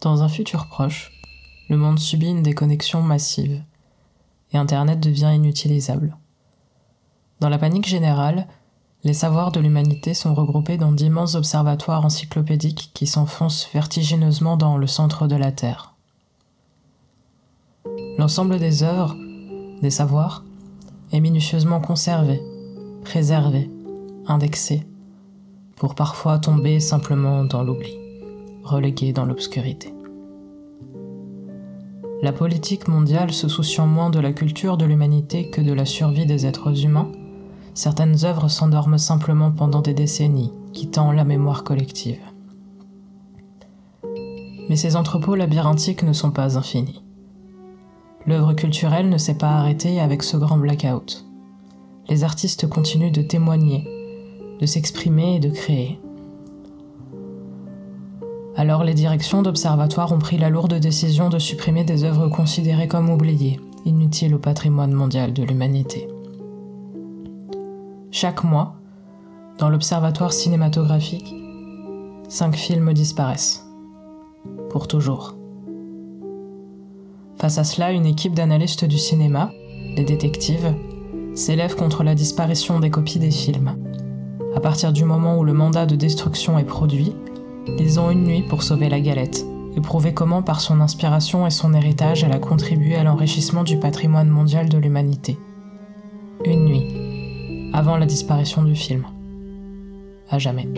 Dans 0.00 0.22
un 0.22 0.28
futur 0.28 0.68
proche, 0.68 1.10
le 1.68 1.76
monde 1.76 1.98
subit 1.98 2.28
une 2.28 2.44
déconnexion 2.44 3.02
massive 3.02 3.62
et 4.52 4.56
Internet 4.56 5.00
devient 5.00 5.32
inutilisable. 5.34 6.16
Dans 7.40 7.48
la 7.48 7.58
panique 7.58 7.86
générale, 7.88 8.46
les 9.02 9.12
savoirs 9.12 9.50
de 9.50 9.58
l'humanité 9.58 10.14
sont 10.14 10.34
regroupés 10.34 10.76
dans 10.76 10.92
d'immenses 10.92 11.34
observatoires 11.34 12.04
encyclopédiques 12.04 12.90
qui 12.94 13.08
s'enfoncent 13.08 13.68
vertigineusement 13.72 14.56
dans 14.56 14.76
le 14.76 14.86
centre 14.86 15.26
de 15.26 15.36
la 15.36 15.50
Terre. 15.50 15.94
L'ensemble 18.18 18.58
des 18.60 18.84
œuvres, 18.84 19.16
des 19.82 19.90
savoirs, 19.90 20.44
est 21.12 21.20
minutieusement 21.20 21.80
conservé, 21.80 22.40
préservé, 23.04 23.68
indexé, 24.26 24.86
pour 25.74 25.96
parfois 25.96 26.38
tomber 26.38 26.78
simplement 26.80 27.44
dans 27.44 27.64
l'oubli, 27.64 27.94
relégué 28.68 29.12
dans 29.12 29.24
l'obscurité. 29.24 29.92
La 32.20 32.32
politique 32.32 32.88
mondiale 32.88 33.32
se 33.32 33.46
souciant 33.46 33.86
moins 33.86 34.10
de 34.10 34.18
la 34.18 34.32
culture 34.32 34.76
de 34.76 34.84
l'humanité 34.84 35.50
que 35.50 35.60
de 35.60 35.72
la 35.72 35.84
survie 35.84 36.26
des 36.26 36.46
êtres 36.46 36.84
humains, 36.84 37.12
certaines 37.74 38.24
œuvres 38.24 38.48
s'endorment 38.48 38.98
simplement 38.98 39.52
pendant 39.52 39.82
des 39.82 39.94
décennies, 39.94 40.52
quittant 40.72 41.12
la 41.12 41.22
mémoire 41.24 41.62
collective. 41.62 42.18
Mais 44.68 44.74
ces 44.74 44.96
entrepôts 44.96 45.36
labyrinthiques 45.36 46.02
ne 46.02 46.12
sont 46.12 46.32
pas 46.32 46.58
infinis. 46.58 47.04
L'œuvre 48.26 48.52
culturelle 48.52 49.08
ne 49.08 49.16
s'est 49.16 49.38
pas 49.38 49.52
arrêtée 49.52 50.00
avec 50.00 50.24
ce 50.24 50.36
grand 50.36 50.58
blackout. 50.58 51.24
Les 52.08 52.24
artistes 52.24 52.68
continuent 52.68 53.12
de 53.12 53.22
témoigner, 53.22 53.86
de 54.60 54.66
s'exprimer 54.66 55.36
et 55.36 55.40
de 55.40 55.50
créer. 55.50 56.00
Alors 58.58 58.82
les 58.82 58.92
directions 58.92 59.40
d'observatoires 59.40 60.10
ont 60.10 60.18
pris 60.18 60.36
la 60.36 60.50
lourde 60.50 60.74
décision 60.74 61.28
de 61.28 61.38
supprimer 61.38 61.84
des 61.84 62.02
œuvres 62.02 62.26
considérées 62.26 62.88
comme 62.88 63.08
oubliées, 63.08 63.60
inutiles 63.84 64.34
au 64.34 64.40
patrimoine 64.40 64.90
mondial 64.90 65.32
de 65.32 65.44
l'humanité. 65.44 66.08
Chaque 68.10 68.42
mois, 68.42 68.74
dans 69.58 69.68
l'observatoire 69.68 70.32
cinématographique, 70.32 71.32
cinq 72.28 72.56
films 72.56 72.92
disparaissent. 72.92 73.64
Pour 74.70 74.88
toujours. 74.88 75.36
Face 77.36 77.58
à 77.58 77.64
cela, 77.64 77.92
une 77.92 78.06
équipe 78.06 78.34
d'analystes 78.34 78.84
du 78.84 78.98
cinéma, 78.98 79.52
des 79.94 80.04
détectives, 80.04 80.74
s'élève 81.32 81.76
contre 81.76 82.02
la 82.02 82.16
disparition 82.16 82.80
des 82.80 82.90
copies 82.90 83.20
des 83.20 83.30
films. 83.30 83.76
À 84.56 84.60
partir 84.60 84.92
du 84.92 85.04
moment 85.04 85.38
où 85.38 85.44
le 85.44 85.52
mandat 85.52 85.86
de 85.86 85.94
destruction 85.94 86.58
est 86.58 86.64
produit, 86.64 87.14
ils 87.78 88.00
ont 88.00 88.10
une 88.10 88.24
nuit 88.24 88.42
pour 88.42 88.62
sauver 88.62 88.88
la 88.88 89.00
galette 89.00 89.44
et 89.76 89.80
prouver 89.80 90.14
comment, 90.14 90.42
par 90.42 90.60
son 90.60 90.80
inspiration 90.80 91.46
et 91.46 91.50
son 91.50 91.74
héritage, 91.74 92.24
elle 92.24 92.32
a 92.32 92.38
contribué 92.38 92.96
à 92.96 93.04
l'enrichissement 93.04 93.64
du 93.64 93.78
patrimoine 93.78 94.28
mondial 94.28 94.68
de 94.68 94.78
l'humanité. 94.78 95.38
Une 96.44 96.64
nuit, 96.64 97.70
avant 97.72 97.96
la 97.96 98.06
disparition 98.06 98.62
du 98.62 98.74
film. 98.74 99.04
À 100.30 100.38
jamais. 100.38 100.68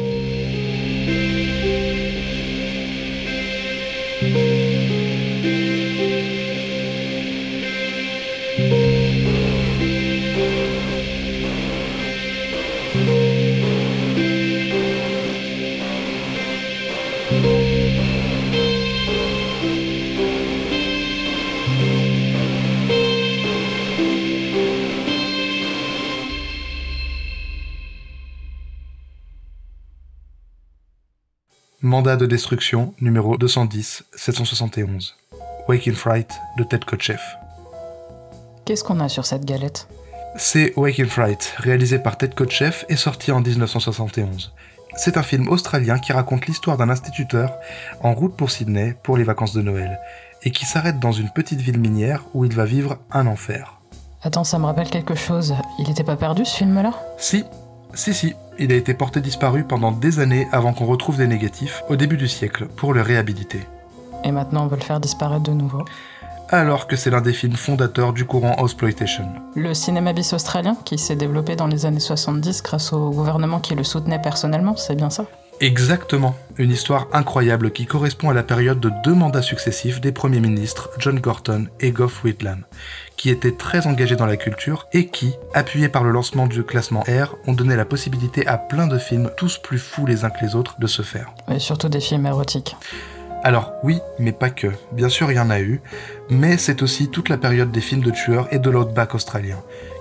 Mandat 31.91 32.15
de 32.15 32.27
destruction 32.27 32.95
numéro 33.01 33.37
210 33.37 34.05
771. 34.15 35.17
Waking 35.67 35.95
Fright 35.95 36.31
de 36.57 36.63
Ted 36.63 36.85
Kotcheff. 36.87 37.21
Qu'est-ce 38.65 38.85
qu'on 38.85 39.01
a 39.01 39.09
sur 39.09 39.27
cette 39.27 39.45
galette? 39.45 39.89
C'est 40.37 40.73
Waking 40.77 41.09
Fright, 41.09 41.53
réalisé 41.57 41.99
par 41.99 42.17
Ted 42.17 42.33
Kotcheff 42.37 42.85
et 42.89 42.95
sorti 42.95 43.33
en 43.33 43.41
1971. 43.41 44.53
C'est 44.95 45.17
un 45.17 45.25
film 45.25 45.49
australien 45.49 45.99
qui 45.99 46.13
raconte 46.13 46.47
l'histoire 46.47 46.77
d'un 46.77 46.91
instituteur 46.91 47.57
en 48.03 48.15
route 48.15 48.37
pour 48.37 48.53
Sydney 48.53 48.95
pour 49.03 49.17
les 49.17 49.25
vacances 49.25 49.55
de 49.55 49.63
Noël 49.63 49.99
et 50.45 50.53
qui 50.53 50.67
s'arrête 50.67 51.01
dans 51.01 51.11
une 51.11 51.31
petite 51.31 51.61
ville 51.61 51.81
minière 51.81 52.23
où 52.35 52.45
il 52.45 52.55
va 52.55 52.67
vivre 52.67 52.99
un 53.11 53.27
enfer. 53.27 53.81
Attends, 54.23 54.45
ça 54.45 54.61
me 54.61 54.67
rappelle 54.67 54.91
quelque 54.91 55.17
chose. 55.17 55.57
Il 55.81 55.91
était 55.91 56.05
pas 56.05 56.15
perdu 56.15 56.45
ce 56.45 56.59
film-là? 56.59 56.93
Si, 57.19 57.45
si, 57.95 58.15
si, 58.15 58.35
il 58.59 58.73
a 58.73 58.77
été 58.77 58.95
porté 58.95 59.21
disparu 59.21 59.65
pendant 59.65 59.93
des 59.93 60.21
années 60.21 60.47
avant 60.53 60.73
qu'on 60.73 60.87
retrouve 60.87 61.17
des 61.17 61.27
négatifs 61.27 61.83
au 61.89 61.97
début 61.97 62.17
du 62.17 62.29
siècle 62.29 62.67
pour 62.67 62.93
le 62.93 63.03
réhabiliter. 63.03 63.67
Et 64.25 64.33
maintenant 64.33 64.65
on 64.65 64.67
veut 64.67 64.77
le 64.77 64.83
faire 64.83 65.01
disparaître 65.01 65.43
de 65.43 65.53
nouveau. 65.53 65.85
Alors 66.51 66.89
que 66.89 66.97
c'est 66.97 67.11
l'un 67.11 67.21
des 67.21 67.33
films 67.33 67.55
fondateurs 67.55 68.13
du 68.13 68.25
courant 68.25 68.57
Exploitation. 68.57 69.25
Le 69.55 69.73
cinéma 69.73 70.13
bis 70.13 70.33
australien 70.33 70.77
qui 70.85 70.99
s'est 70.99 71.15
développé 71.15 71.55
dans 71.55 71.69
les 71.69 71.87
années 71.87 72.01
70 72.01 72.63
grâce 72.63 72.93
au 72.93 73.11
gouvernement 73.11 73.61
qui 73.61 73.75
le 73.75 73.85
soutenait 73.85 74.21
personnellement, 74.21 74.77
c'est 74.77 74.97
bien 74.97 75.11
ça? 75.11 75.27
Exactement, 75.63 76.37
une 76.57 76.71
histoire 76.71 77.07
incroyable 77.13 77.71
qui 77.71 77.85
correspond 77.85 78.31
à 78.31 78.35
la 78.35 78.43
période 78.43 78.81
de 78.81 78.91
deux 79.05 79.13
mandats 79.13 79.43
successifs 79.43 80.01
des 80.01 80.11
premiers 80.11 80.41
ministres 80.41 80.89
John 80.97 81.21
Gorton 81.21 81.67
et 81.81 81.91
Gough 81.91 82.25
Whitlam, 82.25 82.65
qui 83.19 83.29
étaient 83.29 83.53
très 83.53 83.87
engagés 83.87 84.17
dans 84.17 84.25
la 84.25 84.39
culture 84.39 84.87
et 84.95 85.09
qui, 85.09 85.35
appuyés 85.53 85.91
par 85.91 86.03
le 86.03 86.13
lancement 86.13 86.47
du 86.47 86.63
classement 86.65 87.01
R, 87.01 87.37
ont 87.47 87.53
donné 87.53 87.77
la 87.77 87.85
possibilité 87.85 88.47
à 88.47 88.57
plein 88.57 88.87
de 88.87 88.97
films, 88.97 89.31
tous 89.37 89.59
plus 89.59 89.79
fous 89.79 90.07
les 90.07 90.25
uns 90.25 90.31
que 90.31 90.43
les 90.43 90.55
autres, 90.55 90.81
de 90.81 90.87
se 90.87 91.03
faire. 91.03 91.35
Et 91.53 91.59
surtout 91.59 91.91
des 91.91 92.01
films 92.01 92.25
érotiques. 92.25 92.75
Alors 93.43 93.73
oui, 93.83 93.99
mais 94.19 94.33
pas 94.33 94.49
que. 94.49 94.69
Bien 94.93 95.11
sûr, 95.11 95.31
il 95.31 95.37
y 95.37 95.41
en 95.41 95.51
a 95.51 95.61
eu, 95.61 95.83
mais 96.31 96.57
c'est 96.57 96.81
aussi 96.81 97.09
toute 97.09 97.29
la 97.29 97.37
période 97.37 97.71
des 97.71 97.83
films 97.83 98.03
de 98.03 98.11
tueurs 98.11 98.49
et 98.51 98.59
de 98.59 98.71
l'outback 98.71 99.15
australien. 99.15 99.59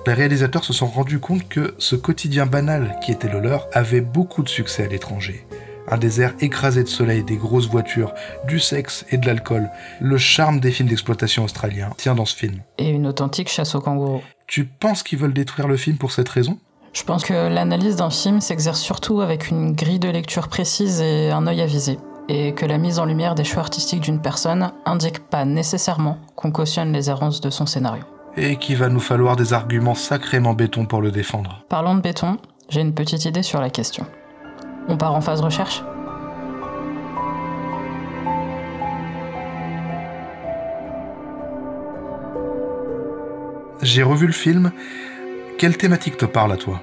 Les 0.09 0.15
réalisateurs 0.15 0.63
se 0.63 0.73
sont 0.73 0.87
rendus 0.87 1.19
compte 1.19 1.47
que 1.47 1.75
ce 1.77 1.95
quotidien 1.95 2.47
banal 2.47 2.97
qui 2.99 3.11
était 3.11 3.29
le 3.29 3.39
leur 3.39 3.67
avait 3.73 4.01
beaucoup 4.01 4.41
de 4.41 4.49
succès 4.49 4.85
à 4.85 4.87
l'étranger. 4.87 5.45
Un 5.87 5.99
désert 5.99 6.33
écrasé 6.39 6.81
de 6.81 6.87
soleil, 6.87 7.23
des 7.23 7.37
grosses 7.37 7.69
voitures, 7.69 8.15
du 8.47 8.59
sexe 8.59 9.05
et 9.11 9.17
de 9.17 9.27
l'alcool. 9.27 9.69
Le 10.01 10.17
charme 10.17 10.59
des 10.59 10.71
films 10.71 10.89
d'exploitation 10.89 11.43
australiens 11.43 11.91
tient 11.97 12.15
dans 12.15 12.25
ce 12.25 12.35
film. 12.35 12.55
Et 12.79 12.89
une 12.89 13.05
authentique 13.05 13.49
chasse 13.49 13.75
aux 13.75 13.81
kangourous. 13.81 14.23
Tu 14.47 14.65
penses 14.65 15.03
qu'ils 15.03 15.19
veulent 15.19 15.31
détruire 15.31 15.67
le 15.67 15.77
film 15.77 15.97
pour 15.97 16.11
cette 16.11 16.29
raison? 16.29 16.57
Je 16.91 17.03
pense 17.03 17.23
que 17.23 17.47
l'analyse 17.47 17.97
d'un 17.97 18.09
film 18.09 18.41
s'exerce 18.41 18.81
surtout 18.81 19.21
avec 19.21 19.51
une 19.51 19.75
grille 19.75 19.99
de 19.99 20.09
lecture 20.09 20.47
précise 20.47 21.01
et 21.01 21.29
un 21.29 21.45
œil 21.45 21.61
avisé. 21.61 21.99
Et 22.29 22.55
que 22.55 22.65
la 22.65 22.79
mise 22.79 22.97
en 22.97 23.05
lumière 23.05 23.35
des 23.35 23.43
choix 23.43 23.61
artistiques 23.61 24.01
d'une 24.01 24.21
personne 24.21 24.71
indique 24.87 25.19
pas 25.19 25.45
nécessairement 25.45 26.17
qu'on 26.35 26.49
cautionne 26.49 26.93
les 26.93 27.11
errances 27.11 27.41
de 27.41 27.51
son 27.51 27.67
scénario. 27.67 28.03
Et 28.38 28.56
qu'il 28.56 28.78
va 28.78 28.90
nous 28.90 29.00
falloir 29.00 29.35
des 29.35 29.53
arguments 29.53 29.95
sacrément 29.95 30.53
béton 30.53 30.85
pour 30.85 31.01
le 31.01 31.12
défendre. 31.12 31.63
Parlant 31.69 31.95
de 31.95 32.01
béton, 32.01 32.38
j'ai 32.69 32.81
une 32.81 32.94
petite 32.94 33.25
idée 33.25 33.44
sur 33.44 33.59
la 33.59 33.69
question. 33.69 34.06
On 34.88 34.97
part 34.97 35.13
en 35.13 35.22
phase 35.22 35.41
recherche? 35.41 35.84
J'ai 43.81 44.03
revu 44.03 44.28
le 44.28 44.34
film. 44.34 44.72
Quelle 45.57 45.78
thématique 45.78 46.18
te 46.18 46.25
parle 46.25 46.51
à 46.51 46.57
toi? 46.57 46.81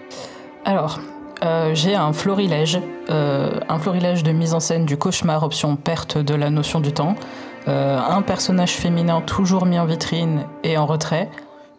Alors, 0.64 1.00
euh, 1.44 1.74
j'ai 1.74 1.94
un 1.94 2.12
florilège, 2.12 2.80
euh, 3.10 3.60
un 3.68 3.78
florilège 3.78 4.22
de 4.22 4.32
mise 4.32 4.54
en 4.54 4.60
scène 4.60 4.86
du 4.86 4.96
cauchemar 4.96 5.42
option 5.42 5.76
perte 5.76 6.18
de 6.18 6.34
la 6.34 6.50
notion 6.50 6.80
du 6.80 6.92
temps, 6.92 7.14
euh, 7.68 7.98
un 7.98 8.22
personnage 8.22 8.72
féminin 8.72 9.20
toujours 9.20 9.66
mis 9.66 9.78
en 9.78 9.84
vitrine 9.84 10.44
et 10.64 10.78
en 10.78 10.86
retrait, 10.86 11.28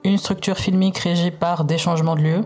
une 0.03 0.17
structure 0.17 0.57
filmique 0.57 0.97
régie 0.97 1.31
par 1.31 1.65
des 1.65 1.77
changements 1.77 2.15
de 2.15 2.21
lieu, 2.21 2.41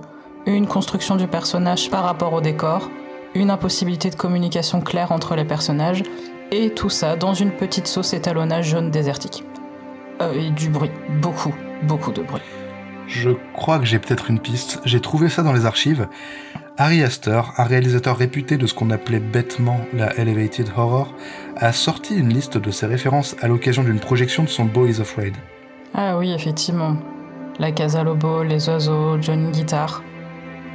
une 0.45 0.67
construction 0.67 1.15
du 1.15 1.27
personnage 1.27 1.89
par 1.89 2.03
rapport 2.03 2.33
au 2.33 2.41
décor, 2.41 2.89
une 3.35 3.49
impossibilité 3.49 4.09
de 4.09 4.15
communication 4.15 4.81
claire 4.81 5.11
entre 5.11 5.35
les 5.35 5.45
personnages, 5.45 6.03
et 6.51 6.71
tout 6.71 6.89
ça 6.89 7.15
dans 7.15 7.33
une 7.33 7.51
petite 7.51 7.87
sauce 7.87 8.13
étalonnage 8.13 8.69
jaune 8.69 8.91
désertique. 8.91 9.43
et 10.35 10.51
du 10.51 10.69
bruit, 10.69 10.91
beaucoup, 11.21 11.53
beaucoup 11.83 12.11
de 12.11 12.21
bruit. 12.21 12.41
Je 13.07 13.31
crois 13.53 13.79
que 13.79 13.85
j'ai 13.85 13.99
peut-être 13.99 14.29
une 14.29 14.39
piste. 14.39 14.79
J'ai 14.85 15.01
trouvé 15.01 15.29
ça 15.29 15.43
dans 15.43 15.51
les 15.51 15.65
archives. 15.65 16.07
Harry 16.77 17.03
Astor, 17.03 17.53
un 17.57 17.65
réalisateur 17.65 18.17
réputé 18.17 18.57
de 18.57 18.65
ce 18.65 18.73
qu'on 18.73 18.89
appelait 18.91 19.19
bêtement 19.19 19.81
la 19.93 20.15
Elevated 20.17 20.69
Horror, 20.77 21.13
a 21.57 21.73
sorti 21.73 22.15
une 22.15 22.29
liste 22.29 22.57
de 22.57 22.71
ses 22.71 22.85
références 22.85 23.35
à 23.41 23.47
l'occasion 23.47 23.83
d'une 23.83 23.99
projection 23.99 24.43
de 24.43 24.49
son 24.49 24.65
Boys 24.65 25.01
Afraid. 25.01 25.35
Ah 25.93 26.17
oui, 26.17 26.31
effectivement. 26.31 26.95
La 27.61 27.71
Casa 27.71 28.01
Lobo, 28.01 28.41
les 28.41 28.69
oiseaux, 28.69 29.21
Johnny 29.21 29.51
Guitar. 29.51 30.01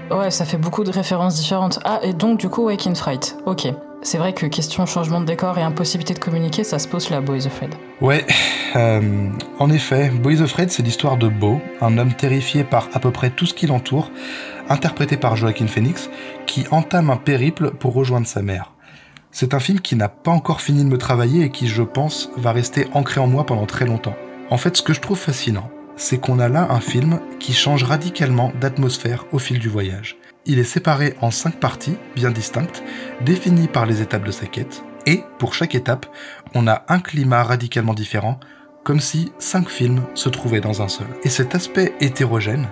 Ouais, 0.09 0.31
ça 0.31 0.45
fait 0.45 0.57
beaucoup 0.57 0.85
de 0.85 0.93
références 0.93 1.35
différentes. 1.35 1.81
Ah, 1.85 1.99
et 2.05 2.13
donc 2.13 2.39
du 2.39 2.49
coup, 2.49 2.67
Wake 2.67 2.87
in 2.87 2.95
Fright. 2.95 3.37
Ok. 3.45 3.67
c'est 4.03 4.19
vrai 4.19 4.33
que 4.33 4.47
question 4.47 4.87
changement 4.87 5.21
de 5.21 5.27
décor 5.27 5.59
et 5.59 5.63
impossibilité 5.63 6.15
de 6.15 6.21
communiquer, 6.21 6.63
ça 6.63 6.79
se 6.79 6.87
pose 6.87 7.11
là, 7.11 7.21
Boys 7.21 7.45
Afraid. 7.45 7.75
Ouais, 8.01 8.25
euh, 8.77 9.31
en 9.59 9.69
effet, 9.71 10.11
Boys 10.11 10.43
Afraid, 10.43 10.71
c'est 10.71 10.85
l'histoire 10.85 11.17
de 11.17 11.27
Beau, 11.27 11.61
un 11.81 11.99
homme 11.99 12.13
terrifié 12.13 12.63
par 12.63 12.89
à 12.95 13.01
peu 13.01 13.11
près 13.11 13.31
tout 13.31 13.47
ce 13.47 13.55
qui 13.55 13.67
l'entoure, 13.67 14.13
interprété 14.69 15.17
par 15.17 15.35
Joaquin 15.35 15.67
Phoenix, 15.67 16.09
qui 16.47 16.67
entame 16.71 17.11
un 17.11 17.17
périple 17.17 17.73
pour 17.73 17.95
rejoindre 17.95 18.29
sa 18.29 18.43
mère. 18.43 18.71
C'est 19.33 19.55
un 19.55 19.61
film 19.61 19.81
qui 19.81 19.97
n'a 19.97 20.09
pas 20.09 20.31
encore 20.31 20.61
fini 20.61 20.85
de 20.85 20.89
me 20.89 20.99
travailler 20.99 21.47
et 21.47 21.51
qui, 21.51 21.67
je 21.67 21.83
pense, 21.83 22.31
va 22.37 22.53
rester 22.53 22.87
ancré 22.95 23.21
en 23.21 23.27
moi 23.27 23.45
pendant 23.45 23.67
très 23.67 23.87
longtemps. 23.87 24.15
En 24.51 24.57
fait, 24.57 24.77
ce 24.77 24.83
que 24.83 24.93
je 24.93 25.01
trouve 25.01 25.19
fascinant, 25.19 25.69
c'est 25.97 26.19
qu'on 26.19 26.39
a 26.39 26.49
là 26.49 26.69
un 26.71 26.81
film 26.81 27.21
qui 27.41 27.53
change 27.53 27.85
radicalement 27.85 28.53
d'atmosphère 28.61 29.25
au 29.33 29.39
fil 29.39 29.59
du 29.59 29.69
voyage. 29.69 30.19
Il 30.45 30.59
est 30.59 30.65
séparé 30.65 31.15
en 31.21 31.31
cinq 31.31 31.57
parties 31.57 31.97
bien 32.15 32.31
distinctes, 32.31 32.85
définies 33.23 33.69
par 33.69 33.87
les 33.87 34.03
étapes 34.03 34.25
de 34.25 34.31
sa 34.31 34.47
quête, 34.47 34.85
et 35.07 35.25
pour 35.39 35.55
chaque 35.55 35.75
étape, 35.75 36.07
on 36.55 36.67
a 36.67 36.85
un 36.89 37.01
climat 37.01 37.43
radicalement 37.43 37.95
différent, 37.95 38.39
comme 38.85 39.01
si 39.01 39.33
cinq 39.39 39.69
films 39.69 40.03
se 40.15 40.29
trouvaient 40.29 40.61
dans 40.61 40.83
un 40.83 40.89
seul. 40.89 41.09
Et 41.25 41.29
cet 41.29 41.55
aspect 41.55 41.95
hétérogène 42.01 42.69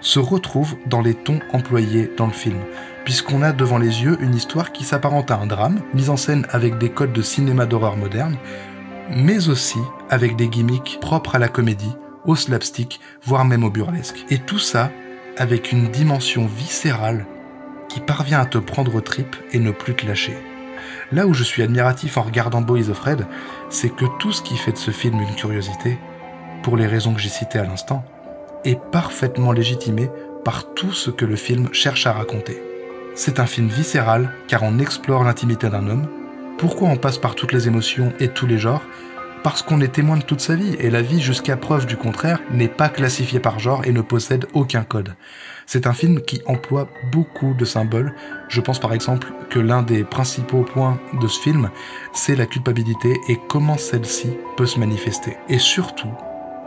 se 0.00 0.18
retrouve 0.18 0.76
dans 0.86 1.00
les 1.00 1.14
tons 1.14 1.40
employés 1.52 2.10
dans 2.16 2.26
le 2.26 2.32
film, 2.32 2.60
puisqu'on 3.04 3.42
a 3.42 3.52
devant 3.52 3.78
les 3.78 4.02
yeux 4.02 4.16
une 4.20 4.34
histoire 4.34 4.72
qui 4.72 4.84
s'apparente 4.84 5.30
à 5.30 5.36
un 5.36 5.46
drame, 5.46 5.80
mise 5.92 6.10
en 6.10 6.16
scène 6.16 6.46
avec 6.50 6.78
des 6.78 6.90
codes 6.90 7.12
de 7.12 7.22
cinéma 7.22 7.66
d'horreur 7.66 7.96
moderne, 7.96 8.38
mais 9.10 9.48
aussi 9.48 9.78
avec 10.08 10.36
des 10.36 10.48
gimmicks 10.48 10.98
propres 11.00 11.34
à 11.34 11.38
la 11.38 11.48
comédie, 11.48 11.94
au 12.28 12.36
slapstick, 12.36 13.00
voire 13.24 13.44
même 13.44 13.64
au 13.64 13.70
burlesque. 13.70 14.24
Et 14.30 14.38
tout 14.38 14.60
ça 14.60 14.92
avec 15.36 15.72
une 15.72 15.88
dimension 15.88 16.46
viscérale 16.46 17.26
qui 17.88 18.00
parvient 18.00 18.40
à 18.40 18.46
te 18.46 18.58
prendre 18.58 18.94
aux 18.94 19.00
tripes 19.00 19.36
et 19.52 19.58
ne 19.58 19.70
plus 19.70 19.94
te 19.94 20.06
lâcher. 20.06 20.36
Là 21.10 21.26
où 21.26 21.32
je 21.32 21.42
suis 21.42 21.62
admiratif 21.62 22.18
en 22.18 22.22
regardant 22.22 22.60
Boys 22.60 22.90
of 22.90 23.00
Red, 23.00 23.26
c'est 23.70 23.88
que 23.88 24.04
tout 24.18 24.30
ce 24.30 24.42
qui 24.42 24.56
fait 24.56 24.72
de 24.72 24.78
ce 24.78 24.90
film 24.90 25.20
une 25.20 25.34
curiosité, 25.34 25.98
pour 26.62 26.76
les 26.76 26.86
raisons 26.86 27.14
que 27.14 27.20
j'ai 27.20 27.30
citées 27.30 27.58
à 27.58 27.64
l'instant, 27.64 28.04
est 28.64 28.78
parfaitement 28.92 29.52
légitimé 29.52 30.10
par 30.44 30.74
tout 30.74 30.92
ce 30.92 31.10
que 31.10 31.24
le 31.24 31.36
film 31.36 31.68
cherche 31.72 32.06
à 32.06 32.12
raconter. 32.12 32.62
C'est 33.14 33.40
un 33.40 33.46
film 33.46 33.68
viscéral 33.68 34.34
car 34.48 34.62
on 34.62 34.78
explore 34.78 35.24
l'intimité 35.24 35.70
d'un 35.70 35.88
homme. 35.88 36.08
Pourquoi 36.58 36.88
on 36.88 36.96
passe 36.96 37.18
par 37.18 37.34
toutes 37.34 37.52
les 37.52 37.68
émotions 37.68 38.12
et 38.20 38.28
tous 38.28 38.46
les 38.46 38.58
genres 38.58 38.82
Parce 39.42 39.62
qu'on 39.62 39.80
est 39.80 39.92
témoin 39.94 40.16
de 40.16 40.22
toute 40.22 40.40
sa 40.40 40.56
vie 40.56 40.74
et 40.80 40.90
la 40.90 41.02
vie 41.02 41.20
jusqu'à 41.20 41.56
preuve 41.56 41.86
du 41.86 41.96
contraire 41.96 42.40
n'est 42.50 42.68
pas 42.68 42.88
classifiée 42.88 43.40
par 43.40 43.58
genre 43.58 43.84
et 43.84 43.92
ne 43.92 44.00
possède 44.00 44.46
aucun 44.52 44.82
code. 44.82 45.14
C'est 45.66 45.86
un 45.86 45.92
film 45.92 46.20
qui 46.22 46.40
emploie 46.46 46.88
beaucoup 47.12 47.54
de 47.54 47.64
symboles. 47.64 48.14
Je 48.48 48.60
pense 48.60 48.78
par 48.78 48.92
exemple 48.92 49.32
que 49.50 49.58
l'un 49.58 49.82
des 49.82 50.02
principaux 50.02 50.62
points 50.62 50.98
de 51.20 51.28
ce 51.28 51.40
film, 51.40 51.70
c'est 52.12 52.36
la 52.36 52.46
culpabilité 52.46 53.20
et 53.28 53.38
comment 53.48 53.78
celle-ci 53.78 54.30
peut 54.56 54.66
se 54.66 54.80
manifester. 54.80 55.36
Et 55.48 55.58
surtout, 55.58 56.12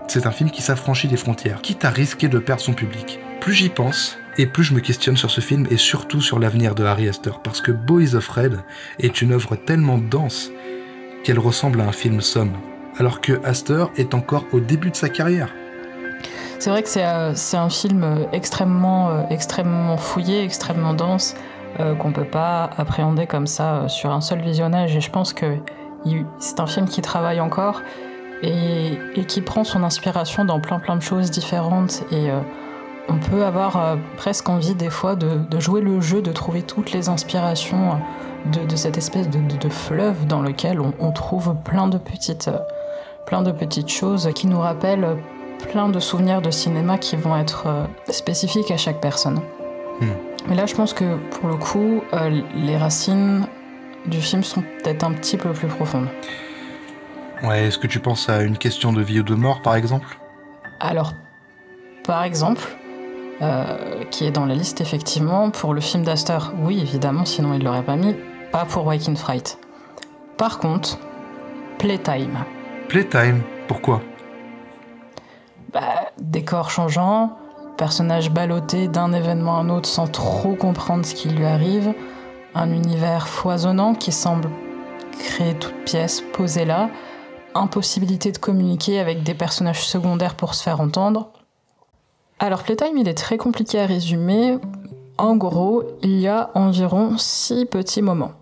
c'est 0.07 0.27
un 0.27 0.31
film 0.31 0.51
qui 0.51 0.61
s'affranchit 0.61 1.07
des 1.07 1.17
frontières, 1.17 1.61
quitte 1.61 1.85
à 1.85 1.89
risquer 1.89 2.27
de 2.27 2.39
perdre 2.39 2.61
son 2.61 2.73
public. 2.73 3.19
Plus 3.39 3.53
j'y 3.53 3.69
pense, 3.69 4.17
et 4.37 4.45
plus 4.45 4.63
je 4.63 4.73
me 4.73 4.79
questionne 4.79 5.17
sur 5.17 5.31
ce 5.31 5.41
film 5.41 5.67
et 5.71 5.77
surtout 5.77 6.21
sur 6.21 6.39
l'avenir 6.39 6.75
de 6.75 6.83
Harry 6.83 7.09
Astor, 7.09 7.41
parce 7.41 7.61
que 7.61 7.71
Boys 7.71 8.15
of 8.15 8.27
Red 8.27 8.59
est 8.99 9.21
une 9.21 9.33
œuvre 9.33 9.55
tellement 9.55 9.97
dense 9.97 10.51
qu'elle 11.23 11.39
ressemble 11.39 11.81
à 11.81 11.85
un 11.85 11.91
film 11.91 12.21
somme, 12.21 12.53
alors 12.97 13.21
que 13.21 13.39
Astor 13.45 13.91
est 13.97 14.13
encore 14.13 14.45
au 14.51 14.59
début 14.59 14.91
de 14.91 14.95
sa 14.95 15.09
carrière. 15.09 15.53
C'est 16.61 16.69
vrai 16.69 16.83
que 16.83 16.89
c'est 16.89 17.03
euh, 17.03 17.33
un 17.53 17.69
film 17.69 18.03
euh, 18.03 18.25
extrêmement, 18.33 19.09
euh, 19.09 19.23
extrêmement 19.31 19.97
fouillé, 19.97 20.43
extrêmement 20.43 20.93
dense, 20.93 21.33
qu'on 21.99 22.09
ne 22.09 22.13
peut 22.13 22.25
pas 22.25 22.69
appréhender 22.77 23.25
comme 23.25 23.47
ça 23.47 23.87
sur 23.87 24.11
un 24.11 24.21
seul 24.21 24.41
visionnage. 24.41 24.95
Et 24.95 25.01
je 25.01 25.09
pense 25.09 25.33
que 25.33 25.57
c'est 26.37 26.59
un 26.59 26.67
film 26.67 26.85
qui 26.85 27.01
travaille 27.01 27.39
encore 27.39 27.81
et, 28.43 28.99
qui 29.27 29.41
prend 29.41 29.63
son 29.63 29.81
inspiration 29.81 30.45
dans 30.45 30.59
plein 30.59 30.77
plein 30.77 30.95
de 30.95 31.01
choses 31.01 31.31
différentes. 31.31 32.03
Et 32.11 32.29
on 33.09 33.15
peut 33.15 33.43
avoir 33.43 33.97
presque 34.17 34.49
envie 34.49 34.75
des 34.75 34.91
fois 34.91 35.15
de, 35.15 35.59
jouer 35.59 35.81
le 35.81 36.01
jeu, 36.01 36.21
de 36.21 36.31
trouver 36.31 36.61
toutes 36.61 36.91
les 36.91 37.09
inspirations 37.09 37.99
de, 38.45 38.75
cette 38.75 38.97
espèce 38.97 39.29
de, 39.29 39.69
fleuve 39.69 40.25
dans 40.25 40.41
lequel 40.41 40.79
on, 40.79 41.11
trouve 41.11 41.55
plein 41.63 41.87
de 41.87 41.97
petites, 41.97 42.49
plein 43.25 43.41
de 43.41 43.51
petites 43.51 43.89
choses 43.89 44.29
qui 44.33 44.47
nous 44.47 44.59
rappellent 44.59 45.17
plein 45.69 45.89
de 45.89 45.99
souvenirs 45.99 46.41
de 46.41 46.51
cinéma 46.51 46.97
qui 46.97 47.15
vont 47.15 47.35
être 47.35 47.67
euh, 47.67 47.85
spécifiques 48.09 48.71
à 48.71 48.77
chaque 48.77 48.99
personne. 48.99 49.41
Hmm. 49.99 50.13
Mais 50.47 50.55
là, 50.55 50.65
je 50.65 50.73
pense 50.73 50.93
que 50.93 51.17
pour 51.17 51.47
le 51.47 51.55
coup, 51.55 52.01
euh, 52.13 52.41
les 52.55 52.77
racines 52.77 53.45
du 54.07 54.19
film 54.19 54.43
sont 54.43 54.61
peut-être 54.61 55.03
un 55.03 55.13
petit 55.13 55.37
peu 55.37 55.51
plus 55.51 55.67
profondes. 55.67 56.07
Ouais, 57.43 57.65
est-ce 57.65 57.77
que 57.77 57.87
tu 57.87 57.99
penses 57.99 58.29
à 58.29 58.41
une 58.41 58.57
question 58.57 58.93
de 58.93 59.01
vie 59.01 59.19
ou 59.19 59.23
de 59.23 59.35
mort, 59.35 59.61
par 59.61 59.75
exemple? 59.75 60.19
Alors, 60.79 61.13
par 62.03 62.23
exemple, 62.23 62.63
euh, 63.41 64.03
qui 64.11 64.25
est 64.25 64.31
dans 64.31 64.45
la 64.45 64.55
liste 64.55 64.81
effectivement, 64.81 65.49
pour 65.49 65.73
le 65.73 65.81
film 65.81 66.03
d'Astor, 66.03 66.53
oui, 66.59 66.79
évidemment, 66.79 67.25
sinon 67.25 67.53
il 67.53 67.63
l'aurait 67.63 67.83
pas 67.83 67.95
mis, 67.95 68.15
pas 68.51 68.65
pour 68.65 68.85
Waking 68.85 69.15
Fright. 69.15 69.57
Par 70.37 70.59
contre, 70.59 70.97
Playtime. 71.77 72.45
Playtime, 72.89 73.41
pourquoi? 73.67 74.01
Bah, 75.71 76.11
décor 76.19 76.69
changeant, 76.69 77.37
personnage 77.77 78.29
ballotté 78.29 78.87
d'un 78.87 79.13
événement 79.13 79.57
à 79.57 79.61
un 79.61 79.69
autre 79.69 79.87
sans 79.87 80.07
trop 80.07 80.55
comprendre 80.55 81.05
ce 81.05 81.15
qui 81.15 81.29
lui 81.29 81.45
arrive, 81.45 81.93
un 82.53 82.71
univers 82.71 83.27
foisonnant 83.27 83.95
qui 83.95 84.11
semble 84.11 84.49
créer 85.17 85.53
toute 85.55 85.85
pièce 85.85 86.21
posée 86.33 86.65
là, 86.65 86.89
impossibilité 87.55 88.31
de 88.31 88.37
communiquer 88.37 88.99
avec 88.99 89.23
des 89.23 89.33
personnages 89.33 89.85
secondaires 89.85 90.35
pour 90.35 90.53
se 90.55 90.63
faire 90.63 90.81
entendre. 90.81 91.31
Alors 92.39 92.63
Playtime, 92.63 92.97
il 92.97 93.07
est 93.07 93.17
très 93.17 93.37
compliqué 93.37 93.79
à 93.79 93.85
résumer. 93.85 94.57
En 95.17 95.35
gros, 95.35 95.83
il 96.01 96.19
y 96.19 96.27
a 96.27 96.49
environ 96.55 97.17
six 97.17 97.65
petits 97.65 98.01
moments. 98.01 98.33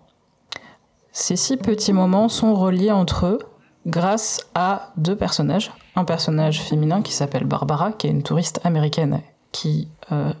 Ces 1.20 1.36
six 1.36 1.58
petits 1.58 1.92
moments 1.92 2.30
sont 2.30 2.54
reliés 2.54 2.90
entre 2.90 3.26
eux 3.26 3.38
grâce 3.86 4.40
à 4.54 4.88
deux 4.96 5.14
personnages. 5.14 5.70
Un 5.94 6.06
personnage 6.06 6.62
féminin 6.62 7.02
qui 7.02 7.12
s'appelle 7.12 7.44
Barbara, 7.44 7.92
qui 7.92 8.06
est 8.06 8.10
une 8.10 8.22
touriste 8.22 8.58
américaine 8.64 9.20
qui 9.52 9.88
euh, 10.12 10.32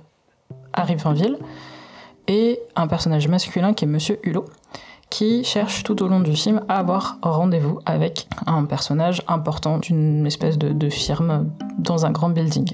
arrive 0.72 1.06
en 1.06 1.12
ville, 1.12 1.36
et 2.28 2.58
un 2.76 2.86
personnage 2.86 3.28
masculin 3.28 3.74
qui 3.74 3.84
est 3.84 3.88
Monsieur 3.88 4.20
Hulot, 4.22 4.46
qui 5.10 5.44
cherche 5.44 5.84
tout 5.84 6.02
au 6.02 6.08
long 6.08 6.20
du 6.20 6.34
film 6.34 6.62
à 6.66 6.78
avoir 6.78 7.18
rendez-vous 7.20 7.80
avec 7.84 8.26
un 8.46 8.64
personnage 8.64 9.22
important 9.28 9.76
d'une 9.76 10.26
espèce 10.26 10.56
de, 10.56 10.88
firme 10.88 11.50
dans 11.76 12.06
un 12.06 12.10
grand 12.10 12.30
building. 12.30 12.72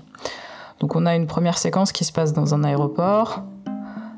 Donc 0.79 0.95
on 0.95 1.07
a 1.07 1.17
une 1.17 1.27
première 1.27 1.59
séquence 1.59 1.91
qui 1.91 2.05
se 2.05 2.13
passe 2.13 2.33
dans 2.33 2.55
un 2.55 2.63
aéroport, 2.63 3.43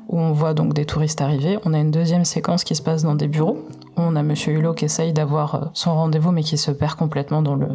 où 0.09 0.19
on 0.19 0.31
voit 0.31 0.53
donc 0.53 0.73
des 0.73 0.85
touristes 0.85 1.21
arriver. 1.21 1.57
On 1.65 1.73
a 1.73 1.79
une 1.79 1.91
deuxième 1.91 2.25
séquence 2.25 2.63
qui 2.63 2.75
se 2.75 2.81
passe 2.81 3.03
dans 3.03 3.15
des 3.15 3.27
bureaux. 3.27 3.65
On 4.01 4.15
a 4.15 4.23
Monsieur 4.23 4.53
Hulot 4.53 4.73
qui 4.73 4.85
essaye 4.85 5.13
d'avoir 5.13 5.55
euh, 5.55 5.59
son 5.73 5.93
rendez-vous 5.93 6.31
mais 6.31 6.43
qui 6.43 6.57
se 6.57 6.71
perd 6.71 6.95
complètement 6.95 7.41
dans, 7.41 7.55
le, 7.55 7.67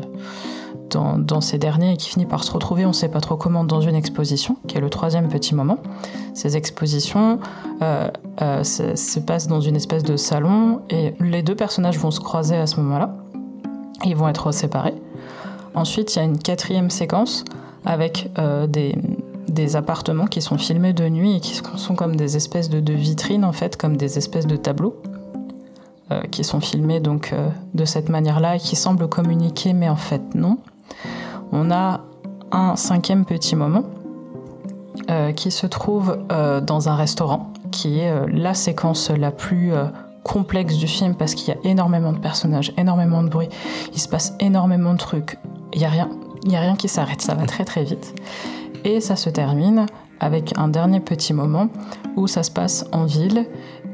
dans, 0.91 1.41
ces 1.41 1.59
derniers 1.59 1.93
et 1.93 1.97
qui 1.97 2.09
finit 2.09 2.27
par 2.27 2.45
se 2.45 2.53
retrouver, 2.53 2.85
on 2.85 2.89
ne 2.89 2.95
sait 2.95 3.09
pas 3.09 3.21
trop 3.21 3.37
comment, 3.37 3.65
dans 3.65 3.81
une 3.81 3.95
exposition, 3.95 4.57
qui 4.67 4.77
est 4.77 4.81
le 4.81 4.91
troisième 4.91 5.29
petit 5.29 5.55
moment. 5.55 5.79
Ces 6.35 6.57
expositions 6.57 7.39
euh, 7.83 8.09
euh, 8.43 8.65
se, 8.65 9.19
passent 9.21 9.49
dans 9.49 9.61
une 9.61 9.77
espèce 9.77 10.03
de 10.03 10.17
salon 10.17 10.83
et 10.91 11.15
les 11.21 11.43
deux 11.43 11.57
personnages 11.57 11.99
vont 11.99 12.11
se 12.11 12.21
croiser 12.21 12.57
à 12.57 12.67
ce 12.67 12.81
moment-là. 12.81 13.17
Ils 14.05 14.17
vont 14.17 14.29
être 14.29 14.53
séparés. 14.53 14.95
Ensuite, 15.75 16.15
il 16.15 16.19
y 16.19 16.23
a 16.23 16.25
une 16.25 16.39
quatrième 16.39 16.91
séquence 16.91 17.45
avec 17.85 18.31
des, 18.69 18.95
des 19.49 19.77
appartements 19.77 20.27
qui 20.27 20.43
sont 20.43 20.59
filmés 20.59 20.93
de 20.93 21.09
nuit 21.09 21.37
et 21.37 21.41
qui 21.41 21.61
sont 21.77 21.95
comme 21.95 22.17
des 22.17 22.37
espèces 22.37 22.69
de, 22.69 22.93
vitrines 22.93 23.45
en 23.45 23.53
fait, 23.53 23.77
comme 23.77 23.97
des 23.97 24.19
espèces 24.19 24.47
de 24.47 24.57
tableaux 24.57 25.01
qui 26.31 26.45
sont 26.45 26.61
filmés 26.61 27.01
donc 27.01 27.33
euh, 27.33 27.49
de 27.75 27.85
cette 27.85 28.09
manière-là 28.09 28.57
et 28.57 28.59
qui 28.59 28.77
semblent 28.77 29.09
communiquer 29.09 29.73
mais 29.73 29.89
en 29.89 29.97
fait 29.97 30.35
non. 30.35 30.59
On 31.53 31.71
a 31.71 32.01
un 32.53 32.77
cinquième 32.77 33.25
petit 33.25 33.57
moment 33.57 33.85
euh, 35.11 35.33
qui 35.33 35.51
se 35.51 35.67
trouve 35.67 36.19
dans 36.29 36.89
un 36.89 36.95
restaurant 36.95 37.53
qui 37.71 37.99
est 37.99 38.13
la 38.29 38.55
séquence 38.55 39.11
la 39.11 39.31
plus 39.31 39.73
complexe 40.23 40.77
du 40.77 40.87
film 40.87 41.15
parce 41.15 41.35
qu'il 41.35 41.55
y 41.55 41.57
a 41.57 41.61
énormément 41.65 42.13
de 42.13 42.19
personnages, 42.19 42.73
énormément 42.77 43.23
de 43.23 43.29
bruit, 43.29 43.49
il 43.93 44.01
se 44.01 44.09
passe 44.09 44.35
énormément 44.41 44.93
de 44.93 44.99
trucs, 44.99 45.39
il 45.73 45.81
n'y 45.81 45.85
a 45.85 45.91
rien, 45.91 46.09
il 46.45 46.53
y 46.53 46.57
a 46.57 46.61
rien 46.61 46.77
qui 46.77 46.89
s'arrête, 46.89 47.21
ça 47.21 47.35
va 47.35 47.47
très 47.47 47.65
très 47.65 47.85
vite. 47.85 48.15
Et 48.85 49.01
ça 49.01 49.17
se 49.17 49.31
termine 49.31 49.87
avec 50.21 50.55
un 50.57 50.69
dernier 50.69 51.01
petit 51.01 51.33
moment 51.33 51.69
où 52.17 52.27
ça 52.27 52.43
se 52.43 52.51
passe 52.51 52.87
en 52.93 53.05
ville 53.05 53.47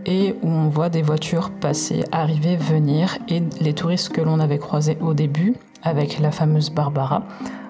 et 0.07 0.35
où 0.43 0.49
on 0.49 0.69
voit 0.69 0.89
des 0.89 1.03
voitures 1.03 1.51
passer, 1.51 2.05
arriver, 2.13 2.57
venir 2.57 3.19
et 3.29 3.43
les 3.61 3.75
touristes 3.75 4.11
que 4.11 4.21
l'on 4.21 4.41
avait 4.41 4.59
croisés 4.59 4.97
au 5.01 5.15
début 5.15 5.55
avec 5.83 6.19
la 6.19 6.31
fameuse 6.31 6.71
Barbara 6.71 7.23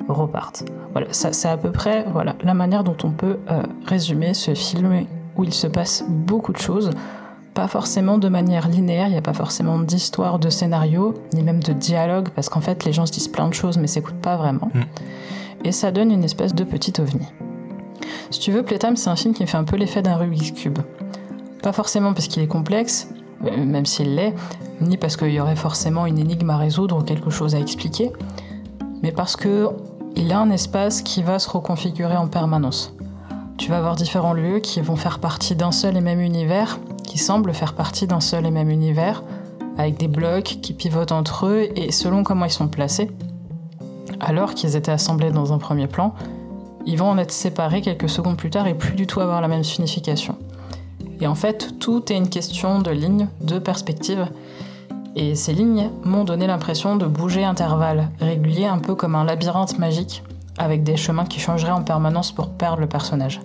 repartent. 0.09 0.65
Voilà, 0.93 1.09
c'est 1.13 1.49
à 1.49 1.57
peu 1.57 1.71
près 1.71 2.05
voilà, 2.13 2.35
la 2.43 2.55
manière 2.55 2.85
dont 2.85 2.97
on 3.05 3.11
peut 3.11 3.39
euh, 3.51 3.63
résumer 3.87 4.35
ce 4.35 4.55
film 4.55 5.07
où 5.37 5.45
il 5.45 5.55
se 5.55 5.67
passe 5.67 6.05
beaucoup 6.09 6.53
de 6.53 6.59
choses, 6.59 6.91
pas 7.55 7.69
forcément 7.69 8.19
de 8.19 8.29
manière 8.29 8.69
linéaire, 8.69 9.07
il 9.07 9.13
n'y 9.13 9.19
a 9.19 9.23
pas 9.23 9.33
forcément 9.33 9.79
d'histoire, 9.79 10.39
de 10.39 10.51
scénario, 10.51 11.15
ni 11.33 11.43
même 11.43 11.63
de 11.63 11.73
dialogue, 11.73 12.29
parce 12.31 12.49
qu'en 12.49 12.61
fait 12.61 12.85
les 12.85 12.93
gens 12.93 13.07
se 13.07 13.13
disent 13.13 13.29
plein 13.29 13.49
de 13.49 13.55
choses 13.55 13.79
mais 13.79 13.87
s'écoutent 13.87 14.21
pas 14.21 14.37
vraiment. 14.37 14.71
Mm. 14.75 14.81
Et 15.65 15.73
ça 15.73 15.91
donne 15.93 16.11
une 16.11 16.25
espèce 16.25 16.55
de 16.55 16.65
petit 16.65 17.01
ovni. 17.01 17.27
Si 18.31 18.41
tu 18.41 18.53
veux, 18.53 18.63
Playtime, 18.63 18.97
c'est 18.97 19.11
un 19.11 19.17
film 19.17 19.35
qui 19.35 19.43
me 19.43 19.49
fait 19.49 19.57
un 19.57 19.65
peu 19.65 19.77
l'effet 19.77 20.03
d'un 20.03 20.17
Rubik's 20.17 20.53
Cube. 20.53 20.79
Pas 21.63 21.73
forcément 21.73 22.13
parce 22.13 22.29
qu'il 22.29 22.43
est 22.43 22.49
complexe, 22.49 23.09
euh, 23.45 23.65
même 23.65 23.87
s'il 23.87 24.15
l'est, 24.15 24.35
ni 24.81 24.97
parce 24.97 25.17
qu'il 25.17 25.31
y 25.31 25.41
aurait 25.41 25.57
forcément 25.57 26.07
une 26.07 26.19
énigme 26.19 26.51
à 26.51 26.57
résoudre 26.57 26.99
ou 26.99 27.03
quelque 27.03 27.31
chose 27.31 27.55
à 27.55 27.61
expliquer, 27.61 28.13
mais 29.03 29.13
parce 29.13 29.37
que 29.37 29.69
il 30.17 30.33
a 30.33 30.41
un 30.41 30.51
espace 30.51 31.03
qui 31.03 31.23
va 31.23 31.39
se 31.39 31.49
reconfigurer 31.49 32.17
en 32.17 32.27
permanence. 32.27 32.95
Tu 33.59 33.71
vas 33.71 33.79
avoir 33.79 33.95
différents 33.95 34.33
lieux 34.33 34.59
qui 34.59 34.81
vont 34.81 34.97
faire 34.97 35.19
partie 35.19 35.55
d'un 35.55 35.71
seul 35.71 35.97
et 35.97 36.01
même 36.01 36.21
univers, 36.21 36.81
qui 37.05 37.19
semblent 37.19 37.53
faire 37.53 37.75
partie 37.75 38.07
d'un 38.07 38.21
seul 38.21 38.47
et 38.47 38.51
même 38.51 38.71
univers, 38.71 39.23
avec 39.79 39.99
des 39.99 40.09
blocs 40.09 40.59
qui 40.63 40.73
pivotent 40.73 41.13
entre 41.13 41.47
eux 41.47 41.69
et 41.77 41.93
selon 41.93 42.23
comment 42.25 42.45
ils 42.47 42.51
sont 42.51 42.69
placés, 42.69 43.11
alors 44.19 44.55
qu'ils 44.55 44.77
étaient 44.77 44.91
assemblés 44.91 45.31
dans 45.31 45.53
un 45.53 45.59
premier 45.59 45.87
plan, 45.87 46.15
ils 46.87 46.99
vont 46.99 47.09
en 47.09 47.19
être 47.19 47.33
séparés 47.33 47.81
quelques 47.81 48.09
secondes 48.09 48.37
plus 48.37 48.51
tard 48.51 48.67
et 48.67 48.75
plus 48.75 48.95
du 48.95 49.07
tout 49.07 49.21
avoir 49.21 49.41
la 49.41 49.49
même 49.49 49.65
signification. 49.65 50.37
Et 51.21 51.27
en 51.27 51.35
fait, 51.35 51.79
tout 51.79 52.13
est 52.13 52.17
une 52.17 52.29
question 52.29 52.81
de 52.81 52.91
lignes, 52.91 53.29
de 53.41 53.59
perspectives. 53.59 54.27
Et 55.17 55.35
ces 55.35 55.53
lignes 55.53 55.91
m'ont 56.05 56.25
donné 56.25 56.47
l'impression 56.47 56.97
de 56.97 57.07
bouger 57.07 57.45
intervalles 57.45 58.09
réguliers, 58.21 58.67
un 58.67 58.79
peu 58.79 58.95
comme 58.95 59.15
un 59.15 59.25
labyrinthe 59.25 59.79
magique, 59.79 60.23
avec 60.57 60.83
des 60.83 60.97
chemins 60.97 61.27
qui 61.27 61.41
changeraient 61.41 61.73
en 61.73 61.83
permanence 61.83 62.33
pour 62.33 62.51
perdre 62.51 62.81
le 62.81 62.87
personnage. 62.87 63.41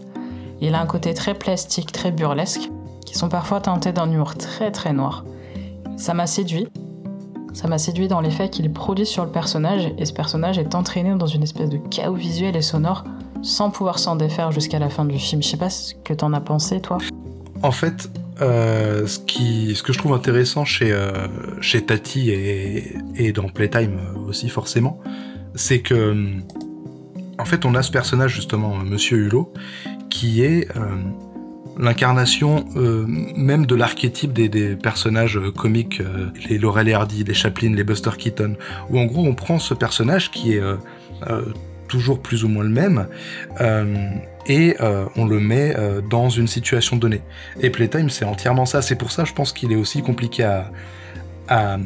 Il 0.61 0.73
a 0.75 0.81
un 0.81 0.85
côté 0.85 1.13
très 1.13 1.33
plastique, 1.33 1.91
très 1.91 2.11
burlesque, 2.11 2.69
qui 3.05 3.15
sont 3.15 3.29
parfois 3.29 3.61
teintés 3.61 3.91
d'un 3.91 4.09
humour 4.09 4.35
très 4.35 4.71
très 4.71 4.93
noir. 4.93 5.25
Ça 5.97 6.13
m'a 6.13 6.27
séduit. 6.27 6.67
Ça 7.53 7.67
m'a 7.67 7.77
séduit 7.77 8.07
dans 8.07 8.21
l'effet 8.21 8.49
qu'il 8.49 8.71
produit 8.71 9.05
sur 9.05 9.25
le 9.25 9.31
personnage, 9.31 9.91
et 9.97 10.05
ce 10.05 10.13
personnage 10.13 10.57
est 10.57 10.75
entraîné 10.75 11.15
dans 11.15 11.25
une 11.25 11.43
espèce 11.43 11.69
de 11.69 11.77
chaos 11.77 12.13
visuel 12.13 12.55
et 12.55 12.61
sonore 12.61 13.03
sans 13.41 13.69
pouvoir 13.69 13.99
s'en 13.99 14.15
défaire 14.15 14.51
jusqu'à 14.51 14.79
la 14.79 14.89
fin 14.89 15.05
du 15.05 15.19
film. 15.19 15.43
Je 15.43 15.49
sais 15.49 15.57
pas 15.57 15.69
ce 15.69 15.93
que 15.93 16.13
t'en 16.13 16.33
as 16.33 16.41
pensé, 16.41 16.81
toi. 16.81 16.97
En 17.65 17.71
fait, 17.71 18.11
euh, 18.41 19.07
ce, 19.07 19.17
que 19.81 19.91
je 19.91 19.97
trouve 19.97 20.13
intéressant 20.13 20.65
chez, 20.65 20.91
euh, 20.91 21.27
Tati 21.87 22.29
et, 22.29 23.31
dans 23.31 23.49
Playtime 23.49 23.97
aussi 24.27 24.49
forcément, 24.49 25.01
c'est 25.55 25.79
que 25.79 26.15
en 27.39 27.45
fait 27.45 27.65
on 27.65 27.73
a 27.73 27.81
ce 27.81 27.89
personnage 27.89 28.35
justement, 28.35 28.77
Monsieur 28.77 29.17
Hulot, 29.17 29.51
qui 30.11 30.43
est 30.43 30.69
euh, 30.77 30.81
l'incarnation 31.79 32.65
même 33.35 33.65
de 33.65 33.73
l'archétype 33.73 34.31
des, 34.31 34.47
des, 34.47 34.75
personnages 34.75 35.39
comiques, 35.57 36.03
les 36.47 36.59
Laurel 36.59 36.87
et 36.87 36.93
Hardy, 36.93 37.23
les 37.23 37.33
Chaplin, 37.33 37.73
les 37.73 37.83
Buster 37.83 38.11
Keaton, 38.15 38.57
où 38.91 38.99
en 38.99 39.05
gros 39.05 39.25
on 39.25 39.33
prend 39.33 39.57
ce 39.57 39.73
personnage 39.73 40.29
qui 40.29 40.53
est 40.53 40.61
toujours 41.87 42.21
plus 42.21 42.43
ou 42.43 42.47
moins 42.47 42.63
le 42.63 42.69
même, 42.69 43.07
euh, 43.61 44.09
et 44.47 44.75
euh, 44.79 45.05
on 45.15 45.25
le 45.25 45.39
met 45.39 45.75
euh, 45.77 46.01
dans 46.01 46.29
une 46.29 46.47
situation 46.47 46.97
donnée. 46.97 47.21
Et 47.61 47.69
Playtime, 47.69 48.09
c'est 48.09 48.25
entièrement 48.25 48.65
ça. 48.65 48.81
C'est 48.81 48.95
pour 48.95 49.11
ça, 49.11 49.25
je 49.25 49.33
pense 49.33 49.53
qu'il 49.53 49.71
est 49.71 49.75
aussi 49.75 50.01
compliqué 50.01 50.43
à, 50.43 50.71
à, 51.47 51.77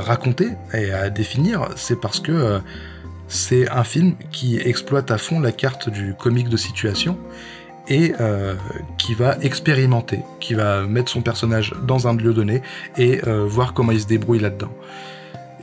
raconter 0.00 0.48
et 0.72 0.92
à 0.92 1.10
définir. 1.10 1.68
C'est 1.76 2.00
parce 2.00 2.20
que 2.20 2.60
c'est 3.28 3.70
un 3.70 3.84
film 3.84 4.14
qui 4.30 4.58
exploite 4.58 5.10
à 5.10 5.18
fond 5.18 5.40
la 5.40 5.52
carte 5.52 5.88
du 5.88 6.14
comique 6.14 6.48
de 6.48 6.56
situation 6.56 7.18
et 7.88 8.12
qui 8.98 9.14
va 9.14 9.36
expérimenter, 9.40 10.20
qui 10.40 10.54
va 10.54 10.82
mettre 10.82 11.10
son 11.10 11.22
personnage 11.22 11.74
dans 11.86 12.08
un 12.08 12.14
lieu 12.14 12.34
donné 12.34 12.60
et 12.98 13.20
voir 13.46 13.72
comment 13.72 13.92
il 13.92 14.00
se 14.00 14.06
débrouille 14.06 14.40
là-dedans. 14.40 14.70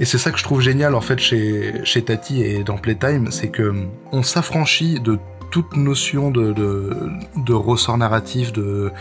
Et 0.02 0.06
c'est 0.06 0.18
ça 0.18 0.32
que 0.32 0.40
je 0.40 0.44
trouve 0.44 0.62
génial 0.62 0.96
en 0.96 1.00
fait 1.00 1.20
chez, 1.20 2.04
Tati 2.04 2.42
et 2.42 2.64
dans 2.64 2.78
Playtime, 2.78 3.30
c'est 3.30 3.50
que 3.50 3.72
on 4.12 4.24
s'affranchit 4.24 5.00
de 5.00 5.20
toute 5.52 5.76
notion 5.78 6.32
de, 6.32 7.54
ressort 7.54 8.00
narratif, 8.00 8.52
de, 8.52 8.92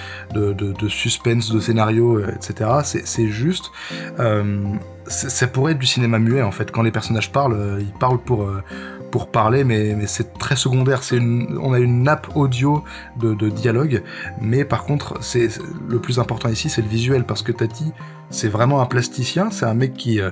suspense, 0.88 1.50
de 1.50 1.58
scénario, 1.58 2.20
etc. 2.28 2.70
C'est 2.82 3.28
juste... 3.28 3.70
Euh, 4.18 4.74
ça 5.06 5.46
pourrait 5.48 5.72
être 5.72 5.78
du 5.78 5.86
cinéma 5.86 6.18
muet 6.18 6.42
en 6.42 6.52
fait. 6.52 6.70
Quand 6.70 6.82
les 6.82 6.92
personnages 6.92 7.32
parlent, 7.32 7.54
euh, 7.54 7.80
ils 7.80 7.92
parlent 7.92 8.20
pour, 8.20 8.42
euh, 8.42 8.62
pour 9.10 9.28
parler, 9.28 9.64
mais, 9.64 10.06
c'est 10.06 10.38
très 10.38 10.56
secondaire. 10.56 11.00
On 11.60 11.72
a 11.72 11.78
une 11.78 12.02
nappe 12.02 12.36
audio 12.36 12.84
de, 13.18 13.48
dialogue, 13.48 14.02
mais 14.40 14.64
par 14.64 14.84
contre, 14.84 15.18
c'est 15.20 15.48
le 15.88 15.98
plus 15.98 16.18
important 16.18 16.48
ici, 16.48 16.68
c'est 16.68 16.82
le 16.82 16.88
visuel, 16.88 17.24
parce 17.24 17.42
que 17.42 17.52
Tati, 17.52 17.92
c'est 18.30 18.48
vraiment 18.48 18.80
un 18.80 18.86
plasticien, 18.86 19.50
c'est 19.50 19.66
un 19.66 19.74
mec 19.74 19.94
qui, 19.94 20.20
euh, 20.20 20.30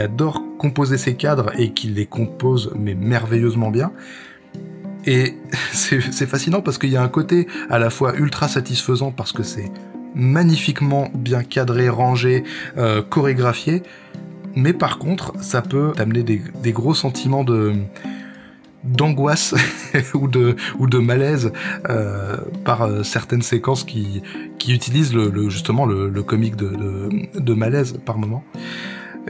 adore 0.00 0.42
composer 0.58 0.98
ses 0.98 1.14
cadres 1.14 1.52
et 1.58 1.72
qui 1.72 1.88
les 1.88 2.06
compose 2.06 2.72
mais 2.78 2.94
merveilleusement 2.94 3.70
bien. 3.70 3.92
Et 5.06 5.34
c'est 5.72 6.00
fascinant 6.26 6.62
parce 6.62 6.78
qu'il 6.78 6.90
y 6.90 6.96
a 6.96 7.02
un 7.02 7.08
côté 7.08 7.46
à 7.70 7.78
la 7.78 7.90
fois 7.90 8.14
ultra 8.16 8.48
satisfaisant 8.48 9.10
parce 9.10 9.32
que 9.32 9.42
c'est 9.42 9.70
magnifiquement 10.14 11.10
bien 11.14 11.42
cadré, 11.42 11.88
rangé, 11.88 12.44
euh, 12.78 13.02
chorégraphié, 13.02 13.82
mais 14.56 14.72
par 14.72 14.98
contre, 14.98 15.32
ça 15.40 15.62
peut 15.62 15.92
amener 15.98 16.22
des, 16.22 16.42
des 16.62 16.72
gros 16.72 16.94
sentiments 16.94 17.44
de 17.44 17.74
d'angoisse 18.84 19.54
ou 20.14 20.28
de 20.28 20.56
ou 20.78 20.86
de 20.86 20.98
malaise 20.98 21.52
euh, 21.88 22.36
par 22.64 22.82
euh, 22.82 23.02
certaines 23.02 23.42
séquences 23.42 23.84
qui 23.84 24.22
qui 24.58 24.74
utilisent 24.74 25.14
le, 25.14 25.48
justement 25.48 25.86
le, 25.86 26.08
le 26.08 26.22
comique 26.22 26.56
de, 26.56 26.68
de, 26.68 27.40
de, 27.40 27.54
malaise 27.54 27.98
par 28.04 28.18
moment. 28.18 28.44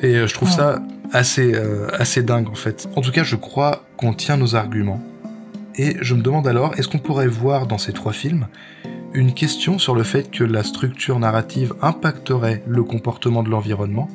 Et 0.02 0.16
euh, 0.16 0.26
je 0.26 0.35
trouve 0.35 0.50
ça 0.50 0.83
assez 1.12 1.54
assez 1.99 2.23
dingue 2.23 2.49
en 2.49 2.54
fait. 2.54 2.88
En 2.97 3.00
tout 3.00 3.12
cas 3.12 3.23
je 3.23 3.37
crois 3.37 3.85
qu'on 3.97 4.12
tient 4.12 4.37
nos 4.37 4.57
arguments. 4.57 5.02
Et 5.76 5.97
je 6.00 6.14
me 6.14 6.23
demande 6.23 6.47
alors 6.47 6.75
est-ce 6.76 6.88
qu'on 6.88 6.99
pourrait 6.99 7.28
voir 7.28 7.66
dans 7.66 7.78
ces 7.78 7.93
trois 7.93 8.12
films 8.12 8.47
une 9.12 9.33
question 9.33 9.78
sur 9.78 9.95
le 9.95 10.02
fait 10.02 10.31
que 10.31 10.43
la 10.43 10.64
structure 10.64 11.21
narrative 11.21 11.75
impacterait 11.83 12.64
le 12.66 12.83
comportement 12.83 13.45
de 13.45 13.50
l'environnement 13.50 14.09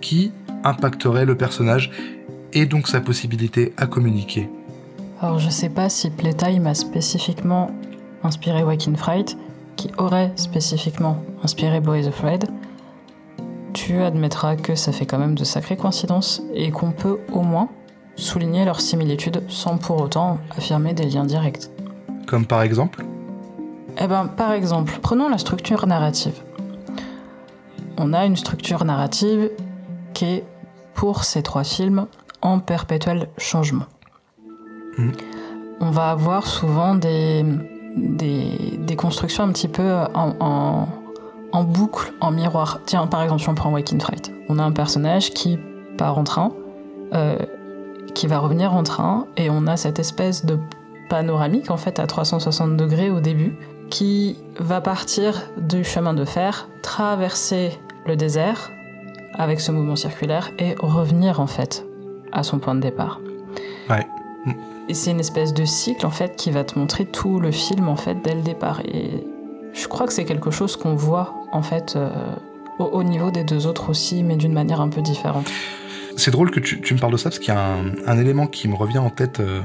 qui 0.00 0.32
impacterait 0.64 1.24
le 1.24 1.36
personnage 1.36 1.90
et 2.52 2.66
donc 2.66 2.88
sa 2.88 3.00
possibilité 3.00 3.72
à 3.76 3.86
communiquer 3.86 4.48
alors 5.20 5.40
je 5.40 5.50
sais 5.50 5.68
pas 5.68 5.88
si 5.88 6.10
Playtime 6.10 6.68
a 6.68 6.74
spécifiquement 6.74 7.72
inspiré 8.22 8.62
Waking 8.62 8.96
Fright, 8.96 9.36
qui 9.74 9.90
aurait 9.98 10.32
spécifiquement 10.36 11.22
inspiré 11.42 11.80
Boys 11.80 12.06
Afraid. 12.06 12.48
Tu 13.72 14.00
admettras 14.00 14.54
que 14.54 14.76
ça 14.76 14.92
fait 14.92 15.06
quand 15.06 15.18
même 15.18 15.34
de 15.34 15.42
sacrées 15.42 15.76
coïncidences 15.76 16.42
et 16.54 16.70
qu'on 16.70 16.92
peut 16.92 17.18
au 17.32 17.42
moins 17.42 17.68
souligner 18.14 18.64
leurs 18.64 18.80
similitudes 18.80 19.42
sans 19.48 19.76
pour 19.76 20.00
autant 20.00 20.38
affirmer 20.56 20.94
des 20.94 21.04
liens 21.04 21.24
directs. 21.24 21.68
Comme 22.26 22.46
par 22.46 22.62
exemple? 22.62 23.04
Eh 24.00 24.06
ben 24.06 24.26
par 24.26 24.52
exemple, 24.52 24.98
prenons 25.02 25.28
la 25.28 25.38
structure 25.38 25.88
narrative. 25.88 26.34
On 27.96 28.12
a 28.12 28.24
une 28.24 28.36
structure 28.36 28.84
narrative 28.84 29.50
qui 30.14 30.24
est, 30.26 30.44
pour 30.94 31.24
ces 31.24 31.42
trois 31.42 31.64
films, 31.64 32.06
en 32.42 32.60
perpétuel 32.60 33.28
changement. 33.38 33.86
Mm. 34.96 35.10
On 35.80 35.90
va 35.90 36.10
avoir 36.10 36.46
souvent 36.46 36.94
des, 36.94 37.44
des, 37.96 38.96
constructions 38.96 39.44
un 39.44 39.52
petit 39.52 39.68
peu 39.68 39.92
en, 40.14 40.88
en, 41.52 41.64
boucle, 41.64 42.12
en 42.20 42.32
miroir. 42.32 42.80
Tiens, 42.84 43.06
par 43.06 43.22
exemple, 43.22 43.42
si 43.42 43.48
on 43.48 43.54
prend 43.54 43.70
Waking 43.70 44.00
Fright, 44.00 44.32
on 44.48 44.58
a 44.58 44.62
un 44.62 44.72
personnage 44.72 45.30
qui 45.30 45.58
part 45.96 46.18
en 46.18 46.24
train, 46.24 46.52
euh, 47.14 47.38
qui 48.14 48.26
va 48.26 48.38
revenir 48.38 48.74
en 48.74 48.82
train, 48.82 49.26
et 49.36 49.50
on 49.50 49.66
a 49.66 49.76
cette 49.76 50.00
espèce 50.00 50.44
de 50.44 50.58
panoramique 51.08 51.70
en 51.70 51.76
fait 51.76 52.00
à 52.00 52.06
360 52.06 52.76
degrés 52.76 53.10
au 53.10 53.20
début, 53.20 53.56
qui 53.88 54.36
va 54.58 54.80
partir 54.80 55.42
du 55.56 55.84
chemin 55.84 56.12
de 56.12 56.24
fer, 56.24 56.68
traverser 56.82 57.78
le 58.06 58.16
désert 58.16 58.70
avec 59.38 59.60
ce 59.60 59.72
mouvement 59.72 59.96
circulaire 59.96 60.50
et 60.58 60.74
revenir 60.78 61.40
en 61.40 61.46
fait 61.46 61.86
à 62.32 62.42
son 62.42 62.58
point 62.58 62.74
de 62.74 62.80
départ. 62.80 63.20
Ouais. 63.88 64.06
Et 64.88 64.94
c'est 64.94 65.10
une 65.10 65.20
espèce 65.20 65.54
de 65.54 65.64
cycle 65.64 66.04
en 66.04 66.10
fait 66.10 66.36
qui 66.36 66.50
va 66.50 66.64
te 66.64 66.78
montrer 66.78 67.06
tout 67.06 67.40
le 67.40 67.52
film 67.52 67.88
en 67.88 67.96
fait 67.96 68.16
dès 68.22 68.34
le 68.34 68.42
départ. 68.42 68.80
Et 68.80 69.24
je 69.72 69.86
crois 69.86 70.06
que 70.06 70.12
c'est 70.12 70.24
quelque 70.24 70.50
chose 70.50 70.76
qu'on 70.76 70.94
voit 70.94 71.34
en 71.52 71.62
fait 71.62 71.94
euh, 71.96 72.10
au, 72.78 73.02
niveau 73.02 73.30
des 73.30 73.44
deux 73.44 73.66
autres 73.66 73.90
aussi, 73.90 74.22
mais 74.22 74.36
d'une 74.36 74.52
manière 74.52 74.80
un 74.80 74.88
peu 74.88 75.02
différente. 75.02 75.50
C'est 76.16 76.30
drôle 76.32 76.50
que 76.50 76.58
tu, 76.58 76.94
me 76.94 76.98
parles 76.98 77.12
de 77.12 77.16
ça 77.16 77.30
parce 77.30 77.38
qu'il 77.38 77.54
y 77.54 77.56
a 77.56 77.76
un, 78.06 78.18
élément 78.18 78.48
qui 78.48 78.66
me 78.66 78.74
revient 78.74 78.98
en 78.98 79.10
tête 79.10 79.38
euh, 79.38 79.60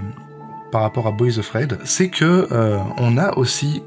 par 0.72 0.82
rapport 0.82 1.08
à 1.08 1.12
Boys 1.12 1.40
Afraid, 1.40 1.80
c'est 1.84 2.10
que 2.10 2.48
euh, 2.52 2.78
on 2.98 3.18
a 3.18 3.36
aussi 3.38 3.82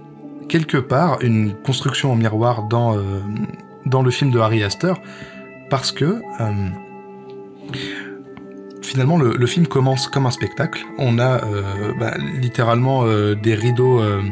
quelque 0.48 0.78
part 0.78 1.18
une 1.22 1.54
construction 1.54 2.12
en 2.12 2.16
miroir 2.16 2.64
dans 2.64 2.96
dans 3.84 4.02
le 4.02 4.10
film 4.10 4.30
de 4.30 4.38
Harry 4.38 4.62
Astor 4.62 5.00
parce 5.68 5.92
que 5.92 6.20
finalement, 8.86 9.18
le, 9.18 9.46
film 9.46 9.66
commence 9.66 10.08
comme 10.08 10.26
un 10.26 10.30
spectacle. 10.30 10.86
On 10.96 11.18
a 11.18 11.44
euh, 11.44 11.92
bah, 12.00 12.14
littéralement 12.40 13.04
euh, 13.04 13.34
des 13.34 13.54
rideaux, 13.54 14.00
euh, 14.00 14.22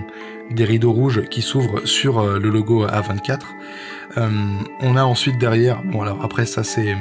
des 0.51 0.65
rideaux 0.65 0.93
rouges 0.93 1.25
qui 1.29 1.43
s'ouvrent 1.43 1.87
sur 1.87 2.25
le 2.25 2.49
logo 2.49 2.87
A24. 2.87 3.41
on 4.17 4.97
a 4.97 5.05
ensuite 5.05 5.39
derrière, 5.39 5.83
bon 5.83 6.03
alors 6.03 6.25
après 6.25 6.47
ça 6.47 6.63
c'est 6.63 6.97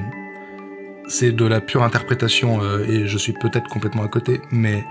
c'est 1.08 1.32
de 1.32 1.46
la 1.46 1.60
pure 1.62 1.84
interprétation 1.84 2.62
et 2.88 3.08
je 3.08 3.18
suis 3.18 3.34
peut-être 3.34 3.68
complètement 3.68 4.04
à 4.04 4.08
côté, 4.08 4.42
mais 4.52 4.84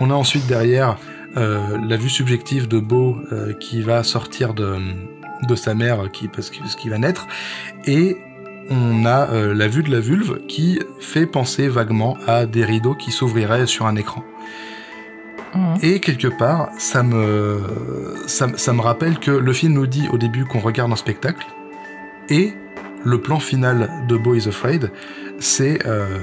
on 0.00 0.10
a 0.10 0.14
ensuite 0.14 0.46
derrière 0.46 0.96
la 1.36 1.96
vue 1.96 2.08
subjective 2.08 2.66
de 2.68 2.78
Beau 2.80 3.18
qui 3.60 3.82
va 3.82 4.02
sortir 4.02 4.54
de, 4.54 4.76
de 5.46 5.54
sa 5.54 5.74
mère 5.74 6.10
qui 6.10 6.28
parce 6.28 6.50
qu'il 6.50 6.90
va 6.90 6.98
naître 6.98 7.26
et 7.86 8.16
on 8.70 9.04
a 9.04 9.30
euh, 9.30 9.54
la 9.54 9.68
vue 9.68 9.82
de 9.82 9.90
la 9.90 10.00
vulve 10.00 10.38
qui 10.46 10.80
fait 11.00 11.26
penser 11.26 11.68
vaguement 11.68 12.16
à 12.26 12.46
des 12.46 12.64
rideaux 12.64 12.94
qui 12.94 13.10
s'ouvriraient 13.10 13.66
sur 13.66 13.86
un 13.86 13.96
écran. 13.96 14.24
Mhm. 15.54 15.78
Et 15.82 16.00
quelque 16.00 16.28
part, 16.28 16.70
ça 16.78 17.02
me, 17.02 17.60
ça, 18.26 18.46
me 18.46 18.80
rappelle 18.80 19.18
que 19.18 19.30
le 19.30 19.52
film 19.52 19.74
nous 19.74 19.86
dit 19.86 20.08
au 20.10 20.18
début 20.18 20.44
qu'on 20.44 20.60
regarde 20.60 20.92
un 20.92 20.96
spectacle, 20.96 21.46
et 22.30 22.54
le 23.04 23.20
plan 23.20 23.40
final 23.40 23.90
de 24.08 24.16
Boys 24.16 24.48
Afraid, 24.48 24.90
c'est 25.40 25.84
euh, 25.86 26.18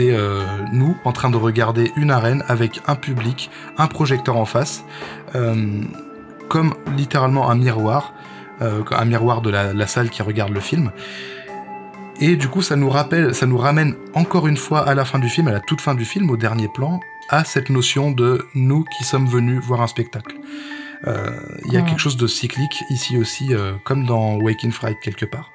euh, 0.00 0.44
nous 0.72 0.96
en 1.04 1.12
train 1.12 1.30
de 1.30 1.36
regarder 1.36 1.90
une 1.96 2.10
arène 2.10 2.44
avec 2.46 2.80
un 2.86 2.94
public, 2.94 3.50
un 3.78 3.86
projecteur 3.86 4.36
en 4.36 4.44
face, 4.44 4.84
comme 6.48 6.74
littéralement 6.96 7.50
un 7.50 7.56
miroir, 7.56 8.12
un 8.60 9.04
miroir 9.04 9.40
de 9.40 9.50
la, 9.50 9.86
salle 9.86 10.10
qui 10.10 10.22
regarde 10.22 10.52
le 10.52 10.60
film. 10.60 10.92
Et 12.20 12.36
du 12.36 12.48
coup, 12.48 12.62
ça 12.62 12.76
nous 12.76 12.90
rappelle, 12.90 13.34
ça 13.34 13.46
nous 13.46 13.58
ramène 13.58 13.96
encore 14.14 14.46
une 14.46 14.56
fois 14.56 14.80
à 14.80 14.94
la 14.94 15.04
fin 15.04 15.18
du 15.18 15.28
film, 15.28 15.48
à 15.48 15.52
la 15.52 15.60
toute 15.60 15.80
fin 15.80 15.94
du 15.94 16.04
film, 16.04 16.30
au 16.30 16.36
dernier 16.36 16.68
plan, 16.68 17.00
à 17.28 17.44
cette 17.44 17.70
notion 17.70 18.10
de 18.10 18.46
nous 18.54 18.84
qui 18.96 19.04
sommes 19.04 19.26
venus 19.26 19.60
voir 19.60 19.80
un 19.82 19.86
spectacle. 19.86 20.36
Euh, 21.06 21.30
il 21.66 21.72
y 21.72 21.76
a 21.76 21.82
quelque 21.82 21.98
chose 21.98 22.16
de 22.16 22.26
cyclique 22.26 22.82
ici 22.88 23.18
aussi, 23.18 23.52
euh, 23.52 23.72
comme 23.84 24.06
dans 24.06 24.36
Waking 24.36 24.72
Fright 24.72 24.98
quelque 25.00 25.26
part. 25.26 25.50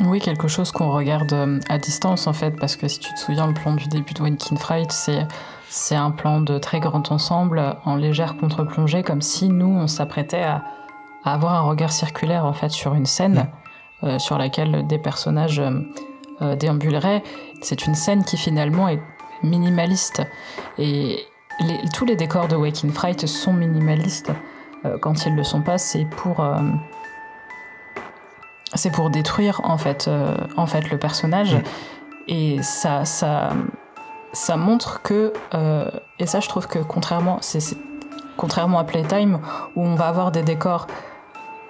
Oui, 0.00 0.20
quelque 0.20 0.48
chose 0.48 0.72
qu'on 0.72 0.90
regarde 0.90 1.32
euh, 1.32 1.60
à 1.68 1.78
distance 1.78 2.26
en 2.26 2.32
fait, 2.32 2.52
parce 2.52 2.76
que 2.76 2.86
si 2.86 2.98
tu 2.98 3.12
te 3.14 3.18
souviens, 3.18 3.46
le 3.46 3.54
plan 3.54 3.74
du 3.74 3.88
début 3.88 4.12
de 4.12 4.22
Waking 4.22 4.58
Fright, 4.58 4.92
c'est 4.92 5.26
c'est 5.68 5.96
un 5.96 6.12
plan 6.12 6.40
de 6.40 6.58
très 6.58 6.78
grand 6.78 7.10
ensemble 7.10 7.76
en 7.84 7.96
légère 7.96 8.36
contre-plongée, 8.36 9.02
comme 9.02 9.22
si 9.22 9.48
nous 9.48 9.66
on 9.66 9.88
s'apprêtait 9.88 10.42
à, 10.42 10.62
avoir 11.24 11.54
un 11.54 11.62
regard 11.62 11.90
circulaire 11.90 12.44
en 12.44 12.52
fait 12.52 12.68
sur 12.68 12.94
une 12.94 13.06
scène. 13.06 13.34
Mm. 13.34 13.63
Euh, 14.02 14.18
sur 14.18 14.36
laquelle 14.36 14.86
des 14.88 14.98
personnages 14.98 15.60
euh, 15.60 15.70
euh, 16.42 16.56
déambuleraient. 16.56 17.22
C'est 17.62 17.86
une 17.86 17.94
scène 17.94 18.24
qui 18.24 18.36
finalement 18.36 18.88
est 18.88 19.00
minimaliste. 19.44 20.20
Et 20.78 21.24
tous 21.94 22.04
les 22.04 22.16
décors 22.16 22.48
de 22.48 22.56
Waking 22.56 22.90
Fright 22.90 23.26
sont 23.26 23.52
minimalistes. 23.52 24.32
quand 25.00 25.24
ils 25.24 25.32
ne 25.32 25.36
le 25.36 25.44
sont 25.44 25.62
pas, 25.62 25.78
c'est 25.78 26.04
pour 26.04 26.44
c'est 28.74 28.90
pour 28.90 29.08
détruire 29.08 29.60
en 29.62 29.78
fait, 29.78 30.10
en 30.56 30.66
fait 30.66 30.90
le 30.90 30.98
personnage. 30.98 31.56
Et 32.26 32.60
ça, 32.62 33.04
ça, 33.04 33.52
ça 34.32 34.56
montre 34.56 35.00
que, 35.02 35.32
et 36.18 36.26
ça 36.26 36.40
je 36.40 36.48
trouve 36.48 36.66
que 36.66 36.80
contrairement, 36.80 37.38
c'est, 37.40 37.76
contrairement 38.36 38.80
à 38.80 38.84
Playtime, 38.84 39.38
où 39.76 39.86
on 39.86 39.94
va 39.94 40.08
avoir 40.08 40.32
des 40.32 40.42
décors 40.42 40.88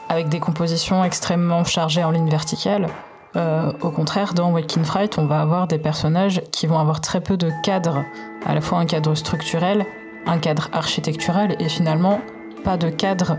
avec 0.08 0.28
des 0.28 0.40
compositions 0.40 1.04
extrêmement 1.04 1.64
chargées 1.64 2.04
en 2.04 2.10
ligne 2.10 2.28
verticale. 2.28 2.88
Euh, 3.36 3.72
au 3.80 3.90
contraire, 3.90 4.34
dans 4.34 4.52
Waking 4.52 4.84
Fright, 4.84 5.18
on 5.18 5.26
va 5.26 5.40
avoir 5.40 5.66
des 5.66 5.78
personnages 5.78 6.42
qui 6.52 6.66
vont 6.66 6.78
avoir 6.78 7.00
très 7.00 7.20
peu 7.20 7.36
de 7.36 7.50
cadres, 7.62 8.04
à 8.46 8.54
la 8.54 8.60
fois 8.60 8.78
un 8.78 8.86
cadre 8.86 9.14
structurel, 9.14 9.84
un 10.26 10.38
cadre 10.38 10.68
architectural 10.72 11.56
et 11.58 11.68
finalement 11.68 12.20
pas 12.62 12.76
de 12.76 12.88
cadre 12.88 13.36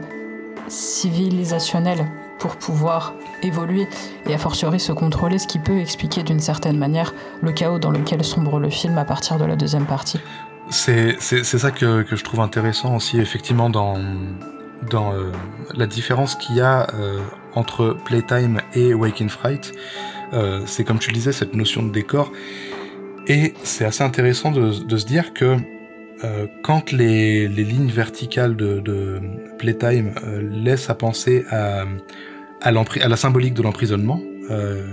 civilisationnel 0.67 2.05
pour 2.39 2.57
pouvoir 2.57 3.13
évoluer 3.41 3.87
et 4.27 4.33
a 4.33 4.37
fortiori 4.37 4.79
se 4.79 4.91
contrôler, 4.91 5.39
ce 5.39 5.47
qui 5.47 5.59
peut 5.59 5.79
expliquer 5.79 6.23
d'une 6.23 6.41
certaine 6.41 6.77
manière 6.77 7.13
le 7.41 7.53
chaos 7.53 7.79
dans 7.79 7.91
lequel 7.91 8.23
sombre 8.23 8.59
le 8.59 8.69
film 8.69 8.97
à 8.97 9.05
partir 9.05 9.37
de 9.37 9.45
la 9.45 9.55
deuxième 9.55 9.85
partie. 9.85 10.19
C'est 10.69 11.17
ça 11.21 11.71
que, 11.71 12.01
que, 12.01 12.15
je 12.15 12.23
trouve 12.23 12.41
intéressant 12.41 12.95
aussi 12.95 13.19
effectivement 13.19 13.69
dans, 13.69 13.95
dans 14.89 15.13
euh, 15.13 15.31
la 15.73 15.87
différence 15.87 16.35
qu'il 16.35 16.57
y 16.57 16.61
a 16.61 16.87
euh, 16.93 17.19
entre 17.53 17.95
Playtime 18.05 18.61
et 18.73 18.93
Waking 18.93 19.29
Fright. 19.29 19.73
Euh, 20.33 20.61
c'est 20.65 20.83
comme 20.83 20.99
tu 20.99 21.09
le 21.09 21.15
disais, 21.15 21.31
cette 21.31 21.53
notion 21.53 21.83
de 21.83 21.91
décor. 21.91 22.31
Et 23.27 23.53
c'est 23.63 23.85
assez 23.85 24.03
intéressant 24.03 24.51
de, 24.51 24.71
se 24.71 25.05
dire 25.05 25.33
que 25.33 25.57
quand 26.63 26.91
les, 26.91 27.47
lignes 27.47 27.89
verticales 27.89 28.55
de, 28.55 29.19
Playtime 29.57 30.13
laissent 30.41 30.89
à 30.89 30.95
penser 30.95 31.43
à 31.49 31.85
la 32.71 33.17
symbolique 33.17 33.55
de 33.55 33.63
l'emprisonnement, 33.63 34.21
euh, 34.51 34.83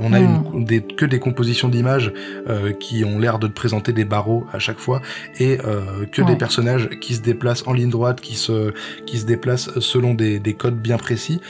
on 0.00 0.12
a 0.12 0.20
une, 0.20 0.64
des, 0.64 0.82
que 0.82 1.04
des 1.04 1.18
compositions 1.18 1.68
d'images 1.68 2.12
euh, 2.48 2.72
qui 2.72 3.04
ont 3.04 3.18
l'air 3.18 3.38
de 3.38 3.48
présenter 3.48 3.92
des 3.92 4.04
barreaux 4.04 4.46
à 4.52 4.58
chaque 4.58 4.78
fois 4.78 5.02
et 5.38 5.58
euh, 5.64 6.06
que 6.10 6.22
des 6.22 6.36
personnages 6.36 6.88
qui 7.00 7.14
se 7.14 7.20
déplacent 7.20 7.66
en 7.66 7.72
ligne 7.72 7.90
droite, 7.90 8.20
qui 8.20 8.34
se 8.34 8.72
qui 9.06 9.18
se 9.18 9.26
déplacent 9.26 9.78
selon 9.80 10.14
des, 10.14 10.38
des 10.38 10.54
codes 10.54 10.80
bien 10.80 10.96
précis, 10.96 11.40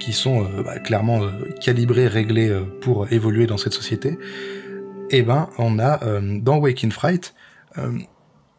qui 0.00 0.12
sont 0.12 0.46
bah, 0.64 0.78
clairement 0.78 1.20
calibrés, 1.60 2.06
réglés 2.06 2.56
pour 2.80 3.10
évoluer 3.12 3.46
dans 3.46 3.56
cette 3.56 3.72
société. 3.72 4.18
Et 5.10 5.18
eh 5.18 5.22
ben, 5.22 5.48
on 5.58 5.78
a 5.78 6.00
dans 6.20 6.58
Waking 6.58 6.90
Fright 6.90 7.34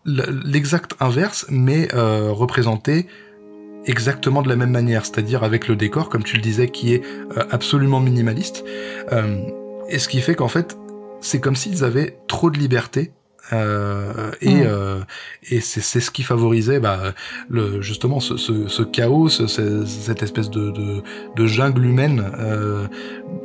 l'exact 0.06 0.96
inverse, 1.00 1.46
mais 1.50 1.88
représenté 1.94 3.08
exactement 3.86 4.42
de 4.42 4.50
la 4.50 4.56
même 4.56 4.72
manière, 4.72 5.06
c'est-à-dire 5.06 5.44
avec 5.44 5.68
le 5.68 5.76
décor, 5.76 6.10
comme 6.10 6.24
tu 6.24 6.36
le 6.36 6.42
disais, 6.42 6.70
qui 6.70 6.94
est 6.94 7.04
euh, 7.38 7.44
absolument 7.52 8.00
minimaliste. 8.00 8.64
Euh, 9.12 9.38
et 9.90 10.00
ce 10.00 10.08
qui 10.08 10.22
fait 10.22 10.36
qu'en 10.36 10.48
fait, 10.48 10.78
c'est 11.22 11.40
comme 11.40 11.56
s'ils 11.56 11.84
avaient 11.84 12.18
trop 12.28 12.50
de 12.50 12.58
liberté. 12.58 13.12
Euh, 13.54 14.32
et, 14.42 14.64
et 15.52 15.62
c'est 15.62 16.00
ce 16.00 16.10
qui 16.10 16.24
favorisait 16.24 16.80
bah, 16.80 17.14
le, 17.48 17.80
justement 17.80 18.20
ce, 18.20 18.38
ce, 18.38 18.68
ce 18.68 18.82
chaos, 18.82 19.30
cette 19.30 20.24
espèce 20.24 20.50
de, 20.50 20.72
de, 20.72 21.04
de 21.36 21.46
jungle 21.46 21.86
humaine 21.86 22.24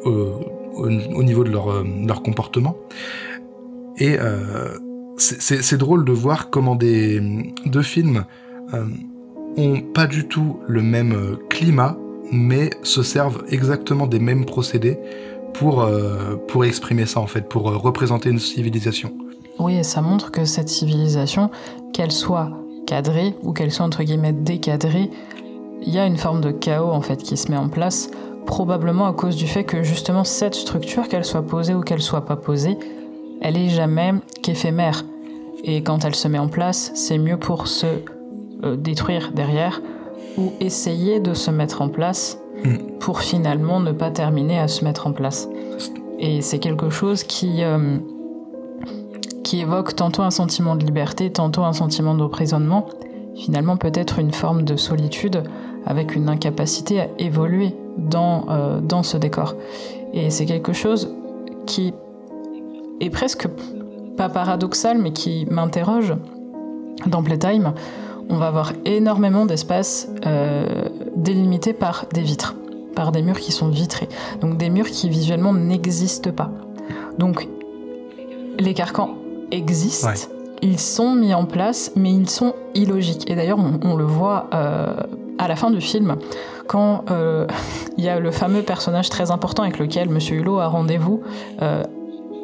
au, 0.05 0.41
au, 0.73 1.23
niveau 1.23 1.45
de 1.45 1.51
leur, 1.51 1.85
leur 1.85 2.23
comportement. 2.23 2.79
Et 3.99 4.17
c'est 5.19 5.77
drôle 5.77 6.07
de 6.07 6.13
voir 6.13 6.49
comment 6.49 6.77
des 6.77 7.21
deux 7.67 7.83
films 7.83 8.25
ont 9.57 9.81
pas 9.81 10.07
du 10.07 10.27
tout 10.27 10.59
le 10.67 10.83
même 10.83 11.13
euh, 11.13 11.37
climat, 11.49 11.97
mais 12.33 12.71
se 12.83 13.03
servent 13.03 13.45
exactement 13.49 14.07
des 14.07 14.19
mêmes 14.19 14.45
procédés 14.45 14.99
pour, 15.55 15.83
euh, 15.83 16.37
pour 16.49 16.65
exprimer 16.65 17.07
ça 17.07 17.21
en 17.21 17.27
fait, 17.27 17.49
pour 17.49 17.69
euh, 17.69 17.77
représenter 17.77 18.31
une 18.31 18.39
civilisation. 18.39 19.13
Oui, 19.59 19.77
et 19.77 19.83
ça 19.83 20.01
montre 20.01 20.31
que 20.31 20.45
cette 20.45 20.69
civilisation, 20.69 21.51
qu'elle 21.93 22.13
soit 22.13 22.51
cadrée 22.87 23.35
ou 23.43 23.53
qu'elle 23.53 23.71
soit 23.71 23.85
entre 23.85 24.03
guillemets 24.03 24.33
décadrée, 24.33 25.11
il 25.83 25.93
y 25.93 25.99
a 25.99 26.07
une 26.07 26.17
forme 26.17 26.41
de 26.41 26.51
chaos 26.51 26.91
en 26.91 27.01
fait 27.01 27.23
qui 27.23 27.37
se 27.37 27.51
met 27.51 27.57
en 27.57 27.69
place, 27.69 28.11
probablement 28.47 29.07
à 29.07 29.13
cause 29.13 29.37
du 29.37 29.47
fait 29.47 29.65
que 29.65 29.83
justement 29.83 30.25
cette 30.25 30.55
structure, 30.55 31.09
qu'elle 31.09 31.25
soit 31.25 31.43
posée 31.43 31.75
ou 31.75 31.83
qu'elle 31.83 32.03
soit 32.03 32.25
pas 32.25 32.37
posée, 32.37 32.77
elle 33.41 33.57
est 33.57 33.69
jamais 33.69 34.13
qu'éphémère. 34.43 35.05
Et 35.65 35.83
quand 35.83 36.05
elle 36.05 36.15
se 36.15 36.29
met 36.29 36.39
en 36.39 36.49
place, 36.49 36.91
c'est 36.95 37.19
mieux 37.19 37.37
pour 37.37 37.69
se 37.69 37.87
euh, 38.65 38.77
détruire 38.77 39.33
derrière 39.35 39.81
ou 40.39 40.53
essayer 40.61 41.21
de 41.21 41.35
se 41.35 41.51
mettre 41.51 41.83
en 41.83 41.89
place 41.89 42.39
hmm. 42.65 42.99
pour 43.01 43.21
finalement 43.21 43.81
ne 43.81 43.93
pas 43.93 44.11
terminer 44.11 44.59
à 44.59 44.69
se 44.69 44.85
mettre 44.85 45.07
en 45.07 45.13
place. 45.13 45.49
Et 46.19 46.43
c'est 46.43 46.59
quelque 46.59 46.91
chose 46.91 47.25
qui, 47.25 47.65
euh, 47.65 47.99
qui 49.43 49.61
évoque 49.61 49.97
tantôt 49.97 50.23
un 50.23 50.31
sentiment 50.31 50.77
de 50.77 50.85
liberté, 50.85 51.31
tantôt 51.31 51.65
un 51.65 51.73
sentiment 51.73 52.15
d'emprisonnement, 52.15 52.87
finalement 53.35 53.77
peut-être 53.77 54.19
une 54.19 54.33
forme 54.33 54.65
de 54.65 54.77
solitude 54.77 55.43
avec 55.87 56.15
une 56.15 56.29
incapacité 56.29 57.01
à 57.01 57.09
évoluer 57.19 57.75
dans, 57.97 58.45
euh, 58.51 58.81
dans 58.81 59.03
ce 59.03 59.17
décor. 59.17 59.55
Et 60.13 60.31
c'est 60.31 60.45
quelque 60.45 60.73
chose 60.73 61.15
qui 61.67 61.95
est 63.01 63.11
presque 63.11 63.49
pas 64.17 64.29
paradoxal, 64.29 64.99
mais 64.99 65.13
qui 65.13 65.47
m'interroge 65.51 66.15
dans 67.07 67.23
Playtime, 67.23 67.73
on 68.31 68.37
va 68.37 68.47
avoir 68.47 68.73
énormément 68.85 69.45
d'espaces 69.45 70.09
euh, 70.25 70.89
délimités 71.17 71.73
par 71.73 72.07
des 72.15 72.23
vitres, 72.23 72.55
par 72.95 73.13
des 73.13 73.23
murs 73.23 73.39
qui 73.39 73.53
sont 73.53 73.69
vitrés. 73.69 74.09
Donc 74.41 74.57
des 74.57 74.71
murs 74.71 74.87
qui 74.87 75.11
visuellement 75.11 75.53
n'existent 75.53 76.31
pas. 76.31 76.51
Donc 77.19 77.49
les 78.59 78.73
carcans 78.73 79.17
existent, 79.51 80.11
ils 80.63 80.79
sont 80.79 81.15
mis 81.15 81.35
en 81.35 81.45
place, 81.45 81.93
mais 81.97 82.13
ils 82.13 82.31
sont 82.31 82.55
illogiques. 82.75 83.29
Et 83.29 83.35
d'ailleurs, 83.35 83.59
on, 83.59 83.97
le 83.97 84.05
voit 84.05 84.49
euh, 84.55 84.95
à 85.39 85.49
la 85.49 85.57
fin 85.57 85.71
du 85.71 85.81
film, 85.81 86.17
quand 86.69 87.05
euh, 87.11 87.47
il 87.99 88.05
y 88.05 88.09
a 88.09 88.21
le 88.21 88.31
fameux 88.31 88.63
personnage 88.63 89.11
très 89.11 89.31
important 89.31 89.65
avec 89.65 89.79
lequel 89.79 90.09
Monsieur 90.09 90.37
Hulot 90.37 90.61
a 90.61 90.69
rendez-vous 90.69 91.23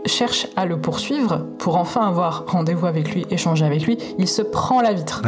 cherche 0.07 0.47
à 0.55 0.67
le 0.67 0.79
poursuivre 0.79 1.45
pour 1.59 1.77
enfin 1.77 2.07
avoir 2.07 2.45
rendez-vous 2.47 2.87
avec 2.87 3.13
lui, 3.13 3.27
échanger 3.29 3.65
avec 3.65 3.85
lui, 3.85 3.99
il 4.19 4.29
se 4.29 4.41
prend 4.41 4.81
la 4.81 4.93
vitre. 4.93 5.21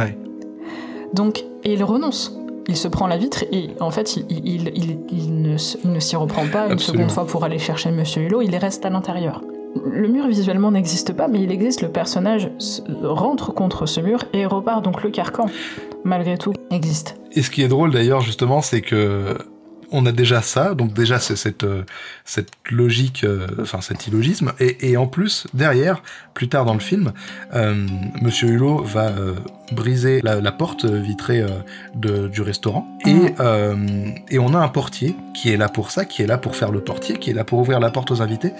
Donc, 1.13 1.43
et 1.63 1.73
il 1.73 1.83
renonce. 1.83 2.35
il 2.69 2.77
se 2.77 2.87
prend 2.87 3.07
la 3.07 3.17
vitre 3.17 3.43
et 3.51 3.71
en 3.79 3.89
fait, 3.91 4.15
il, 4.15 4.25
il, 4.29 4.71
il, 4.75 4.99
il 5.11 5.41
ne, 5.41 5.99
s'y 5.99 6.15
reprend 6.15 6.47
pas 6.47 6.67
une 6.67 6.73
Absolument. 6.73 7.03
seconde 7.09 7.11
fois 7.11 7.25
pour 7.25 7.43
aller 7.43 7.57
chercher 7.59 7.91
Monsieur 7.91 8.21
Hulot, 8.23 8.41
il 8.43 8.55
reste 8.55 8.85
à 8.85 8.89
l'intérieur. 8.89 9.41
Le 9.85 10.07
mur 10.07 10.27
visuellement 10.27 10.71
n'existe 10.71 11.13
pas, 11.13 11.27
mais 11.27 11.41
il 11.41 11.51
existe, 11.51 11.81
le 11.81 11.89
personnage 11.89 12.49
rentre 13.03 13.53
contre 13.53 13.85
ce 13.85 14.01
mur 14.01 14.23
et 14.33 14.45
repart, 14.45 14.83
donc 14.83 15.03
le 15.03 15.09
carcan, 15.09 15.45
malgré 16.03 16.37
tout, 16.37 16.53
existe. 16.71 17.17
Et 17.33 17.41
ce 17.43 17.49
qui 17.51 17.61
est 17.61 17.67
drôle 17.67 17.91
d'ailleurs 17.91 18.21
justement, 18.21 18.61
c'est 18.61 18.81
que 18.81 19.35
on 19.91 20.05
a 20.05 20.11
déjà 20.11 20.43
ça, 20.43 20.75
donc 20.75 20.93
déjà 20.93 21.19
c'est 21.19 21.35
cette 21.35 21.63
euh, 21.63 21.83
cette 22.23 22.51
logique, 22.69 23.23
euh, 23.23 23.47
enfin 23.59 23.81
cet 23.81 24.05
illogisme, 24.07 24.53
et, 24.59 24.91
et 24.91 24.97
en 24.97 25.07
plus 25.07 25.47
derrière, 25.55 26.03
plus 26.35 26.47
tard 26.49 26.65
dans 26.65 26.75
le 26.75 26.79
film, 26.79 27.11
euh, 27.55 27.73
Monsieur 28.21 28.49
Hulot 28.49 28.83
va 28.83 29.07
euh, 29.07 29.33
briser 29.71 30.21
la, 30.23 30.41
la 30.41 30.51
porte 30.51 30.85
vitrée 30.85 31.41
euh, 31.41 31.47
de, 31.95 32.27
du 32.27 32.41
restaurant, 32.41 32.87
et 33.05 33.13
Mhm. 33.13 33.33
euh, 33.39 33.75
et 34.29 34.39
on 34.39 34.53
a 34.53 34.57
un 34.59 34.67
portier 34.67 35.15
qui 35.33 35.51
est 35.51 35.57
là 35.57 35.69
pour 35.69 35.91
ça, 35.91 36.05
qui 36.05 36.21
est 36.21 36.27
là 36.27 36.37
pour 36.37 36.55
faire 36.55 36.71
le 36.71 36.81
portier, 36.81 37.15
qui 37.17 37.29
est 37.29 37.33
là 37.33 37.43
pour 37.43 37.59
ouvrir 37.59 37.79
la 37.79 37.89
porte 37.91 38.11
aux 38.11 38.21
invités, 38.21 38.51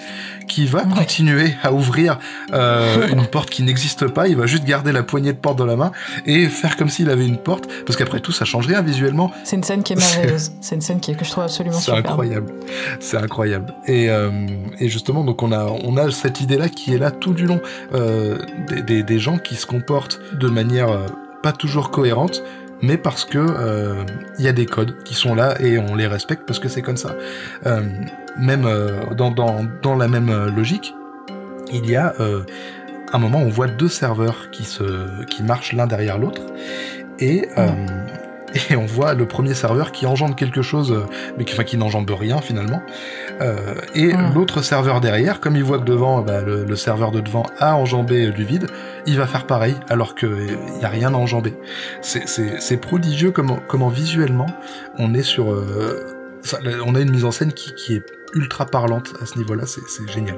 qui 0.47 0.65
va 0.65 0.79
Ouais. 0.79 0.93
continuer 0.95 1.53
à 1.63 1.73
ouvrir 1.73 2.19
euh, 2.53 3.07
une 3.11 3.25
porte 3.27 3.49
qui 3.49 3.63
n'existe 3.63 4.07
pas, 4.07 4.27
il 4.27 4.35
va 4.35 4.45
juste 4.45 4.63
garder 4.65 4.91
la 4.91 5.03
poignée 5.03 5.33
de 5.33 5.37
porte 5.37 5.57
dans 5.57 5.65
la 5.65 5.75
main 5.75 5.91
et 6.25 6.47
faire 6.47 6.77
comme 6.77 6.89
s'il 6.89 7.09
avait 7.09 7.25
une 7.27 7.37
porte, 7.37 7.67
parce 7.85 7.97
qu'après 7.97 8.19
tout 8.19 8.31
ça 8.31 8.45
change 8.45 8.67
rien 8.67 8.81
visuellement. 8.81 9.31
C'est 9.43 9.55
une 9.55 9.63
scène 9.63 9.83
qui 9.83 9.93
est 9.93 9.95
merveilleuse. 9.95 10.51
C'est 10.61 10.75
une 10.75 10.81
scène 10.81 10.99
qui 10.99 11.11
est, 11.11 11.15
que 11.15 11.25
je 11.25 11.31
trouve 11.31 11.43
absolument 11.43 11.77
C'est 11.77 11.91
incroyable, 11.91 12.53
c'est 12.99 13.17
incroyable. 13.17 13.73
Et, 13.87 14.09
euh, 14.09 14.31
et 14.79 14.89
justement, 14.89 15.23
donc 15.23 15.41
on 15.43 15.51
a, 15.51 15.65
on 15.65 15.97
a 15.97 16.09
cette 16.11 16.41
idée-là 16.41 16.69
qui 16.69 16.93
est 16.93 16.97
là 16.97 17.11
tout 17.11 17.33
du 17.33 17.45
long, 17.45 17.59
des, 17.93 18.81
des, 18.81 19.03
des 19.03 19.19
gens 19.19 19.37
qui 19.37 19.55
se 19.55 19.65
comportent 19.65 20.19
de 20.33 20.47
manière 20.47 20.89
pas 21.41 21.52
toujours 21.52 21.91
cohérente, 21.91 22.43
mais 22.82 22.97
parce 22.97 23.25
que 23.25 23.38
euh, 23.38 24.04
il 24.38 24.45
y 24.45 24.47
a 24.47 24.54
des 24.54 24.65
codes 24.65 25.04
qui 25.04 25.13
sont 25.13 25.36
là 25.36 25.60
et 25.62 25.78
on 25.78 25.95
les 25.95 26.08
respecte 26.08 26.43
parce 26.45 26.60
que 26.60 26.69
c'est 26.69 26.82
comme 26.82 26.97
ça. 26.97 27.15
Euh, 27.65 27.82
même 28.38 28.65
euh, 28.65 29.13
dans, 29.15 29.32
dans, 29.32 29.65
dans 29.82 29.95
la 29.95 30.08
même 30.08 30.30
euh, 30.30 30.49
logique, 30.49 30.93
il 31.71 31.89
y 31.89 31.95
a 31.95 32.13
euh, 32.19 32.43
un 33.12 33.17
moment 33.17 33.39
où 33.39 33.45
on 33.45 33.49
voit 33.49 33.67
deux 33.67 33.89
serveurs 33.89 34.49
qui 34.52 34.63
se, 34.63 35.25
qui 35.25 35.43
marchent 35.43 35.73
l'un 35.73 35.88
derrière 35.88 36.17
l'autre 36.17 36.41
et 37.19 37.47
euh, 37.58 37.67
et 38.69 38.75
on 38.75 38.85
voit 38.85 39.13
le 39.13 39.27
premier 39.27 39.53
serveur 39.53 39.91
qui 39.91 40.05
engendre 40.05 40.35
quelque 40.35 40.62
chose, 40.62 40.91
euh, 40.91 41.05
mais 41.38 41.45
qui, 41.45 41.53
enfin, 41.53 41.63
qui 41.63 41.77
n'enjambe 41.77 42.09
rien 42.12 42.39
finalement. 42.39 42.81
Euh, 43.41 43.75
et 43.95 44.13
Mm. 44.13 44.33
l'autre 44.35 44.62
serveur 44.62 45.01
derrière, 45.01 45.39
comme 45.39 45.55
il 45.55 45.63
voit 45.63 45.79
que 45.79 45.85
devant, 45.85 46.21
bah, 46.21 46.41
le, 46.41 46.63
le 46.65 46.75
serveur 46.75 47.12
de 47.12 47.19
devant 47.21 47.45
a 47.59 47.75
enjambé 47.75 48.27
euh, 48.27 48.31
du 48.31 48.43
vide, 48.43 48.67
il 49.05 49.17
va 49.17 49.27
faire 49.27 49.45
pareil, 49.45 49.75
alors 49.89 50.15
qu'il 50.15 50.29
n'y 50.79 50.85
a 50.85 50.89
rien 50.89 51.13
à 51.13 51.17
enjamber. 51.17 51.53
C'est- 52.01 52.77
prodigieux 52.81 53.31
comment, 53.31 53.59
comment 53.67 53.89
visuellement 53.89 54.47
on 54.97 55.13
est 55.13 55.23
sur... 55.23 55.51
euh, 55.51 56.15
on 56.85 56.95
a 56.95 57.01
une 57.01 57.12
mise 57.12 57.25
en 57.25 57.31
scène 57.31 57.51
qui, 57.53 57.73
qui 57.75 57.95
est 57.95 58.03
ultra 58.33 58.65
parlante 58.65 59.13
à 59.21 59.25
ce 59.25 59.38
niveau-là, 59.38 59.63
c'est 59.65 59.81
c'est 59.88 60.09
génial. 60.09 60.38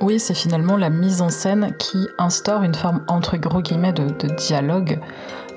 Oui, 0.00 0.18
c'est 0.18 0.32
finalement 0.34 0.76
la 0.78 0.88
mise 0.88 1.20
en 1.20 1.28
scène 1.28 1.74
qui 1.78 2.08
instaure 2.18 2.62
une 2.62 2.74
forme 2.74 3.02
entre 3.06 3.36
gros 3.36 3.60
guillemets 3.60 3.92
de, 3.92 4.04
de 4.04 4.34
dialogue 4.34 4.98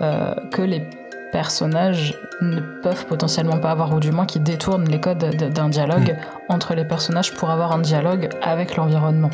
euh, 0.01 0.33
que 0.51 0.61
les 0.61 0.89
personnages 1.33 2.15
ne 2.41 2.59
peuvent 2.59 3.05
potentiellement 3.07 3.57
pas 3.57 3.71
avoir, 3.71 3.93
ou 3.93 3.99
du 3.99 4.11
moins 4.11 4.27
qui 4.27 4.39
détournent 4.39 4.87
les 4.87 5.01
codes 5.01 5.17
d'un 5.17 5.67
dialogue 5.67 6.15
entre 6.47 6.75
les 6.75 6.85
personnages 6.85 7.33
pour 7.33 7.49
avoir 7.49 7.71
un 7.73 7.79
dialogue 7.79 8.29
avec 8.41 8.77
l'environnement. 8.77 9.31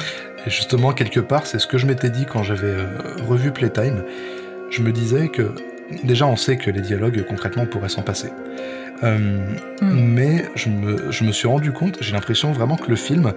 Et 0.47 0.49
justement, 0.49 0.93
quelque 0.93 1.19
part, 1.19 1.45
c'est 1.45 1.59
ce 1.59 1.67
que 1.67 1.77
je 1.77 1.85
m'étais 1.85 2.09
dit 2.09 2.25
quand 2.25 2.41
j'avais 2.41 2.67
euh, 2.67 2.87
revu 3.27 3.51
Playtime. 3.51 4.03
Je 4.71 4.81
me 4.81 4.91
disais 4.93 5.27
que 5.27 5.53
déjà, 6.03 6.25
on 6.25 6.37
sait 6.37 6.55
que 6.57 6.71
les 6.71 6.81
dialogues, 6.81 7.25
concrètement, 7.27 7.65
pourraient 7.65 7.89
s'en 7.89 8.01
passer. 8.01 8.31
Euh, 9.03 9.39
Mais 9.81 10.45
je 10.55 10.69
me, 10.69 11.11
je 11.11 11.23
me 11.25 11.31
suis 11.33 11.47
rendu 11.47 11.71
compte, 11.73 11.97
j'ai 11.99 12.13
l'impression 12.13 12.53
vraiment 12.53 12.77
que 12.77 12.89
le 12.89 12.95
film 12.95 13.33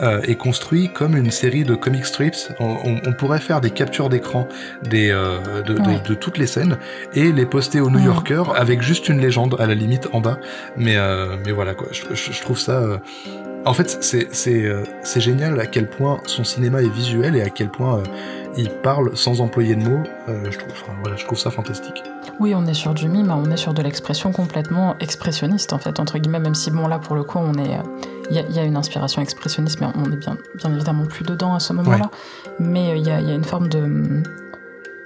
euh, 0.00 0.20
est 0.22 0.34
construit 0.36 0.88
comme 0.92 1.16
une 1.16 1.30
série 1.30 1.64
de 1.64 1.74
comic 1.74 2.04
strips. 2.06 2.52
On, 2.60 2.76
on- 2.84 3.00
on 3.06 3.12
pourrait 3.12 3.40
faire 3.40 3.60
des 3.60 3.70
captures 3.70 4.08
d'écran 4.08 4.46
des, 4.82 5.10
euh, 5.10 5.62
de, 5.62 5.74
de- 5.74 5.80
Ouais. 5.80 6.00
de 6.06 6.14
toutes 6.14 6.38
les 6.38 6.46
scènes 6.46 6.76
et 7.14 7.32
les 7.32 7.46
poster 7.46 7.80
au 7.80 7.90
New. 7.90 7.98
Yorker 8.06 8.42
avec 8.54 8.82
juste 8.82 9.08
une 9.08 9.20
légende 9.20 9.56
à 9.58 9.66
la 9.66 9.74
limite 9.74 10.08
en 10.12 10.20
bas. 10.20 10.38
Mais, 10.76 10.96
euh, 10.96 11.36
mais 11.44 11.52
voilà, 11.52 11.74
quoi. 11.74 11.88
Je 11.92 12.40
trouve 12.42 12.58
ça. 12.58 13.00
En 13.66 13.72
fait, 13.74 13.98
c'est 14.00 14.64
euh, 14.64 14.84
c'est 15.02 15.20
génial 15.20 15.58
à 15.58 15.66
quel 15.66 15.88
point 15.90 16.18
son 16.26 16.44
cinéma 16.44 16.82
est 16.82 16.88
visuel 16.88 17.34
et 17.34 17.42
à 17.42 17.50
quel 17.50 17.68
point 17.68 17.98
euh, 17.98 18.02
il 18.56 18.70
parle 18.70 19.16
sans 19.16 19.40
employer 19.40 19.74
de 19.74 19.82
mots. 19.82 20.02
Euh, 20.28 20.48
je, 20.50 20.56
trouve, 20.58 20.70
enfin, 20.70 20.92
voilà, 21.02 21.16
je 21.16 21.24
trouve 21.26 21.36
ça 21.38 21.50
fantastique. 21.50 22.00
Oui, 22.38 22.54
on 22.54 22.64
est 22.66 22.74
sur 22.74 22.94
du 22.94 23.08
mime, 23.08 23.32
on 23.32 23.50
est 23.50 23.56
sur 23.56 23.74
de 23.74 23.82
l'expression 23.82 24.30
complètement 24.30 24.94
expressionniste, 25.00 25.72
en 25.72 25.78
fait, 25.78 25.98
entre 25.98 26.18
guillemets, 26.18 26.38
même 26.38 26.54
si, 26.54 26.70
bon, 26.70 26.86
là, 26.86 26.98
pour 27.00 27.16
le 27.16 27.24
coup, 27.24 27.38
on 27.38 27.54
est. 27.54 27.78
Il 28.30 28.36
y, 28.36 28.38
a- 28.38 28.44
il 28.48 28.54
y 28.54 28.58
a 28.60 28.64
une 28.64 28.76
inspiration 28.76 29.20
expressionniste, 29.20 29.80
mais 29.80 29.88
on 29.96 30.12
est 30.12 30.16
bien, 30.16 30.36
bien 30.54 30.72
évidemment 30.72 31.06
plus 31.06 31.24
dedans 31.24 31.54
à 31.54 31.60
ce 31.60 31.72
moment-là. 31.72 32.10
Mais 32.60 32.98
il 32.98 33.06
y, 33.06 33.10
a, 33.10 33.20
il 33.20 33.28
y 33.28 33.32
a 33.32 33.34
une 33.34 33.44
forme 33.44 33.68
de, 33.68 34.22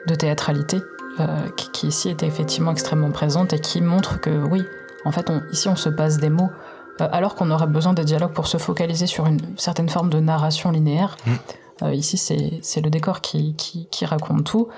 de 0.06 0.14
théâtralité 0.14 0.82
euh, 1.18 1.24
qui, 1.56 1.70
qui 1.70 1.86
ici 1.88 2.08
est 2.10 2.22
effectivement 2.22 2.72
extrêmement 2.72 3.10
présente 3.10 3.52
et 3.54 3.58
qui 3.58 3.80
montre 3.80 4.20
que, 4.20 4.30
oui, 4.30 4.64
en 5.04 5.12
fait, 5.12 5.30
on, 5.30 5.42
ici, 5.50 5.68
on 5.68 5.76
se 5.76 5.88
passe 5.88 6.18
des 6.18 6.30
mots, 6.30 6.50
alors 7.00 7.34
qu'on 7.34 7.50
aurait 7.50 7.66
besoin 7.66 7.94
de 7.94 8.02
dialogues 8.02 8.32
pour 8.32 8.46
se 8.46 8.56
focaliser 8.56 9.06
sur 9.06 9.26
une 9.26 9.40
certaine 9.56 9.88
forme 9.88 10.10
de 10.10 10.20
narration 10.20 10.70
linéaire. 10.70 11.16
Mm. 11.26 11.30
Euh, 11.82 11.94
ici, 11.94 12.16
c'est 12.62 12.80
le 12.80 12.90
décor 12.90 13.20
qui, 13.20 13.54
qui, 13.54 13.86
qui 13.90 14.04
raconte 14.04 14.44
tout. 14.44 14.68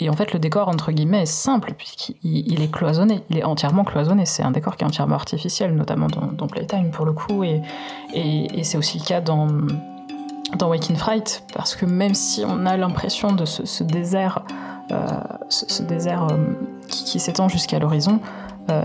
Et 0.00 0.10
en 0.10 0.14
fait, 0.14 0.32
le 0.32 0.38
décor, 0.38 0.68
entre 0.68 0.92
guillemets, 0.92 1.22
est 1.22 1.26
simple, 1.26 1.72
puisqu'il 1.76 2.16
il 2.24 2.62
est 2.62 2.70
cloisonné. 2.70 3.22
Il 3.30 3.38
est 3.38 3.44
entièrement 3.44 3.84
cloisonné. 3.84 4.26
C'est 4.26 4.42
un 4.42 4.50
décor 4.50 4.76
qui 4.76 4.84
est 4.84 4.86
entièrement 4.86 5.14
artificiel, 5.14 5.74
notamment 5.74 6.08
dans, 6.08 6.26
dans 6.26 6.46
Playtime, 6.46 6.90
pour 6.90 7.04
le 7.04 7.12
coup. 7.12 7.44
Et, 7.44 7.62
et, 8.12 8.58
et 8.58 8.64
c'est 8.64 8.76
aussi 8.76 8.98
le 8.98 9.04
cas 9.04 9.20
dans, 9.20 9.48
dans 10.58 10.68
Waking 10.68 10.96
Fright, 10.96 11.44
parce 11.54 11.76
que 11.76 11.86
même 11.86 12.14
si 12.14 12.44
on 12.46 12.66
a 12.66 12.76
l'impression 12.76 13.32
de 13.32 13.44
ce, 13.44 13.64
ce 13.64 13.84
désert, 13.84 14.42
euh, 14.90 15.06
ce, 15.48 15.64
ce 15.68 15.82
désert 15.82 16.26
euh, 16.30 16.36
qui, 16.88 17.04
qui 17.04 17.20
s'étend 17.20 17.48
jusqu'à 17.48 17.78
l'horizon, 17.78 18.20
euh, 18.70 18.82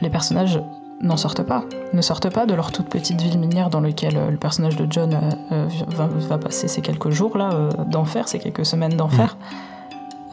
les 0.00 0.10
personnages 0.10 0.60
n'en 1.02 1.16
sortent 1.16 1.42
pas, 1.42 1.64
ne 1.92 2.00
sortent 2.00 2.30
pas 2.30 2.46
de 2.46 2.54
leur 2.54 2.72
toute 2.72 2.88
petite 2.88 3.20
ville 3.20 3.38
minière 3.38 3.68
dans 3.70 3.80
laquelle 3.80 4.16
euh, 4.16 4.30
le 4.30 4.36
personnage 4.36 4.76
de 4.76 4.86
John 4.90 5.12
euh, 5.12 5.30
euh, 5.52 5.68
va, 5.88 6.06
va 6.06 6.38
passer 6.38 6.68
ces 6.68 6.80
quelques 6.80 7.10
jours 7.10 7.36
là 7.36 7.50
euh, 7.52 7.70
d'enfer, 7.86 8.28
ces 8.28 8.38
quelques 8.38 8.64
semaines 8.64 8.96
d'enfer. 8.96 9.36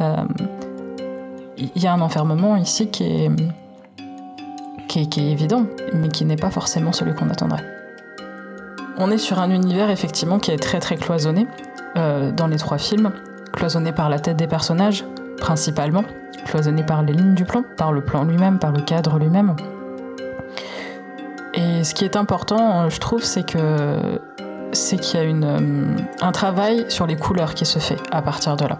Euh, 0.01 0.23
Il 1.57 1.81
y 1.81 1.85
a 1.87 1.93
un 1.93 2.01
enfermement 2.01 2.55
ici 2.55 2.87
qui 2.87 3.03
est, 3.03 3.31
qui 4.87 5.01
est, 5.01 5.05
qui 5.05 5.19
est 5.21 5.31
évident, 5.31 5.65
mais 5.93 6.07
qui 6.07 6.25
n'est 6.25 6.37
pas 6.37 6.49
forcément 6.49 6.91
celui 6.91 7.13
qu'on 7.13 7.29
attendrait. 7.29 7.63
On 8.97 9.11
est 9.11 9.17
sur 9.17 9.39
un 9.39 9.49
univers 9.49 9.89
effectivement 9.89 10.39
qui 10.39 10.51
est 10.51 10.57
très 10.57 10.79
très 10.79 10.95
cloisonné 10.95 11.45
dans 11.95 12.47
les 12.47 12.57
trois 12.57 12.79
films, 12.79 13.11
cloisonné 13.51 13.91
par 13.91 14.09
la 14.09 14.19
tête 14.19 14.37
des 14.37 14.47
personnages 14.47 15.05
principalement, 15.37 16.03
cloisonné 16.45 16.83
par 16.83 17.03
les 17.03 17.13
lignes 17.13 17.35
du 17.35 17.45
plan, 17.45 17.63
par 17.77 17.91
le 17.91 18.01
plan 18.01 18.23
lui-même, 18.23 18.57
par 18.59 18.71
le 18.71 18.81
cadre 18.81 19.19
lui-même. 19.19 19.55
Et 21.53 21.83
ce 21.83 21.93
qui 21.93 22.05
est 22.05 22.15
important, 22.15 22.83
euh, 22.83 22.89
je 22.89 22.99
trouve, 22.99 23.23
c'est 23.23 23.43
que 23.43 24.19
c'est 24.73 24.97
qu'il 24.97 25.19
y 25.19 25.23
a 25.23 25.25
une, 25.25 25.43
euh, 25.43 26.03
un 26.21 26.31
travail 26.31 26.85
sur 26.89 27.07
les 27.07 27.15
couleurs 27.15 27.53
qui 27.53 27.65
se 27.65 27.79
fait 27.79 27.97
à 28.11 28.21
partir 28.21 28.55
de 28.55 28.65
là. 28.65 28.79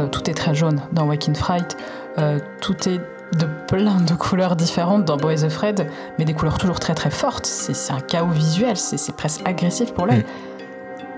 Euh, 0.00 0.06
tout 0.06 0.28
est 0.30 0.34
très 0.34 0.54
jaune 0.54 0.80
dans 0.92 1.06
Waking 1.06 1.34
Fright, 1.34 1.76
euh, 2.18 2.38
tout 2.60 2.88
est 2.88 3.00
de 3.38 3.46
plein 3.66 4.00
de 4.00 4.14
couleurs 4.14 4.54
différentes 4.54 5.04
dans 5.04 5.16
Boys 5.16 5.44
Afraid, 5.44 5.88
mais 6.18 6.24
des 6.24 6.34
couleurs 6.34 6.58
toujours 6.58 6.78
très 6.78 6.94
très 6.94 7.10
fortes. 7.10 7.46
C'est 7.46 7.92
un 7.92 8.00
chaos 8.00 8.28
visuel, 8.28 8.76
c'est 8.76 8.96
c'est 8.96 9.16
presque 9.16 9.40
agressif 9.44 9.92
pour 9.92 10.06
l'œil. 10.06 10.24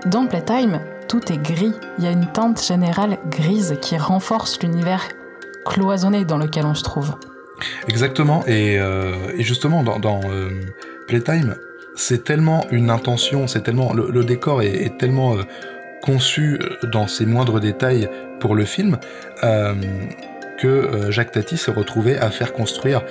Dans 0.05 0.25
Playtime, 0.25 0.79
tout 1.07 1.31
est 1.31 1.37
gris. 1.37 1.73
Il 1.97 2.05
y 2.05 2.07
a 2.07 2.11
une 2.11 2.27
teinte 2.27 2.63
générale 2.63 3.17
grise 3.29 3.77
qui 3.81 3.97
renforce 3.97 4.59
l'univers 4.61 5.03
cloisonné 5.65 6.25
dans 6.25 6.37
lequel 6.37 6.65
on 6.65 6.75
se 6.75 6.83
trouve. 6.83 7.13
Exactement, 7.87 8.43
et, 8.47 8.77
euh, 8.79 9.13
et 9.37 9.43
justement 9.43 9.83
dans, 9.83 9.99
dans 9.99 10.21
euh, 10.29 10.49
Playtime, 11.07 11.55
c'est 11.95 12.23
tellement 12.23 12.65
une 12.71 12.89
intention, 12.89 13.47
c'est 13.47 13.61
tellement 13.61 13.93
le, 13.93 14.09
le 14.11 14.23
décor 14.23 14.61
est, 14.61 14.67
est 14.83 14.97
tellement 14.97 15.37
euh, 15.37 15.41
conçu 16.01 16.59
dans 16.93 17.07
ses 17.07 17.25
moindres 17.25 17.59
détails 17.59 18.07
pour 18.39 18.53
le 18.55 18.65
film 18.65 18.97
que 20.59 21.11
Jacques 21.11 21.31
Tati 21.31 21.57
s'est 21.57 21.71
retrouvé 21.71 22.17
à 22.17 22.29
faire 22.29 22.53
construire 22.53 23.01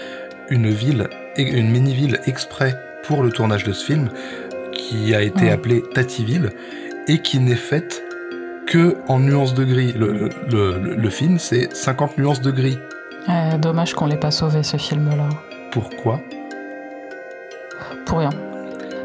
une 0.50 0.68
ville, 0.70 1.08
une 1.36 1.70
mini-ville 1.70 2.20
exprès 2.26 2.74
pour 3.04 3.22
le 3.22 3.30
tournage 3.30 3.64
de 3.64 3.72
ce 3.72 3.84
film, 3.84 4.08
qui 4.72 5.14
a 5.14 5.22
été 5.22 5.44
Ouais. 5.44 5.50
appelée 5.50 5.82
Tativille 5.94 6.50
et 7.08 7.18
qui 7.18 7.38
n'est 7.38 7.54
faite 7.54 8.02
que 8.66 8.96
en 9.08 9.20
nuances 9.20 9.54
de 9.54 9.64
gris. 9.64 9.92
Le, 9.96 10.12
le, 10.12 10.28
le- 10.50 10.94
le 10.96 11.10
film, 11.10 11.38
c'est 11.38 11.72
50 11.74 12.18
nuances 12.18 12.40
de 12.40 12.50
gris. 12.50 12.78
Euh, 13.28 13.58
dommage 13.58 13.94
qu'on 13.94 14.06
l'ait 14.06 14.16
pas 14.20 14.30
sauvé 14.30 14.62
ce 14.62 14.76
film-là. 14.76 15.28
Pourquoi? 15.72 16.20
Pour 18.06 18.18
rien. 18.18 18.30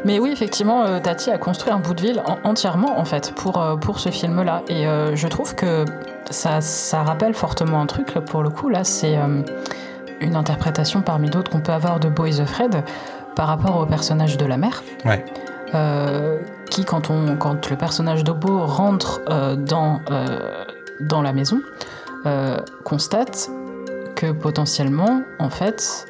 Mais 0.04 0.18
oui, 0.18 0.30
effectivement, 0.32 0.84
euh, 0.84 1.00
Tati 1.00 1.30
a 1.30 1.38
construit 1.38 1.72
un 1.72 1.78
bout 1.78 1.94
de 1.94 2.00
ville 2.02 2.22
en- 2.26 2.38
entièrement, 2.48 2.98
en 2.98 3.04
fait, 3.04 3.32
pour, 3.34 3.60
euh, 3.60 3.76
pour 3.76 3.98
ce 4.00 4.10
film-là. 4.10 4.62
Et 4.68 4.86
euh, 4.86 5.14
je 5.16 5.28
trouve 5.28 5.54
que 5.54 5.84
ça, 6.30 6.60
ça 6.60 7.02
rappelle 7.02 7.34
fortement 7.34 7.80
un 7.80 7.86
truc, 7.86 8.14
là, 8.14 8.20
pour 8.20 8.42
le 8.42 8.50
coup, 8.50 8.68
là, 8.68 8.84
c'est 8.84 9.16
euh, 9.16 9.42
une 10.20 10.36
interprétation 10.36 11.02
parmi 11.02 11.30
d'autres 11.30 11.50
qu'on 11.50 11.60
peut 11.60 11.72
avoir 11.72 12.00
de 12.00 12.08
Boys 12.08 12.40
of 12.40 12.48
Fred 12.50 12.82
par 13.36 13.48
rapport 13.48 13.76
au 13.78 13.86
personnage 13.86 14.36
de 14.36 14.46
la 14.46 14.56
mère. 14.56 14.82
Ouais. 15.04 15.24
Euh, 15.74 16.38
qui, 16.70 16.84
quand, 16.84 17.10
on, 17.10 17.36
quand 17.36 17.70
le 17.70 17.76
personnage 17.76 18.24
d'Obo 18.24 18.66
rentre 18.66 19.20
dans, 19.56 20.00
dans 21.00 21.22
la 21.22 21.32
maison, 21.32 21.60
constate 22.84 23.50
que 24.22 24.30
potentiellement, 24.30 25.24
en 25.40 25.50
fait, 25.50 26.06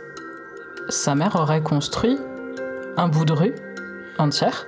sa 0.90 1.14
mère 1.14 1.36
aurait 1.36 1.62
construit 1.62 2.18
un 2.98 3.08
bout 3.08 3.24
de 3.24 3.32
rue 3.32 3.54
entière. 4.18 4.66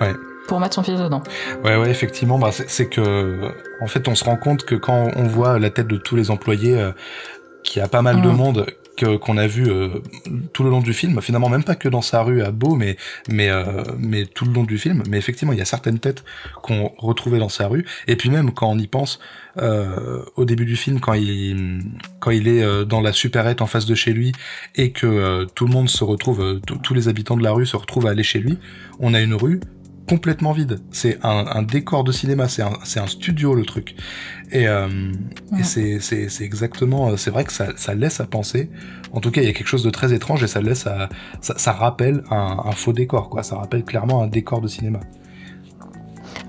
Ouais 0.00 0.14
pour 0.46 0.58
mettre 0.58 0.74
son 0.74 0.82
fils 0.82 0.98
dedans. 0.98 1.22
Ouais, 1.62 1.76
ouais, 1.76 1.90
effectivement, 1.90 2.36
bah, 2.36 2.50
c'est 2.50 2.88
que, 2.88 3.52
en 3.80 3.86
fait, 3.86 4.08
on 4.08 4.16
se 4.16 4.24
rend 4.24 4.36
compte 4.36 4.64
que 4.64 4.74
quand 4.74 5.08
on 5.14 5.22
voit 5.22 5.60
la 5.60 5.70
tête 5.70 5.86
de 5.86 5.96
tous 5.96 6.16
les 6.16 6.32
employés, 6.32 6.76
euh, 6.76 6.90
qu'il 7.62 7.78
y 7.80 7.84
a 7.84 7.86
pas 7.86 8.02
mal 8.02 8.20
de 8.20 8.28
mm. 8.28 8.34
monde 8.34 8.66
qu'on 9.04 9.36
a 9.36 9.46
vu 9.46 9.68
euh, 9.68 9.88
tout 10.52 10.62
le 10.62 10.70
long 10.70 10.80
du 10.80 10.92
film, 10.92 11.20
finalement 11.20 11.48
même 11.48 11.64
pas 11.64 11.74
que 11.74 11.88
dans 11.88 12.02
sa 12.02 12.22
rue 12.22 12.42
à 12.42 12.50
Beau, 12.50 12.74
mais 12.74 12.96
mais 13.28 13.48
euh, 13.48 13.82
mais 13.98 14.26
tout 14.26 14.44
le 14.44 14.52
long 14.52 14.64
du 14.64 14.78
film. 14.78 15.02
Mais 15.08 15.18
effectivement, 15.18 15.52
il 15.52 15.58
y 15.58 15.62
a 15.62 15.66
certaines 15.66 15.98
têtes 15.98 16.24
qu'on 16.62 16.92
retrouvait 16.98 17.38
dans 17.38 17.48
sa 17.48 17.68
rue. 17.68 17.86
Et 18.06 18.16
puis 18.16 18.30
même 18.30 18.52
quand 18.52 18.68
on 18.68 18.78
y 18.78 18.86
pense, 18.86 19.20
euh, 19.58 20.22
au 20.36 20.44
début 20.44 20.64
du 20.64 20.76
film, 20.76 21.00
quand 21.00 21.14
il 21.14 21.82
quand 22.20 22.30
il 22.30 22.48
est 22.48 22.84
dans 22.84 23.00
la 23.00 23.12
supérette 23.12 23.62
en 23.62 23.66
face 23.66 23.86
de 23.86 23.94
chez 23.94 24.12
lui 24.12 24.32
et 24.76 24.92
que 24.92 25.46
tout 25.54 25.66
le 25.66 25.72
monde 25.72 25.88
se 25.88 26.04
retrouve, 26.04 26.60
tous 26.82 26.94
les 26.94 27.08
habitants 27.08 27.36
de 27.36 27.42
la 27.42 27.52
rue 27.52 27.66
se 27.66 27.76
retrouvent 27.76 28.06
à 28.06 28.10
aller 28.10 28.22
chez 28.22 28.38
lui, 28.38 28.58
on 28.98 29.14
a 29.14 29.20
une 29.20 29.34
rue 29.34 29.60
complètement 30.10 30.50
vide. 30.50 30.80
C'est 30.90 31.20
un, 31.22 31.62
décor 31.62 32.02
de 32.02 32.10
cinéma, 32.10 32.48
c'est 32.48 32.62
un, 32.62 32.72
un, 32.96 33.06
studio 33.06 33.54
le 33.54 33.64
truc. 33.64 33.94
Et, 34.50 34.66
euh, 34.66 34.88
c'est 35.62 36.40
exactement, 36.40 37.16
c'est 37.16 37.30
vrai 37.30 37.44
que 37.44 37.52
ça, 37.52 37.68
ça, 37.76 37.94
laisse 37.94 38.18
à 38.18 38.26
penser. 38.26 38.70
En 39.12 39.20
tout 39.20 39.30
cas, 39.30 39.40
il 39.40 39.46
y 39.46 39.50
a 39.50 39.52
quelque 39.52 39.68
chose 39.68 39.84
de 39.84 39.90
très 39.90 40.12
étrange 40.12 40.42
et 40.42 40.48
ça 40.48 40.60
laisse 40.60 40.88
à, 40.88 41.08
ça, 41.40 41.56
ça 41.56 41.72
rappelle 41.72 42.24
un, 42.30 42.72
faux 42.72 42.92
décor, 42.92 43.30
quoi. 43.30 43.44
Ça 43.44 43.54
rappelle 43.54 43.84
clairement 43.84 44.20
un 44.20 44.26
décor 44.26 44.60
de 44.60 44.66
cinéma. 44.66 44.98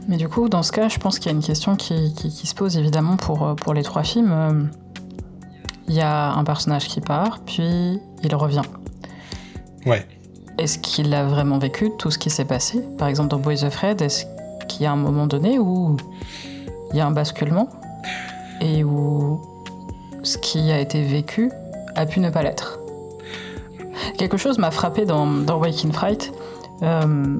Mais 0.08 0.18
du 0.18 0.28
coup, 0.28 0.50
dans 0.50 0.64
ce 0.64 0.72
cas, 0.72 0.90
je 0.90 0.98
pense 0.98 1.20
qu'il 1.20 1.32
y 1.32 1.34
a 1.34 1.38
une 1.38 1.44
question 1.44 1.76
qui, 1.76 2.16
qui, 2.16 2.48
se 2.48 2.56
pose 2.56 2.78
évidemment 2.78 3.16
pour, 3.16 3.48
euh, 3.48 3.54
pour 3.54 3.76
les 3.76 3.84
trois 3.84 4.04
films. 4.04 4.32
Euh, 4.32 4.64
il 5.88 5.94
y 5.94 6.02
a 6.02 6.32
un 6.34 6.44
personnage 6.44 6.88
qui 6.88 7.00
part, 7.00 7.42
puis 7.46 8.00
il 8.24 8.36
revient. 8.36 8.64
Ouais. 9.86 10.08
Est-ce 10.58 10.80
qu'il 10.80 11.14
a 11.14 11.26
vraiment 11.26 11.58
vécu 11.58 11.92
tout 11.98 12.12
ce 12.12 12.18
qui 12.18 12.30
s'est 12.30 12.46
passé? 12.46 12.84
Par 12.98 13.08
exemple, 13.08 13.30
dans 13.30 13.40
Boys 13.40 13.64
of 13.64 13.76
Red, 13.76 14.02
est-ce 14.02 14.26
qu'il 14.68 14.84
y 14.84 14.86
a 14.86 14.92
un 14.92 14.98
moment 14.98 15.28
donné 15.28 15.60
où 15.60 15.98
il 16.92 16.98
y 16.98 17.00
a 17.00 17.06
un 17.06 17.12
basculement 17.12 17.68
et 18.60 18.84
où 18.84 19.42
ce 20.24 20.38
qui 20.38 20.72
a 20.72 20.80
été 20.80 21.02
vécu 21.04 21.52
a 21.96 22.06
pu 22.06 22.20
ne 22.20 22.30
pas 22.30 22.44
l'être? 22.44 22.80
Quelque 24.18 24.38
chose 24.38 24.58
m'a 24.58 24.72
frappé 24.72 25.06
dans, 25.06 25.26
dans 25.26 25.58
Waking 25.58 25.92
Fright. 25.92 26.32
Euh, 26.84 27.40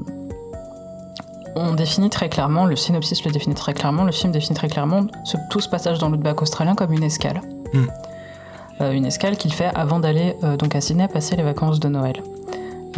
on 1.56 1.74
définit 1.74 2.10
très 2.10 2.30
clairement, 2.30 2.66
le 2.66 2.76
synopsis 2.76 3.24
le 3.26 3.32
définit 3.32 3.56
très 3.56 3.74
clairement, 3.74 4.04
le 4.04 4.12
film 4.12 4.32
définit 4.32 4.56
très 4.56 4.70
clairement 4.70 5.02
tout 5.50 5.60
ce 5.60 5.68
passage 5.68 6.00
dans 6.00 6.10
l'outback 6.10 6.42
australien 6.42 6.76
comme 6.76 6.94
une 6.94 7.04
escale. 7.04 7.42
Hmm. 7.74 7.86
Euh, 8.82 8.92
une 8.92 9.06
escale 9.06 9.38
qu'il 9.38 9.54
fait 9.54 9.70
avant 9.76 10.00
d'aller 10.00 10.36
euh, 10.44 10.58
donc 10.58 10.76
à 10.76 10.82
Sydney 10.82 11.08
passer 11.08 11.36
les 11.36 11.44
vacances 11.44 11.80
de 11.80 11.88
Noël. 11.90 12.24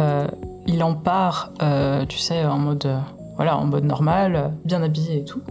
Euh, 0.00 0.26
il 0.66 0.82
en 0.82 0.94
part, 0.94 1.52
euh, 1.62 2.06
tu 2.06 2.18
sais, 2.18 2.44
en 2.44 2.58
mode, 2.58 2.86
euh, 2.86 2.98
voilà, 3.36 3.58
en 3.58 3.66
mode 3.66 3.84
normal, 3.84 4.52
bien 4.64 4.82
habillé 4.82 5.18
et 5.18 5.24
tout. 5.24 5.42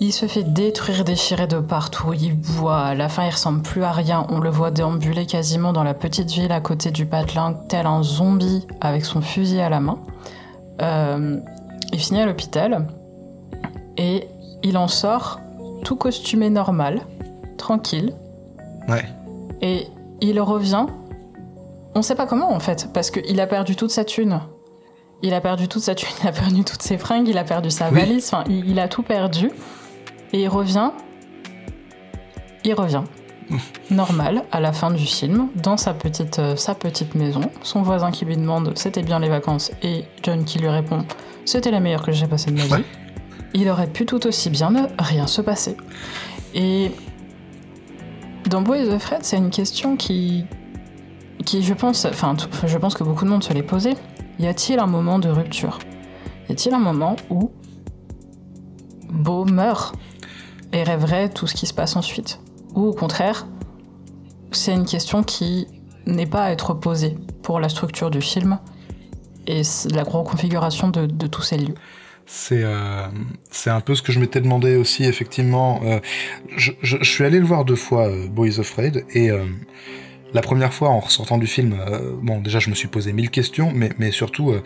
Il 0.00 0.12
se 0.12 0.26
fait 0.26 0.44
détruire, 0.44 1.02
déchirer 1.02 1.48
de 1.48 1.58
partout, 1.58 2.12
il 2.12 2.36
boit, 2.36 2.78
à 2.78 2.94
la 2.94 3.08
fin 3.08 3.24
il 3.24 3.30
ressemble 3.30 3.62
plus 3.62 3.82
à 3.82 3.90
rien, 3.90 4.26
on 4.28 4.38
le 4.38 4.48
voit 4.48 4.70
déambuler 4.70 5.26
quasiment 5.26 5.72
dans 5.72 5.82
la 5.82 5.94
petite 5.94 6.30
ville 6.30 6.52
à 6.52 6.60
côté 6.60 6.92
du 6.92 7.04
patelin, 7.04 7.54
tel 7.68 7.84
un 7.84 8.04
zombie 8.04 8.64
avec 8.80 9.04
son 9.04 9.20
fusil 9.20 9.58
à 9.58 9.68
la 9.68 9.80
main. 9.80 9.98
il 10.80 11.98
finit 11.98 12.20
à 12.20 12.26
l'hôpital 12.26 12.86
et 13.96 14.28
il 14.62 14.78
en 14.78 14.86
sort 14.86 15.40
tout 15.82 15.96
costumé 15.96 16.48
normal, 16.48 17.00
tranquille. 17.56 18.12
Ouais. 18.88 19.04
Et 19.62 19.88
il 20.20 20.40
revient 20.40 20.86
on 21.98 22.02
sait 22.02 22.14
pas 22.14 22.26
comment 22.26 22.52
en 22.52 22.60
fait, 22.60 22.90
parce 22.94 23.10
qu'il 23.10 23.40
a 23.40 23.46
perdu 23.46 23.74
toute 23.76 23.90
sa 23.90 24.04
thune. 24.04 24.40
Il 25.22 25.34
a 25.34 25.40
perdu 25.40 25.66
toute 25.66 25.82
sa 25.82 25.96
thune, 25.96 26.08
il 26.22 26.28
a 26.28 26.32
perdu 26.32 26.62
toutes 26.62 26.82
ses 26.82 26.96
fringues, 26.96 27.26
il 27.28 27.36
a 27.38 27.44
perdu 27.44 27.70
sa 27.70 27.90
valise, 27.90 28.28
enfin, 28.32 28.44
il, 28.48 28.78
a 28.78 28.86
tout 28.86 29.02
perdu. 29.02 29.50
Et 30.32 30.42
il 30.42 30.48
revient. 30.48 30.92
Il 32.64 32.74
revient. 32.74 33.02
Normal, 33.90 34.44
à 34.52 34.60
la 34.60 34.72
fin 34.72 34.92
du 34.92 35.04
film, 35.04 35.48
dans 35.56 35.76
sa 35.76 35.92
petite, 35.92 36.38
euh, 36.38 36.54
sa 36.54 36.76
petite 36.76 37.16
maison. 37.16 37.40
Son 37.62 37.82
voisin 37.82 38.12
qui 38.12 38.24
lui 38.26 38.36
demande 38.36 38.72
c'était 38.76 39.02
bien 39.02 39.18
les 39.18 39.28
vacances, 39.28 39.72
et 39.82 40.04
John 40.22 40.44
qui 40.44 40.58
lui 40.58 40.68
répond 40.68 41.04
c'était 41.44 41.70
la 41.70 41.80
meilleure 41.80 42.02
que 42.02 42.12
j'ai 42.12 42.26
passée 42.26 42.50
de 42.50 42.58
ma 42.58 42.76
vie. 42.76 42.84
Il 43.54 43.68
aurait 43.70 43.86
pu 43.86 44.04
tout 44.06 44.24
aussi 44.26 44.50
bien 44.50 44.70
ne 44.70 44.82
rien 44.98 45.26
se 45.26 45.40
passer. 45.40 45.76
Et 46.54 46.92
dans 48.46 48.60
Boys 48.60 48.86
of 48.88 49.02
Fred, 49.02 49.20
c'est 49.22 49.38
une 49.38 49.50
question 49.50 49.96
qui, 49.96 50.44
qui, 51.48 51.62
je 51.62 51.72
pense, 51.72 52.04
enfin, 52.04 52.36
je 52.66 52.76
pense 52.76 52.94
que 52.94 53.02
beaucoup 53.02 53.24
de 53.24 53.30
monde 53.30 53.42
se 53.42 53.54
l'est 53.54 53.62
posé. 53.62 53.94
Y 54.38 54.48
a-t-il 54.48 54.78
un 54.78 54.86
moment 54.86 55.18
de 55.18 55.30
rupture? 55.30 55.78
Y 56.48 56.52
a-t-il 56.52 56.74
un 56.74 56.78
moment 56.78 57.16
où 57.30 57.50
Beau 59.08 59.46
meurt 59.46 59.96
et 60.74 60.82
rêverait 60.82 61.30
tout 61.30 61.46
ce 61.46 61.54
qui 61.54 61.66
se 61.66 61.72
passe 61.72 61.96
ensuite? 61.96 62.40
Ou 62.74 62.82
au 62.82 62.92
contraire, 62.92 63.46
c'est 64.52 64.74
une 64.74 64.84
question 64.84 65.22
qui 65.22 65.66
n'est 66.04 66.26
pas 66.26 66.44
à 66.44 66.50
être 66.50 66.74
posée 66.74 67.16
pour 67.42 67.60
la 67.60 67.70
structure 67.70 68.10
du 68.10 68.20
film 68.20 68.58
et 69.46 69.62
la 69.90 70.02
reconfiguration 70.02 70.88
de, 70.90 71.06
de 71.06 71.26
tous 71.26 71.42
ces 71.42 71.56
lieux. 71.56 71.74
C'est 72.26 72.62
euh, 72.62 73.06
c'est 73.50 73.70
un 73.70 73.80
peu 73.80 73.94
ce 73.94 74.02
que 74.02 74.12
je 74.12 74.20
m'étais 74.20 74.42
demandé 74.42 74.76
aussi, 74.76 75.04
effectivement. 75.04 75.80
Euh, 75.82 75.98
je, 76.58 77.02
suis 77.02 77.24
allé 77.24 77.38
le 77.38 77.46
voir 77.46 77.64
deux 77.64 77.74
fois, 77.74 78.08
euh, 78.08 78.28
Boys 78.28 78.58
of 78.58 78.70
Raid, 78.74 79.06
et 79.14 79.30
la 80.34 80.42
première 80.42 80.74
fois, 80.74 80.90
en 80.90 81.00
ressortant 81.00 81.38
du 81.38 81.46
film, 81.46 81.74
euh, 81.80 82.12
bon, 82.20 82.40
déjà, 82.40 82.58
je 82.58 82.68
me 82.68 82.74
suis 82.74 82.88
posé 82.88 83.12
mille 83.12 83.30
questions, 83.30 83.72
mais, 83.74 84.10
surtout, 84.10 84.50
euh, 84.50 84.62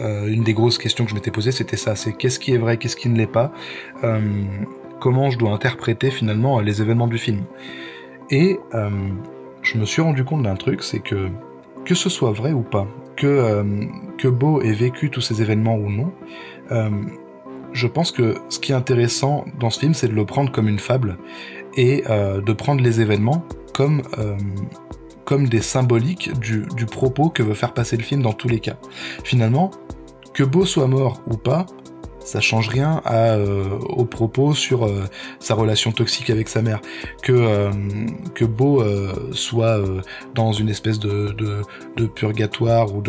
euh, 0.00 0.26
une 0.28 0.44
des 0.44 0.54
grosses 0.54 0.78
questions 0.78 1.04
que 1.04 1.10
je 1.10 1.14
m'étais 1.14 1.32
posée, 1.32 1.50
c'était 1.50 1.76
ça, 1.76 1.96
c'est 1.96 2.12
qu'est-ce 2.12 2.38
qui 2.38 2.52
est 2.52 2.58
vrai, 2.58 2.76
qu'est-ce 2.76 2.96
qui 2.96 3.08
ne 3.08 3.16
l'est 3.16 3.26
pas, 3.26 3.52
comment 5.00 5.30
je 5.30 5.38
dois 5.38 5.52
interpréter 5.52 6.10
finalement 6.10 6.60
les 6.60 6.82
événements 6.82 7.08
du 7.08 7.18
film. 7.18 7.44
Et 8.30 8.58
je 9.62 9.78
me 9.78 9.84
suis 9.84 10.02
rendu 10.02 10.24
compte 10.24 10.42
d'un 10.44 10.56
truc, 10.56 10.82
c'est 10.82 11.00
que, 11.00 11.28
que 11.84 11.94
ce 11.94 12.08
soit 12.08 12.32
vrai 12.32 12.52
ou 12.52 12.62
pas, 12.62 12.86
que, 13.16 13.64
que 14.18 14.28
Beau 14.28 14.62
ait 14.62 14.72
vécu 14.72 15.10
tous 15.10 15.20
ces 15.20 15.42
événements 15.42 15.76
ou 15.76 15.90
non, 15.90 16.12
je 17.72 17.86
pense 17.86 18.12
que 18.12 18.36
ce 18.48 18.58
qui 18.58 18.72
est 18.72 18.76
intéressant 18.76 19.44
dans 19.58 19.70
ce 19.70 19.80
film, 19.80 19.94
c'est 19.94 20.08
de 20.08 20.14
le 20.14 20.24
prendre 20.24 20.52
comme 20.52 20.68
une 20.68 20.78
fable 20.78 21.18
et 21.76 22.02
de 22.06 22.52
prendre 22.52 22.82
les 22.82 23.00
événements 23.00 23.44
comme 23.74 24.02
comme 25.30 25.48
des 25.48 25.62
symboliques 25.62 26.36
du, 26.40 26.66
propos 26.86 27.30
que 27.30 27.44
veut 27.44 27.54
faire 27.54 27.72
passer 27.72 27.96
le 27.96 28.02
film 28.02 28.20
dans 28.20 28.32
tous 28.32 28.48
les 28.48 28.58
cas. 28.58 28.74
Finalement, 29.22 29.70
que 30.34 30.42
Beau 30.42 30.66
soit 30.66 30.88
mort 30.88 31.22
ou 31.28 31.36
pas, 31.36 31.66
ça 32.18 32.40
change 32.40 32.68
rien 32.68 33.00
à, 33.04 33.36
euh, 33.36 33.78
au 33.78 34.04
propos 34.06 34.54
sur 34.54 34.86
euh, 34.86 35.04
sa 35.38 35.54
relation 35.54 35.92
toxique 35.92 36.30
avec 36.30 36.48
sa 36.48 36.62
mère. 36.62 36.80
Que, 37.22 37.30
euh, 37.32 37.70
que 38.34 38.44
Beau 38.44 38.82
soit 39.30 39.80
dans 40.34 40.52
une 40.52 40.68
espèce 40.68 40.98
de, 40.98 41.62
purgatoire 42.16 42.92
ou, 42.92 43.00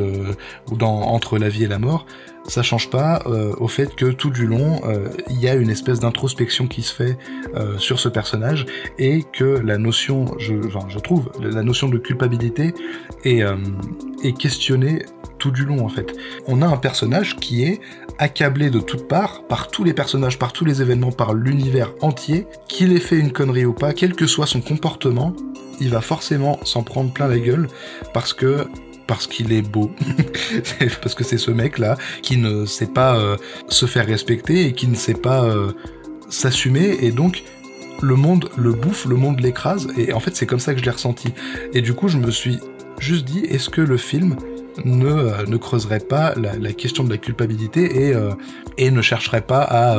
ou 0.69 0.77
dans, 0.77 1.01
entre 1.01 1.39
la 1.39 1.49
vie 1.49 1.63
et 1.63 1.67
la 1.67 1.79
mort, 1.79 2.05
ça 2.47 2.63
change 2.63 2.89
pas 2.89 3.21
euh, 3.27 3.53
au 3.57 3.67
fait 3.67 3.95
que 3.95 4.05
tout 4.05 4.29
du 4.29 4.47
long, 4.47 4.81
euh, 4.85 5.07
il 5.29 5.39
y 5.39 5.47
a 5.47 5.55
une 5.55 5.69
espèce 5.69 5.99
d'introspection 5.99 6.67
qui 6.67 6.81
se 6.81 6.93
fait 6.93 7.17
euh, 7.55 7.77
sur 7.77 7.99
ce 7.99 8.09
personnage 8.09 8.65
et 8.97 9.23
que 9.31 9.43
la 9.43 9.77
notion, 9.77 10.37
je, 10.37 10.99
trouve, 10.99 11.31
la 11.39 11.63
notion 11.63 11.87
de 11.87 11.97
culpabilité 11.97 12.73
est, 13.23 13.43
est 14.23 14.37
questionnée 14.37 15.05
tout 15.37 15.51
du 15.51 15.65
long 15.65 15.85
en 15.85 15.89
fait. 15.89 16.15
On 16.47 16.61
a 16.61 16.67
un 16.67 16.77
personnage 16.77 17.35
qui 17.37 17.63
est 17.63 17.79
accablé 18.17 18.69
de 18.69 18.79
toutes 18.79 19.07
parts 19.07 19.43
par 19.47 19.69
tous 19.69 19.83
les 19.83 19.93
personnages, 19.93 20.37
par 20.37 20.53
tous 20.53 20.65
les 20.65 20.81
événements, 20.81 21.11
par 21.11 21.33
l'univers 21.33 21.93
entier, 22.01 22.47
qu'il 22.67 22.93
ait 22.93 22.99
fait 22.99 23.17
une 23.17 23.31
connerie 23.31 23.65
ou 23.65 23.73
pas, 23.73 23.93
quel 23.93 24.13
que 24.13 24.27
soit 24.27 24.45
son 24.45 24.61
comportement, 24.61 25.35
il 25.79 25.89
va 25.89 26.01
forcément 26.01 26.59
s'en 26.63 26.83
prendre 26.83 27.11
plein 27.11 27.27
la 27.27 27.39
gueule 27.39 27.67
parce 28.13 28.33
que 28.33 28.67
parce 29.11 29.27
qu'il 29.27 29.51
est 29.51 29.61
beau, 29.61 29.91
parce 31.01 31.15
que 31.15 31.25
c'est 31.25 31.37
ce 31.37 31.51
mec-là 31.51 31.97
qui 32.21 32.37
ne 32.37 32.65
sait 32.65 32.87
pas 32.87 33.17
euh, 33.17 33.35
se 33.67 33.85
faire 33.85 34.05
respecter 34.05 34.67
et 34.67 34.71
qui 34.71 34.87
ne 34.87 34.95
sait 34.95 35.15
pas 35.15 35.43
euh, 35.43 35.73
s'assumer, 36.29 36.97
et 37.01 37.11
donc 37.11 37.43
le 38.01 38.15
monde 38.15 38.47
le 38.57 38.71
bouffe, 38.71 39.05
le 39.05 39.17
monde 39.17 39.41
l'écrase, 39.41 39.89
et 39.97 40.13
en 40.13 40.21
fait 40.21 40.33
c'est 40.37 40.45
comme 40.45 40.61
ça 40.61 40.73
que 40.73 40.79
je 40.79 40.85
l'ai 40.85 40.91
ressenti. 40.91 41.33
Et 41.73 41.81
du 41.81 41.93
coup 41.93 42.07
je 42.07 42.17
me 42.17 42.31
suis 42.31 42.59
juste 42.99 43.25
dit, 43.25 43.39
est-ce 43.39 43.69
que 43.69 43.81
le 43.81 43.97
film 43.97 44.37
ne, 44.85 45.07
euh, 45.07 45.45
ne 45.45 45.57
creuserait 45.57 45.99
pas 45.99 46.33
la, 46.35 46.71
question 46.71 47.03
de 47.03 47.09
la 47.09 47.17
culpabilité 47.17 48.07
et, 48.07 48.15
et 48.77 48.91
ne 48.91 49.01
chercherait 49.01 49.41
pas 49.41 49.63
à 49.63 49.97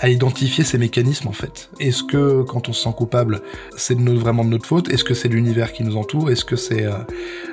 à 0.00 0.08
identifier 0.08 0.64
ces 0.64 0.78
mécanismes 0.78 1.28
en 1.28 1.32
fait. 1.32 1.70
Est-ce 1.78 2.02
que 2.02 2.42
quand 2.42 2.68
on 2.68 2.72
se 2.72 2.82
sent 2.84 2.94
coupable, 2.96 3.42
c'est 3.76 3.98
vraiment 4.00 4.44
de 4.44 4.50
notre 4.50 4.66
faute? 4.66 4.88
Est-ce 4.88 5.04
que 5.04 5.14
c'est 5.14 5.28
l'univers 5.28 5.72
qui 5.72 5.84
nous 5.84 5.96
entoure? 5.96 6.30
Est-ce 6.30 6.44
que 6.44 6.56
c'est 6.56 6.86
euh, 6.86 6.98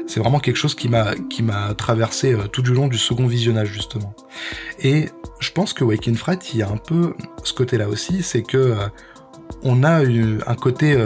c'est 0.07 0.19
vraiment 0.19 0.39
quelque 0.39 0.55
chose 0.55 0.73
qui 0.73 0.87
m'a 0.87 1.13
qui 1.29 1.43
m'a 1.43 1.73
traversé 1.73 2.33
euh, 2.33 2.47
tout 2.47 2.61
du 2.61 2.73
long 2.73 2.87
du 2.87 2.97
second 2.97 3.27
visionnage 3.27 3.71
justement? 3.71 4.13
Et 4.79 5.09
je 5.39 5.51
pense 5.51 5.73
que 5.73 5.83
Waking 5.83 6.15
Fright, 6.15 6.53
il 6.53 6.59
y 6.59 6.63
a 6.63 6.69
un 6.69 6.77
peu 6.77 7.13
ce 7.43 7.53
côté-là 7.53 7.89
aussi, 7.89 8.23
c'est 8.23 8.43
que 8.43 8.57
euh, 8.57 8.75
on 9.63 9.83
a 9.83 10.03
eu 10.03 10.39
un 10.45 10.55
côté 10.55 10.97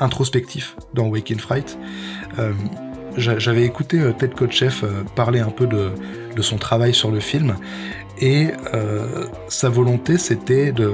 introspectif 0.00 0.76
dans 0.94 1.08
Waking 1.08 1.38
Fright. 1.38 1.78
J'avais 3.18 3.64
écouté 3.64 4.02
Ted 4.18 4.34
Kotcheff 4.34 4.82
parler 5.14 5.40
un 5.40 5.50
peu 5.50 5.66
de, 5.66 5.90
de 6.34 6.42
son 6.42 6.56
travail 6.56 6.94
sur 6.94 7.10
le 7.10 7.20
film 7.20 7.56
et 8.22 8.48
euh, 8.74 9.26
sa 9.48 9.68
volonté, 9.68 10.16
c'était 10.16 10.72
de. 10.72 10.92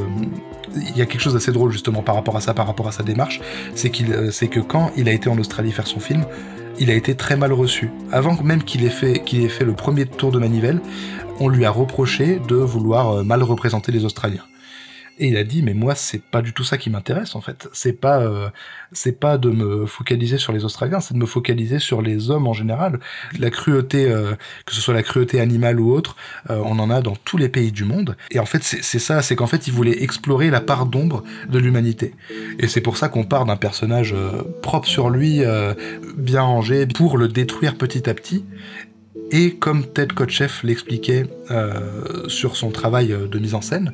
Il 0.75 0.97
y 0.97 1.03
a 1.03 1.07
quelque 1.07 1.21
chose 1.21 1.35
d'assez 1.35 1.53
drôle 1.53 1.73
justement 1.73 2.03
par 2.03 2.15
rapport 2.15 2.37
à 2.37 2.41
ça, 2.41 2.55
par 2.55 2.67
rapport 2.67 2.89
à 2.89 2.93
sa 2.93 3.03
démarche, 3.03 3.41
c'est 3.75 3.91
qu'il, 3.91 4.13
euh, 4.13 4.31
que 4.31 4.61
quand 4.61 4.93
il 4.97 5.09
a 5.09 5.13
été 5.13 5.29
en 5.29 5.39
Australie 5.39 5.73
faire 5.73 5.87
son 5.87 6.01
film, 6.01 6.25
il 6.79 6.91
a 6.91 6.95
été 6.95 7.15
très 7.15 7.37
mal 7.37 7.53
reçu. 7.53 7.91
Avant 8.13 8.41
même 8.43 8.63
qu'il 8.63 8.85
ait 8.85 8.91
fait, 8.91 9.25
qu'il 9.25 9.45
ait 9.45 9.49
fait 9.49 9.65
le 9.65 9.73
premier 9.73 10.07
tour 10.07 10.31
de 10.31 10.39
manivelle, 10.39 10.81
on 11.41 11.49
lui 11.49 11.65
a 11.65 11.71
reproché 11.71 12.41
de 12.49 12.57
vouloir 12.57 13.19
euh, 13.19 13.23
mal 13.25 13.43
représenter 13.43 13.93
les 13.93 14.05
Australiens. 14.05 14.45
Et 15.19 15.29
il 15.29 15.37
a 15.37 15.45
dit 15.45 15.63
mais 15.63 15.75
moi 15.75 15.95
c'est 15.95 16.23
pas 16.23 16.43
du 16.43 16.53
tout 16.53 16.65
ça 16.65 16.79
qui 16.79 16.91
m'intéresse 16.91 17.35
en 17.35 17.41
fait. 17.41 17.69
C'est 17.73 17.93
pas 17.93 18.21
euh, 18.21 18.49
c'est 18.93 19.19
pas 19.19 19.37
de 19.37 19.51
me 19.51 19.85
focaliser 19.87 20.39
sur 20.39 20.53
les 20.53 20.65
Australiens, 20.65 21.01
c'est 21.01 21.15
de 21.15 21.19
me 21.19 21.27
focaliser 21.27 21.81
sur 21.81 22.03
les 22.03 22.31
hommes 22.31 22.47
en 22.47 22.53
général. 22.53 23.01
La 23.39 23.51
cruauté, 23.51 24.09
euh, 24.09 24.35
que 24.65 24.75
ce 24.75 24.81
soit 24.81 24.95
la 24.95 25.03
cruauté 25.03 25.41
animale 25.41 25.81
ou 25.81 25.93
autre, 25.93 26.17
euh, 26.51 26.63
on 26.65 26.79
en 26.79 26.89
a 26.91 27.01
dans 27.01 27.17
tous 27.17 27.37
les 27.37 27.49
pays 27.49 27.73
du 27.73 27.85
monde. 27.85 28.17
Et 28.31 28.39
en 28.39 28.47
fait 28.47 28.63
c'est 28.63 28.99
ça, 28.99 29.21
c'est 29.23 29.35
qu'en 29.35 29.49
fait 29.49 29.67
il 29.67 29.73
voulait 29.73 30.03
explorer 30.03 30.51
la 30.51 30.61
part 30.61 30.87
d'ombre 30.87 31.25
de 31.49 31.59
l'humanité. 31.59 32.15
Et 32.61 32.69
c'est 32.69 32.81
pour 32.81 32.97
ça 32.97 33.09
qu'on 33.09 33.25
part 33.25 33.45
d'un 33.45 33.57
personnage 33.57 34.15
propre 34.63 34.87
sur 34.87 35.11
lui, 35.11 35.43
bien 36.17 36.43
rangé, 36.43 36.87
pour 36.87 37.19
le 37.19 37.29
détruire 37.29 37.77
petit 37.77 38.09
à 38.09 38.15
petit. 38.15 38.45
Et 39.31 39.57
comme 39.57 39.85
Ted 39.85 40.15
Kotcheff 40.15 40.63
l'expliquait 40.63 41.27
sur 42.29 42.57
son 42.57 42.71
travail 42.71 43.09
de 43.09 43.39
mise 43.39 43.55
en 43.55 43.61
scène, 43.61 43.93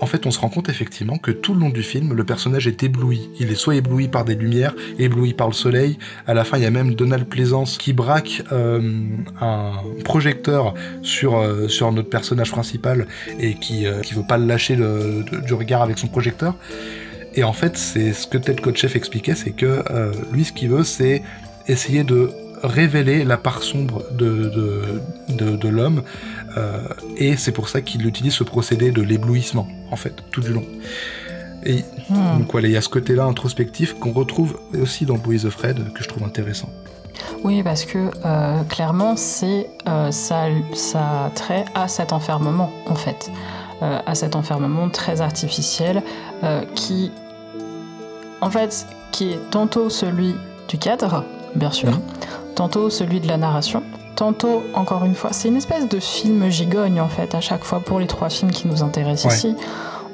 en 0.00 0.06
fait, 0.06 0.26
on 0.26 0.30
se 0.30 0.38
rend 0.38 0.48
compte 0.48 0.68
effectivement 0.68 1.18
que 1.18 1.30
tout 1.30 1.54
le 1.54 1.60
long 1.60 1.70
du 1.70 1.82
film, 1.82 2.14
le 2.14 2.24
personnage 2.24 2.66
est 2.66 2.82
ébloui. 2.82 3.30
Il 3.38 3.50
est 3.50 3.54
soit 3.54 3.76
ébloui 3.76 4.08
par 4.08 4.24
des 4.24 4.34
lumières, 4.34 4.74
ébloui 4.98 5.34
par 5.34 5.46
le 5.46 5.52
soleil. 5.52 5.98
À 6.26 6.34
la 6.34 6.44
fin, 6.44 6.58
il 6.58 6.62
y 6.62 6.66
a 6.66 6.70
même 6.70 6.94
Donald 6.94 7.26
Plaisance 7.26 7.78
qui 7.78 7.92
braque 7.92 8.42
euh, 8.52 9.02
un 9.40 9.72
projecteur 10.04 10.74
sur, 11.02 11.38
euh, 11.38 11.68
sur 11.68 11.92
notre 11.92 12.08
personnage 12.08 12.50
principal 12.50 13.06
et 13.38 13.54
qui, 13.54 13.86
euh, 13.86 14.00
qui 14.00 14.14
veut 14.14 14.26
pas 14.26 14.38
le 14.38 14.46
lâcher 14.46 14.76
du 14.76 15.54
regard 15.54 15.82
avec 15.82 15.98
son 15.98 16.08
projecteur. 16.08 16.56
Et 17.34 17.44
en 17.44 17.52
fait, 17.52 17.76
c'est 17.76 18.12
ce 18.12 18.26
que 18.26 18.38
Ted 18.38 18.60
Kotcheff 18.62 18.96
expliquait, 18.96 19.34
c'est 19.34 19.50
que 19.50 19.82
lui, 20.32 20.44
ce 20.44 20.52
qu'il 20.52 20.68
veut, 20.68 20.84
c'est 20.84 21.22
essayer 21.66 22.04
de 22.04 22.30
révéler 22.64 23.24
la 23.24 23.36
part 23.36 23.62
sombre 23.62 24.02
de, 24.12 24.50
de, 25.28 25.56
de 25.56 25.68
l'homme 25.68 26.02
euh, 26.56 26.80
et 27.16 27.36
c'est 27.36 27.52
pour 27.52 27.68
ça 27.68 27.80
qu'il 27.80 28.06
utilise 28.06 28.34
ce 28.34 28.44
procédé 28.44 28.90
de 28.90 29.02
l'éblouissement, 29.02 29.66
en 29.90 29.96
fait, 29.96 30.14
tout 30.30 30.40
du 30.40 30.52
long. 30.52 30.64
Et 31.64 31.82
hmm. 32.10 32.38
donc 32.38 32.52
voilà, 32.52 32.68
il 32.68 32.74
y 32.74 32.76
a 32.76 32.82
ce 32.82 32.88
côté-là 32.88 33.24
introspectif 33.24 33.94
qu'on 33.94 34.12
retrouve 34.12 34.58
aussi 34.80 35.06
dans 35.06 35.16
Boys 35.16 35.46
of 35.46 35.54
Fred, 35.54 35.92
que 35.92 36.02
je 36.02 36.08
trouve 36.08 36.24
intéressant. 36.24 36.68
Oui, 37.42 37.62
parce 37.62 37.84
que 37.84 38.10
euh, 38.24 38.62
clairement, 38.64 39.16
c'est 39.16 39.70
euh, 39.88 40.10
ça, 40.10 40.46
ça 40.74 41.30
trait 41.34 41.64
à 41.74 41.88
cet 41.88 42.12
enfermement, 42.12 42.70
en 42.86 42.94
fait. 42.94 43.30
à 43.80 44.14
cet 44.14 44.34
enfermement 44.34 44.88
très 44.88 45.20
artificiel 45.20 46.02
qui, 46.74 47.10
en 48.40 48.50
fait, 48.50 48.86
qui 49.10 49.32
est 49.32 49.50
tantôt 49.50 49.90
celui 49.90 50.34
du 50.68 50.78
cadre, 50.78 51.24
bien 51.54 51.70
sûr, 51.70 51.90
hmm. 51.90 52.00
Tantôt 52.54 52.90
celui 52.90 53.20
de 53.20 53.28
la 53.28 53.36
narration, 53.36 53.82
Tantôt, 54.16 54.62
encore 54.74 55.04
une 55.04 55.14
fois, 55.14 55.32
c'est 55.32 55.48
une 55.48 55.56
espèce 55.56 55.88
de 55.88 55.98
film 55.98 56.48
gigogne 56.48 57.00
en 57.00 57.08
fait, 57.08 57.34
à 57.34 57.40
chaque 57.40 57.64
fois 57.64 57.80
pour 57.80 57.98
les 57.98 58.06
trois 58.06 58.28
films 58.28 58.52
qui 58.52 58.68
nous 58.68 58.82
intéressent 58.82 59.34
ici. 59.34 59.56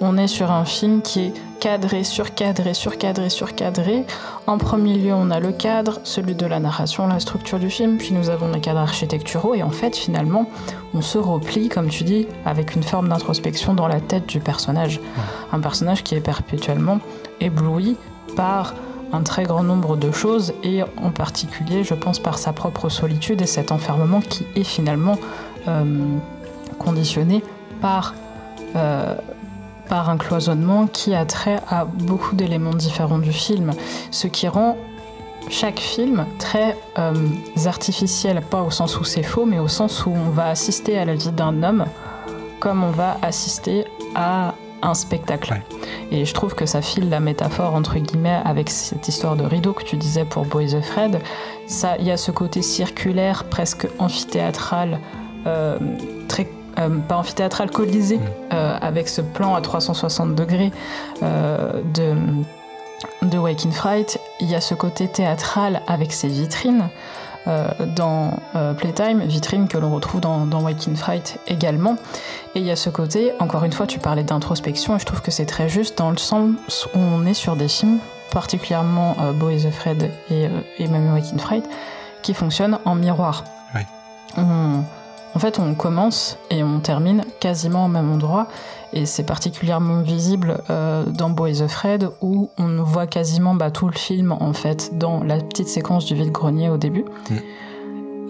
On 0.00 0.16
est 0.16 0.28
sur 0.28 0.50
un 0.50 0.64
film 0.64 1.02
qui 1.02 1.20
est 1.20 1.32
cadré, 1.60 2.04
surcadré, 2.04 2.72
surcadré, 2.72 3.28
surcadré. 3.28 4.06
En 4.46 4.56
premier 4.56 4.94
lieu, 4.94 5.12
on 5.12 5.30
a 5.30 5.38
le 5.38 5.52
cadre, 5.52 6.00
celui 6.04 6.34
de 6.34 6.46
la 6.46 6.58
narration, 6.58 7.06
la 7.06 7.20
structure 7.20 7.58
du 7.58 7.68
film, 7.68 7.98
puis 7.98 8.14
nous 8.14 8.30
avons 8.30 8.50
les 8.50 8.60
cadres 8.60 8.80
architecturaux, 8.80 9.54
et 9.54 9.62
en 9.62 9.68
fait, 9.68 9.94
finalement, 9.94 10.46
on 10.94 11.02
se 11.02 11.18
replie, 11.18 11.68
comme 11.68 11.88
tu 11.88 12.04
dis, 12.04 12.26
avec 12.46 12.74
une 12.74 12.82
forme 12.82 13.10
d'introspection 13.10 13.74
dans 13.74 13.88
la 13.88 14.00
tête 14.00 14.24
du 14.24 14.40
personnage. 14.40 15.00
Un 15.52 15.60
personnage 15.60 16.02
qui 16.02 16.14
est 16.14 16.20
perpétuellement 16.20 17.00
ébloui 17.42 17.98
par 18.34 18.72
un 19.12 19.22
très 19.22 19.44
grand 19.44 19.62
nombre 19.62 19.96
de 19.96 20.10
choses 20.10 20.52
et 20.62 20.82
en 20.82 21.10
particulier, 21.10 21.84
je 21.84 21.94
pense, 21.94 22.18
par 22.18 22.38
sa 22.38 22.52
propre 22.52 22.88
solitude 22.88 23.42
et 23.42 23.46
cet 23.46 23.72
enfermement 23.72 24.20
qui 24.20 24.46
est 24.54 24.64
finalement 24.64 25.18
euh, 25.68 26.16
conditionné 26.78 27.42
par, 27.80 28.14
euh, 28.76 29.14
par 29.88 30.10
un 30.10 30.16
cloisonnement 30.16 30.86
qui 30.86 31.14
a 31.14 31.24
trait 31.24 31.60
à 31.68 31.84
beaucoup 31.84 32.36
d'éléments 32.36 32.74
différents 32.74 33.18
du 33.18 33.32
film, 33.32 33.72
ce 34.10 34.26
qui 34.26 34.48
rend 34.48 34.76
chaque 35.48 35.80
film 35.80 36.26
très 36.38 36.76
euh, 36.98 37.14
artificiel, 37.66 38.42
pas 38.42 38.62
au 38.62 38.70
sens 38.70 39.00
où 39.00 39.04
c'est 39.04 39.22
faux, 39.22 39.46
mais 39.46 39.58
au 39.58 39.68
sens 39.68 40.06
où 40.06 40.10
on 40.10 40.30
va 40.30 40.48
assister 40.48 40.98
à 40.98 41.04
la 41.04 41.14
vie 41.14 41.32
d'un 41.32 41.62
homme 41.62 41.86
comme 42.60 42.84
on 42.84 42.90
va 42.90 43.16
assister 43.22 43.86
à 44.14 44.54
un 44.82 44.94
spectacle. 44.94 45.60
Et 46.10 46.24
je 46.24 46.34
trouve 46.34 46.54
que 46.54 46.66
ça 46.66 46.82
file 46.82 47.08
la 47.08 47.20
métaphore 47.20 47.74
entre 47.74 47.98
guillemets 47.98 48.40
avec 48.44 48.70
cette 48.70 49.08
histoire 49.08 49.36
de 49.36 49.44
rideau 49.44 49.72
que 49.72 49.84
tu 49.84 49.96
disais 49.96 50.24
pour 50.24 50.44
Boys 50.44 50.74
of 50.74 50.84
Fred. 50.84 51.20
Ça, 51.66 51.96
il 51.98 52.06
y 52.06 52.10
a 52.10 52.16
ce 52.16 52.30
côté 52.30 52.62
circulaire, 52.62 53.44
presque 53.44 53.86
amphithéâtral, 53.98 54.98
euh, 55.46 55.78
très 56.28 56.48
euh, 56.78 56.88
pas 57.08 57.16
amphithéâtral 57.16 57.70
colisé, 57.70 58.18
mm. 58.18 58.22
euh, 58.52 58.78
avec 58.80 59.08
ce 59.08 59.20
plan 59.20 59.54
à 59.54 59.60
360 59.60 60.34
degrés 60.34 60.72
de 61.22 62.14
de 63.22 63.38
Waking 63.38 63.72
Fright. 63.72 64.18
Il 64.40 64.50
y 64.50 64.54
a 64.54 64.60
ce 64.60 64.74
côté 64.74 65.08
théâtral 65.08 65.82
avec 65.86 66.12
ses 66.12 66.28
vitrines. 66.28 66.88
Euh, 67.46 67.68
dans 67.96 68.34
euh, 68.54 68.74
Playtime, 68.74 69.22
vitrine 69.22 69.66
que 69.66 69.78
l'on 69.78 69.94
retrouve 69.94 70.20
dans, 70.20 70.44
dans 70.44 70.60
Waking 70.60 70.94
Fright 70.94 71.38
également. 71.46 71.96
Et 72.54 72.60
il 72.60 72.66
y 72.66 72.70
a 72.70 72.76
ce 72.76 72.90
côté, 72.90 73.32
encore 73.38 73.64
une 73.64 73.72
fois, 73.72 73.86
tu 73.86 73.98
parlais 73.98 74.24
d'introspection, 74.24 74.96
et 74.96 74.98
je 74.98 75.06
trouve 75.06 75.22
que 75.22 75.30
c'est 75.30 75.46
très 75.46 75.68
juste 75.68 75.96
dans 75.96 76.10
le 76.10 76.18
sens 76.18 76.86
où 76.94 76.98
on 76.98 77.24
est 77.24 77.34
sur 77.34 77.56
des 77.56 77.68
films, 77.68 77.98
particulièrement 78.30 79.16
euh, 79.20 79.32
Boy 79.32 79.56
the 79.56 79.70
Fred 79.70 80.10
et, 80.30 80.48
et 80.78 80.88
même 80.88 81.12
Waking 81.14 81.38
Fright, 81.38 81.64
qui 82.22 82.34
fonctionnent 82.34 82.78
en 82.84 82.94
miroir. 82.94 83.44
en 84.36 85.38
fait, 85.38 85.58
on 85.58 85.74
commence 85.74 86.36
et 86.50 86.62
on 86.62 86.80
termine 86.80 87.24
quasiment 87.40 87.86
au 87.86 87.88
même 87.88 88.12
endroit. 88.12 88.48
Et 88.92 89.06
c'est 89.06 89.22
particulièrement 89.22 90.02
visible 90.02 90.62
euh, 90.68 91.04
dans 91.06 91.30
Boys 91.30 91.62
of 91.62 91.70
Fred 91.70 92.08
où 92.20 92.50
on 92.58 92.82
voit 92.82 93.06
quasiment 93.06 93.54
bah, 93.54 93.70
tout 93.70 93.86
le 93.86 93.94
film 93.94 94.32
en 94.32 94.52
fait 94.52 94.98
dans 94.98 95.22
la 95.22 95.38
petite 95.38 95.68
séquence 95.68 96.06
du 96.06 96.14
vide-grenier 96.14 96.68
au 96.70 96.76
début. 96.76 97.04
Mm. 97.30 97.34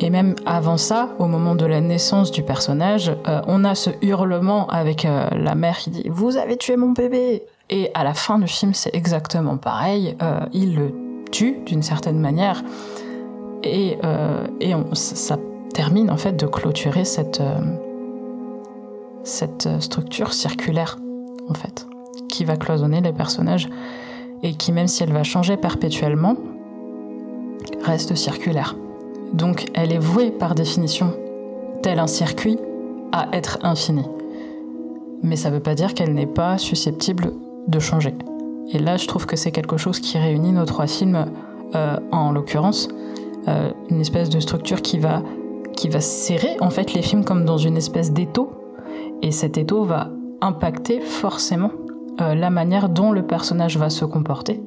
Et 0.03 0.11
même 0.11 0.35
avant 0.47 0.77
ça, 0.77 1.11
au 1.19 1.27
moment 1.27 1.55
de 1.55 1.67
la 1.67 1.81
naissance 1.81 2.31
du 2.31 2.43
personnage, 2.43 3.13
euh, 3.29 3.41
on 3.47 3.65
a 3.65 3.75
ce 3.75 3.91
hurlement 4.03 4.67
avec 4.69 5.05
euh, 5.05 5.29
la 5.33 5.55
mère 5.55 5.79
qui 5.79 5.91
dit 5.91 6.05
Vous 6.09 6.37
avez 6.37 6.57
tué 6.57 6.77
mon 6.77 6.91
bébé 6.91 7.43
Et 7.69 7.91
à 7.95 8.05
la 8.05 8.15
fin 8.15 8.39
du 8.39 8.47
film, 8.47 8.75
c'est 8.75 8.95
exactement 8.95 9.57
pareil. 9.57 10.17
il 10.53 10.75
le 10.75 10.93
tue 11.31 11.59
d'une 11.67 11.83
certaine 11.83 12.19
manière. 12.19 12.63
Et, 13.63 13.99
et 14.61 14.75
on, 14.75 14.95
ça 14.95 15.37
termine 15.75 16.11
en 16.11 16.17
fait 16.17 16.33
de 16.33 16.47
clôturer 16.47 17.05
cette 17.05 17.43
cette 19.25 19.67
euh, 19.67 19.81
structure 19.81 20.33
circulaire, 20.33 20.99
en 21.49 21.55
fait, 21.55 21.87
qui 22.29 22.45
va 22.45 22.57
cloisonner 22.57 23.01
les 23.01 23.13
personnages 23.13 23.69
et 24.43 24.55
qui, 24.55 24.73
même 24.73 24.89
si 24.89 25.03
elle 25.03 25.13
va 25.13 25.23
changer 25.23 25.57
perpétuellement, 25.57 26.37
reste 27.83 28.15
circulaire. 28.15 28.77
Donc 29.33 29.67
elle 29.75 29.93
est 29.93 29.99
vouée 29.99 30.31
par 30.31 30.55
définition, 30.55 31.13
tel 31.83 31.99
un 31.99 32.07
circuit, 32.07 32.59
à 33.13 33.29
être 33.33 33.59
infinie. 33.63 34.07
Mais 35.23 35.37
ça 35.37 35.51
ne 35.51 35.55
veut 35.55 35.61
pas 35.61 35.75
dire 35.75 35.95
qu'elle 35.95 36.15
n'est 36.15 36.27
pas 36.27 36.59
susceptible 36.59 37.33
de 37.69 37.79
changer. 37.79 38.15
Et 38.73 38.79
là, 38.79 38.97
je 38.97 39.07
trouve 39.07 39.27
que 39.27 39.37
c'est 39.37 39.51
quelque 39.51 39.77
chose 39.77 40.01
qui 40.01 40.17
réunit 40.17 40.53
nos 40.53 40.65
trois 40.65 40.87
films, 40.87 41.27
euh, 41.75 41.97
en 42.13 42.33
l'occurrence, 42.33 42.89
euh, 43.49 43.71
une 43.91 44.01
espèce 44.01 44.31
de 44.31 44.41
structure 44.41 44.81
qui 44.81 44.99
va, 44.99 45.23
qui 45.77 45.89
va 45.89 46.01
serrer 46.01 46.57
en 46.61 46.71
fait 46.71 46.95
les 46.95 47.03
films 47.03 47.25
comme 47.25 47.45
dans 47.45 47.59
une 47.59 47.77
espèce 47.77 48.13
d'étau 48.13 48.51
et 49.23 49.33
cet 49.33 49.59
étau 49.59 49.85
va 49.85 50.11
impacter 50.41 51.01
forcément 51.01 51.71
euh, 52.21 52.35
la 52.35 52.51
manière 52.51 52.89
dont 52.89 53.13
le 53.13 53.23
personnage 53.23 53.77
va 53.79 53.91
se 53.91 54.05
comporter, 54.05 54.61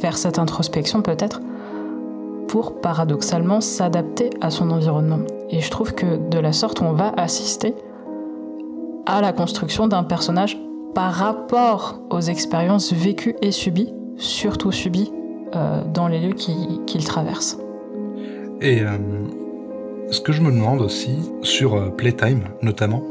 vers 0.00 0.16
cette 0.16 0.38
introspection 0.38 1.02
peut-être, 1.02 1.40
pour 2.48 2.80
paradoxalement 2.80 3.60
s'adapter 3.60 4.30
à 4.40 4.50
son 4.50 4.70
environnement. 4.70 5.20
Et 5.50 5.60
je 5.60 5.70
trouve 5.70 5.94
que 5.94 6.16
de 6.30 6.38
la 6.38 6.52
sorte, 6.52 6.80
on 6.80 6.92
va 6.92 7.12
assister 7.16 7.74
à 9.06 9.20
la 9.20 9.32
construction 9.32 9.86
d'un 9.88 10.04
personnage 10.04 10.58
par 10.94 11.12
rapport 11.12 12.00
aux 12.10 12.20
expériences 12.20 12.92
vécues 12.92 13.36
et 13.42 13.52
subies, 13.52 13.92
surtout 14.16 14.72
subies, 14.72 15.12
euh, 15.54 15.82
dans 15.84 16.08
les 16.08 16.20
lieux 16.20 16.34
qu'il 16.34 17.04
traverse. 17.04 17.58
Et 18.60 18.82
euh, 18.82 18.98
ce 20.10 20.20
que 20.20 20.32
je 20.32 20.42
me 20.42 20.50
demande 20.50 20.80
aussi, 20.80 21.18
sur 21.42 21.94
Playtime 21.96 22.44
notamment, 22.62 23.02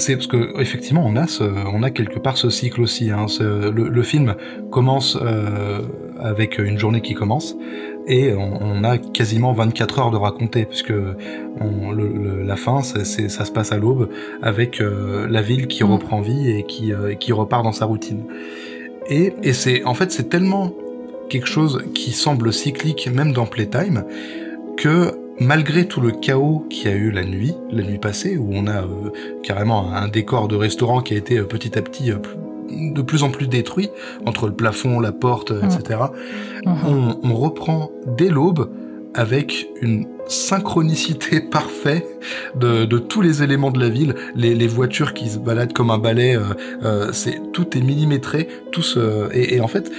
c'est 0.00 0.16
parce 0.16 0.26
que 0.26 0.60
effectivement 0.60 1.04
on 1.06 1.16
a 1.16 1.26
ce, 1.26 1.44
on 1.44 1.82
a 1.82 1.90
quelque 1.90 2.18
part 2.18 2.36
ce 2.36 2.50
cycle 2.50 2.80
aussi. 2.80 3.10
Hein, 3.10 3.26
le, 3.40 4.02
film 4.02 4.34
commence 4.70 5.18
avec 6.18 6.58
une 6.58 6.78
journée 6.78 7.00
qui 7.00 7.14
commence 7.14 7.56
et 8.06 8.32
on, 8.34 8.82
a 8.82 8.98
quasiment 8.98 9.52
24 9.52 9.98
heures 9.98 10.10
de 10.10 10.16
raconter 10.16 10.64
puisque 10.64 10.92
la 10.92 12.56
fin 12.56 12.82
ça, 12.82 13.04
ça, 13.04 13.44
se 13.44 13.52
passe 13.52 13.72
à 13.72 13.78
l'aube 13.78 14.08
avec 14.42 14.82
la 14.82 15.42
ville 15.42 15.66
qui 15.68 15.84
mm. 15.84 15.92
reprend 15.92 16.20
vie 16.20 16.50
et 16.50 16.64
qui, 16.64 16.92
qui 17.20 17.32
repart 17.32 17.62
dans 17.62 17.72
sa 17.72 17.84
routine. 17.84 18.24
Et, 19.08 19.32
et 19.42 19.52
c'est 19.52 19.84
en 19.84 19.94
fait 19.94 20.10
c'est 20.10 20.28
tellement 20.28 20.72
quelque 21.30 21.46
chose 21.46 21.84
qui 21.94 22.10
semble 22.10 22.52
cyclique 22.52 23.08
même 23.12 23.32
dans 23.32 23.46
Playtime, 23.46 24.04
que 24.76 25.12
malgré 25.40 25.88
tout 25.88 26.00
le 26.00 26.12
chaos 26.12 26.66
qu'il 26.70 26.90
y 26.90 26.92
a 26.92 26.96
eu 26.96 27.10
la 27.10 27.24
nuit, 27.24 27.54
la 27.72 27.82
nuit 27.82 27.98
passée, 27.98 28.36
où 28.36 28.50
on 28.52 28.66
a 28.66 28.82
euh, 28.82 29.10
carrément 29.42 29.92
un 29.92 30.06
décor 30.06 30.46
de 30.46 30.54
restaurant 30.54 31.00
qui 31.00 31.14
a 31.14 31.16
été 31.16 31.38
euh, 31.38 31.44
petit 31.44 31.76
à 31.78 31.82
petit 31.82 32.12
euh, 32.12 32.18
de 32.70 33.02
plus 33.02 33.22
en 33.22 33.30
plus 33.30 33.48
détruit, 33.48 33.90
entre 34.26 34.46
le 34.46 34.52
plafond, 34.52 35.00
la 35.00 35.12
porte, 35.12 35.50
etc., 35.50 36.00
mhm. 36.64 37.16
on, 37.24 37.34
reprend 37.34 37.90
dès 38.16 38.28
l'aube 38.28 38.70
avec 39.14 39.66
une 39.82 40.06
synchronicité 40.28 41.40
parfaite 41.50 42.06
de, 42.54 42.84
tous 42.98 43.22
les 43.22 43.42
éléments 43.42 43.72
de 43.72 43.80
la 43.80 43.88
ville, 43.88 44.14
les, 44.36 44.68
voitures 44.68 45.14
qui 45.14 45.28
se 45.30 45.38
baladent 45.38 45.72
comme 45.72 45.90
un 45.90 45.98
balai, 45.98 46.38
c'est 47.12 47.40
tout 47.52 47.76
est 47.76 47.80
millimétré, 47.80 48.46
tout 48.70 48.84
et, 49.32 49.56
et 49.56 49.60
en 49.60 49.66
fait 49.66 49.90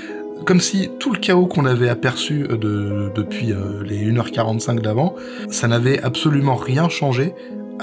comme 0.45 0.59
si 0.59 0.89
tout 0.99 1.11
le 1.11 1.19
chaos 1.19 1.45
qu'on 1.45 1.65
avait 1.65 1.89
aperçu 1.89 2.45
euh, 2.49 3.09
depuis 3.13 3.51
euh, 3.51 3.83
les 3.83 4.11
1h45 4.11 4.81
d'avant, 4.81 5.15
ça 5.49 5.67
n'avait 5.67 6.01
absolument 6.01 6.55
rien 6.55 6.89
changé 6.89 7.33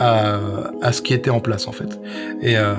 à, 0.00 0.92
ce 0.92 1.02
qui 1.02 1.12
était 1.12 1.30
en 1.30 1.40
place 1.40 1.66
en 1.66 1.72
fait. 1.72 1.98
Et, 2.40 2.56
euh, 2.56 2.74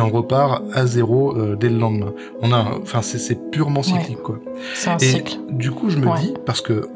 on 0.00 0.10
repart 0.10 0.64
à 0.72 0.84
zéro 0.84 1.54
dès 1.54 1.68
le 1.68 1.78
lendemain. 1.78 2.12
On 2.42 2.52
a, 2.52 2.78
enfin 2.82 3.02
c'est 3.02 3.50
purement 3.52 3.84
cyclique 3.84 4.18
quoi. 4.18 4.40
C'est 4.74 4.90
un 4.90 4.96
et 4.96 5.22
Du 5.50 5.70
coup 5.70 5.90
je 5.90 5.98
me 5.98 6.18
dis 6.18 6.34
parce 6.44 6.60
que 6.60 6.88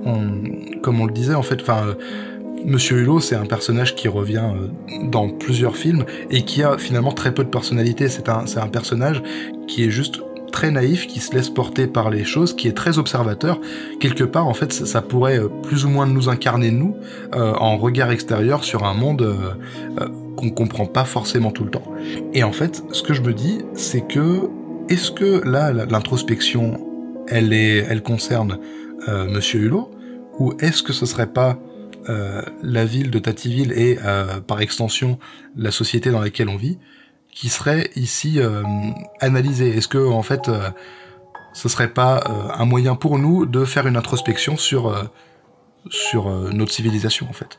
comme 0.82 1.00
on 1.00 1.06
le 1.06 1.12
disait 1.12 1.34
en 1.34 1.42
fait, 1.42 1.60
enfin. 1.62 1.94
Monsieur 2.62 2.98
Hulot, 2.98 3.20
c'est 3.20 3.36
un 3.36 3.46
personnage 3.46 3.94
qui 3.94 4.06
revient 4.06 4.52
dans 5.04 5.30
plusieurs 5.30 5.78
films 5.78 6.04
et 6.28 6.42
qui 6.42 6.62
a 6.62 6.76
finalement 6.76 7.12
très 7.12 7.32
peu 7.32 7.42
de 7.42 7.48
personnalité. 7.48 8.10
C'est 8.10 8.28
un, 8.28 8.44
c'est 8.44 8.58
un 8.58 8.68
personnage 8.68 9.22
qui 9.66 9.82
est 9.86 9.90
juste 9.90 10.20
très 10.51 10.70
naïf, 10.70 11.07
qui 11.07 11.20
se 11.20 11.34
laisse 11.34 11.51
porter 11.51 11.86
par 11.86 12.11
les 12.11 12.24
choses, 12.24 12.55
qui 12.55 12.68
est 12.68 12.72
très 12.72 12.98
observateur. 12.98 13.61
Quelque 13.98 14.24
part, 14.24 14.46
en 14.46 14.55
fait, 14.55 14.72
ça, 14.72 15.03
pourrait 15.03 15.38
euh, 15.38 15.48
plus 15.48 15.84
ou 15.84 15.88
moins 15.88 16.07
nous 16.07 16.28
incarner 16.28 16.70
nous 16.70 16.96
euh, 17.34 17.55
en 17.55 17.76
regard 17.76 18.11
extérieur 18.11 18.64
sur 18.64 18.84
un 18.84 18.94
monde 18.94 19.22
euh, 19.22 20.07
qu'on 20.36 20.51
comprend 20.51 20.86
pas 20.86 21.05
forcément 21.05 21.51
tout 21.51 21.64
le 21.64 21.70
temps. 21.70 21.92
Et 22.32 22.42
en 22.42 22.53
fait, 22.53 22.82
ce 22.92 23.03
que 23.03 23.14
je 23.14 23.22
me 23.22 23.32
dis, 23.32 23.62
c'est 23.74 24.07
que 24.07 24.48
est-ce 24.88 25.11
que 25.11 25.46
là, 25.48 25.72
l'introspection, 25.72 26.80
elle 27.28 27.53
est, 27.53 27.86
elle 27.88 28.03
concerne 28.03 28.59
Monsieur 29.09 29.61
Hulot, 29.61 29.90
ou 30.38 30.53
est-ce 30.61 30.82
que 30.82 30.92
ce 30.92 31.07
serait 31.07 31.28
pas 31.28 31.59
la 32.62 32.84
ville 32.84 33.11
de 33.11 33.18
Tativille 33.20 33.72
et 33.72 33.98
par 34.48 34.61
extension 34.61 35.18
la 35.57 35.70
société 35.70 36.11
dans 36.11 36.20
laquelle 36.20 36.48
on 36.48 36.57
vit 36.57 36.78
qui 37.32 37.48
serait 37.48 37.90
ici 37.96 38.40
euh, 38.40 38.62
analysé. 39.20 39.76
Est-ce 39.76 39.88
que 39.88 40.10
en 40.10 40.22
fait, 40.22 40.48
euh, 40.48 40.70
ce 41.52 41.68
serait 41.68 41.88
pas 41.88 42.18
euh, 42.18 42.48
un 42.52 42.64
moyen 42.64 42.94
pour 42.94 43.18
nous 43.18 43.46
de 43.46 43.64
faire 43.64 43.86
une 43.86 43.96
introspection 43.96 44.56
sur 44.56 44.94
sur 45.88 46.28
notre 46.28 46.72
civilisation 46.72 47.26
en 47.30 47.32
fait? 47.32 47.58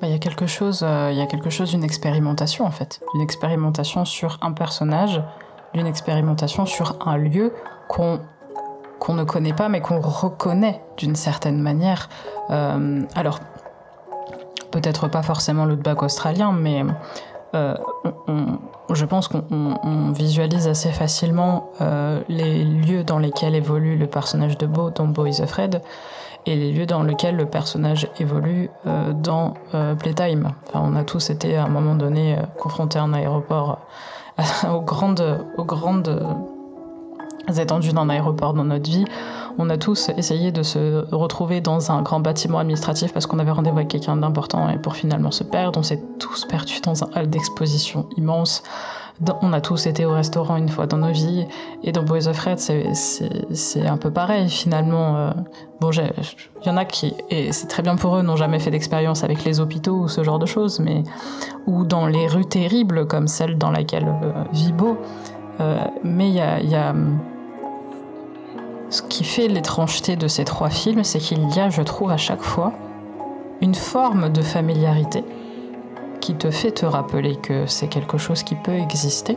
Bah, 0.00 0.06
il 0.06 0.10
y 0.10 0.14
a 0.14 0.18
quelque 0.18 0.46
chose, 0.46 0.86
il 1.10 1.16
y 1.16 1.20
a 1.20 1.26
quelque 1.26 1.50
chose 1.50 1.70
d'une 1.70 1.82
expérimentation 1.84 2.64
en 2.64 2.70
fait, 2.70 3.00
d'une 3.12 3.22
expérimentation 3.22 4.04
sur 4.04 4.38
un 4.40 4.52
personnage, 4.52 5.22
d'une 5.72 5.86
expérimentation 5.86 6.66
sur 6.66 6.96
un 7.06 7.16
lieu 7.16 7.52
qu'on 7.88 8.20
qu'on 9.00 9.14
ne 9.14 9.24
connaît 9.24 9.52
pas 9.52 9.68
mais 9.68 9.80
qu'on 9.80 10.00
reconnaît 10.00 10.80
d'une 10.96 11.16
certaine 11.16 11.60
manière. 11.60 12.08
alors 12.48 13.40
peut-être 14.70 15.08
pas 15.08 15.22
forcément 15.22 15.66
le 15.66 15.76
bac 15.76 16.02
australien, 16.02 16.52
mais 16.52 16.82
on, 17.54 18.58
je 18.92 19.04
pense 19.04 19.28
qu'on 19.28 20.12
visualise 20.12 20.68
assez 20.68 20.90
facilement 20.90 21.70
euh, 21.80 22.20
les 22.28 22.64
lieux 22.64 23.04
dans 23.04 23.18
lesquels 23.18 23.54
évolue 23.54 23.96
le 23.96 24.06
personnage 24.06 24.58
de 24.58 24.66
Beau 24.66 24.90
dans 24.90 25.06
Beau 25.06 25.26
is 25.26 25.40
Afraid 25.40 25.80
et 26.46 26.54
les 26.54 26.72
lieux 26.72 26.86
dans 26.86 27.02
lesquels 27.02 27.36
le 27.36 27.46
personnage 27.46 28.08
évolue 28.18 28.68
euh, 28.86 29.12
dans 29.12 29.54
euh, 29.74 29.94
Playtime. 29.94 30.50
On 30.74 30.94
a 30.96 31.04
tous 31.04 31.30
été 31.30 31.56
à 31.56 31.64
un 31.64 31.68
moment 31.68 31.94
donné 31.94 32.36
confrontés 32.58 32.98
à 32.98 33.02
un 33.02 33.14
aéroport, 33.14 33.78
aux 34.70 34.80
grandes, 34.80 35.46
aux 35.56 35.64
grandes 35.64 36.22
étendues 37.56 37.92
d'un 37.92 38.10
aéroport 38.10 38.52
dans 38.52 38.64
notre 38.64 38.90
vie. 38.90 39.06
On 39.58 39.70
a 39.70 39.76
tous 39.76 40.10
essayé 40.16 40.50
de 40.50 40.62
se 40.62 41.04
retrouver 41.14 41.60
dans 41.60 41.92
un 41.92 42.02
grand 42.02 42.20
bâtiment 42.20 42.58
administratif 42.58 43.12
parce 43.12 43.26
qu'on 43.26 43.38
avait 43.38 43.52
rendez-vous 43.52 43.78
avec 43.78 43.88
quelqu'un 43.88 44.16
d'important 44.16 44.68
et 44.68 44.78
pour 44.78 44.96
finalement 44.96 45.30
se 45.30 45.44
perdre. 45.44 45.78
On 45.78 45.82
s'est 45.82 46.02
tous 46.18 46.44
perdus 46.44 46.80
dans 46.82 47.04
un 47.04 47.08
hall 47.14 47.28
d'exposition 47.28 48.08
immense. 48.16 48.62
On 49.42 49.52
a 49.52 49.60
tous 49.60 49.86
été 49.86 50.04
au 50.04 50.12
restaurant 50.12 50.56
une 50.56 50.68
fois 50.68 50.86
dans 50.86 50.96
nos 50.96 51.12
vies. 51.12 51.46
Et 51.84 51.92
dans 51.92 52.02
Boys 52.02 52.26
of 52.26 52.38
Red, 52.40 52.58
c'est 52.58 53.86
un 53.86 53.96
peu 53.96 54.10
pareil 54.10 54.48
finalement. 54.50 55.16
Euh. 55.16 55.30
Bon, 55.80 55.90
il 55.92 56.66
y 56.66 56.70
en 56.70 56.76
a 56.76 56.84
qui, 56.84 57.14
et 57.30 57.52
c'est 57.52 57.68
très 57.68 57.82
bien 57.82 57.94
pour 57.94 58.16
eux, 58.16 58.22
n'ont 58.22 58.36
jamais 58.36 58.58
fait 58.58 58.70
d'expérience 58.70 59.22
avec 59.22 59.44
les 59.44 59.60
hôpitaux 59.60 59.94
ou 59.94 60.08
ce 60.08 60.24
genre 60.24 60.38
de 60.38 60.46
choses, 60.46 60.80
mais 60.80 61.04
ou 61.66 61.84
dans 61.84 62.06
les 62.06 62.26
rues 62.26 62.46
terribles 62.46 63.06
comme 63.06 63.28
celle 63.28 63.56
dans 63.56 63.70
laquelle 63.70 64.08
euh, 64.22 64.32
vit 64.52 64.72
Beau. 64.72 64.96
Euh, 65.60 65.78
mais 66.02 66.28
il 66.28 66.34
y 66.34 66.40
a, 66.40 66.60
y 66.60 66.74
a 66.74 66.92
ce 68.94 69.02
qui 69.02 69.24
fait 69.24 69.48
l'étrangeté 69.48 70.14
de 70.14 70.28
ces 70.28 70.44
trois 70.44 70.70
films, 70.70 71.02
c'est 71.02 71.18
qu'il 71.18 71.52
y 71.52 71.58
a, 71.58 71.68
je 71.68 71.82
trouve, 71.82 72.12
à 72.12 72.16
chaque 72.16 72.42
fois, 72.42 72.72
une 73.60 73.74
forme 73.74 74.28
de 74.28 74.40
familiarité 74.40 75.24
qui 76.20 76.36
te 76.36 76.52
fait 76.52 76.70
te 76.70 76.86
rappeler 76.86 77.34
que 77.34 77.66
c'est 77.66 77.88
quelque 77.88 78.18
chose 78.18 78.44
qui 78.44 78.54
peut 78.54 78.74
exister. 78.74 79.36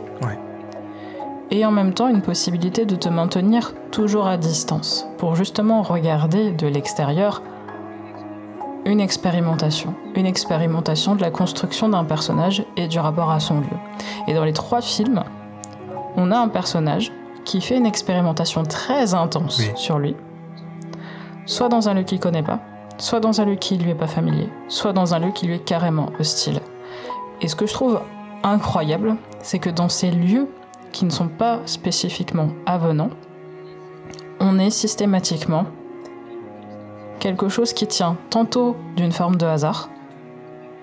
Et 1.50 1.66
en 1.66 1.72
même 1.72 1.92
temps, 1.92 2.06
une 2.06 2.22
possibilité 2.22 2.84
de 2.84 2.94
te 2.94 3.08
maintenir 3.08 3.74
toujours 3.90 4.28
à 4.28 4.36
distance, 4.36 5.08
pour 5.18 5.34
justement 5.34 5.82
regarder 5.82 6.52
de 6.52 6.68
l'extérieur 6.68 7.42
une 8.84 9.00
expérimentation. 9.00 9.92
Une 10.14 10.26
expérimentation 10.26 11.16
de 11.16 11.20
la 11.20 11.32
construction 11.32 11.88
d'un 11.88 12.04
personnage 12.04 12.64
et 12.76 12.86
du 12.86 13.00
rapport 13.00 13.32
à 13.32 13.40
son 13.40 13.58
lieu. 13.58 13.76
Et 14.28 14.34
dans 14.34 14.44
les 14.44 14.52
trois 14.52 14.82
films, 14.82 15.24
on 16.16 16.30
a 16.30 16.38
un 16.38 16.48
personnage 16.48 17.10
qui 17.48 17.62
fait 17.62 17.78
une 17.78 17.86
expérimentation 17.86 18.62
très 18.62 19.14
intense 19.14 19.62
sur 19.74 19.98
lui, 19.98 20.14
soit 21.46 21.70
dans 21.70 21.88
un 21.88 21.94
lieu 21.94 22.02
qu'il 22.02 22.20
connaît 22.20 22.42
pas, 22.42 22.60
soit 22.98 23.20
dans 23.20 23.40
un 23.40 23.46
lieu 23.46 23.54
qui 23.54 23.78
lui 23.78 23.90
est 23.90 23.94
pas 23.94 24.06
familier, 24.06 24.50
soit 24.68 24.92
dans 24.92 25.14
un 25.14 25.18
lieu 25.18 25.30
qui 25.30 25.46
lui 25.46 25.54
est 25.54 25.64
carrément 25.64 26.12
hostile. 26.20 26.60
Et 27.40 27.48
ce 27.48 27.56
que 27.56 27.66
je 27.66 27.72
trouve 27.72 28.02
incroyable, 28.42 29.16
c'est 29.40 29.58
que 29.58 29.70
dans 29.70 29.88
ces 29.88 30.10
lieux 30.10 30.46
qui 30.92 31.06
ne 31.06 31.10
sont 31.10 31.28
pas 31.28 31.60
spécifiquement 31.64 32.50
avenants, 32.66 33.10
on 34.40 34.58
est 34.58 34.70
systématiquement 34.70 35.64
quelque 37.18 37.48
chose 37.48 37.72
qui 37.72 37.86
tient 37.86 38.18
tantôt 38.28 38.76
d'une 38.94 39.12
forme 39.12 39.36
de 39.36 39.46
hasard, 39.46 39.88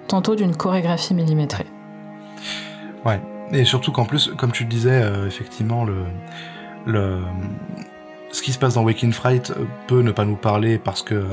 tantôt 0.08 0.34
d'une 0.34 0.56
chorégraphie 0.56 1.14
millimétrée. 1.14 1.68
Ouais, 3.06 3.22
et 3.52 3.66
surtout 3.66 3.92
qu'en 3.92 4.06
plus, 4.06 4.32
comme 4.36 4.52
tu 4.52 4.64
le 4.64 4.70
disais, 4.70 5.04
euh, 5.04 5.28
effectivement, 5.28 5.86
le, 5.86 6.06
le, 6.86 7.20
ce 8.36 8.42
qui 8.42 8.52
se 8.52 8.60
passe 8.60 8.74
dans 8.74 8.84
Waking 8.84 9.14
Fright 9.14 9.54
peut 9.88 10.02
ne 10.02 10.12
pas 10.12 10.26
nous 10.26 10.36
parler 10.36 10.78
parce 10.78 11.02
que 11.02 11.26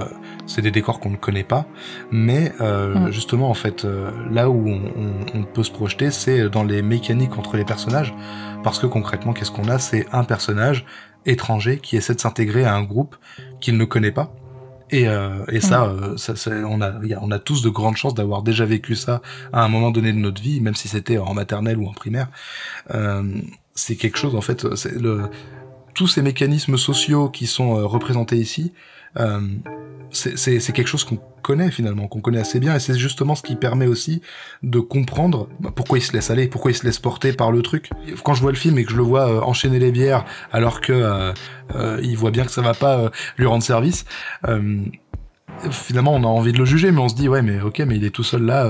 c'est 0.47 0.63
des 0.63 0.71
décors 0.71 1.01
qu'on 1.01 1.11
ne 1.11 1.17
connaît 1.17 1.43
pas, 1.43 1.67
mais 2.13 2.53
euh, 2.61 2.95
mm. 2.95 3.11
justement 3.11 3.51
en 3.51 3.55
fait 3.55 3.85
euh, 3.85 4.11
là 4.31 4.49
où 4.49 4.69
on, 4.69 5.43
peut 5.43 5.65
se 5.65 5.73
projeter, 5.73 6.11
c'est 6.13 6.49
dans 6.49 6.63
les 6.63 6.81
mécaniques 6.81 7.37
entre 7.37 7.57
les 7.57 7.65
personnages, 7.65 8.15
parce 8.63 8.79
que 8.79 8.87
concrètement 8.87 9.33
qu'est-ce 9.33 9.51
qu'on 9.51 9.69
a? 9.69 9.79
C'est 9.79 10.07
un 10.13 10.23
personnage 10.23 10.87
étranger 11.27 11.79
qui 11.79 11.97
essaie 11.97 12.15
de 12.15 12.21
s'intégrer 12.21 12.65
à 12.65 12.75
un 12.75 12.85
groupe 12.85 13.17
qu'il 13.61 13.77
ne 13.77 13.85
connaît 13.85 14.13
pas. 14.13 14.33
Et, 14.91 15.09
euh, 15.09 15.45
et 15.49 15.61
ça, 15.61 15.87
mm. 15.87 16.19
ça, 16.19 16.51
on, 16.69 16.81
a, 16.83 16.93
on 17.21 17.31
a 17.33 17.39
tous 17.41 17.63
de 17.63 17.69
grandes 17.69 17.97
chances 17.97 18.15
d'avoir 18.15 18.43
déjà 18.43 18.65
vécu 18.65 18.95
ça 18.95 19.23
à 19.53 19.65
un 19.65 19.69
moment 19.69 19.91
donné 19.91 20.13
de 20.13 20.19
notre 20.19 20.41
vie, 20.41 20.61
même 20.61 20.75
si 20.77 20.87
c'était 20.87 21.19
en 21.19 21.35
maternelle 21.35 21.79
ou 21.79 21.89
en 21.89 21.93
primaire 21.93 22.29
c'est 23.75 23.97
quelque 23.97 24.19
chose 24.19 24.35
en 24.35 24.41
fait 24.41 24.65
le 24.65 25.23
tous 25.95 26.07
ces 26.07 26.23
mécanismes 26.23 26.79
sociaux 26.79 27.29
qui 27.29 27.47
sont 27.47 27.77
euh, 27.77 27.85
représentés 27.85 28.37
ici, 28.37 28.73
euh, 29.19 29.41
c'est 30.13 30.73
quelque 30.73 30.87
chose 30.87 31.05
qu'on 31.05 31.19
connaît 31.43 31.71
finalement, 31.71 32.07
qu'on 32.07 32.21
connaît 32.21 32.41
assez 32.41 32.61
bien, 32.61 32.75
et 32.75 32.81
c'est 32.81 32.97
justement 32.99 33.35
ce 33.35 33.43
qui 33.43 33.57
permet 33.57 33.87
aussi 33.87 34.23
de 34.63 34.79
comprendre 34.79 35.49
bah, 35.61 35.71
pourquoi 35.75 35.99
il 35.99 36.03
se 36.03 36.13
laisse 36.13 36.31
aller, 36.31 36.49
pourquoi 36.49 36.71
il 36.71 36.75
se 36.75 36.85
laisse 36.85 36.99
porter 36.99 37.33
par 37.33 37.51
le 37.51 37.63
truc. 37.63 37.91
Quand 38.23 38.35
je 38.35 38.43
vois 38.43 38.53
le 38.53 38.59
film 38.59 38.79
et 38.79 38.85
que 38.85 38.93
je 38.93 38.97
le 38.97 39.03
vois 39.03 39.29
euh, 39.29 39.41
enchaîner 39.41 39.79
les 39.79 39.91
bières 39.91 40.25
alors 40.53 40.81
que 40.81 40.93
euh, 40.93 41.33
euh, 41.75 42.01
il 42.03 42.17
voit 42.17 42.31
bien 42.31 42.45
que 42.45 42.51
ça 42.51 42.63
va 42.63 42.75
pas 42.75 43.11
lui 43.39 43.47
rendre 43.47 43.63
service, 43.63 44.05
finalement 45.71 46.15
on 46.15 46.25
a 46.25 46.27
envie 46.27 46.53
de 46.53 46.59
le 46.59 46.65
juger, 46.65 46.91
mais 46.93 47.01
on 47.01 47.09
se 47.09 47.15
dit 47.15 47.29
ouais 47.29 47.43
mais 47.43 47.61
ok 47.61 47.81
mais 47.87 47.97
il 47.97 48.05
est 48.05 48.11
tout 48.11 48.25
seul 48.25 48.43
là, 48.43 48.69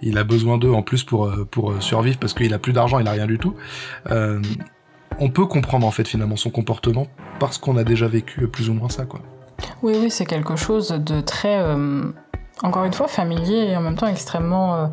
il 0.00 0.18
a 0.18 0.24
besoin 0.24 0.58
d'eux 0.58 0.72
en 0.72 0.82
plus 0.82 1.04
pour 1.04 1.30
pour 1.50 1.74
survivre 1.82 2.18
parce 2.18 2.32
qu'il 2.34 2.54
a 2.54 2.58
plus 2.58 2.72
d'argent, 2.72 2.98
il 2.98 3.08
a 3.08 3.12
rien 3.12 3.26
du 3.26 3.38
tout. 3.38 3.54
on 4.08 5.30
peut 5.30 5.46
comprendre 5.46 5.86
en 5.86 5.90
fait 5.90 6.08
finalement 6.08 6.36
son 6.36 6.50
comportement 6.50 7.06
parce 7.38 7.58
qu'on 7.58 7.76
a 7.76 7.84
déjà 7.84 8.06
vécu 8.06 8.48
plus 8.48 8.70
ou 8.70 8.74
moins 8.74 8.88
ça 8.88 9.04
quoi. 9.04 9.20
Oui, 9.82 9.94
oui, 10.00 10.10
c'est 10.10 10.26
quelque 10.26 10.56
chose 10.56 10.88
de 10.88 11.20
très, 11.20 11.60
euh, 11.60 12.04
encore 12.62 12.84
une 12.84 12.92
fois, 12.92 13.08
familier 13.08 13.70
et 13.70 13.76
en 13.76 13.80
même 13.80 13.96
temps 13.96 14.06
extrêmement, 14.06 14.76
euh, 14.76 14.86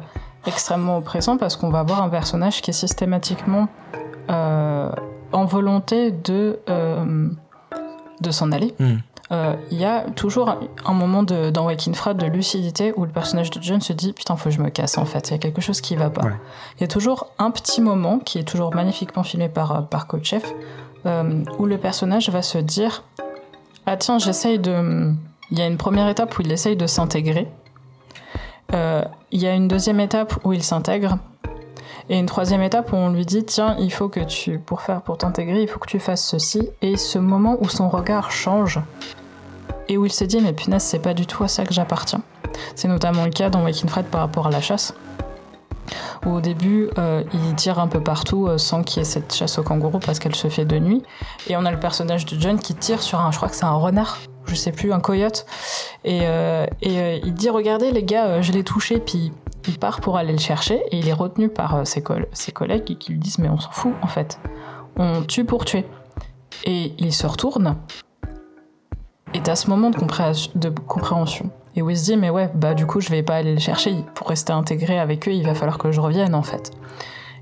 extrêmement 0.48 0.98
oppressant 0.98 1.38
parce 1.38 1.56
qu'on 1.56 1.70
va 1.70 1.80
avoir 1.80 2.02
un 2.02 2.10
personnage 2.10 2.62
qui 2.62 2.72
est 2.72 2.74
systématiquement 2.74 3.68
euh, 4.30 4.90
en 5.32 5.46
volonté 5.46 6.12
de, 6.12 6.60
de 8.22 8.32
s'en 8.32 8.52
aller. 8.52 8.74
Hmm. 8.80 8.98
Il 9.32 9.78
y 9.78 9.86
a 9.86 10.02
toujours 10.16 10.56
un 10.86 10.94
moment 10.94 11.22
de, 11.22 11.52
dans 11.52 11.66
Waking 11.66 11.94
Frat 11.94 12.16
de 12.16 12.26
lucidité 12.26 12.94
où 12.96 13.06
le 13.06 13.12
personnage 13.12 13.52
de 13.52 13.62
John 13.62 13.80
se 13.80 13.94
dit 13.94 14.12
putain 14.12 14.36
faut 14.36 14.50
que 14.50 14.56
je 14.56 14.60
me 14.60 14.70
casse 14.70 14.98
en 14.98 15.06
fait 15.06 15.30
il 15.30 15.32
y 15.34 15.36
a 15.36 15.38
quelque 15.38 15.62
chose 15.62 15.82
qui 15.82 15.96
va 15.96 16.10
pas 16.10 16.24
il 16.78 16.82
y 16.82 16.84
a 16.84 16.88
toujours 16.88 17.28
un 17.38 17.52
petit 17.52 17.80
moment 17.80 18.18
qui 18.18 18.40
est 18.40 18.44
toujours 18.44 18.74
magnifiquement 18.74 19.22
filmé 19.22 19.48
par, 19.48 19.88
par 19.88 20.08
Coach 20.08 20.30
Chef 20.30 20.52
où 21.06 21.66
le 21.68 21.78
personnage 21.78 22.30
va 22.30 22.42
se 22.42 22.58
dire 22.58 23.04
ah 23.92 23.98
tiens, 23.98 24.20
j'essaye 24.20 24.60
de... 24.60 25.12
Il 25.50 25.58
y 25.58 25.64
a 25.64 25.66
une 25.66 25.78
première 25.78 26.08
étape 26.10 26.38
où 26.38 26.44
il 26.44 26.52
essaye 26.52 26.76
de 26.76 26.86
s'intégrer. 26.86 27.48
Euh, 28.76 29.04
il 29.32 29.42
y 29.42 29.48
a 29.48 29.56
une 29.56 29.68
deuxième 29.68 30.00
étape 30.00 30.36
où 30.44 30.54
il 30.54 30.62
s'intègre. 30.62 31.18
Et 32.08 32.20
une 32.20 32.28
troisième 32.28 32.62
étape 32.62 32.94
où 32.94 32.96
on 32.96 33.10
lui 33.10 33.26
dit 33.26 33.44
tiens, 33.44 33.76
il 33.80 33.92
faut 33.92 34.08
que 34.08 34.20
tu, 34.20 34.60
pour 34.60 34.82
faire, 34.82 35.02
pour 35.02 35.18
t'intégrer, 35.18 35.64
il 35.64 35.68
faut 35.68 35.80
que 35.80 35.88
tu 35.88 36.00
fasses 36.00 36.24
ceci. 36.24 36.70
Et 36.84 36.98
ce 36.98 37.18
moment 37.18 37.58
où 37.62 37.68
son 37.68 37.90
regard 37.90 38.30
change 38.30 38.80
et 39.90 39.98
où 39.98 40.06
il 40.06 40.12
se 40.12 40.24
dit 40.24 40.40
mais 40.40 40.54
punaise, 40.54 40.84
c'est 40.84 41.00
pas 41.00 41.14
du 41.14 41.26
tout 41.26 41.44
à 41.44 41.48
ça 41.48 41.66
que 41.66 41.74
j'appartiens. 41.74 42.22
C'est 42.76 42.88
notamment 42.88 43.26
le 43.26 43.32
cas 43.32 43.50
dans 43.50 43.64
Waking 43.64 43.90
Fred 43.90 44.06
par 44.06 44.22
rapport 44.22 44.48
à 44.48 44.52
la 44.52 44.62
chasse 44.62 44.94
où 46.26 46.32
au 46.32 46.42
début 46.42 46.90
euh, 46.98 47.24
il 47.34 47.56
tire 47.56 47.80
un 47.80 47.88
peu 47.88 48.02
partout 48.02 48.48
euh, 48.48 48.58
sans 48.58 48.84
qu'il 48.84 49.00
y 49.00 49.02
ait 49.02 49.06
cette 49.06 49.34
chasse 49.34 49.58
au 49.58 49.64
kangourou 49.64 50.00
parce 50.00 50.20
qu'elle 50.20 50.36
se 50.36 50.48
fait 50.48 50.66
de 50.66 50.78
nuit. 50.78 51.04
Et 51.48 51.56
on 51.58 51.66
a 51.66 51.72
le 51.72 51.80
personnage 51.80 52.26
de 52.26 52.40
John 52.40 52.60
qui 52.60 52.76
tire 52.76 53.02
sur 53.02 53.20
un, 53.20 53.32
je 53.32 53.38
crois 53.38 53.50
que 53.50 53.56
c'est 53.56 53.66
un 53.66 53.74
renard, 53.74 54.20
je 54.46 54.56
sais 54.56 54.72
plus, 54.72 54.94
un 54.94 55.00
coyote. 55.00 55.46
Et, 56.04 56.22
euh, 56.24 56.66
et 56.82 57.22
il 57.24 57.34
dit 57.34 57.50
regardez 57.50 57.92
les 57.92 58.04
gars, 58.04 58.42
je 58.42 58.52
l'ai 58.52 58.64
touché, 58.64 59.00
puis 59.00 59.32
il 59.68 59.80
part 59.80 60.02
pour 60.02 60.18
aller 60.18 60.34
le 60.34 60.40
chercher 60.40 60.82
et 60.92 60.98
il 60.98 61.08
est 61.08 61.14
retenu 61.14 61.50
par 61.50 61.86
ses, 61.86 62.04
ses 62.34 62.52
collègues 62.52 62.84
qui 62.98 63.12
lui 63.12 63.20
disent 63.20 63.40
mais 63.40 63.50
on 63.50 63.60
s'en 63.60 63.72
fout 63.72 63.94
en 64.02 64.08
fait, 64.08 64.40
on 64.98 65.22
tue 65.24 65.46
pour 65.46 65.66
tuer. 65.66 65.86
Et 66.66 66.94
il 66.98 67.14
se 67.14 67.26
retourne. 67.26 67.78
Et 69.34 69.50
à 69.50 69.56
ce 69.56 69.70
moment 69.70 69.90
de, 69.90 69.98
de 70.58 70.70
compréhension 70.70 71.50
et 71.76 71.82
où 71.82 71.90
il 71.90 71.98
se 71.98 72.06
dit, 72.06 72.18
mais 72.18 72.30
ouais, 72.30 72.50
bah 72.56 72.74
du 72.74 72.86
coup, 72.86 73.00
je 73.00 73.10
vais 73.10 73.24
pas 73.24 73.36
aller 73.36 73.54
le 73.54 73.60
chercher. 73.60 73.96
Pour 74.16 74.28
rester 74.28 74.52
intégré 74.52 75.00
avec 75.00 75.28
eux, 75.28 75.32
il 75.32 75.46
va 75.46 75.54
falloir 75.54 75.78
que 75.78 75.92
je 75.92 76.02
revienne, 76.02 76.36
en 76.36 76.42
fait. 76.42 76.72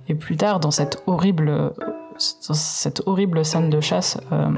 Et 0.10 0.16
plus 0.16 0.38
tard, 0.38 0.60
dans 0.60 0.72
cette 0.72 1.02
horrible, 1.08 1.74
cette 2.18 3.04
horrible 3.06 3.44
scène 3.46 3.70
de 3.70 3.82
chasse 3.82 4.20
euh, 4.32 4.50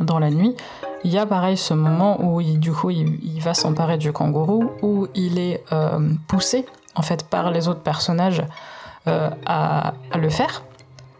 dans 0.00 0.18
la 0.18 0.30
nuit, 0.30 0.56
il 1.04 1.10
y 1.10 1.18
a 1.18 1.26
pareil 1.26 1.56
ce 1.56 1.74
moment 1.74 2.24
où 2.24 2.40
il, 2.40 2.60
du 2.60 2.72
coup 2.72 2.90
il, 2.90 3.40
va 3.40 3.54
s'emparer 3.54 3.98
du 3.98 4.12
kangourou, 4.12 4.70
où 4.82 5.08
il 5.14 5.38
est 5.38 5.64
euh, 5.72 6.12
poussé 6.28 6.64
en 6.94 7.02
fait 7.02 7.28
par 7.28 7.50
les 7.50 7.68
autres 7.68 7.80
personnages 7.80 8.42
euh, 9.08 9.30
à, 9.46 9.94
le 10.16 10.28
faire 10.30 10.62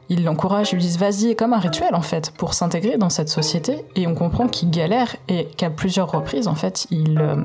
il 0.09 0.24
l'encourage, 0.24 0.72
ils 0.72 0.76
lui 0.76 0.82
disent 0.82 0.98
vas-y, 0.98 1.36
comme 1.36 1.53
un 1.53 1.59
rituel 1.59 1.94
en 1.94 2.03
fait, 2.03 2.32
pour 2.36 2.55
s'intégrer 2.55 2.98
dans 2.98 3.11
cette 3.11 3.28
société. 3.28 3.84
Et 3.96 4.07
on 4.07 4.14
comprend 4.14 4.48
qu'il 4.48 4.70
galère 4.70 5.16
et 5.28 5.46
qu'à 5.46 5.70
plusieurs 5.70 6.11
reprises, 6.11 6.48
en 6.48 6.55
fait, 6.55 6.86
il, 6.90 7.18
euh, 7.18 7.36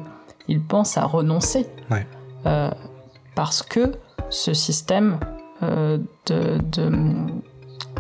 il 0.48 0.62
pense 0.62 0.98
à 0.98 1.06
renoncer. 1.06 1.68
Euh, 2.46 2.72
parce 3.36 3.62
que 3.62 3.94
ce 4.30 4.54
système, 4.54 5.20
euh, 5.64 5.98
de, 6.28 6.60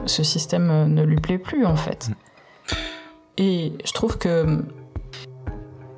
ce 0.06 0.24
système 0.24 0.94
ne 0.94 1.04
lui 1.04 1.18
plaît 1.18 1.38
plus 1.38 1.66
en 1.66 1.76
fait. 1.76 2.10
Mm. 2.10 2.14
Et 3.40 3.74
je 3.86 3.94
trouve 3.94 4.18
que 4.18 4.64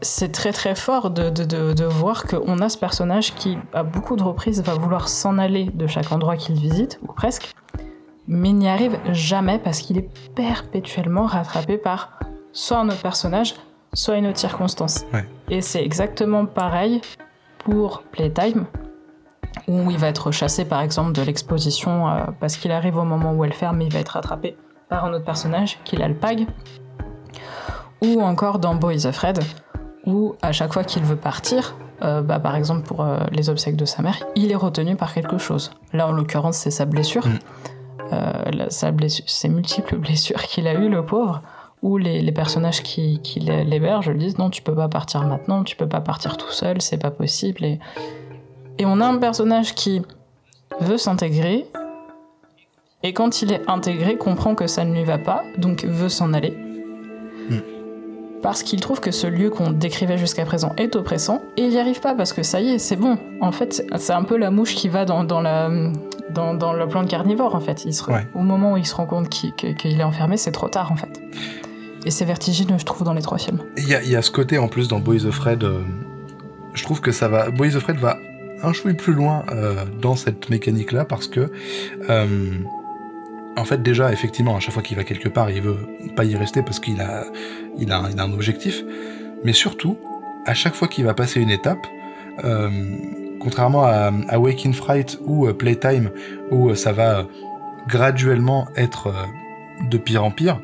c'est 0.01 0.31
très 0.31 0.51
très 0.51 0.75
fort 0.75 1.09
de, 1.09 1.29
de, 1.29 1.73
de 1.73 1.85
voir 1.85 2.23
qu'on 2.23 2.59
a 2.59 2.69
ce 2.69 2.77
personnage 2.77 3.33
qui, 3.35 3.57
à 3.73 3.83
beaucoup 3.83 4.15
de 4.15 4.23
reprises, 4.23 4.61
va 4.61 4.73
vouloir 4.73 5.09
s'en 5.09 5.37
aller 5.37 5.65
de 5.73 5.87
chaque 5.87 6.11
endroit 6.11 6.37
qu'il 6.37 6.55
visite, 6.55 6.99
ou 7.01 7.11
presque, 7.13 7.53
mais 8.29 8.53
n'y 8.53 8.69
arrive 8.69 8.97
jamais 9.11 9.57
parce 9.57 9.79
qu'il 9.79 9.97
est 9.97 10.09
perpétuellement 10.35 11.25
rattrapé 11.25 11.77
par 11.77 12.19
soit 12.53 12.77
un 12.77 12.87
autre 12.87 13.01
personnage, 13.01 13.55
soit 13.91 14.17
une 14.17 14.27
autre 14.27 14.37
circonstance. 14.37 15.03
Et 15.49 15.61
c'est 15.61 15.83
exactement 15.83 16.45
pareil 16.45 17.01
pour 17.57 18.03
Playtime, 18.03 18.65
où 19.67 19.89
il 19.89 19.97
va 19.97 20.07
être 20.07 20.31
chassé 20.31 20.63
par 20.63 20.81
exemple 20.81 21.11
de 21.11 21.23
l'exposition 21.23 22.07
euh, 22.07 22.25
parce 22.39 22.55
qu'il 22.55 22.71
arrive 22.71 22.97
au 22.97 23.03
moment 23.03 23.33
où 23.33 23.43
elle 23.43 23.53
ferme, 23.53 23.77
mais 23.77 23.85
il 23.85 23.93
va 23.93 23.99
être 23.99 24.09
rattrapé 24.09 24.55
par 24.89 25.05
un 25.05 25.13
autre 25.13 25.25
personnage 25.25 25.79
qui 25.83 25.97
l'alpague. 25.97 26.45
Ou 28.01 28.21
encore 28.21 28.59
dans 28.59 28.75
Boys 28.75 29.07
of 29.07 29.15
Fred, 29.15 29.39
où 30.05 30.35
à 30.43 30.51
chaque 30.51 30.71
fois 30.71 30.83
qu'il 30.83 31.03
veut 31.03 31.17
partir, 31.17 31.75
euh, 32.03 32.21
bah, 32.21 32.39
par 32.39 32.55
exemple 32.55 32.83
pour 32.83 33.01
euh, 33.01 33.17
les 33.31 33.49
obsèques 33.49 33.75
de 33.75 33.85
sa 33.85 34.03
mère, 34.03 34.23
il 34.35 34.51
est 34.51 34.55
retenu 34.55 34.95
par 34.95 35.15
quelque 35.15 35.39
chose. 35.39 35.71
Là 35.93 36.07
en 36.07 36.11
l'occurrence 36.11 36.57
c'est 36.57 36.71
sa 36.71 36.85
blessure. 36.85 37.25
Mm. 37.27 37.39
Euh, 38.11 38.65
sa 38.69 38.91
ces 39.27 39.49
multiples 39.49 39.97
blessures 39.97 40.41
qu'il 40.43 40.67
a 40.67 40.73
eues, 40.73 40.89
le 40.89 41.05
pauvre, 41.05 41.41
où 41.81 41.97
les, 41.97 42.31
personnages 42.31 42.83
qui, 42.83 43.21
l'hébergent 43.39 44.09
lui 44.09 44.19
disent 44.19 44.37
non, 44.37 44.49
tu 44.49 44.61
peux 44.61 44.75
pas 44.75 44.89
partir 44.89 45.23
maintenant, 45.23 45.63
tu 45.63 45.75
peux 45.75 45.87
pas 45.87 46.01
partir 46.01 46.37
tout 46.37 46.51
seul, 46.51 46.81
c'est 46.81 46.97
pas 46.97 47.11
possible. 47.11 47.63
Et, 47.63 47.79
et 48.77 48.85
on 48.85 48.99
a 48.99 49.05
un 49.05 49.17
personnage 49.17 49.75
qui 49.75 50.01
veut 50.81 50.97
s'intégrer, 50.97 51.65
et 53.01 53.13
quand 53.13 53.41
il 53.41 53.53
est 53.53 53.69
intégré, 53.69 54.17
comprend 54.17 54.55
que 54.55 54.67
ça 54.67 54.83
ne 54.83 54.93
lui 54.93 55.03
va 55.03 55.17
pas, 55.17 55.43
donc 55.57 55.85
veut 55.85 56.09
s'en 56.09 56.33
aller. 56.33 56.51
Hmm. 57.49 57.78
Parce 58.41 58.63
qu'il 58.63 58.79
trouve 58.79 59.01
que 59.01 59.11
ce 59.11 59.27
lieu 59.27 59.49
qu'on 59.49 59.71
décrivait 59.71 60.17
jusqu'à 60.17 60.45
présent 60.45 60.73
est 60.77 60.95
oppressant, 60.95 61.41
et 61.57 61.63
il 61.63 61.69
n'y 61.69 61.79
arrive 61.79 61.99
pas 61.99 62.15
parce 62.15 62.31
que 62.31 62.41
ça 62.41 62.61
y 62.61 62.69
est, 62.69 62.77
c'est 62.77 62.95
bon. 62.95 63.17
En 63.41 63.51
fait, 63.51 63.85
c'est 63.97 64.13
un 64.13 64.23
peu 64.23 64.37
la 64.37 64.49
mouche 64.49 64.75
qui 64.75 64.87
va 64.87 65.03
dans, 65.03 65.25
dans 65.25 65.41
la, 65.41 65.69
dans, 66.29 66.73
le 66.73 66.87
plan 66.87 67.03
de 67.03 67.09
carnivore, 67.09 67.55
en 67.55 67.59
fait. 67.59 67.85
Il 67.85 67.93
Au 68.33 68.41
moment 68.41 68.73
où 68.73 68.77
il 68.77 68.85
se 68.85 68.95
rend 68.95 69.05
compte 69.05 69.29
qu'il 69.29 69.99
est 69.99 70.03
enfermé, 70.03 70.37
c'est 70.37 70.51
trop 70.51 70.69
tard, 70.69 70.91
en 70.91 70.95
fait. 70.95 71.21
Et 72.05 72.11
c'est 72.11 72.25
vertigineux, 72.25 72.77
je 72.77 72.85
trouve, 72.85 73.03
dans 73.03 73.13
les 73.13 73.21
trois 73.21 73.37
films. 73.37 73.59
Il 73.77 73.89
y, 73.89 74.15
a, 74.15 74.21
ce 74.21 74.31
côté, 74.31 74.57
en 74.57 74.69
plus, 74.69 74.87
dans 74.87 74.99
Boys 74.99 75.25
of 75.25 75.35
Fred, 75.35 75.63
euh, 75.63 75.81
je 76.73 76.83
trouve 76.83 77.01
que 77.01 77.11
ça 77.11 77.27
va... 77.27 77.49
Boys 77.49 77.75
of 77.75 77.83
Fred 77.83 77.97
va 77.97 78.17
un 78.63 78.71
chouille 78.71 78.93
plus 78.93 79.13
loin 79.13 79.43
euh, 79.51 79.83
dans 80.01 80.15
cette 80.15 80.49
mécanique-là, 80.49 81.03
parce 81.03 81.27
que... 81.27 81.51
Euh, 82.09 82.27
en 83.57 83.65
fait, 83.65 83.81
déjà, 83.81 84.11
effectivement, 84.11 84.55
à 84.55 84.59
chaque 84.59 84.73
fois 84.73 84.83
qu'il 84.83 84.97
va 84.97 85.03
quelque 85.03 85.29
part, 85.29 85.49
il 85.49 85.61
veut 85.61 85.77
pas 86.15 86.25
y 86.25 86.35
rester 86.35 86.61
parce 86.61 86.79
qu'il 86.79 87.01
a, 87.01 87.25
il 87.77 87.91
a, 87.91 88.03
il 88.11 88.19
a 88.19 88.23
un 88.23 88.31
objectif. 88.31 88.83
Mais 89.43 89.53
surtout, 89.53 89.97
à 90.45 90.53
chaque 90.53 90.75
fois 90.75 90.87
qu'il 90.87 91.05
va 91.05 91.13
passer 91.13 91.41
une 91.41 91.49
étape, 91.49 91.85
contrairement 93.39 93.83
à, 93.85 94.37
Waking 94.37 94.73
Fright 94.73 95.17
ou 95.25 95.47
euh, 95.47 95.53
Playtime, 95.53 96.11
où 96.51 96.69
euh, 96.69 96.75
ça 96.75 96.91
va 96.91 97.25
graduellement 97.87 98.67
être 98.75 99.07
euh, 99.07 99.25
de 99.89 99.97
pire 99.97 100.23
en 100.23 100.31
pire, 100.31 100.59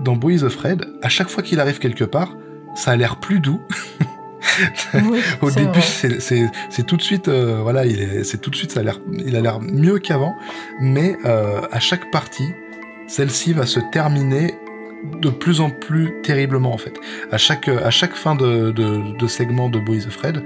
dans 0.00 0.16
Boys 0.16 0.42
of 0.42 0.56
Red, 0.56 0.84
à 1.02 1.08
chaque 1.08 1.28
fois 1.28 1.42
qu'il 1.42 1.60
arrive 1.60 1.78
quelque 1.78 2.04
part, 2.04 2.36
ça 2.74 2.90
a 2.92 2.96
l'air 2.96 3.20
plus 3.20 3.40
doux. 3.40 3.60
Au 5.42 5.50
début, 5.50 5.80
c'est 5.80 6.86
tout 6.86 6.96
de 6.96 7.02
suite, 7.02 7.28
voilà, 7.28 7.82
c'est 8.22 8.40
tout 8.40 8.50
de 8.50 8.56
suite, 8.56 8.72
ça 8.72 8.80
a 8.80 8.82
l'air, 8.82 9.00
il 9.12 9.36
a 9.36 9.40
l'air 9.40 9.60
mieux 9.60 9.98
qu'avant, 9.98 10.34
mais 10.80 11.16
à 11.24 11.80
chaque 11.80 12.10
partie, 12.10 12.48
celle-ci 13.06 13.52
va 13.52 13.66
se 13.66 13.80
terminer 13.92 14.54
de 15.20 15.30
plus 15.30 15.60
en 15.60 15.70
plus 15.70 16.12
terriblement 16.22 16.72
en 16.72 16.78
fait. 16.78 16.94
À 17.30 17.38
chaque, 17.38 17.68
à 17.68 17.90
chaque 17.90 18.14
fin 18.14 18.34
de, 18.34 18.70
de, 18.70 19.16
de 19.16 19.26
segment 19.26 19.68
de 19.68 19.78
Boys 19.78 20.06
of 20.06 20.16
Red, 20.16 20.42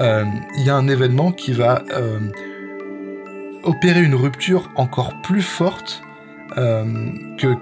euh, 0.00 0.24
il 0.58 0.64
y 0.64 0.70
a 0.70 0.76
un 0.76 0.88
événement 0.88 1.32
qui 1.32 1.52
va 1.52 1.82
euh, 1.90 2.18
opérer 3.62 4.02
une 4.02 4.14
rupture 4.14 4.70
encore 4.76 5.14
plus 5.22 5.42
forte 5.42 6.02
euh, 6.58 6.84
que, 7.38 7.54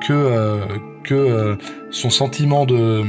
que, 1.04 1.58
son 1.90 2.10
sentiment 2.10 2.64
de, 2.66 3.02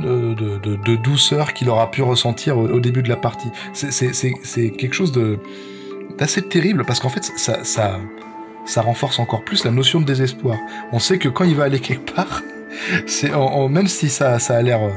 de, 0.00 0.96
douceur 0.96 1.52
qu'il 1.52 1.68
aura 1.68 1.90
pu 1.90 2.02
ressentir 2.02 2.58
au, 2.58 2.80
début 2.80 3.02
de 3.02 3.08
la 3.08 3.16
partie. 3.16 3.50
C'est 3.72 4.70
quelque 4.70 4.94
chose 4.94 5.12
d'assez 6.18 6.42
terrible 6.42 6.84
parce 6.84 7.00
qu'en 7.00 7.08
fait, 7.08 7.24
ça, 7.36 7.64
ça, 7.64 7.98
ça 8.64 8.82
renforce 8.82 9.18
encore 9.18 9.44
plus 9.44 9.64
la 9.64 9.70
notion 9.70 10.00
de 10.00 10.04
désespoir. 10.04 10.56
On 10.92 10.98
sait 10.98 11.18
que 11.18 11.28
quand 11.28 11.44
il 11.44 11.56
va 11.56 11.64
aller 11.64 11.80
quelque 11.80 12.14
part, 12.14 12.42
c'est 13.06 13.30
même 13.68 13.88
si 13.88 14.08
ça, 14.08 14.38
ça 14.38 14.56
a 14.56 14.62
l'air 14.62 14.82
euh, 14.82 14.90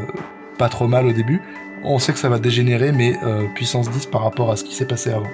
pas 0.57 0.69
trop 0.69 0.87
mal 0.87 1.05
au 1.05 1.11
début, 1.11 1.41
on 1.83 1.99
sait 1.99 2.13
que 2.13 2.19
ça 2.19 2.29
va 2.29 2.39
dégénérer, 2.39 2.91
mais 2.91 3.17
euh, 3.23 3.45
puissance 3.55 3.89
10 3.89 4.05
par 4.07 4.23
rapport 4.23 4.51
à 4.51 4.55
ce 4.55 4.63
qui 4.63 4.73
s'est 4.73 4.85
passé 4.85 5.11
avant. 5.11 5.27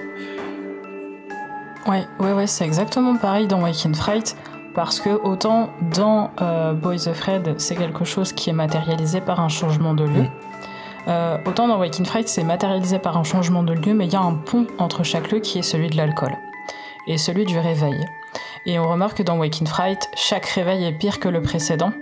Ouais, 1.86 2.06
ouais, 2.18 2.32
ouais, 2.32 2.46
c'est 2.46 2.64
exactement 2.64 3.16
pareil 3.16 3.46
dans 3.46 3.62
Waking 3.62 3.94
Fright, 3.94 4.36
parce 4.74 5.00
que 5.00 5.10
autant 5.10 5.70
dans 5.94 6.30
euh, 6.40 6.72
Boys 6.72 7.08
Afraid, 7.08 7.54
c'est 7.58 7.76
quelque 7.76 8.04
chose 8.04 8.32
qui 8.32 8.50
est 8.50 8.54
matérialisé 8.54 9.20
par 9.20 9.40
un 9.40 9.48
changement 9.48 9.94
de 9.94 10.04
lieu. 10.04 10.24
Mm. 11.06 11.48
autant 11.48 11.66
dans 11.66 11.78
Waking 11.78 12.04
Fright, 12.04 12.28
c'est 12.28 12.44
matérialisé 12.44 12.98
par 12.98 13.16
un 13.16 13.24
changement 13.24 13.62
de 13.62 13.72
lieu, 13.72 13.94
mais 13.94 14.06
il 14.06 14.12
y 14.12 14.16
a 14.16 14.20
un 14.20 14.34
pont 14.34 14.66
entre 14.78 15.02
chaque 15.02 15.32
lieu 15.32 15.40
qui 15.40 15.58
est 15.58 15.62
celui 15.62 15.88
de 15.88 15.96
l'alcool 15.96 16.36
et 17.06 17.18
celui 17.18 17.46
du 17.46 17.58
réveil. 17.58 18.06
Et 18.66 18.78
on 18.78 18.88
remarque 18.88 19.18
que 19.18 19.22
dans 19.22 19.38
Waking 19.38 19.66
Fright, 19.66 20.10
chaque 20.14 20.46
réveil 20.46 20.84
est 20.84 20.92
pire 20.92 21.18
que 21.18 21.28
le 21.28 21.42
précédent. 21.42 21.92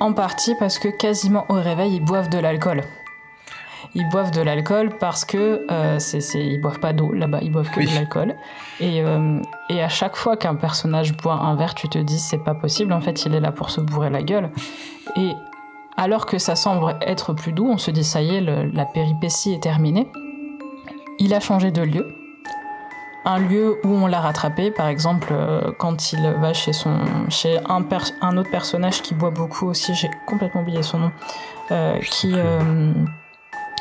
En 0.00 0.12
partie 0.12 0.54
parce 0.58 0.78
que 0.78 0.88
quasiment 0.88 1.46
au 1.48 1.54
réveil, 1.54 1.94
ils 1.94 2.04
boivent 2.04 2.28
de 2.28 2.38
l'alcool. 2.38 2.82
Ils 3.96 4.08
boivent 4.08 4.32
de 4.32 4.40
l'alcool 4.42 4.90
parce 4.98 5.24
que 5.24 5.64
euh, 5.70 5.98
c'est, 5.98 6.18
ils 6.34 6.60
boivent 6.60 6.80
pas 6.80 6.92
d'eau 6.92 7.12
là-bas, 7.12 7.38
ils 7.42 7.52
boivent 7.52 7.70
que 7.70 7.80
de 7.80 7.94
l'alcool. 7.94 8.34
Et, 8.80 9.02
euh, 9.02 9.40
et 9.70 9.82
à 9.82 9.88
chaque 9.88 10.16
fois 10.16 10.36
qu'un 10.36 10.56
personnage 10.56 11.16
boit 11.16 11.34
un 11.34 11.54
verre, 11.54 11.74
tu 11.74 11.88
te 11.88 11.98
dis 11.98 12.18
c'est 12.18 12.42
pas 12.42 12.54
possible. 12.54 12.92
En 12.92 13.00
fait, 13.00 13.24
il 13.24 13.34
est 13.34 13.40
là 13.40 13.52
pour 13.52 13.70
se 13.70 13.80
bourrer 13.80 14.10
la 14.10 14.22
gueule. 14.22 14.50
Et 15.16 15.32
alors 15.96 16.26
que 16.26 16.38
ça 16.38 16.56
semble 16.56 16.96
être 17.02 17.32
plus 17.34 17.52
doux, 17.52 17.68
on 17.70 17.78
se 17.78 17.90
dit 17.90 18.04
ça 18.04 18.20
y 18.20 18.34
est, 18.34 18.40
la 18.40 18.84
péripétie 18.84 19.52
est 19.52 19.62
terminée. 19.62 20.08
Il 21.20 21.32
a 21.32 21.40
changé 21.40 21.70
de 21.70 21.82
lieu 21.82 22.04
un 23.24 23.38
lieu 23.38 23.80
où 23.84 23.88
on 23.88 24.06
l'a 24.06 24.20
rattrapé, 24.20 24.70
par 24.70 24.88
exemple 24.88 25.28
euh, 25.32 25.72
quand 25.78 26.12
il 26.12 26.20
va 26.40 26.52
chez 26.52 26.72
son 26.72 26.98
chez 27.30 27.58
un, 27.68 27.84
un 28.20 28.36
autre 28.36 28.50
personnage 28.50 29.02
qui 29.02 29.14
boit 29.14 29.30
beaucoup 29.30 29.66
aussi, 29.66 29.94
j'ai 29.94 30.10
complètement 30.26 30.60
oublié 30.60 30.82
son 30.82 30.98
nom, 30.98 31.12
euh, 31.70 31.98
qui 32.00 32.34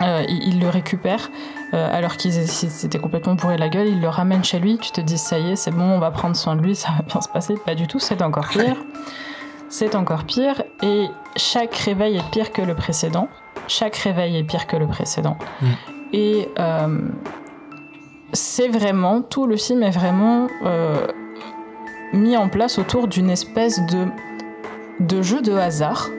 euh, 0.01 0.23
il, 0.27 0.59
le 0.59 0.69
récupère 0.69 1.29
alors 1.71 2.17
qu'il 2.17 2.31
s'était 2.31 2.99
complètement 2.99 3.33
bourré 3.33 3.57
la 3.57 3.67
gueule, 3.67 3.87
il 3.87 3.99
le 3.99 4.07
ramène 4.07 4.43
chez 4.43 4.59
lui, 4.59 4.77
tu 4.77 4.91
te 4.91 5.01
dis 5.01 5.17
ça 5.17 5.39
y 5.39 5.53
est, 5.53 5.55
c'est 5.55 5.71
bon, 5.71 5.83
on 5.83 5.97
va 5.97 6.11
prendre 6.11 6.35
soin 6.35 6.55
de 6.55 6.61
lui, 6.61 6.75
ça 6.75 6.89
va 6.95 7.03
bien 7.03 7.19
se 7.19 7.27
passer. 7.27 7.55
Pas 7.65 7.73
du 7.73 7.87
tout, 7.87 7.97
c'est 7.97 8.21
encore 8.21 8.47
pire. 8.47 8.77
C'est 9.69 9.95
encore 9.95 10.25
pire 10.25 10.61
et 10.83 11.07
chaque 11.35 11.73
réveil 11.73 12.17
est 12.17 12.29
pire 12.29 12.51
que 12.51 12.61
le 12.61 12.75
précédent. 12.75 13.27
Chaque 13.67 13.95
réveil 13.95 14.37
est 14.37 14.43
pire 14.43 14.67
que 14.67 14.77
le 14.77 14.85
précédent. 14.85 15.35
Mm. 15.61 15.67
Et 16.13 16.47
c'est 18.33 18.67
vraiment, 18.67 19.21
tout 19.21 19.47
le 19.47 19.55
film 19.57 19.83
est 19.83 19.91
vraiment 19.91 20.47
euh, 20.65 21.07
mis 22.13 22.35
en 22.35 22.49
place 22.49 22.79
autour 22.79 23.07
d'une 23.07 23.29
espèce 23.29 23.79
de, 23.85 24.07
de 24.99 25.21
jeu 25.21 25.41
de 25.41 25.53
hasard 25.53 26.09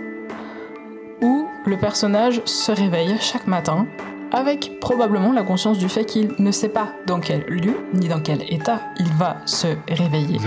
où 1.20 1.46
le 1.66 1.76
personnage 1.78 2.42
se 2.44 2.72
réveille 2.72 3.16
chaque 3.20 3.46
matin 3.46 3.86
avec 4.32 4.80
probablement 4.80 5.32
la 5.32 5.42
conscience 5.42 5.78
du 5.78 5.88
fait 5.88 6.04
qu'il 6.04 6.34
ne 6.38 6.50
sait 6.50 6.68
pas 6.68 6.88
dans 7.06 7.20
quel 7.20 7.44
lieu 7.44 7.76
ni 7.94 8.08
dans 8.08 8.20
quel 8.20 8.42
état 8.52 8.80
il 8.98 9.12
va 9.12 9.36
se 9.46 9.68
réveiller. 9.88 10.38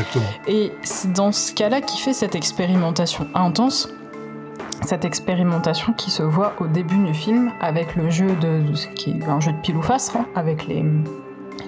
Et 0.48 0.72
c'est 0.84 1.14
dans 1.14 1.32
ce 1.32 1.54
cas-là 1.54 1.82
qu'il 1.82 2.02
fait 2.02 2.14
cette 2.14 2.36
expérimentation 2.36 3.28
intense, 3.34 3.90
cette 4.86 5.06
expérimentation 5.06 5.94
qui 5.94 6.12
se 6.12 6.22
voit 6.22 6.54
au 6.60 6.68
début 6.68 6.98
du 6.98 7.14
film 7.14 7.52
avec 7.62 7.96
le 7.96 8.10
jeu 8.10 8.28
de, 8.42 8.62
qui 8.96 9.12
est 9.12 9.24
un 9.26 9.40
jeu 9.40 9.54
de 9.54 9.62
pile 9.62 9.78
ou 9.78 9.82
face, 9.82 10.14
hein, 10.16 10.26
avec 10.36 10.68
les, 10.68 10.84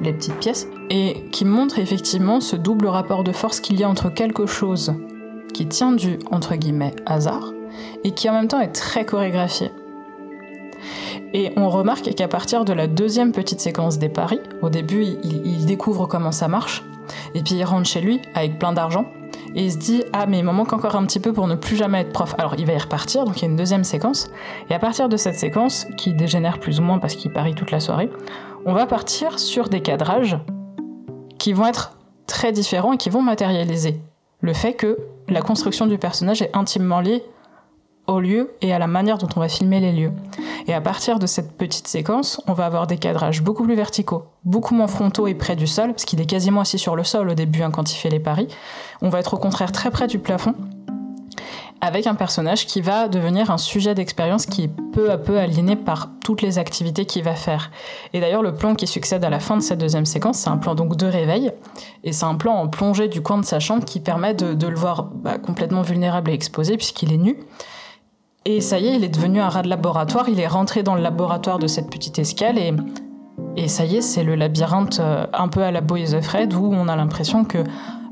les 0.02 0.12
petites 0.12 0.36
pièces, 0.36 0.68
et 0.90 1.24
qui 1.32 1.46
montre 1.46 1.80
effectivement 1.80 2.42
ce 2.42 2.58
double 2.58 2.88
rapport 2.88 3.24
de 3.24 3.32
force 3.32 3.62
qu'il 3.62 3.80
y 3.80 3.84
a 3.84 3.90
entre 3.90 4.10
quelque 4.10 4.46
chose 4.46 4.94
qui 5.54 5.68
tient 5.68 5.94
du, 5.94 6.20
entre 6.32 6.56
guillemets, 6.56 6.96
hasard, 7.06 7.54
et 8.04 8.12
qui 8.12 8.30
en 8.30 8.34
même 8.34 8.48
temps 8.48 8.60
est 8.60 8.72
très 8.72 9.06
chorégraphié. 9.06 9.72
Et 11.34 11.52
on 11.58 11.70
remarque 11.70 12.14
qu'à 12.16 12.28
partir 12.28 12.66
de 12.66 12.74
la 12.74 12.88
deuxième 12.88 13.32
petite 13.32 13.60
séquence 13.60 14.00
des 14.00 14.10
paris, 14.10 14.40
au 14.62 14.70
début 14.70 15.04
il, 15.24 15.66
découvre 15.66 16.08
comment 16.08 16.32
ça 16.32 16.48
marche, 16.48 16.84
et 17.36 17.42
puis 17.42 17.56
il 17.56 17.64
rentre 17.64 17.88
chez 17.88 18.02
lui 18.02 18.22
avec 18.34 18.58
plein 18.58 18.74
d'argent, 18.74 19.06
et 19.56 19.66
il 19.66 19.72
se 19.72 19.78
dit 19.78 20.04
ah 20.14 20.26
mais 20.26 20.40
il 20.40 20.46
me 20.46 20.52
manque 20.52 20.74
encore 20.74 20.96
un 20.96 21.06
petit 21.06 21.20
peu 21.20 21.34
pour 21.34 21.48
ne 21.48 21.56
plus 21.56 21.76
jamais 21.76 22.02
être 22.02 22.12
prof. 22.12 22.34
Alors 22.38 22.56
il 22.58 22.66
va 22.66 22.74
y 22.74 22.78
repartir, 22.78 23.26
donc 23.26 23.38
il 23.38 23.42
y 23.44 23.46
a 23.46 23.50
une 23.50 23.58
deuxième 23.58 23.84
séquence, 23.84 24.32
et 24.70 24.74
à 24.74 24.80
partir 24.80 25.10
de 25.10 25.18
cette 25.18 25.36
séquence, 25.36 25.86
qui 25.98 26.14
dégénère 26.14 26.60
plus 26.60 26.80
ou 26.80 26.84
moins 26.84 27.00
parce 27.00 27.16
qu'il 27.16 27.32
parie 27.32 27.54
toute 27.54 27.72
la 27.72 27.80
soirée, 27.80 28.10
on 28.66 28.74
va 28.74 28.86
partir 28.86 29.40
sur 29.40 29.70
des 29.70 29.82
cadrages 29.82 30.38
qui 31.38 31.54
vont 31.54 31.68
être 31.68 31.94
très 32.26 32.52
différents 32.52 32.94
et 32.94 32.98
qui 32.98 33.10
vont 33.10 33.22
matérialiser 33.22 34.00
le 34.42 34.54
fait 34.54 34.74
que 34.74 34.98
la 35.28 35.42
construction 35.42 35.86
du 35.86 35.98
personnage 35.98 36.42
est 36.42 36.56
intimement 36.56 37.02
liée 37.02 37.24
au 38.10 38.20
lieu 38.20 38.52
et 38.62 38.74
à 38.74 38.80
la 38.80 38.88
manière 38.88 39.18
dont 39.18 39.30
on 39.36 39.40
va 39.40 39.48
filmer 39.48 39.80
les 39.80 39.92
lieux. 39.92 40.12
Et 40.68 40.74
à 40.74 40.82
partir 40.82 41.20
de 41.20 41.28
cette 41.28 41.58
petite 41.58 41.88
séquence, 41.88 42.42
on 42.48 42.54
va 42.54 42.66
avoir 42.66 42.88
des 42.88 42.98
cadrages 42.98 43.42
beaucoup 43.42 43.64
plus 43.64 43.76
verticaux, 43.76 44.26
beaucoup 44.44 44.74
moins 44.74 44.88
frontaux 44.88 45.28
et 45.28 45.36
près 45.36 45.56
du 45.56 45.68
sol, 45.68 45.92
parce 45.92 46.06
qu'il 46.06 46.20
est 46.20 46.26
quasiment 46.26 46.62
assis 46.62 46.80
sur 46.80 46.96
le 46.96 47.04
sol 47.04 47.30
au 47.30 47.34
début 47.36 47.62
hein, 47.62 47.72
quand 47.72 47.92
il 47.94 47.96
fait 47.96 48.10
les 48.10 48.20
paris. 48.20 48.48
On 49.02 49.10
va 49.10 49.20
être 49.20 49.36
au 49.36 49.38
contraire 49.38 49.72
très 49.72 49.92
près 49.92 50.08
du 50.08 50.20
plafond, 50.20 50.56
avec 51.82 52.08
un 52.08 52.16
personnage 52.16 52.66
qui 52.66 52.82
va 52.82 53.08
devenir 53.08 53.52
un 53.52 53.58
sujet 53.58 53.96
d'expérience 53.96 54.46
qui 54.46 54.64
est 54.64 54.72
peu 54.92 55.12
à 55.12 55.18
peu 55.18 55.40
aligné 55.40 55.76
par 55.76 56.10
toutes 56.24 56.42
les 56.42 56.58
activités 56.58 57.06
qu'il 57.06 57.24
va 57.24 57.36
faire. 57.36 57.72
Et 58.14 58.20
d'ailleurs, 58.20 58.42
le 58.42 58.54
plan 58.54 58.76
qui 58.76 58.88
succède 58.88 59.24
à 59.24 59.30
la 59.30 59.40
fin 59.40 59.56
de 59.56 59.62
cette 59.62 59.80
deuxième 59.80 60.06
séquence, 60.06 60.40
c'est 60.40 60.50
un 60.50 60.58
plan 60.58 60.76
donc 60.76 60.98
de 60.98 61.06
réveil, 61.06 61.52
et 62.04 62.12
c'est 62.12 62.26
un 62.26 62.36
plan 62.36 62.54
en 62.54 62.68
plongée 62.68 63.08
du 63.08 63.22
coin 63.22 63.38
de 63.38 63.46
sa 63.46 63.60
chambre 63.60 63.86
qui 63.86 64.00
permet 64.00 64.34
de, 64.34 64.68
le 64.68 64.76
voir 64.76 65.06
bah, 65.06 65.38
complètement 65.38 65.84
vulnérable 65.84 66.32
et 66.32 66.34
exposé 66.34 66.76
puisqu'il 66.76 67.14
est 67.14 67.18
nu. 67.18 67.38
Et 68.52 68.62
ça 68.62 68.80
y 68.80 68.88
est, 68.88 68.96
il 68.96 69.04
est 69.04 69.10
devenu 69.10 69.42
un 69.42 69.48
rat 69.48 69.62
de 69.62 69.70
laboratoire, 69.70 70.28
il 70.28 70.40
est 70.40 70.48
rentré 70.48 70.82
dans 70.82 70.96
le 70.96 71.04
laboratoire 71.04 71.60
de 71.60 71.68
cette 71.68 71.88
petite 71.88 72.18
escale 72.18 72.58
et, 72.58 73.68
ça 73.68 73.86
y 73.86 73.98
est, 73.98 74.02
c'est 74.02 74.24
le 74.24 74.34
labyrinthe 74.34 75.00
euh, 75.00 75.28
un 75.34 75.50
peu 75.50 75.62
à 75.62 75.70
la 75.70 75.82
Boys 75.82 76.16
of 76.16 76.24
Fred 76.24 76.56
où 76.56 76.66
on 76.74 76.88
a 76.88 76.96
l'impression 76.96 77.46
que 77.46 77.60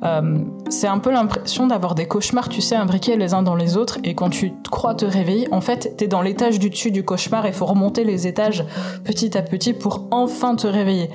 euh, 0.03 0.39
c'est 0.69 0.85
un 0.85 0.99
peu 0.99 1.09
l'impression 1.09 1.65
d'avoir 1.65 1.95
des 1.95 2.07
cauchemars, 2.07 2.49
tu 2.49 2.61
sais, 2.61 2.75
imbriqués 2.75 3.17
les 3.17 3.33
uns 3.33 3.41
dans 3.41 3.55
les 3.55 3.77
autres, 3.77 3.97
et 4.03 4.13
quand 4.13 4.29
tu 4.29 4.53
crois 4.69 4.93
te 4.93 5.05
réveiller, 5.05 5.47
en 5.51 5.59
fait, 5.59 5.95
t'es 5.97 6.07
dans 6.07 6.21
l'étage 6.21 6.59
du 6.59 6.69
dessus 6.69 6.91
du 6.91 7.03
cauchemar 7.03 7.47
et 7.47 7.51
faut 7.51 7.65
remonter 7.65 8.03
les 8.03 8.27
étages 8.27 8.63
petit 9.05 9.35
à 9.39 9.41
petit 9.41 9.73
pour 9.73 10.05
enfin 10.11 10.53
te 10.53 10.67
réveiller. 10.67 11.09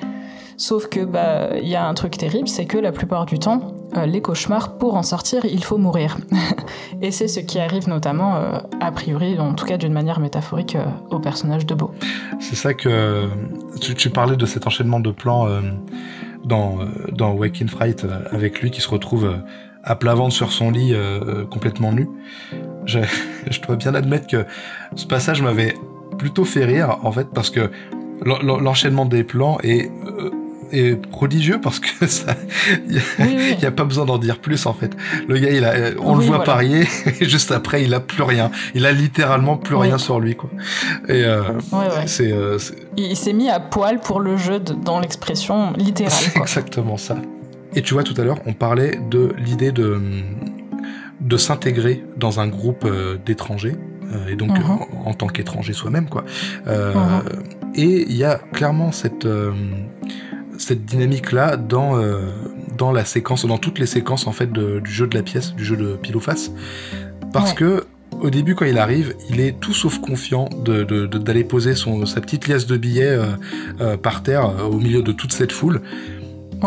Sauf 0.57 0.87
que 0.87 1.03
bah 1.03 1.57
il 1.61 1.67
y 1.67 1.75
a 1.75 1.85
un 1.85 1.93
truc 1.93 2.17
terrible, 2.17 2.47
c'est 2.47 2.65
que 2.65 2.77
la 2.77 2.91
plupart 2.91 3.25
du 3.25 3.39
temps, 3.39 3.73
euh, 3.97 4.05
les 4.05 4.21
cauchemars, 4.21 4.77
pour 4.77 4.95
en 4.95 5.03
sortir, 5.03 5.45
il 5.45 5.63
faut 5.63 5.77
mourir. 5.77 6.17
et 7.01 7.11
c'est 7.11 7.27
ce 7.27 7.39
qui 7.39 7.59
arrive 7.59 7.87
notamment, 7.87 8.35
euh, 8.35 8.57
a 8.79 8.91
priori, 8.91 9.37
en 9.39 9.53
tout 9.53 9.65
cas 9.65 9.77
d'une 9.77 9.93
manière 9.93 10.19
métaphorique, 10.19 10.77
au 11.09 11.19
personnage 11.19 11.65
de 11.65 11.75
Beau. 11.75 11.91
C'est 12.39 12.55
ça 12.55 12.73
que 12.73 13.27
tu, 13.79 14.09
parlais 14.09 14.35
de 14.35 14.45
cet 14.45 14.67
enchaînement 14.67 14.99
de 14.99 15.11
plans 15.11 15.47
dans, 16.43 16.79
euh, 16.79 16.85
dans 17.11 17.33
Waking 17.33 17.67
Fright 17.67 18.03
euh, 18.03 18.19
avec 18.31 18.61
lui 18.61 18.71
qui 18.71 18.81
se 18.81 18.89
retrouve 18.89 19.25
euh, 19.25 19.37
à 19.83 19.95
plat 19.95 20.13
ventre 20.15 20.33
sur 20.33 20.51
son 20.53 20.71
lit 20.71 20.95
complètement 21.51 21.91
nu. 21.91 22.07
Je, 22.85 22.99
dois 23.67 23.75
bien 23.75 23.93
admettre 23.93 24.27
que 24.27 24.45
ce 24.95 25.05
passage 25.05 25.41
m'avait 25.41 25.73
plutôt 26.17 26.45
fait 26.45 26.63
rire 26.63 26.99
en 27.03 27.11
fait 27.11 27.27
parce 27.33 27.49
que 27.49 27.69
l'enchaînement 28.23 29.05
des 29.05 29.25
plans 29.25 29.57
est 29.61 29.91
est 30.73 30.95
prodigieux 30.95 31.59
parce 31.61 31.79
que 31.79 32.07
ça, 32.07 32.35
il 32.89 33.57
n'y 33.59 33.65
a, 33.65 33.71
pas 33.71 33.83
besoin 33.83 34.05
d'en 34.05 34.17
dire 34.17 34.39
plus 34.39 34.65
en 34.65 34.73
fait. 34.73 34.91
Le 35.27 35.37
gars, 35.37 35.51
il 35.51 35.63
a, 35.63 35.91
on 35.99 36.15
le 36.15 36.25
voit 36.25 36.43
parier 36.43 36.87
et 37.19 37.25
juste 37.29 37.51
après, 37.51 37.83
il 37.83 37.93
a 37.93 37.99
plus 37.99 38.23
rien. 38.23 38.51
Il 38.73 38.85
a 38.85 38.91
littéralement 38.91 39.57
plus 39.57 39.75
rien 39.75 39.97
sur 39.97 40.19
lui 40.19 40.35
quoi. 40.35 40.49
Et 41.07 41.23
euh, 41.23 41.41
c'est, 42.05 42.31
euh, 42.31 42.57
il 42.97 43.15
s'est 43.15 43.33
mis 43.33 43.49
à 43.49 43.59
poil 43.59 43.99
pour 43.99 44.19
le 44.19 44.37
jeu 44.37 44.59
dans 44.59 44.99
l'expression 44.99 45.73
littérale. 45.73 46.11
C'est 46.11 46.37
exactement 46.37 46.97
ça. 46.97 47.17
Et 47.75 47.81
tu 47.81 47.93
vois, 47.93 48.03
tout 48.03 48.19
à 48.19 48.23
l'heure, 48.23 48.39
on 48.45 48.53
parlait 48.53 48.99
de 49.09 49.33
l'idée 49.37 49.71
de 49.71 50.01
de 51.19 51.37
s'intégrer 51.37 52.03
dans 52.17 52.41
un 52.41 52.47
groupe 52.47 52.83
euh, 52.83 53.17
d'étrangers 53.25 53.75
et 54.27 54.35
donc 54.35 54.49
uh-huh. 54.49 55.05
en, 55.05 55.13
tant 55.13 55.27
qu'étranger 55.27 55.73
soi-même 55.73 56.07
quoi. 56.07 56.23
Uh-huh. 56.67 57.23
Et 57.73 58.05
il 58.07 58.15
y 58.15 58.25
a 58.25 58.35
clairement 58.35 58.91
cette 58.91 59.25
cette 60.57 60.85
dynamique-là 60.85 61.57
dans, 61.57 61.97
euh, 61.97 62.19
dans 62.77 62.91
la 62.91 63.05
séquence, 63.05 63.45
dans 63.45 63.57
toutes 63.57 63.79
les 63.79 63.85
séquences 63.85 64.27
en 64.27 64.31
fait 64.31 64.51
du 64.51 64.91
jeu 64.91 65.07
de 65.07 65.15
la 65.15 65.23
pièce, 65.23 65.53
du 65.53 65.63
jeu 65.63 65.75
de 65.75 65.95
pile 65.95 66.15
ou 66.15 66.19
face. 66.19 66.51
Parce 67.31 67.53
que 67.53 67.85
au 68.21 68.29
début, 68.29 68.55
quand 68.55 68.65
il 68.65 68.77
arrive, 68.77 69.15
il 69.29 69.39
est 69.39 69.59
tout 69.59 69.73
sauf 69.73 69.99
confiant 69.99 70.47
d'aller 70.63 70.85
de, 70.85 71.07
de, 71.07 71.43
poser 71.43 71.75
son, 71.75 72.05
sa 72.05 72.21
petite 72.21 72.47
liasse 72.47 72.67
de 72.67 72.77
billets 72.77 73.05
euh, 73.05 73.25
euh, 73.81 73.97
par 73.97 74.23
terre 74.23 74.53
au 74.69 74.77
milieu 74.77 75.01
de 75.01 75.11
toute 75.11 75.33
cette 75.33 75.51
foule. 75.51 75.81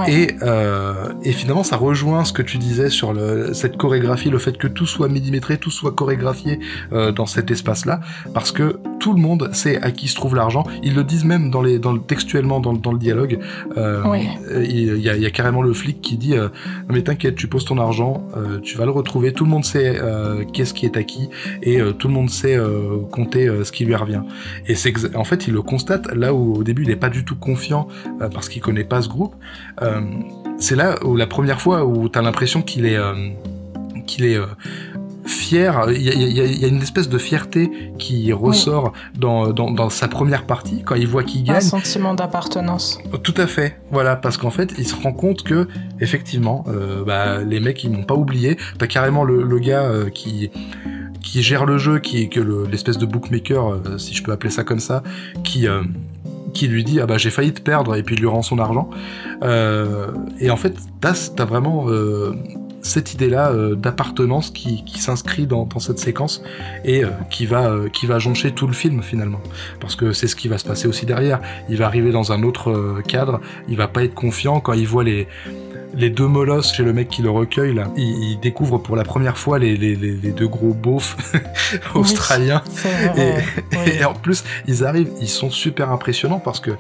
Et, 0.09 0.37
euh, 0.43 1.13
et 1.23 1.33
finalement, 1.33 1.63
ça 1.63 1.77
rejoint 1.77 2.25
ce 2.25 2.33
que 2.33 2.43
tu 2.43 2.59
disais 2.59 2.91
sur 2.91 3.13
le, 3.13 3.55
cette 3.55 3.77
chorégraphie, 3.77 4.31
le 4.31 4.39
fait 4.39 4.59
que 4.59 4.67
tout 4.67 4.87
soit 4.87 5.09
millimétré, 5.09 5.59
tout 5.59 5.71
soit 5.71 5.93
chorégraphié 5.93 6.61
euh, 6.93 7.13
dans 7.13 7.27
cet 7.27 7.51
espace-là, 7.51 8.01
parce 8.35 8.53
que 8.53 8.79
tout 8.99 9.13
le 9.13 9.21
monde 9.21 9.51
sait 9.53 9.81
à 9.83 9.91
qui 9.91 10.09
se 10.09 10.15
trouve 10.17 10.35
l'argent. 10.35 10.65
Ils 10.83 10.95
le 10.95 11.05
disent 11.05 11.25
même 11.25 11.51
dans 11.51 11.63
les, 11.63 11.79
dans 11.79 11.93
le, 11.93 12.01
textuellement 12.01 12.61
dans, 12.61 12.73
dans 12.73 12.93
le 12.93 12.99
dialogue. 12.99 13.39
Euh, 13.77 14.03
il, 14.65 14.99
y 14.99 15.09
a, 15.09 15.17
il, 15.17 15.23
y 15.23 15.27
a, 15.27 15.31
carrément 15.31 15.63
le 15.63 15.73
flic 15.73 16.01
qui 16.01 16.17
dit 16.17 16.35
euh, 16.37 16.49
mais 16.89 17.03
t'inquiète, 17.03 17.37
tu 17.37 17.47
poses 17.47 17.65
ton 17.65 17.79
argent, 17.79 18.27
euh, 18.37 18.59
tu 18.61 18.77
vas 18.77 18.85
le 18.85 18.91
retrouver. 18.91 19.33
Tout 19.33 19.45
le 19.45 19.51
monde 19.51 19.65
sait 19.65 19.99
euh, 20.01 20.45
qu'est-ce 20.53 20.75
qui 20.75 20.87
est 20.87 20.97
acquis 20.97 21.29
et 21.63 21.81
tout 21.99 22.09
le 22.09 22.15
monde 22.15 22.31
sait 22.31 22.59
compter 23.13 23.49
ce 23.65 23.73
qui 23.73 23.85
lui 23.85 23.95
revient. 23.95 24.23
Et 24.67 24.75
c'est 24.75 25.15
en 25.15 25.25
fait, 25.25 25.47
il 25.47 25.55
le 25.55 25.63
constate 25.63 26.13
là 26.15 26.35
où 26.35 26.57
au 26.57 26.65
début 26.65 26.83
il 26.83 26.89
n'est 26.89 26.97
pas 26.97 27.09
du 27.09 27.25
tout 27.25 27.37
confiant 27.37 27.89
parce 28.33 28.49
qu'il 28.49 28.63
connaît 28.63 28.85
pas 28.85 29.03
ce 29.03 29.09
groupe. 29.09 29.35
Euh, 29.87 30.01
c'est 30.59 30.77
là 30.77 30.97
où 31.05 31.17
la 31.17 31.27
première 31.27 31.61
fois 31.61 31.85
où 31.85 32.09
t'as 32.09 32.23
l'impression 32.23 32.63
qu'il 32.63 32.87
est, 32.87 32.97
euh, 32.97 33.15
qu'il 34.07 34.25
est 34.25 34.37
euh, 34.37 34.47
fier. 35.25 35.87
Il 35.91 36.03
y, 36.03 36.65
a, 36.65 36.69
une 36.69 36.81
espèce 36.81 37.09
de 37.09 37.19
fierté 37.19 37.71
qui 37.99 38.33
ressort 38.33 38.93
dans, 39.19 39.53
dans, 39.53 39.91
sa 39.91 40.09
première 40.09 40.45
partie 40.47 40.83
quand 40.83 40.95
il 40.95 41.09
voit 41.09 41.25
qu'il 41.25 41.43
gagne. 41.43 41.57
Un 41.57 41.61
sentiment 41.61 42.15
d'appartenance. 42.15 42.99
Tout 43.23 43.35
à 43.37 43.47
fait. 43.47 43.81
Voilà, 43.91 44.17
parce 44.17 44.37
qu'en 44.37 44.51
fait, 44.51 44.73
il 44.79 44.87
se 44.87 44.95
rend 44.95 45.13
compte 45.13 45.43
que 45.43 45.67
effectivement, 46.01 46.65
bah, 47.05 47.43
les 47.43 47.59
mecs 47.59 47.83
ils 47.83 47.91
n'ont 47.91 48.05
pas 48.05 48.15
oublié. 48.15 48.57
T'as 48.79 48.87
carrément 48.87 49.25
le, 49.25 49.43
le 49.43 49.59
gars 49.59 49.91
qui 50.15 50.51
qui 51.21 51.43
gère 51.43 51.67
le 51.67 51.77
jeu, 51.77 51.99
qui 51.99 52.23
est 52.23 52.29
que 52.29 52.39
l'espèce 52.71 52.99
de 52.99 53.07
bookmaker, 53.07 53.81
si 53.99 54.15
je 54.15 54.23
peux 54.23 54.31
appeler 54.31 54.51
ça 54.51 54.63
comme 54.63 54.79
ça, 54.79 55.03
qui 55.43 55.67
qui 56.57 56.69
lui 56.69 56.85
dit 56.85 57.01
ah 57.01 57.07
bah 57.07 57.19
j'ai 57.19 57.31
failli 57.31 57.53
te 57.53 57.61
perdre 57.61 57.95
et 57.97 58.03
puis 58.03 58.15
il 58.15 58.21
lui 58.21 58.29
rend 58.29 58.43
son 58.43 58.59
argent. 58.59 58.89
Euh, 59.43 60.09
et 60.41 60.51
en 60.51 60.57
fait 60.57 60.75
t'as 61.01 61.15
as 61.39 61.45
vraiment 61.45 61.89
euh, 61.89 62.33
cette 62.81 63.13
idée-là 63.13 63.51
euh, 63.51 63.75
d'appartenance 63.75 64.51
qui, 64.51 64.83
s'inscrit 64.99 65.47
dans, 65.47 65.67
dans, 65.67 65.81
cette 65.81 65.99
séquence 65.99 66.43
et 66.85 67.03
qui 67.31 67.45
va 67.45 67.75
qui 67.93 68.07
va 68.07 68.19
joncher 68.19 68.53
tout 68.53 68.67
le 68.67 68.73
film 68.73 69.03
finalement 69.03 69.41
parce 69.81 69.97
que 69.97 70.13
c'est 70.13 70.29
ce 70.29 70.37
qui 70.37 70.49
va 70.49 70.57
se 70.57 70.65
passer 70.65 70.89
aussi 70.89 71.05
derrière. 71.05 71.41
Il 71.69 71.77
va 71.77 71.87
arriver 71.87 72.11
dans 72.11 72.33
un 72.33 72.43
autre 72.43 73.03
cadre, 73.07 73.41
il 73.69 73.77
va 73.77 73.87
pas 73.87 74.03
être 74.03 74.15
confiant 74.15 74.61
quand 74.61 74.73
il 74.73 74.89
voit 74.89 75.05
les 75.05 75.29
les 75.97 76.11
deux 76.11 76.27
molosses 76.27 76.75
chez 76.75 76.83
le 76.83 76.93
mec 76.93 77.09
qui 77.09 77.23
le 77.23 77.31
recueille 77.31 77.75
là, 77.75 77.91
il, 77.97 78.39
découvre 78.41 78.79
pour 78.79 78.97
la 78.97 79.03
première 79.03 79.39
fois 79.39 79.59
les, 79.59 79.77
les, 79.77 79.97
les, 79.97 80.31
deux 80.33 80.47
gros 80.47 80.75
beaufs 80.75 81.17
australiens. 81.95 82.63
et, 83.17 84.05
en 84.05 84.15
plus, 84.15 84.45
ils 84.67 84.85
arrivent, 84.85 85.11
ils 85.21 85.29
sont 85.29 85.51
super 85.51 85.91
impressionnants 85.91 86.39
parce 86.39 86.61
que 86.61 86.73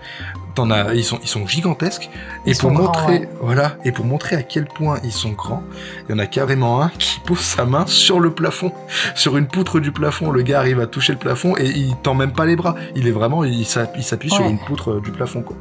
ils 0.95 1.05
sont, 1.05 1.19
ils 1.23 1.29
sont 1.29 1.47
gigantesques. 1.47 2.09
et 2.47 2.55
pour 2.55 2.71
montrer, 2.71 3.29
voilà, 3.41 3.77
et 3.85 3.93
pour 3.93 4.05
montrer 4.05 4.37
à 4.37 4.43
quel 4.43 4.67
point 4.67 4.99
ils 5.05 5.13
sont 5.13 5.33
grands, 5.33 5.63
il 6.09 6.13
y 6.13 6.15
en 6.15 6.19
a 6.19 6.27
carrément 6.27 6.83
un 6.83 6.89
qui 6.99 7.21
pose 7.21 7.41
sa 7.41 7.65
main 7.65 7.85
sur 7.87 8.21
le 8.21 8.31
plafond, 8.31 8.73
sur 9.15 9.37
une 9.37 9.47
poutre 9.47 9.81
du 9.81 9.93
plafond. 9.93 10.31
Le 10.31 10.43
gars 10.43 10.61
arrive 10.61 10.81
à 10.81 10.87
toucher 10.87 11.13
le 11.13 11.19
plafond 11.19 11.55
et 11.57 11.67
il 11.67 11.97
tend 11.97 12.15
même 12.15 12.33
pas 12.33 12.47
les 12.47 12.57
bras. 12.57 12.75
Il 12.95 13.07
est 13.07 13.13
vraiment, 13.13 13.45
il 13.45 13.67
s'appuie 13.67 14.31
sur 14.31 14.45
une 14.45 14.59
poutre 14.59 15.01
du 15.01 15.11
plafond, 15.11 15.43
quoi. 15.43 15.57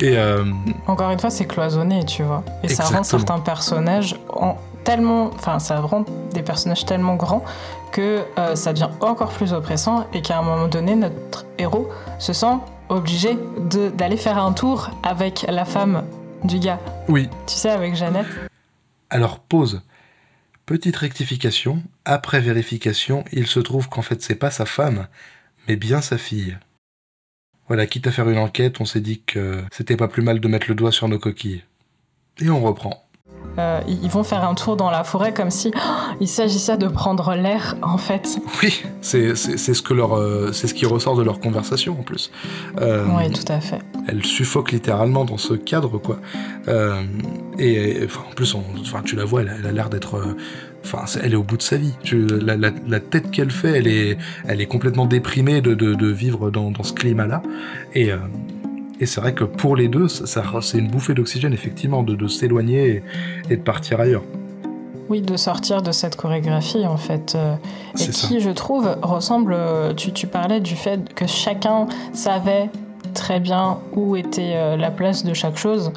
Et 0.00 0.16
euh, 0.16 0.44
encore 0.86 1.10
une 1.10 1.18
fois, 1.18 1.30
c'est 1.30 1.46
cloisonné, 1.46 2.04
tu 2.04 2.22
vois. 2.22 2.44
Et 2.62 2.68
ça 2.68 2.84
rend 2.84 3.02
certains 3.02 3.40
personnages 3.40 4.16
en 4.32 4.56
tellement, 4.84 5.30
enfin, 5.34 5.58
ça 5.58 5.80
rend 5.80 6.04
des 6.32 6.42
personnages 6.42 6.86
tellement 6.86 7.16
grands 7.16 7.44
que 7.92 8.24
euh, 8.38 8.54
ça 8.54 8.72
devient 8.72 8.88
encore 9.00 9.28
plus 9.28 9.52
oppressant 9.52 10.06
et 10.14 10.22
qu'à 10.22 10.38
un 10.38 10.42
moment 10.42 10.68
donné, 10.68 10.94
notre 10.94 11.44
héros 11.58 11.90
se 12.18 12.32
sent 12.32 12.56
obligé 12.88 13.36
d'aller 13.94 14.16
faire 14.16 14.38
un 14.38 14.52
tour 14.52 14.90
avec 15.02 15.44
la 15.48 15.64
femme 15.64 16.04
du 16.44 16.58
gars. 16.58 16.80
Oui. 17.08 17.28
Tu 17.46 17.54
sais, 17.54 17.70
avec 17.70 17.94
Jeannette. 17.94 18.26
Alors, 19.10 19.40
pause. 19.40 19.82
Petite 20.66 20.96
rectification. 20.96 21.82
Après 22.04 22.40
vérification, 22.40 23.24
il 23.32 23.46
se 23.46 23.60
trouve 23.60 23.88
qu'en 23.88 24.02
fait, 24.02 24.22
c'est 24.22 24.34
pas 24.34 24.50
sa 24.50 24.66
femme, 24.66 25.06
mais 25.66 25.76
bien 25.76 26.00
sa 26.00 26.18
fille. 26.18 26.58
Voilà, 27.68 27.86
quitte 27.86 28.06
à 28.06 28.12
faire 28.12 28.28
une 28.28 28.38
enquête, 28.38 28.80
on 28.80 28.84
s'est 28.84 29.00
dit 29.00 29.22
que 29.22 29.64
c'était 29.72 29.96
pas 29.96 30.08
plus 30.08 30.22
mal 30.22 30.40
de 30.40 30.48
mettre 30.48 30.68
le 30.68 30.74
doigt 30.74 30.92
sur 30.92 31.08
nos 31.08 31.18
coquilles. 31.18 31.64
Et 32.40 32.50
on 32.50 32.62
reprend. 32.62 33.07
Euh, 33.58 33.80
ils 33.88 34.08
vont 34.08 34.22
faire 34.22 34.48
un 34.48 34.54
tour 34.54 34.76
dans 34.76 34.90
la 34.90 35.02
forêt 35.02 35.34
comme 35.34 35.50
si 35.50 35.72
oh, 35.74 36.14
il 36.20 36.28
s'agissait 36.28 36.76
de 36.76 36.86
prendre 36.86 37.34
l'air 37.34 37.76
en 37.82 37.98
fait. 37.98 38.38
Oui, 38.62 38.84
c'est 39.00 39.34
ce 39.34 39.82
que 39.82 39.94
leur 39.94 40.16
euh, 40.16 40.52
c'est 40.52 40.68
ce 40.68 40.74
qui 40.74 40.86
ressort 40.86 41.16
de 41.16 41.22
leur 41.22 41.40
conversation 41.40 41.98
en 41.98 42.02
plus. 42.02 42.30
Euh, 42.80 43.04
oui, 43.16 43.30
tout 43.32 43.52
à 43.52 43.60
fait. 43.60 43.80
Elle 44.06 44.24
suffoque 44.24 44.70
littéralement 44.70 45.24
dans 45.24 45.38
ce 45.38 45.54
cadre 45.54 45.98
quoi. 45.98 46.18
et, 47.58 48.06
en 48.30 48.34
plus, 48.34 48.54
enfin, 48.54 49.02
tu 49.04 49.16
la 49.16 49.24
vois, 49.24 49.42
elle, 49.42 49.66
a 49.66 49.72
l'air 49.72 49.90
d'être 49.90 50.36
Enfin, 50.84 51.04
elle 51.22 51.32
est 51.32 51.36
au 51.36 51.42
bout 51.42 51.56
de 51.56 51.62
sa 51.62 51.76
vie. 51.76 51.92
la, 52.12 52.56
la, 52.56 53.00
tête 53.00 53.32
qu'elle 53.32 53.50
fait, 53.50 53.78
elle 53.78 53.88
est, 53.88 54.16
elle 54.46 54.60
est 54.60 54.66
complètement 54.66 55.06
déprimée 55.06 55.60
de, 55.60 55.74
de, 55.74 55.94
de 55.94 56.06
vivre 56.06 56.50
dans, 56.50 56.70
dans 56.70 56.84
ce 56.84 56.92
climat-là. 56.92 57.42
Et, 57.94 58.12
et 59.00 59.06
c'est 59.06 59.20
vrai 59.20 59.32
que 59.32 59.44
pour 59.44 59.76
les 59.76 59.88
deux, 59.88 60.08
ça, 60.08 60.42
c'est 60.60 60.78
une 60.78 60.88
bouffée 60.88 61.14
d'oxygène, 61.14 61.52
effectivement, 61.52 62.02
de, 62.02 62.28
s'éloigner 62.28 63.02
et, 63.48 63.56
de 63.56 63.62
partir 63.62 64.00
ailleurs. 64.00 64.22
Oui, 65.08 65.22
de 65.22 65.36
sortir 65.36 65.82
de 65.82 65.92
cette 65.92 66.16
chorégraphie, 66.16 66.86
en 66.86 66.96
fait. 66.96 67.34
Euh, 67.34 67.54
et 67.98 68.08
qui, 68.08 68.40
je 68.40 68.50
trouve, 68.50 68.98
ressemble. 69.02 69.54
Euh, 69.56 69.94
tu, 69.94 70.26
parlais 70.26 70.60
du 70.60 70.74
fait 70.74 71.14
que 71.14 71.26
chacun 71.26 71.86
savait 72.12 72.70
très 73.14 73.40
bien 73.40 73.78
où 73.94 74.16
était 74.16 74.52
euh, 74.54 74.76
la 74.76 74.90
place 74.90 75.24
de 75.24 75.32
chaque 75.32 75.56
chose. 75.56 75.92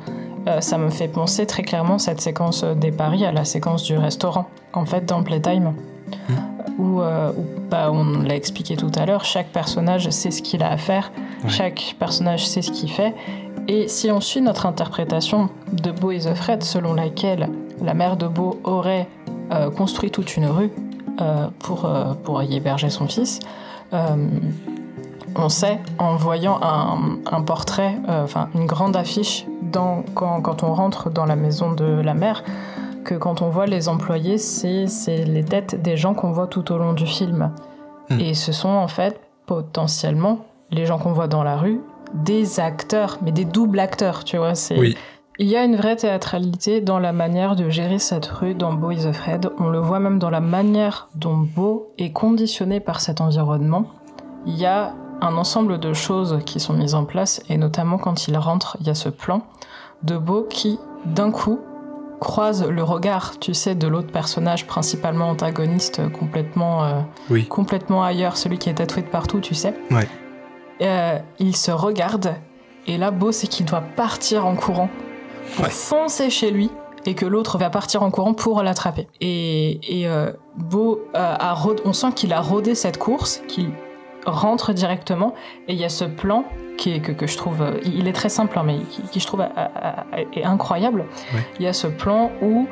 ça 0.60 0.78
me 0.78 0.89
fait 0.89 1.08
penser 1.08 1.45
très 1.45 1.62
clairement 1.62 1.99
cette 1.99 2.22
séquence 2.22 2.64
des 2.64 2.91
paris 2.91 3.26
à 3.26 3.32
la 3.32 3.45
séquence 3.45 3.84
du 3.84 3.97
restaurant, 3.97 4.47
en 4.74 4.86
fait, 4.86 5.06
dans 5.06 5.24
Playtime. 5.24 5.74
Mmh. 6.30 6.82
Où, 6.82 7.01
bah, 7.70 7.91
on 7.91 8.22
l'a 8.24 8.36
expliqué 8.36 8.76
tout 8.76 8.91
à 8.95 9.05
l'heure, 9.05 9.24
chaque 9.24 9.49
personnage 9.49 10.09
sait 10.09 10.32
ce 10.32 10.41
qu'il 10.41 10.64
a 10.64 10.72
à 10.72 10.78
faire 10.78 11.12
chaque 11.47 11.95
personnage 11.99 12.47
sait 12.47 12.62
ce 12.62 12.72
qu'il 12.72 12.91
fait. 12.91 13.14
Et 13.68 13.88
si 13.88 14.12
on 14.12 14.22
suit 14.22 14.41
notre 14.41 14.66
interprétation 14.66 15.49
de 15.72 15.91
Beau 15.91 16.12
et 16.12 16.20
the 16.20 16.34
Fred, 16.34 16.64
selon 16.64 16.93
laquelle 16.93 17.49
la 17.82 17.93
mère 17.93 18.18
de 18.18 18.28
Beau 18.28 18.59
aurait 18.64 19.07
euh, 19.51 19.70
construit 19.70 20.12
toute 20.12 20.36
une 20.38 20.45
rue 20.45 20.72
euh, 21.20 21.47
pour, 21.59 21.86
euh, 21.86 22.14
pour 22.24 22.41
y 22.43 22.55
héberger 22.55 22.89
son 22.89 23.07
fils, 23.07 23.39
on 25.36 25.49
sait 25.49 25.80
en 25.97 26.16
voyant 26.16 26.59
un, 26.62 27.41
portrait, 27.41 27.97
enfin 28.07 28.47
une 28.55 28.66
grande 28.66 28.95
affiche 28.95 29.45
dans, 29.62 30.03
quand, 30.16 30.41
quand, 30.41 30.64
on 30.64 30.74
rentre 30.74 31.09
dans 31.09 31.26
la 31.26 31.36
maison 31.36 31.74
de 31.74 31.84
la 31.84 32.14
mère, 32.14 32.45
que 33.04 33.16
quand 33.16 33.41
on 33.41 33.49
voit 33.49 33.66
les 33.66 33.89
employés, 33.89 34.38
c'est 34.38 34.86
les 35.26 35.43
têtes 35.43 35.82
des 35.82 35.97
gens 35.97 36.14
qu'on 36.14 36.32
voit 36.32 36.47
tout 36.47 36.72
au 36.72 36.78
long 36.78 36.93
du 36.93 37.06
film. 37.06 37.52
Hmm. 38.10 38.20
Et 38.20 38.34
ce 38.34 38.52
sont 38.52 38.70
en 38.70 38.88
fait 38.88 39.20
potentiellement 39.45 40.45
les 40.72 40.86
gens 40.86 40.97
qu'on 40.97 41.14
voit 41.14 41.28
dans 41.28 41.43
la 41.43 41.58
rue, 41.58 41.82
des 42.14 42.60
acteurs, 42.60 43.20
mais 43.22 43.32
des 43.32 43.45
doubles 43.45 43.80
acteurs, 43.80 44.24
tu 44.24 44.38
vois. 44.38 44.56
C'est... 44.56 44.95
Il 45.39 45.47
y 45.47 45.56
a 45.56 45.64
une 45.64 45.76
vraie 45.76 45.95
théâtralité 45.95 46.82
dans 46.82 46.99
la 46.99 47.14
manière 47.14 47.56
de 47.56 47.70
gérer 47.70 47.99
cette 47.99 48.28
rue 48.28 48.54
dans 48.54 48.74
Beau 48.74 48.91
is 48.91 49.12
Fred. 49.12 49.49
On 49.60 49.70
le 49.70 49.80
voit 49.80 49.99
même 49.99 50.20
dans 50.20 50.30
la 50.30 50.41
manière 50.41 51.10
dont 51.16 51.38
Beau 51.38 51.93
est 51.97 52.12
conditionné 52.12 52.80
par 52.80 52.99
cet 52.99 53.22
environnement. 53.22 53.86
Il 54.45 54.58
y 54.58 54.66
a 54.66 54.93
un 55.22 55.38
ensemble 55.38 55.80
de 55.80 55.93
choses 55.93 56.39
qui 56.45 56.60
sont 56.60 56.74
mises 56.74 56.95
en 56.95 57.06
place, 57.06 57.41
et 57.49 57.58
notamment 57.58 57.97
quand 57.97 58.28
il 58.28 58.38
rentre, 58.38 58.78
il 58.82 58.88
y 58.88 58.89
a 58.89 58.95
ce 58.95 59.10
plan 59.10 59.41
de 60.04 60.18
Beau 60.18 60.45
qui, 60.49 60.80
d'un 61.06 61.32
coup, 61.32 61.60
croise 62.22 62.65
le 62.65 62.84
regard, 62.84 63.39
tu 63.39 63.53
sais, 63.53 63.76
de 63.76 63.88
l'autre 63.88 64.11
personnage, 64.11 64.65
principalement 64.67 65.30
antagoniste, 65.30 66.01
complètement, 66.13 66.86
euh, 66.86 67.41
complètement 67.49 68.03
ailleurs, 68.03 68.38
celui 68.38 68.57
qui 68.57 68.69
est 68.69 68.76
tatoué 68.76 69.01
de 69.01 69.07
partout, 69.07 69.41
tu 69.41 69.55
sais. 69.55 69.74
Ouais. 69.89 70.07
Euh, 70.82 71.19
il 71.39 71.55
se 71.55 71.72
regarde 71.72 72.36
et 72.88 72.97
là, 72.97 73.11
Beau, 73.11 73.32
c'est 73.32 73.47
qu'il 73.47 73.65
doit 73.65 73.82
partir 73.82 74.45
en 74.45 74.55
courant 74.55 74.89
pour 75.55 75.67
foncer 75.67 76.30
chez 76.30 76.51
lui 76.51 76.72
et 77.05 77.13
que 77.13 77.26
l'autre 77.26 77.57
va 77.57 77.69
partir 77.69 78.03
en 78.03 78.11
courant 78.11 78.34
pour 78.34 78.63
l'attraper. 78.63 79.07
Et, 79.19 80.01
et 80.01 80.07
euh, 80.07 80.32
Beau, 80.55 81.01
euh, 81.15 81.36
a 81.39 81.55
on 81.86 81.93
sent 81.93 82.13
qu'il 82.15 82.34
a 82.34 82.41
rodé 82.41 82.76
cette 82.76 82.97
course, 82.97 83.41
qu'il 83.47 83.72
rentre 84.26 84.74
directement 84.74 85.34
et 85.67 85.74
il 85.74 85.80
y 85.80 85.86
a 85.86 85.89
ce 85.89 86.05
plan 86.05 86.45
qui 86.78 86.93
est, 86.93 86.99
que, 86.99 87.11
que 87.11 87.28
je 87.28 87.38
trouve, 87.38 87.63
il 87.84 88.07
est 88.07 88.13
très 88.13 88.30
simple, 88.30 88.57
hein, 88.57 88.63
mais 88.65 88.80
qui, 89.11 89.19
je 89.19 89.28
trouve 89.28 89.45
est 90.34 90.43
incroyable. 90.43 91.05
Il 91.59 91.65
y 91.65 91.67
a 91.67 91.74
ce 91.74 91.88
plan 91.88 92.32
où 92.41 92.67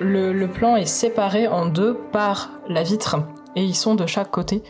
le, 0.00 0.32
le 0.32 0.48
plan 0.48 0.76
est 0.76 0.86
séparé 0.86 1.48
en 1.48 1.66
deux 1.66 1.94
par 2.12 2.50
la 2.68 2.82
vitre 2.82 3.16
et 3.56 3.62
ils 3.62 3.74
sont 3.74 3.94
de 3.94 4.06
chaque 4.06 4.30
côté 4.30 4.62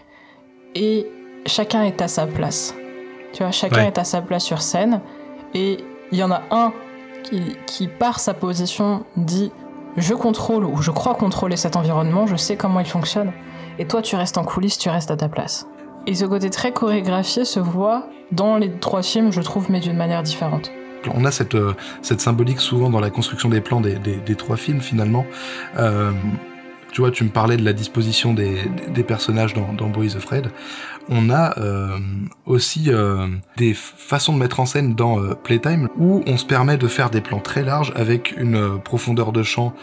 et 0.75 1.07
chacun 1.47 1.83
est 1.83 2.03
à 2.03 2.09
sa 2.09 2.27
place. 2.27 2.75
Tu 3.33 3.43
vois, 3.43 3.53
chacun 3.53 3.85
est 3.85 3.99
à 3.99 4.05
sa 4.05 4.23
place 4.23 4.45
sur 4.45 4.63
scène. 4.63 5.01
Et 5.55 5.79
il 6.13 6.19
y 6.19 6.23
en 6.23 6.31
a 6.31 6.43
un 6.51 6.73
qui, 7.23 7.57
qui, 7.67 7.89
par 7.89 8.21
sa 8.21 8.35
position, 8.35 9.05
dit 9.17 9.51
Je 9.97 10.15
contrôle 10.15 10.65
ou 10.65 10.81
je 10.81 10.91
crois 10.91 11.15
contrôler 11.15 11.57
cet 11.57 11.77
environnement, 11.77 12.27
je 12.27 12.37
sais 12.37 12.57
comment 12.57 12.81
il 12.81 12.87
fonctionne. 12.87 13.33
Et 13.79 13.87
toi, 13.87 14.03
tu 14.03 14.15
restes 14.17 14.39
en 14.39 14.45
coulisses, 14.45 14.79
tu 14.79 14.89
restes 14.89 15.11
à 15.11 15.17
ta 15.17 15.29
place. 15.29 15.67
Et 16.07 16.15
ce 16.15 16.25
côté 16.25 16.51
très 16.51 16.73
chorégraphié 16.73 17.45
se 17.45 17.61
voit 17.61 18.09
dans 18.31 18.57
les 18.57 18.71
trois 18.79 19.03
films, 19.03 19.33
je 19.33 19.41
trouve, 19.41 19.71
mais 19.71 19.81
d'une 19.81 19.97
manière 19.97 20.23
différente. 20.23 20.71
On 21.15 21.25
a 21.25 21.31
cette, 21.31 21.57
cette 22.03 22.21
symbolique 22.21 22.61
souvent 22.61 22.91
dans 22.91 23.01
la 23.01 23.11
construction 23.11 23.49
des 23.49 23.61
plans 23.61 23.81
des, 23.81 23.97
des, 23.97 24.35
trois 24.37 24.57
films 24.57 24.81
finalement. 24.81 25.27
tu 26.93 27.01
vois, 27.01 27.11
tu 27.11 27.25
me 27.25 27.29
parlais 27.29 27.59
de 27.59 27.65
la 27.65 27.75
disposition 27.75 28.33
des, 28.33 28.57
des 28.89 29.03
personnages 29.03 29.53
dans, 29.53 29.73
dans 29.75 29.89
Boys 29.89 30.17
of 30.17 30.23
Fred 30.23 30.51
on 31.09 31.31
a 31.31 31.59
euh, 31.59 31.99
aussi 32.47 32.85
euh, 32.89 33.27
des 33.57 33.75
façons 33.75 34.33
de 34.33 34.39
mettre 34.39 34.61
en 34.61 34.67
scène 34.67 34.95
dans 34.95 35.21
euh, 35.21 35.35
Playtime 35.35 35.89
où 35.99 36.23
on 36.27 36.37
se 36.37 36.47
permet 36.47 36.77
de 36.77 36.89
faire 36.89 37.11
des 37.11 37.21
plans 37.21 37.41
très 37.41 37.63
larges 37.63 37.93
avec 37.97 38.35
une 38.37 38.81
profondeur 38.81 39.33
de 39.33 39.43
champ 39.43 39.75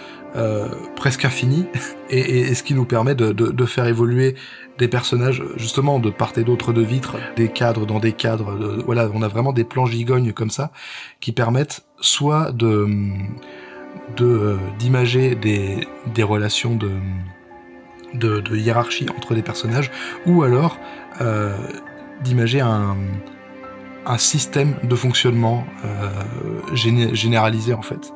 presque 0.96 1.26
infinie 1.26 1.66
et, 2.10 2.54
ce 2.56 2.64
qui 2.64 2.74
nous 2.74 2.86
permet 2.86 3.16
de, 3.16 3.66
faire 3.66 3.86
évoluer 3.86 4.36
des 4.78 4.88
personnages 4.88 5.44
justement 5.58 6.00
de 6.00 6.10
part 6.10 6.34
et 6.38 6.44
d'autre 6.44 6.74
de 6.74 6.82
vitres, 6.82 7.18
des 7.36 7.50
cadres 7.50 7.86
dans 7.86 8.00
des 8.00 8.14
cadres. 8.14 8.58
voilà, 8.86 9.10
on 9.14 9.22
a 9.22 9.28
vraiment 9.28 9.54
des 9.54 9.64
plans 9.64 9.86
gigognes 9.86 10.34
comme 10.34 10.50
ça 10.50 10.72
qui 11.20 11.32
permettent 11.32 11.86
soit 12.00 12.52
de 12.52 12.88
d'imager 14.80 15.36
des, 15.36 16.24
relations 16.24 16.76
de 16.76 16.92
de, 18.14 18.56
hiérarchie 18.56 19.08
entre 19.18 19.34
les 19.34 19.42
personnages, 19.42 19.92
ou 20.26 20.44
alors 20.44 20.78
euh, 21.22 21.56
d'imager 22.24 22.62
un, 22.62 22.98
système 24.18 24.76
de 24.84 24.96
fonctionnement 24.96 25.66
euh, 25.86 26.10
généralisé 26.74 27.74
en 27.74 27.82
fait. 27.82 28.12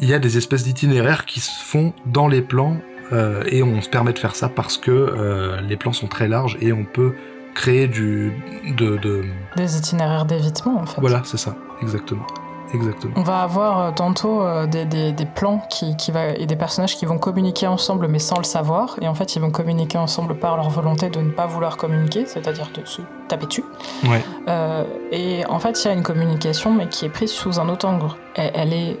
Il 0.00 0.08
y 0.08 0.14
a 0.14 0.18
des 0.18 0.36
espèces 0.36 0.64
d'itinéraires 0.64 1.26
qui 1.26 1.40
se 1.40 1.50
font 1.62 1.92
dans 2.06 2.28
les 2.28 2.42
plans 2.42 2.76
euh, 3.12 3.42
et 3.46 3.62
on 3.62 3.80
se 3.82 3.88
permet 3.88 4.12
de 4.12 4.18
faire 4.18 4.34
ça 4.34 4.48
parce 4.48 4.78
que 4.78 5.60
les 5.66 5.76
plans 5.76 5.92
sont 5.92 6.08
très 6.08 6.28
larges 6.28 6.56
et 6.60 6.72
on 6.72 6.84
peut 6.84 7.14
créer 7.54 7.88
du 7.88 8.32
de, 8.76 8.96
de... 8.96 9.24
des 9.56 9.76
itinéraires 9.76 10.24
d'évitement 10.24 10.78
en 10.80 10.86
fait. 10.86 11.00
Voilà, 11.00 11.22
c'est 11.24 11.38
ça, 11.38 11.56
exactement. 11.82 12.26
Exactement. 12.74 13.14
On 13.16 13.22
va 13.22 13.42
avoir 13.42 13.80
euh, 13.80 13.90
tantôt 13.92 14.42
euh, 14.42 14.66
des, 14.66 14.84
des, 14.84 15.26
plans 15.26 15.62
qui, 15.70 15.96
qui 15.96 16.10
va, 16.10 16.28
et 16.28 16.46
des 16.46 16.56
personnages 16.56 16.96
qui 16.96 17.04
vont 17.04 17.18
communiquer 17.18 17.66
ensemble 17.66 18.08
mais 18.08 18.18
sans 18.18 18.38
le 18.38 18.44
savoir. 18.44 18.96
Et 19.00 19.08
en 19.08 19.14
fait, 19.14 19.34
ils 19.36 19.40
vont 19.40 19.50
communiquer 19.50 19.98
ensemble 19.98 20.36
par 20.36 20.56
leur 20.56 20.70
volonté 20.70 21.10
de 21.10 21.20
ne 21.20 21.30
pas 21.30 21.46
vouloir 21.46 21.76
communiquer, 21.76 22.26
c'est-à-dire 22.26 22.70
de 22.74 22.86
se 22.86 23.02
taper 23.28 23.46
dessus. 23.46 23.64
Ouais. 24.04 24.22
Euh, 24.48 24.84
et 25.10 25.44
en 25.46 25.58
fait, 25.58 25.82
il 25.84 25.88
y 25.88 25.90
a 25.90 25.94
une 25.94 26.02
communication 26.02 26.72
mais 26.72 26.88
qui 26.88 27.06
est 27.06 27.10
prise 27.10 27.30
sous 27.30 27.58
un 27.60 27.68
autre 27.68 27.86
angle. 27.86 28.10
Elle, 28.34 28.72
est, 28.72 29.00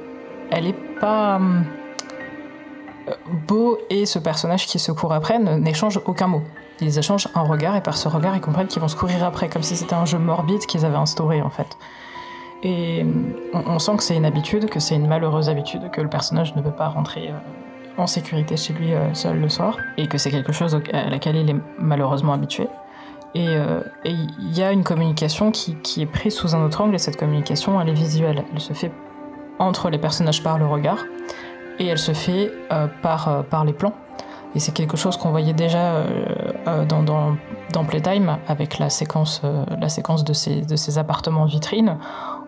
elle 0.50 0.66
est 0.66 0.76
pas. 1.00 1.40
Beau 3.48 3.78
et 3.90 4.06
ce 4.06 4.18
personnage 4.18 4.66
qui 4.66 4.78
se 4.78 4.92
court 4.92 5.12
après 5.12 5.38
n'échangent 5.38 6.00
aucun 6.06 6.28
mot. 6.28 6.42
Ils 6.80 6.98
échangent 6.98 7.28
un 7.34 7.42
regard 7.42 7.76
et 7.76 7.82
par 7.82 7.96
ce 7.96 8.08
regard, 8.08 8.36
ils 8.36 8.40
comprennent 8.40 8.68
qu'ils 8.68 8.80
vont 8.80 8.88
se 8.88 8.96
courir 8.96 9.24
après, 9.24 9.48
comme 9.48 9.62
si 9.62 9.76
c'était 9.76 9.94
un 9.94 10.04
jeu 10.04 10.18
morbide 10.18 10.64
qu'ils 10.66 10.84
avaient 10.84 10.96
instauré 10.96 11.42
en 11.42 11.50
fait. 11.50 11.76
Et 12.62 13.06
on, 13.54 13.78
sent 13.78 13.96
que 13.96 14.02
c'est 14.02 14.16
une 14.16 14.26
habitude, 14.26 14.68
que 14.68 14.80
c'est 14.80 14.94
une 14.94 15.06
malheureuse 15.06 15.48
habitude, 15.48 15.90
que 15.90 16.00
le 16.00 16.08
personnage 16.08 16.54
ne 16.56 16.62
peut 16.62 16.70
pas 16.70 16.88
rentrer 16.88 17.28
euh, 17.28 17.32
en 17.96 18.06
sécurité 18.06 18.56
chez 18.56 18.74
lui 18.74 18.92
euh, 18.92 19.14
seul 19.14 19.40
le 19.40 19.48
soir, 19.48 19.78
et 19.96 20.08
que 20.08 20.18
c'est 20.18 20.30
quelque 20.30 20.52
chose 20.52 20.78
à 20.92 21.08
laquelle 21.08 21.36
il 21.36 21.48
est 21.48 21.56
malheureusement 21.78 22.34
habitué. 22.34 22.68
Et 23.34 23.48
euh, 23.48 23.80
il 24.04 24.58
y 24.58 24.62
a 24.62 24.72
une 24.72 24.84
communication 24.84 25.52
qui, 25.52 25.76
qui, 25.76 26.02
est 26.02 26.06
prise 26.06 26.34
sous 26.34 26.54
un 26.54 26.62
autre 26.62 26.82
angle, 26.82 26.94
et 26.94 26.98
cette 26.98 27.16
communication, 27.16 27.80
elle 27.80 27.88
est 27.88 27.94
visuelle. 27.94 28.44
Elle 28.52 28.60
se 28.60 28.74
fait 28.74 28.92
entre 29.60 29.90
les 29.90 29.98
personnages 29.98 30.42
par 30.42 30.58
le 30.58 30.66
regard, 30.66 31.04
et 31.78 31.86
elle 31.86 31.98
se 31.98 32.12
fait 32.12 32.52
par, 33.00 33.44
par 33.44 33.64
les 33.64 33.72
plans. 33.72 33.94
Et 34.56 34.58
c'est 34.58 34.72
quelque 34.72 34.96
chose 34.96 35.16
qu'on 35.16 35.30
voyait 35.30 35.52
déjà 35.52 36.02
dans, 36.66 37.02
dans, 37.04 37.36
dans, 37.72 37.84
Playtime, 37.84 38.36
avec 38.48 38.78
la 38.78 38.90
séquence, 38.90 39.40
la 39.80 39.88
séquence 39.88 40.24
de, 40.24 40.32
ces, 40.32 40.62
de 40.62 40.76
ces 40.76 40.98
appartements 40.98 41.44
vitrines, 41.44 41.96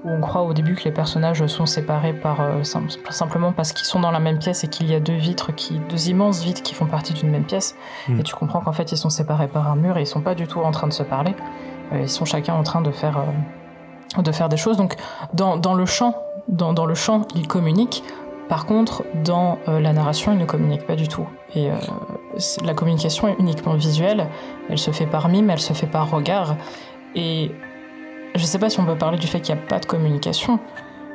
où 0.04 0.10
on 0.10 0.20
croit 0.20 0.42
au 0.42 0.52
début 0.52 0.74
que 0.74 0.84
les 0.84 0.92
personnages 0.92 1.46
sont 1.46 1.66
séparés 1.66 2.12
par 2.12 2.40
euh, 2.40 2.62
simplement 3.10 3.52
parce 3.52 3.72
qu'ils 3.72 3.86
sont 3.86 4.00
dans 4.00 4.10
la 4.10 4.20
même 4.20 4.38
pièce 4.38 4.64
et 4.64 4.68
qu'il 4.68 4.90
y 4.90 4.94
a 4.94 5.00
deux 5.00 5.14
vitres, 5.14 5.54
qui, 5.54 5.78
deux 5.88 6.08
immenses 6.08 6.42
vitres 6.42 6.62
qui 6.62 6.74
font 6.74 6.86
partie 6.86 7.12
d'une 7.12 7.30
même 7.30 7.44
pièce. 7.44 7.76
Hmm. 8.08 8.18
Et 8.18 8.22
tu 8.22 8.34
comprends 8.34 8.60
qu'en 8.60 8.72
fait 8.72 8.90
ils 8.92 8.96
sont 8.96 9.10
séparés 9.10 9.48
par 9.48 9.70
un 9.70 9.76
mur 9.76 9.96
et 9.98 10.02
ils 10.02 10.06
sont 10.06 10.20
pas 10.20 10.34
du 10.34 10.46
tout 10.46 10.60
en 10.60 10.70
train 10.70 10.88
de 10.88 10.92
se 10.92 11.02
parler. 11.02 11.34
Euh, 11.92 12.00
ils 12.02 12.08
sont 12.08 12.24
chacun 12.24 12.54
en 12.54 12.62
train 12.62 12.80
de 12.80 12.90
faire, 12.90 13.18
euh, 14.18 14.22
de 14.22 14.32
faire 14.32 14.48
des 14.48 14.56
choses. 14.56 14.76
Donc 14.76 14.96
dans, 15.34 15.56
dans 15.56 15.74
le 15.74 15.86
champ, 15.86 16.16
dans, 16.48 16.72
dans, 16.72 16.86
le 16.86 16.94
champ, 16.94 17.22
ils 17.34 17.46
communiquent. 17.46 18.02
Par 18.48 18.66
contre, 18.66 19.04
dans 19.24 19.58
la 19.66 19.92
narration, 19.94 20.32
ils 20.32 20.38
ne 20.38 20.44
communiquent 20.44 20.86
pas 20.86 20.96
du 20.96 21.08
tout. 21.08 21.26
Et 21.54 21.70
la 22.62 22.74
communication 22.74 23.28
est 23.28 23.36
uniquement 23.38 23.74
visuelle. 23.74 24.26
Elle 24.68 24.76
se 24.76 24.90
fait 24.90 25.06
par 25.06 25.28
mime, 25.28 25.48
elle 25.48 25.60
se 25.60 25.72
fait 25.72 25.86
par 25.86 26.10
regard. 26.10 26.56
Et 27.14 27.50
je 28.34 28.44
sais 28.44 28.58
pas 28.58 28.70
si 28.70 28.80
on 28.80 28.84
peut 28.84 28.96
parler 28.96 29.18
du 29.18 29.26
fait 29.26 29.40
qu'il 29.40 29.54
n'y 29.54 29.60
a 29.60 29.64
pas 29.64 29.78
de 29.78 29.86
communication, 29.86 30.58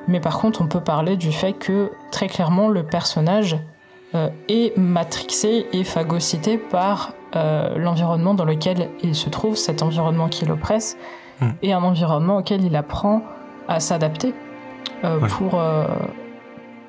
mais 0.08 0.20
par 0.20 0.40
contre, 0.40 0.62
on 0.62 0.68
peut 0.68 0.82
parler 0.82 1.18
du 1.18 1.32
fait 1.32 1.54
que 1.54 1.92
très 2.12 2.28
clairement, 2.28 2.70
le 2.70 2.84
personnage 2.84 3.58
euh, 4.16 4.30
est 4.48 4.78
matrixé 4.78 5.68
et 5.74 5.84
phagocyté 5.84 6.58
par 6.58 7.14
euh, 7.36 7.78
l'environnement 7.78 8.34
dans 8.34 8.46
lequel 8.46 8.90
il 9.04 9.16
se 9.16 9.30
trouve, 9.30 9.56
cet 9.56 9.82
environnement 9.82 10.30
qui 10.30 10.46
l'oppresse, 10.46 10.98
hmm. 11.42 11.50
et 11.62 11.74
un 11.74 11.84
environnement 11.84 12.38
auquel 12.38 12.64
il 12.64 12.76
apprend 12.76 13.22
à 13.68 13.80
s'adapter 13.80 14.34
euh, 15.04 15.20
pour, 15.20 15.62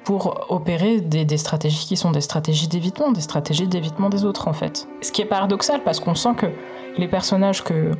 pour 0.05 0.47
opérer 0.49 1.01
des, 1.01 1.25
des, 1.25 1.37
stratégies 1.37 1.87
qui 1.87 1.97
sont 1.97 2.11
des 2.11 2.21
stratégies 2.21 2.69
d'évitement, 2.69 3.13
des 3.13 3.21
stratégies 3.21 3.69
d'évitement 3.69 4.09
des 4.09 4.25
autres 4.25 4.49
en 4.49 4.53
fait. 4.53 4.89
Ce 5.03 5.13
qui 5.13 5.23
est 5.23 5.27
paradoxal 5.27 5.83
parce 5.85 6.01
qu'on 6.01 6.15
sent 6.15 6.35
que 6.37 6.47
les 6.97 7.09
personnages 7.09 7.63
que 7.63 7.93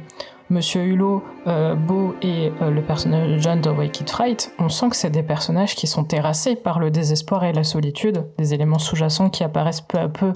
Monsieur 0.51 0.83
Hulot, 0.83 1.23
euh, 1.47 1.75
Beau 1.75 2.15
et 2.23 2.51
euh, 2.63 2.71
le 2.71 2.81
personnage 2.81 3.39
John 3.41 3.61
de 3.61 3.69
Wicked 3.69 4.09
Fright, 4.09 4.51
on 4.59 4.71
sent 4.71 4.89
que 4.89 4.97
c'est 4.97 5.11
des 5.11 5.23
personnages 5.23 5.75
qui 5.75 5.87
sont 5.87 6.05
terrassés 6.05 6.57
par 6.57 6.79
le 6.79 6.91
désespoir 6.91 7.45
et 7.45 7.53
la 7.53 7.65
solitude, 7.65 8.25
des 8.39 8.55
éléments 8.55 8.79
sous-jacents 8.79 9.29
qui 9.29 9.45
apparaissent 9.45 9.83
peu 9.83 9.99
à 9.99 10.09
peu 10.09 10.33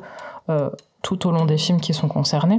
euh, 0.51 0.69
tout 1.01 1.27
au 1.27 1.31
long 1.31 1.47
des 1.47 1.57
films 1.57 1.81
qui 1.81 1.95
sont 1.95 2.09
concernés. 2.09 2.59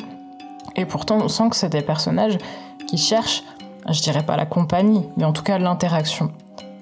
Et 0.76 0.86
pourtant, 0.86 1.20
on 1.22 1.28
sent 1.28 1.50
que 1.52 1.56
c'est 1.56 1.70
des 1.70 1.84
personnages 1.84 2.40
qui 2.88 2.98
cherchent, 2.98 3.44
je 3.88 4.02
dirais 4.02 4.26
pas 4.26 4.36
la 4.36 4.48
compagnie, 4.48 5.08
mais 5.16 5.26
en 5.26 5.32
tout 5.32 5.44
cas 5.44 5.60
l'interaction. 5.60 6.32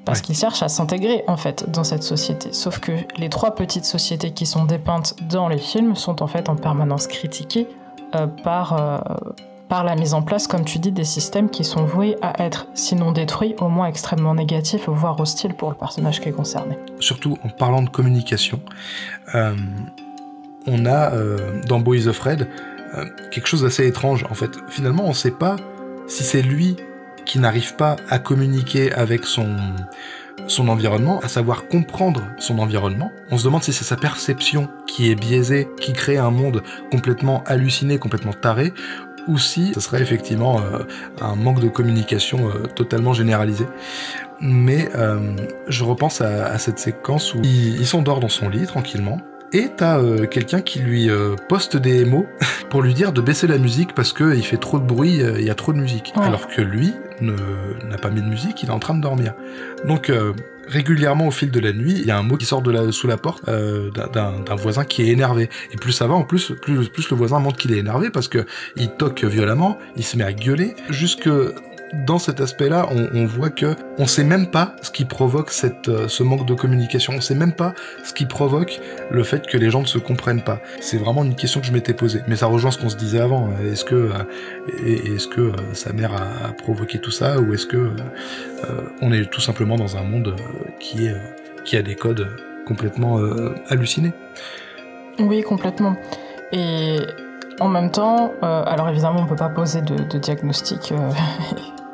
Parce 0.06 0.22
qu'ils 0.22 0.36
cherchent 0.36 0.64
à 0.64 0.70
s'intégrer 0.70 1.24
en 1.28 1.38
fait 1.38 1.70
dans 1.70 1.84
cette 1.84 2.04
société. 2.04 2.54
Sauf 2.54 2.80
que 2.80 2.92
les 3.18 3.30
trois 3.30 3.56
petites 3.56 3.86
sociétés 3.86 4.32
qui 4.32 4.46
sont 4.46 4.66
dépeintes 4.66 5.16
dans 5.30 5.48
les 5.48 5.60
films 5.60 5.96
sont 5.96 6.24
en 6.24 6.28
fait 6.28 6.50
en 6.50 6.56
permanence 6.56 7.08
critiquées 7.08 7.68
par, 8.44 8.76
par 9.72 9.86
la 9.86 9.96
mise 9.96 10.14
en 10.14 10.22
place, 10.22 10.48
comme 10.48 10.66
tu 10.66 10.80
dis, 10.80 10.92
des 10.92 11.06
systèmes 11.06 11.50
qui 11.50 11.64
sont 11.64 11.86
voués 11.86 12.18
à 12.22 12.44
être, 12.44 12.68
sinon 12.74 13.14
détruits, 13.14 13.56
au 13.62 13.70
moins 13.70 13.88
extrêmement 13.88 14.36
négatifs, 14.36 14.90
voire 14.90 15.18
hostiles 15.18 15.54
pour 15.54 15.70
le 15.70 15.78
personnage 15.78 16.20
qui 16.20 16.28
est 16.28 16.34
concerné. 16.34 16.78
Surtout 17.00 17.38
en 17.46 17.48
parlant 17.48 17.82
de 17.82 17.88
communication, 17.88 18.60
euh, 19.34 19.56
on 20.68 20.86
a 20.86 21.14
euh, 21.14 21.62
dans 21.68 21.80
Boys 21.80 22.08
of 22.08 22.20
Red 22.20 22.50
euh, 22.96 23.06
quelque 23.32 23.48
chose 23.48 23.62
d'assez 23.62 23.88
étrange. 23.88 24.26
En 24.30 24.34
fait, 24.34 24.52
finalement, 24.68 25.06
on 25.06 25.12
ne 25.12 25.14
sait 25.14 25.32
pas 25.32 25.56
si 26.06 26.26
c'est 26.26 26.42
lui 26.42 26.76
qui 27.26 27.40
n'arrive 27.40 27.76
pas 27.76 27.96
à 28.10 28.20
communiquer 28.20 28.92
avec 28.94 29.26
son 29.26 29.56
son 30.48 30.68
environnement, 30.68 31.20
à 31.20 31.28
savoir 31.28 31.68
comprendre 31.68 32.24
son 32.38 32.60
environnement. 32.60 33.12
On 33.30 33.38
se 33.38 33.44
demande 33.44 33.64
si 33.64 33.74
c'est 33.74 33.84
sa 33.84 33.96
perception 33.96 34.70
qui 34.88 35.12
est 35.12 35.16
biaisée, 35.16 35.68
qui 35.80 35.94
crée 35.94 36.18
un 36.18 36.32
monde 36.32 36.64
complètement 36.92 37.44
halluciné, 37.46 37.98
complètement 37.98 38.34
taré, 38.34 38.74
ou 39.28 39.38
si 39.38 39.74
ce 39.74 39.80
serait 39.80 40.02
effectivement 40.02 40.60
euh, 40.60 40.80
un 41.22 41.36
manque 41.36 41.60
de 41.60 41.70
communication 41.70 42.50
euh, 42.50 42.68
totalement 42.76 43.14
généralisé. 43.14 43.66
Mais 44.40 44.90
euh, 44.96 45.36
je 45.68 45.84
repense 45.84 46.22
à, 46.22 46.58
cette 46.58 46.80
séquence 46.80 47.36
où 47.36 47.42
il, 47.44 47.80
il 47.80 47.86
s'endort 47.86 48.20
dans 48.20 48.30
son 48.30 48.50
lit 48.50 48.66
tranquillement. 48.66 49.22
Et 49.54 49.70
t'as 49.76 50.02
quelqu'un 50.28 50.62
qui 50.62 50.80
lui 50.80 51.10
poste 51.50 51.76
des 51.76 52.06
mots 52.06 52.26
pour 52.70 52.82
lui 52.82 52.94
dire 52.94 53.12
de 53.12 53.20
baisser 53.20 53.48
la 53.48 53.58
musique 53.58 53.94
parce 53.94 54.14
qu'il 54.14 54.46
fait 54.46 54.56
trop 54.56 54.80
de 54.80 54.86
bruit, 54.86 55.18
il 55.18 55.44
y 55.44 55.50
a 55.50 55.56
trop 55.56 55.74
de 55.74 55.78
musique. 55.78 56.14
Alors 56.16 56.48
que 56.48 56.62
lui 56.62 56.94
n'a 57.22 57.98
pas 57.98 58.10
mis 58.10 58.22
de 58.22 58.28
musique, 58.28 58.64
il 58.64 58.70
est 58.70 58.74
en 58.74 58.80
train 58.80 58.96
de 58.96 59.02
dormir. 59.02 59.34
Donc 59.86 60.12
régulièrement 60.68 61.28
au 61.28 61.32
fil 61.32 61.52
de 61.52 61.60
la 61.60 61.74
nuit, 61.74 61.96
il 61.98 62.06
y 62.06 62.12
a 62.12 62.18
un 62.18 62.24
mot 62.24 62.38
qui 62.38 62.46
sort 62.46 62.62
de 62.62 62.92
sous 62.92 63.08
la 63.08 63.18
porte 63.18 63.48
euh, 63.48 63.90
d'un 63.92 64.56
voisin 64.56 64.86
qui 64.86 65.04
est 65.04 65.08
énervé. 65.08 65.50
Et 65.72 65.78
plus 65.78 65.92
ça 65.92 66.08
va, 66.08 66.14
en 66.14 66.24
plus, 66.24 66.54
plus, 66.62 66.90
plus 66.90 67.10
le 67.10 67.16
voisin 67.16 67.40
montre 67.40 67.58
qu'il 67.58 67.74
est 67.74 67.78
énervé 67.78 68.10
parce 68.10 68.28
que 68.28 68.46
il 68.76 68.90
toque 68.92 69.24
violemment, 69.24 69.78
il 69.98 70.04
se 70.04 70.18
met 70.18 70.24
à 70.24 70.34
gueuler, 70.34 70.76
jusque 70.90 71.30
dans 71.94 72.20
cet 72.20 72.40
aspect-là, 72.40 72.88
on, 73.14 73.26
voit 73.26 73.50
que 73.50 73.76
on 73.98 74.06
sait 74.06 74.24
même 74.24 74.48
pas 74.48 74.76
ce 74.82 74.92
qui 74.92 75.06
provoque 75.06 75.52
cette, 75.52 75.90
euh, 75.90 76.08
ce 76.08 76.24
manque 76.24 76.46
de 76.46 76.54
communication. 76.54 77.14
On 77.16 77.22
sait 77.22 77.36
même 77.36 77.54
pas 77.54 77.74
ce 78.04 78.14
qui 78.14 78.26
provoque 78.26 78.80
le 79.10 79.24
fait 79.24 79.46
que 79.46 79.58
les 79.58 79.70
gens 79.70 79.82
ne 79.82 79.88
se 79.88 79.98
comprennent 79.98 80.44
pas. 80.44 80.60
C'est 80.80 80.98
vraiment 80.98 81.24
une 81.24 81.36
question 81.36 81.60
que 81.60 81.68
je 81.68 81.74
m'étais 81.74 81.94
posée. 81.94 82.22
Mais 82.28 82.38
ça 82.38 82.48
rejoint 82.48 82.72
ce 82.72 82.78
qu'on 82.78 82.90
se 82.90 82.96
disait 82.96 83.20
avant. 83.20 83.50
Est-ce 83.64 83.84
que, 83.84 83.96
euh, 83.96 84.86
est-ce 84.86 85.28
que 85.28 85.42
euh, 85.42 85.74
sa 85.74 85.92
mère 85.92 86.14
a, 86.14 86.54
provoqué 86.54 87.00
tout 87.00 87.12
ça 87.12 87.40
ou 87.40 87.54
est-ce 87.54 87.66
que 87.66 87.92
on 89.02 89.12
est 89.12 89.30
tout 89.30 89.42
simplement 89.42 89.76
dans 89.76 89.98
un 89.98 90.04
monde 90.04 90.36
qui 90.80 91.08
est, 91.08 91.16
qui 91.66 91.76
a 91.76 91.82
des 91.82 91.96
codes 91.96 92.28
complètement 92.68 93.20
hallucinés? 93.70 94.14
Oui, 95.20 95.42
complètement. 95.42 95.96
Et 96.52 97.00
en 97.60 97.68
même 97.68 97.90
temps, 97.90 98.34
alors 98.42 98.90
évidemment, 98.90 99.22
on 99.22 99.26
peut 99.26 99.36
pas 99.36 99.50
poser 99.50 99.82
de 99.82 100.18
diagnostic 100.18 100.94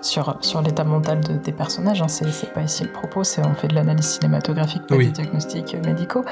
sur, 0.07 0.37
sur 0.41 0.61
l'état 0.61 0.83
mental 0.83 1.19
des 1.19 1.51
personnages. 1.51 2.01
Hein. 2.01 2.07
C'est 2.07 2.53
pas 2.53 2.61
ici 2.61 2.83
le 2.83 2.91
propos, 2.91 3.23
c'est 3.23 3.45
on 3.45 3.53
fait 3.53 3.67
de 3.67 3.75
l'analyse 3.75 4.05
cinématographique, 4.05 4.87
pas 4.87 4.97
des 4.97 5.07
diagnostics 5.07 5.75
médicaux. 5.85 6.25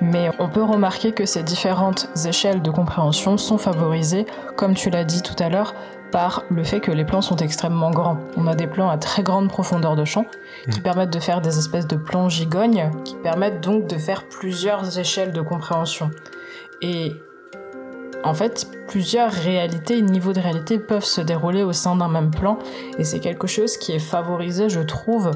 Mais 0.00 0.30
on 0.38 0.48
peut 0.48 0.62
remarquer 0.62 1.12
que 1.12 1.24
ces 1.24 1.42
différentes 1.42 2.08
échelles 2.26 2.62
de 2.62 2.70
compréhension 2.70 3.36
sont 3.36 3.58
favorisées, 3.58 4.26
comme 4.56 4.74
tu 4.74 4.90
l'as 4.90 5.04
dit 5.04 5.22
tout 5.22 5.40
à 5.42 5.48
l'heure, 5.48 5.74
par 6.12 6.44
le 6.50 6.62
fait 6.62 6.80
que 6.80 6.92
les 6.92 7.04
plans 7.04 7.20
sont 7.20 7.36
extrêmement 7.36 7.90
grands. 7.90 8.18
On 8.36 8.46
a 8.46 8.54
des 8.54 8.66
plans 8.66 8.88
à 8.88 8.98
très 8.98 9.22
grande 9.22 9.48
profondeur 9.48 9.96
de 9.96 10.04
champ 10.04 10.26
qui 10.70 10.80
mm. 10.80 10.82
permettent 10.82 11.12
de 11.12 11.20
faire 11.20 11.40
des 11.40 11.58
espèces 11.58 11.86
de 11.86 11.96
plans 11.96 12.28
gigognes 12.28 12.90
qui 13.04 13.16
permettent 13.16 13.60
donc 13.60 13.86
de 13.86 13.98
faire 13.98 14.28
plusieurs 14.28 14.98
échelles 14.98 15.32
de 15.32 15.40
compréhension. 15.40 16.10
Et 16.82 17.14
en 18.26 18.34
fait, 18.34 18.68
plusieurs 18.88 19.30
réalités, 19.30 20.00
niveaux 20.02 20.32
de 20.32 20.40
réalité 20.40 20.78
peuvent 20.78 21.04
se 21.04 21.20
dérouler 21.20 21.62
au 21.62 21.72
sein 21.72 21.96
d'un 21.96 22.08
même 22.08 22.30
plan 22.30 22.58
et 22.98 23.04
c'est 23.04 23.20
quelque 23.20 23.46
chose 23.46 23.76
qui 23.76 23.92
est 23.92 23.98
favorisé, 23.98 24.68
je 24.68 24.80
trouve, 24.80 25.30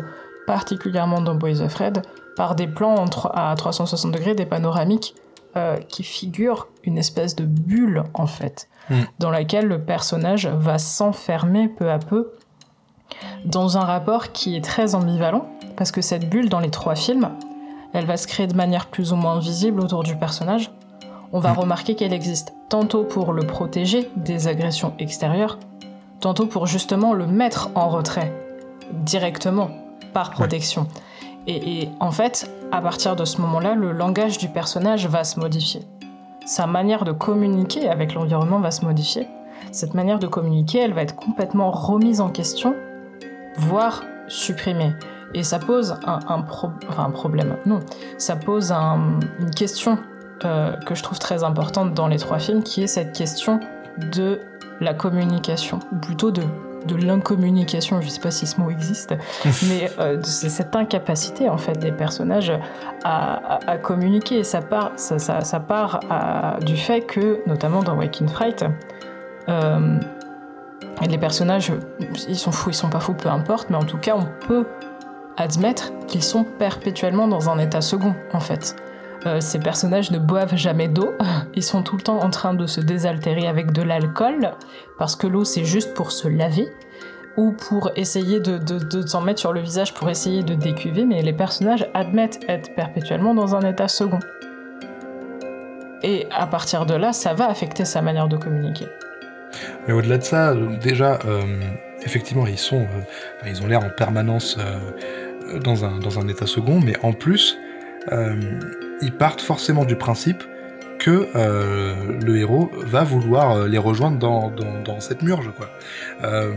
particulièrement 0.46 1.20
dans 1.20 1.34
Boys 1.34 1.60
of 1.60 1.74
Red, 1.74 2.02
par 2.36 2.54
des 2.54 2.66
plans 2.66 3.04
à 3.34 3.54
360 3.56 4.12
degrés, 4.12 4.34
des 4.34 4.46
panoramiques 4.46 5.14
euh, 5.56 5.76
qui 5.76 6.02
figurent 6.02 6.68
une 6.84 6.98
espèce 6.98 7.34
de 7.34 7.44
bulle 7.44 8.04
en 8.14 8.26
fait. 8.26 8.68
Mm. 8.90 9.02
dans 9.18 9.30
laquelle 9.30 9.66
le 9.66 9.80
personnage 9.80 10.46
va 10.46 10.78
s'enfermer 10.78 11.68
peu 11.68 11.90
à 11.90 11.98
peu 11.98 12.32
dans 13.44 13.78
un 13.78 13.84
rapport 13.84 14.32
qui 14.32 14.56
est 14.56 14.64
très 14.64 14.94
ambivalent, 14.94 15.48
parce 15.76 15.92
que 15.92 16.00
cette 16.00 16.28
bulle 16.28 16.48
dans 16.48 16.60
les 16.60 16.70
trois 16.70 16.94
films, 16.94 17.30
elle 17.92 18.06
va 18.06 18.16
se 18.16 18.26
créer 18.26 18.46
de 18.46 18.54
manière 18.54 18.86
plus 18.86 19.12
ou 19.12 19.16
moins 19.16 19.38
visible 19.38 19.80
autour 19.80 20.02
du 20.02 20.16
personnage. 20.16 20.70
On 21.32 21.38
va 21.38 21.52
remarquer 21.52 21.94
qu'elle 21.94 22.12
existe 22.12 22.54
tantôt 22.68 23.04
pour 23.04 23.32
le 23.32 23.46
protéger 23.46 24.10
des 24.16 24.48
agressions 24.48 24.94
extérieures, 24.98 25.58
tantôt 26.20 26.46
pour 26.46 26.66
justement 26.66 27.12
le 27.12 27.26
mettre 27.26 27.70
en 27.74 27.88
retrait 27.88 28.32
directement 28.92 29.70
par 30.12 30.30
protection. 30.30 30.86
et, 31.46 31.88
en 32.00 32.10
fait, 32.10 32.50
à 32.72 32.80
partir 32.80 33.16
de 33.16 33.24
ce 33.24 33.40
moment-là, 33.40 33.74
le 33.74 33.92
langage 33.92 34.38
du 34.38 34.48
personnage 34.48 35.06
va 35.06 35.24
se 35.24 35.38
modifier 35.40 35.82
sa 36.50 36.66
manière 36.66 37.04
de 37.04 37.12
communiquer 37.12 37.88
avec 37.88 38.14
l'environnement 38.14 38.58
va 38.58 38.72
se 38.72 38.84
modifier. 38.84 39.28
Cette 39.70 39.94
manière 39.94 40.18
de 40.18 40.26
communiquer, 40.26 40.80
elle 40.80 40.92
va 40.92 41.02
être 41.02 41.14
complètement 41.14 41.70
remise 41.70 42.20
en 42.20 42.28
question, 42.28 42.74
voire 43.56 44.02
supprimée. 44.26 44.92
Et 45.32 45.44
ça 45.44 45.60
pose 45.60 45.94
un, 46.04 46.42
problème. 47.12 47.56
Non, 47.66 47.78
ça 48.18 48.34
pose 48.34 48.72
une 48.72 49.50
question 49.54 49.98
euh, 50.44 50.72
que 50.72 50.94
je 50.94 51.02
trouve 51.02 51.18
très 51.18 51.44
importante 51.44 51.94
dans 51.94 52.08
les 52.08 52.18
trois 52.18 52.38
films, 52.38 52.62
qui 52.62 52.82
est 52.82 52.86
cette 52.86 53.12
question 53.12 53.60
de 53.98 54.40
la 54.80 54.94
communication, 54.94 55.80
ou 55.92 55.96
plutôt 55.96 56.30
de 56.30 56.42
de 56.86 56.96
l'incommunication, 56.96 58.00
je 58.00 58.08
sais 58.08 58.20
pas 58.20 58.30
si 58.30 58.46
ce 58.46 58.58
mot 58.58 58.70
existe, 58.70 59.14
mais 59.68 59.90
euh, 59.98 60.18
c'est 60.22 60.48
cette 60.48 60.74
incapacité 60.74 61.48
en 61.48 61.58
fait 61.58 61.78
des 61.78 61.92
personnages 61.92 62.52
à, 63.04 63.58
communiquer. 63.82 64.44
Ça 64.44 64.62
part, 64.62 64.92
ça, 64.96 65.60
part 65.60 66.00
du 66.62 66.76
fait 66.76 67.02
que, 67.02 67.40
notamment 67.46 67.82
dans 67.82 67.96
Waking 67.96 68.28
Fright, 68.28 68.64
euh, 69.48 69.98
les 71.06 71.18
personnages, 71.18 71.72
ils 72.28 72.36
sont 72.36 72.52
fous, 72.52 72.70
ils 72.70 72.74
sont 72.74 72.90
pas 72.90 73.00
fous, 73.00 73.14
peu 73.14 73.28
importe, 73.28 73.70
mais 73.70 73.76
en 73.76 73.84
tout 73.84 73.98
cas, 73.98 74.14
on 74.16 74.26
peut 74.46 74.66
admettre 75.36 75.92
qu'ils 76.06 76.22
sont 76.22 76.44
perpétuellement 76.44 77.26
dans 77.26 77.48
un 77.48 77.58
état 77.58 77.80
second, 77.80 78.14
en 78.32 78.40
fait. 78.40 78.76
Euh, 79.26 79.40
ces 79.40 79.58
personnages 79.58 80.10
ne 80.10 80.18
boivent 80.18 80.56
jamais 80.56 80.88
d'eau, 80.88 81.12
ils 81.54 81.62
sont 81.62 81.82
tout 81.82 81.96
le 81.96 82.02
temps 82.02 82.20
en 82.20 82.30
train 82.30 82.54
de 82.54 82.66
se 82.66 82.80
désaltérer 82.80 83.46
avec 83.46 83.72
de 83.72 83.82
l'alcool, 83.82 84.52
parce 84.98 85.14
que 85.14 85.26
l'eau 85.26 85.44
c'est 85.44 85.64
juste 85.64 85.94
pour 85.94 86.10
se 86.10 86.26
laver, 86.26 86.68
ou 87.36 87.52
pour 87.52 87.90
essayer 87.96 88.40
de, 88.40 89.06
s'en 89.06 89.20
mettre 89.20 89.40
sur 89.40 89.52
le 89.52 89.60
visage 89.60 89.94
pour 89.94 90.10
essayer 90.10 90.42
de 90.42 90.54
décuver, 90.54 91.04
mais 91.04 91.22
les 91.22 91.32
personnages 91.32 91.88
admettent 91.94 92.40
être 92.48 92.74
perpétuellement 92.74 93.34
dans 93.34 93.54
un 93.54 93.60
état 93.60 93.88
second. 93.88 94.18
Et 96.02 96.26
à 96.30 96.46
partir 96.46 96.86
de 96.86 96.94
là, 96.94 97.12
ça 97.12 97.34
va 97.34 97.48
affecter 97.48 97.84
sa 97.84 98.02
manière 98.02 98.26
de 98.26 98.36
communiquer. 98.36 98.88
Mais 99.86 99.92
au-delà 99.92 100.18
de 100.18 100.22
ça, 100.22 100.54
déjà, 100.82 101.18
euh, 101.26 101.42
effectivement, 102.02 102.46
ils 102.46 102.58
euh, 102.72 103.62
ont 103.62 103.66
l'air 103.66 103.84
en 103.84 103.90
permanence 103.90 104.58
dans 105.62 106.18
un 106.18 106.28
état 106.28 106.46
second, 106.46 106.80
mais 106.80 106.94
en 107.02 107.12
plus, 107.12 107.58
ils 109.02 109.12
partent 109.12 109.40
forcément 109.40 109.84
du 109.84 109.96
principe 109.96 110.42
que 110.98 111.28
euh, 111.34 111.94
le 112.22 112.36
héros 112.36 112.70
va 112.76 113.04
vouloir 113.04 113.52
euh, 113.52 113.68
les 113.68 113.78
rejoindre 113.78 114.18
dans, 114.18 114.50
dans, 114.84 115.00
cette 115.00 115.22
murge. 115.22 115.50
Quoi. 115.56 115.70
Euh, 116.24 116.52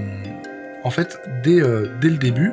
en 0.84 0.90
fait, 0.90 1.20
dès, 1.44 1.62
dès 2.02 2.10
le 2.10 2.18
début, 2.18 2.52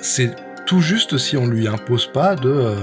c'est 0.00 0.34
tout 0.64 0.80
juste 0.80 1.18
si 1.18 1.36
on 1.36 1.46
lui 1.46 1.68
impose 1.68 2.06
pas 2.06 2.34
de, 2.34 2.74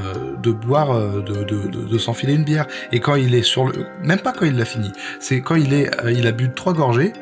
de 0.42 0.52
boire, 0.52 0.98
de, 1.00 1.44
de, 1.44 1.88
de, 1.88 1.98
s'enfiler 1.98 2.34
une 2.34 2.44
bière. 2.44 2.68
Et 2.92 3.00
quand 3.00 3.16
il 3.16 3.34
est 3.36 3.42
sur 3.42 3.66
le... 3.66 3.74
Même 4.04 4.20
pas 4.20 4.32
quand 4.32 4.46
il 4.46 4.58
l'a 4.58 4.64
fini. 4.64 4.92
C'est 5.20 5.42
quand 5.42 5.56
il, 5.56 5.74
est, 5.74 5.90
il 6.12 6.28
a 6.28 6.32
bu 6.32 6.50
trois 6.52 6.74
gorgées, 6.74 7.14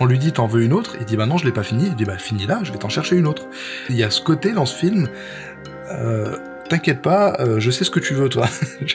on 0.00 0.06
lui 0.06 0.18
dit 0.18 0.32
t'en 0.32 0.46
veux 0.46 0.62
une 0.62 0.72
autre, 0.72 0.96
il 1.00 1.06
dit 1.06 1.16
bah 1.16 1.26
non 1.26 1.38
je 1.38 1.44
l'ai 1.44 1.52
pas 1.52 1.62
fini, 1.62 1.86
il 1.86 1.94
dit 1.94 2.04
bah 2.04 2.18
finis 2.18 2.46
là, 2.46 2.60
je 2.62 2.72
vais 2.72 2.78
t'en 2.78 2.88
chercher 2.88 3.16
une 3.16 3.26
autre. 3.26 3.46
Il 3.88 3.96
y 3.96 4.02
a 4.02 4.10
ce 4.10 4.20
côté 4.20 4.52
dans 4.52 4.66
ce 4.66 4.76
film, 4.76 5.08
euh, 5.90 6.36
t'inquiète 6.74 7.02
pas, 7.02 7.36
euh, 7.38 7.60
je 7.60 7.70
sais 7.70 7.84
ce 7.84 7.90
que 7.90 8.00
tu 8.00 8.14
veux, 8.14 8.28
toi. 8.28 8.48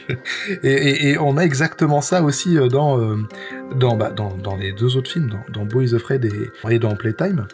et, 0.63 1.17
on 1.17 1.37
a 1.37 1.43
exactement 1.43 2.01
ça 2.01 2.23
aussi 2.23 2.57
euh, 2.57 2.67
dans, 2.67 2.99
euh, 2.99 3.15
dans, 3.73 3.95
bah, 3.95 4.11
dans, 4.13 4.35
dans, 4.35 4.57
les 4.57 4.73
deux 4.73 4.97
autres 4.97 5.09
films, 5.09 5.31
dans, 5.49 5.63
Boys 5.63 5.93
of 5.93 6.01
Fred 6.01 6.25
et, 6.25 6.79
dans 6.79 6.95
Playtime. 6.95 7.47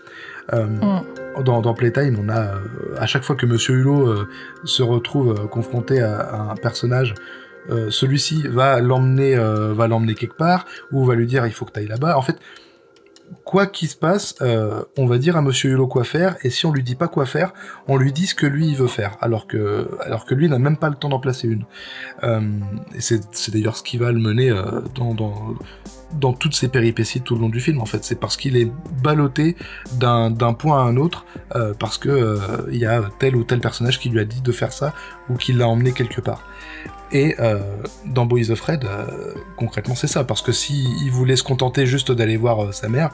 Mm. 0.52 0.80
dans, 1.44 1.62
dans, 1.62 1.74
Playtime, 1.74 2.18
on 2.20 2.30
a 2.30 2.56
à 3.00 3.06
chaque 3.06 3.24
fois 3.24 3.36
que 3.36 3.46
Monsieur 3.46 3.76
Hulot 3.76 4.28
se 4.64 4.84
retrouve 4.84 5.48
confronté 5.50 6.02
à, 6.02 6.52
un 6.52 6.56
personnage, 6.56 7.14
celui-ci 7.90 8.48
va 8.48 8.80
l'emmener, 8.80 9.36
va 9.36 9.88
l'emmener 9.88 10.16
quelque 10.16 10.38
part 10.38 10.66
ou 10.92 11.04
va 11.06 11.16
lui 11.16 11.26
dire 11.26 11.46
il 11.48 11.54
faut 11.54 11.66
que 11.66 11.72
tu 11.72 11.80
ailles 11.80 11.88
là-bas. 11.88 12.18
En 12.18 12.22
fait, 12.22 12.38
quoi 13.46 13.68
qu'il 13.68 13.88
se 13.88 13.96
passe, 13.96 14.36
euh, 14.42 14.84
on 14.98 15.06
va 15.06 15.18
dire 15.18 15.38
à 15.38 15.42
Monsieur 15.42 15.72
Hulot 15.72 15.88
quoi 15.88 16.04
faire, 16.04 16.36
et 16.44 16.50
si 16.50 16.66
on 16.66 16.72
lui 16.72 16.84
dit 16.84 16.96
pas 16.96 17.08
quoi 17.08 17.26
faire, 17.26 17.54
on 17.88 17.96
lui 17.96 18.12
dit 18.12 18.26
ce 18.28 18.36
que 18.36 18.46
lui 18.46 18.68
il 18.68 18.76
veut 18.76 18.88
faire, 18.88 19.18
alors 19.22 19.48
que, 19.48 19.88
alors 20.02 20.26
que 20.26 20.34
lui 20.34 20.50
n'a 20.50 20.60
même 20.60 20.78
pas 20.78 20.90
le 20.90 20.96
temps 20.96 21.10
d'en 21.10 21.20
placer 21.20 21.48
une. 21.48 21.64
Euh, 22.24 22.42
c'est 23.00 23.52
d'ailleurs 23.52 23.78
ce 23.78 23.84
qui 23.84 23.98
va 23.98 24.12
le 24.12 24.20
mener 24.20 24.50
euh, 24.50 24.82
dans, 24.96 25.14
dans, 25.14 26.34
toutes 26.34 26.56
ses 26.56 26.70
péripéties 26.70 27.22
tout 27.22 27.36
le 27.36 27.42
long 27.42 27.50
du 27.50 27.60
film, 27.60 27.82
en 27.82 27.86
fait. 27.86 28.04
C'est 28.04 28.20
parce 28.20 28.36
qu'il 28.36 28.58
est 28.58 28.72
ballotté 29.04 29.56
d'un 30.00 30.54
point 30.54 30.80
à 30.80 30.84
un 30.84 30.98
autre, 30.98 31.26
parce 31.80 31.98
que 31.98 32.40
il 32.72 32.78
y 32.78 32.86
a 32.86 33.04
tel 33.20 33.36
ou 33.36 33.44
tel 33.44 33.60
personnage 33.60 34.00
qui 34.00 34.10
lui 34.10 34.20
a 34.20 34.26
dit 34.26 34.42
de 34.42 34.52
faire 34.52 34.72
ça, 34.72 34.94
ou 35.30 35.36
qui 35.36 35.54
l'a 35.54 35.68
emmené 35.68 35.92
quelque 35.92 36.22
part. 36.22 36.44
Et 37.12 37.36
euh, 37.40 37.60
dans 38.06 38.26
Boys 38.26 38.50
of 38.50 38.62
Red, 38.62 38.86
euh, 38.86 39.34
concrètement, 39.58 39.96
c'est 39.96 40.08
ça. 40.08 40.24
Parce 40.24 40.42
que 40.42 40.52
s'il 40.52 41.12
voulait 41.12 41.36
se 41.36 41.44
contenter 41.44 41.86
juste 41.86 42.12
d'aller 42.12 42.38
voir 42.38 42.66
euh, 42.66 42.72
sa 42.72 42.90
mère, 42.90 43.12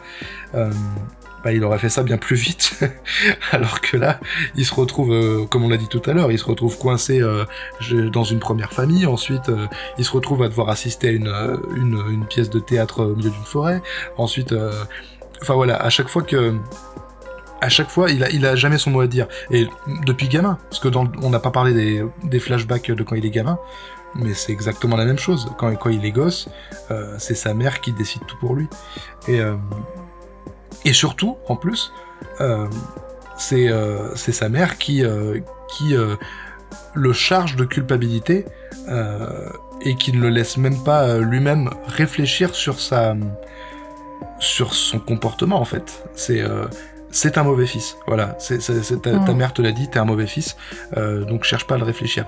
bah, 1.44 1.52
il 1.52 1.64
aurait 1.64 1.80
fait 1.80 1.90
ça 1.90 2.04
bien 2.04 2.18
plus 2.18 2.36
vite. 2.36 2.80
Alors 3.52 3.82
que 3.82 3.98
là, 3.98 4.20
il 4.56 4.66
se 4.66 4.74
retrouve, 4.74 5.48
comme 5.48 5.64
on 5.64 5.70
l'a 5.70 5.78
dit 5.78 5.88
tout 5.88 6.02
à 6.06 6.14
l'heure, 6.14 6.32
il 6.32 6.38
se 6.38 6.46
retrouve 6.46 6.78
coincé 6.78 7.20
dans 8.14 8.24
une 8.24 8.40
première 8.40 8.74
famille. 8.74 9.08
Ensuite, 9.08 9.52
il 9.98 10.06
se 10.06 10.12
retrouve 10.12 10.44
à 10.44 10.50
devoir 10.50 10.70
assister 10.70 11.08
à 11.08 11.12
une, 11.12 11.34
une, 11.76 12.04
une 12.12 12.26
pièce 12.26 12.50
de 12.52 12.60
théâtre 12.60 13.06
au 13.06 13.16
milieu 13.16 13.32
d'une 13.32 13.44
forêt. 13.44 13.82
Ensuite, 14.18 14.54
enfin 15.42 15.56
voilà, 15.56 15.78
à 15.78 15.90
chaque 15.90 16.10
fois 16.10 16.22
que 16.22 16.54
à 17.62 17.70
chaque 17.70 17.90
fois, 17.90 18.10
il 18.10 18.46
a, 18.46 18.56
jamais 18.56 18.80
son 18.80 18.90
mot 18.90 19.02
à 19.02 19.08
dire. 19.08 19.28
Et 19.52 19.68
depuis 20.06 20.28
gamin, 20.28 20.58
parce 20.70 20.80
que 20.80 20.88
dans, 20.88 21.10
on 21.22 21.30
n'a 21.30 21.40
pas 21.40 21.52
parlé 21.52 22.04
des, 22.24 22.40
flashbacks 22.40 22.90
de 22.90 23.04
quand 23.04 23.16
il 23.16 23.26
est 23.26 23.30
gamin, 23.30 23.60
mais 24.16 24.34
c'est 24.34 24.52
exactement 24.52 24.98
la 24.98 25.06
même 25.06 25.20
chose. 25.20 25.48
Quand, 25.60 25.90
il 25.90 26.04
est 26.04 26.12
gosse, 26.12 26.50
euh, 26.90 27.16
c'est 27.20 27.36
sa 27.36 27.54
mère 27.54 27.80
qui 27.80 27.94
décide 27.94 28.26
tout 28.26 28.36
pour 28.38 28.56
lui. 28.56 28.68
Et, 29.28 29.40
euh, 29.40 29.56
surtout, 30.92 31.38
en 31.48 31.56
plus, 31.56 31.94
euh, 32.42 32.68
c'est 33.38 34.32
sa 34.32 34.50
mère 34.50 34.80
qui, 34.80 35.04
le 36.94 37.14
charge 37.14 37.56
de 37.56 37.66
culpabilité 37.66 38.46
et 39.82 39.96
qui 39.96 40.14
ne 40.14 40.20
le 40.20 40.30
laisse 40.30 40.58
même 40.58 40.84
pas 40.84 41.20
lui-même 41.20 41.70
réfléchir 41.86 42.56
sur 42.56 42.80
sa 42.80 43.16
sur 44.40 44.74
son 44.74 44.98
comportement 44.98 45.62
en 45.62 45.66
fait. 45.66 46.04
C'est 46.16 46.44
c'est 47.12 47.38
un 47.38 47.44
mauvais 47.44 47.68
fils. 47.68 47.98
Voilà, 48.08 48.36
c'est, 48.40 48.60
ta, 49.02 49.12
mm. 49.12 49.34
mère 49.34 49.54
te 49.54 49.62
l'a 49.62 49.72
dit, 49.72 49.88
t'es 49.90 50.00
un 50.00 50.06
mauvais 50.06 50.28
fils, 50.28 50.56
euh, 50.98 51.24
donc 51.26 51.44
cherche 51.44 51.68
pas 51.68 51.76
à 51.76 51.78
le 51.78 51.84
réfléchir. 51.84 52.26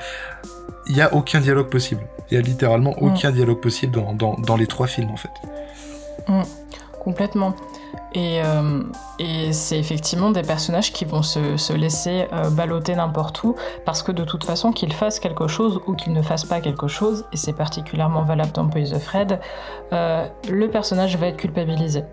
Il 0.87 0.95
y 0.95 1.01
a 1.01 1.13
aucun 1.13 1.39
dialogue 1.39 1.69
possible. 1.69 2.01
Il 2.29 2.35
y 2.35 2.37
a 2.37 2.41
littéralement 2.41 2.91
mm. 2.91 3.05
aucun 3.05 3.31
dialogue 3.31 3.61
possible 3.61 3.97
dans, 4.17 4.57
les 4.57 4.67
trois 4.67 4.87
films 4.87 5.11
en 5.11 5.17
fait. 5.17 5.31
Mm. 6.27 6.41
Complètement. 6.99 7.55
Euh, 8.15 8.83
et, 9.19 9.51
c'est 9.53 9.77
effectivement 9.77 10.31
des 10.31 10.43
personnages 10.43 10.93
qui 10.93 11.03
vont 11.03 11.23
se, 11.23 11.73
laisser 11.73 12.27
euh, 12.31 12.49
balloter 12.49 12.95
n'importe 12.95 13.43
où, 13.43 13.55
parce 13.85 14.03
que 14.03 14.11
de 14.11 14.23
toute 14.23 14.43
façon, 14.43 14.71
qu'ils 14.71 14.93
fassent 14.93 15.19
quelque 15.19 15.47
chose 15.47 15.81
ou 15.87 15.93
qu'ils 15.93 16.13
ne 16.13 16.21
fassent 16.21 16.45
pas 16.45 16.61
quelque 16.61 16.87
chose, 16.87 17.25
et 17.33 17.37
c'est 17.37 17.53
particulièrement 17.53 18.23
valable 18.23 18.51
dans 18.51 18.65
Boys 18.65 18.93
of 18.93 19.07
Red, 19.07 19.39
le 19.91 20.67
personnage 20.67 21.17
va 21.17 21.27
être 21.27 21.37
culpabilisé 21.37 22.03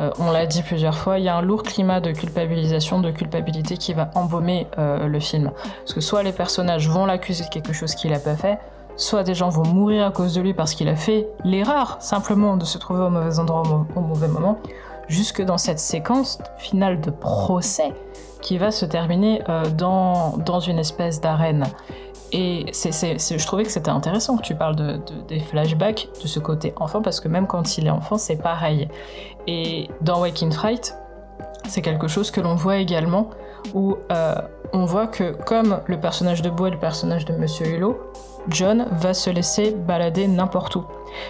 Euh, 0.00 0.10
on 0.18 0.30
l'a 0.30 0.46
dit 0.46 0.62
plusieurs 0.62 0.96
fois, 0.96 1.18
il 1.18 1.24
y 1.24 1.28
a 1.28 1.36
un 1.36 1.42
lourd 1.42 1.62
climat 1.62 2.00
de 2.00 2.12
culpabilisation, 2.12 3.00
de 3.00 3.10
culpabilité 3.10 3.76
qui 3.76 3.92
va 3.92 4.10
embaumer 4.14 4.66
euh, 4.78 5.06
le 5.06 5.20
film. 5.20 5.50
Parce 5.80 5.94
que 5.94 6.00
soit 6.00 6.22
les 6.22 6.32
personnages 6.32 6.88
vont 6.88 7.06
l'accuser 7.06 7.44
de 7.44 7.48
quelque 7.48 7.72
chose 7.72 7.94
qu'il 7.94 8.10
n'a 8.10 8.18
pas 8.18 8.36
fait, 8.36 8.58
soit 8.96 9.22
des 9.22 9.34
gens 9.34 9.48
vont 9.48 9.66
mourir 9.66 10.06
à 10.06 10.10
cause 10.10 10.34
de 10.34 10.40
lui 10.40 10.54
parce 10.54 10.74
qu'il 10.74 10.88
a 10.88 10.96
fait 10.96 11.26
l'erreur 11.44 11.96
simplement 12.00 12.56
de 12.56 12.64
se 12.64 12.78
trouver 12.78 13.02
au 13.02 13.10
mauvais 13.10 13.38
endroit 13.38 13.62
au, 13.96 14.00
mauvais 14.00 14.28
moment, 14.28 14.58
jusque 15.08 15.42
dans 15.42 15.58
cette 15.58 15.78
séquence 15.78 16.38
finale 16.58 17.00
de 17.00 17.10
procès 17.10 17.92
qui 18.40 18.58
va 18.58 18.70
se 18.70 18.84
terminer 18.84 19.42
euh, 19.48 19.68
dans, 19.70 20.36
dans 20.38 20.60
une 20.60 20.78
espèce 20.78 21.20
d'arène. 21.20 21.66
Et 22.36 22.66
je 22.72 23.46
trouvais 23.46 23.62
que 23.62 23.70
c'était 23.70 23.92
intéressant 23.92 24.36
que 24.36 24.42
tu 24.42 24.56
parles 24.56 24.74
de, 24.74 25.00
des 25.28 25.38
flashbacks 25.38 26.08
de 26.20 26.26
ce 26.26 26.40
côté 26.40 26.74
enfant, 26.76 27.00
parce 27.00 27.20
que 27.20 27.28
même 27.28 27.46
quand 27.46 27.78
il 27.78 27.86
est 27.86 27.90
enfant, 27.90 28.18
c'est 28.18 28.36
pareil. 28.36 28.88
Et 29.46 29.88
dans 30.00 30.20
Waking 30.20 30.50
Fright, 30.50 30.96
c'est 31.68 31.80
quelque 31.80 32.08
chose 32.08 32.32
que 32.32 32.40
l'on 32.40 32.56
voit 32.56 32.78
également, 32.78 33.30
où 33.72 33.96
euh, 34.10 34.34
on 34.72 34.84
voit 34.84 35.06
que 35.06 35.30
comme 35.44 35.80
le 35.86 36.00
personnage 36.00 36.42
de 36.42 36.50
Beau 36.50 36.66
et 36.66 36.70
le 36.70 36.78
personnage 36.78 37.24
de 37.24 37.34
Monsieur 37.34 37.66
Hulot, 37.66 38.00
John 38.48 38.88
va 38.90 39.14
se 39.14 39.30
laisser 39.30 39.70
balader 39.70 40.26
n'importe 40.26 40.74
où. 40.74 40.84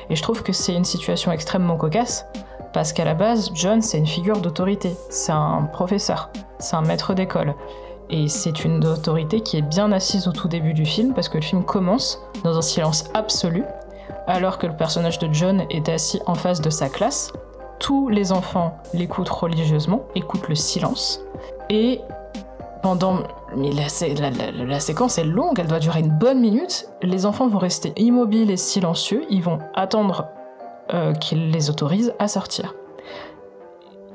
Et 0.08 0.16
je 0.16 0.22
trouve 0.22 0.42
que 0.42 0.54
c'est 0.54 0.74
une 0.74 0.86
situation 0.86 1.32
extrêmement 1.32 1.76
cocasse, 1.76 2.26
parce 2.72 2.94
qu'à 2.94 3.04
la 3.04 3.14
base, 3.14 3.50
John, 3.52 3.82
c'est 3.82 3.98
une 3.98 4.06
figure 4.06 4.38
d'autorité, 4.38 4.96
c'est 5.10 5.32
un 5.32 5.68
professeur, 5.70 6.30
c'est 6.58 6.76
un 6.76 6.82
maître 6.82 7.12
d'école. 7.12 7.54
Et 8.10 8.28
c'est 8.28 8.64
une 8.64 8.84
autorité 8.86 9.40
qui 9.40 9.56
est 9.56 9.62
bien 9.62 9.92
assise 9.92 10.28
au 10.28 10.32
tout 10.32 10.48
début 10.48 10.74
du 10.74 10.84
film, 10.84 11.14
parce 11.14 11.28
que 11.28 11.38
le 11.38 11.42
film 11.42 11.64
commence 11.64 12.20
dans 12.42 12.56
un 12.56 12.62
silence 12.62 13.10
absolu, 13.14 13.64
alors 14.26 14.58
que 14.58 14.66
le 14.66 14.76
personnage 14.76 15.18
de 15.18 15.32
John 15.32 15.64
est 15.70 15.88
assis 15.88 16.20
en 16.26 16.34
face 16.34 16.60
de 16.60 16.70
sa 16.70 16.88
classe. 16.88 17.32
Tous 17.78 18.08
les 18.08 18.32
enfants 18.32 18.78
l'écoutent 18.92 19.28
religieusement, 19.28 20.04
écoutent 20.14 20.48
le 20.48 20.54
silence, 20.54 21.20
et 21.70 22.00
pendant 22.82 23.22
mais 23.56 23.70
la, 23.72 24.80
séquence 24.80 25.18
est 25.18 25.24
longue, 25.24 25.58
elle 25.58 25.68
doit 25.68 25.78
durer 25.78 26.00
une 26.00 26.10
bonne 26.10 26.40
minute. 26.40 26.88
Les 27.02 27.24
enfants 27.24 27.48
vont 27.48 27.58
rester 27.58 27.92
immobiles 27.96 28.50
et 28.50 28.56
silencieux, 28.56 29.24
ils 29.30 29.42
vont 29.42 29.58
attendre 29.74 30.26
euh, 30.92 31.14
qu'il 31.14 31.50
les 31.50 31.70
autorise 31.70 32.12
à 32.18 32.28
sortir. 32.28 32.74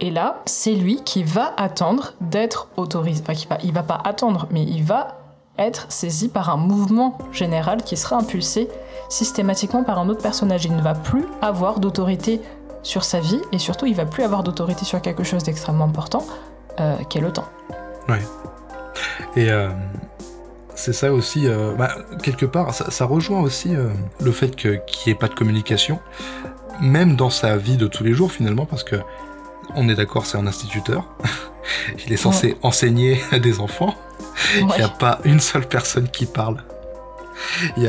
Et 0.01 0.11
là, 0.11 0.41
c'est 0.45 0.73
lui 0.73 1.01
qui 1.03 1.23
va 1.23 1.53
attendre 1.57 2.13
d'être 2.21 2.69
autorisé. 2.77 3.21
Enfin, 3.27 3.33
va, 3.49 3.57
il 3.63 3.73
va 3.73 3.83
pas 3.83 3.99
attendre, 4.03 4.47
mais 4.51 4.63
il 4.63 4.83
va 4.83 5.19
être 5.57 5.91
saisi 5.91 6.29
par 6.29 6.49
un 6.49 6.57
mouvement 6.57 7.17
général 7.31 7.83
qui 7.83 7.97
sera 7.97 8.15
impulsé 8.15 8.69
systématiquement 9.09 9.83
par 9.83 9.99
un 9.99 10.07
autre 10.07 10.21
personnage. 10.21 10.65
Il 10.65 10.75
ne 10.75 10.81
va 10.81 10.93
plus 10.93 11.25
avoir 11.41 11.79
d'autorité 11.79 12.41
sur 12.81 13.03
sa 13.03 13.19
vie 13.19 13.41
et 13.51 13.59
surtout 13.59 13.85
il 13.85 13.95
va 13.95 14.05
plus 14.05 14.23
avoir 14.23 14.43
d'autorité 14.43 14.85
sur 14.85 15.01
quelque 15.01 15.23
chose 15.23 15.43
d'extrêmement 15.43 15.83
important 15.85 16.25
euh, 16.79 16.95
qu'est 17.09 17.19
le 17.19 17.31
temps. 17.31 17.47
Ouais. 18.07 18.21
Et 19.35 19.51
euh, 19.51 19.69
c'est 20.75 20.93
ça 20.93 21.11
aussi, 21.11 21.45
euh, 21.45 21.73
bah, 21.75 21.89
quelque 22.23 22.45
part, 22.45 22.73
ça, 22.73 23.05
rejoint 23.05 23.41
aussi 23.41 23.73
le 24.21 24.31
fait 24.31 24.55
qu'il 24.55 24.81
n'y 25.05 25.11
ait 25.11 25.15
pas 25.15 25.27
de 25.27 25.35
communication, 25.35 25.99
même 26.79 27.17
dans 27.17 27.29
sa 27.29 27.57
vie 27.57 27.75
de 27.75 27.87
tous 27.87 28.05
les 28.05 28.13
jours 28.13 28.31
finalement, 28.31 28.65
parce 28.65 28.85
que 28.85 28.95
on 29.75 29.89
est 29.89 29.95
d'accord, 29.95 30.25
c'est 30.25 30.37
un 30.37 30.47
instituteur. 30.47 31.05
Il 32.05 32.13
est 32.13 32.17
censé 32.17 32.55
enseigner 32.61 33.21
à 33.31 33.39
des 33.39 33.59
enfants. 33.59 33.95
Il 34.57 34.65
n'y 34.65 34.81
a 34.81 34.89
pas 34.89 35.19
une 35.25 35.39
seule 35.39 35.67
personne 35.67 36.09
qui 36.09 36.25
parle. 36.25 36.63
Il 37.77 37.83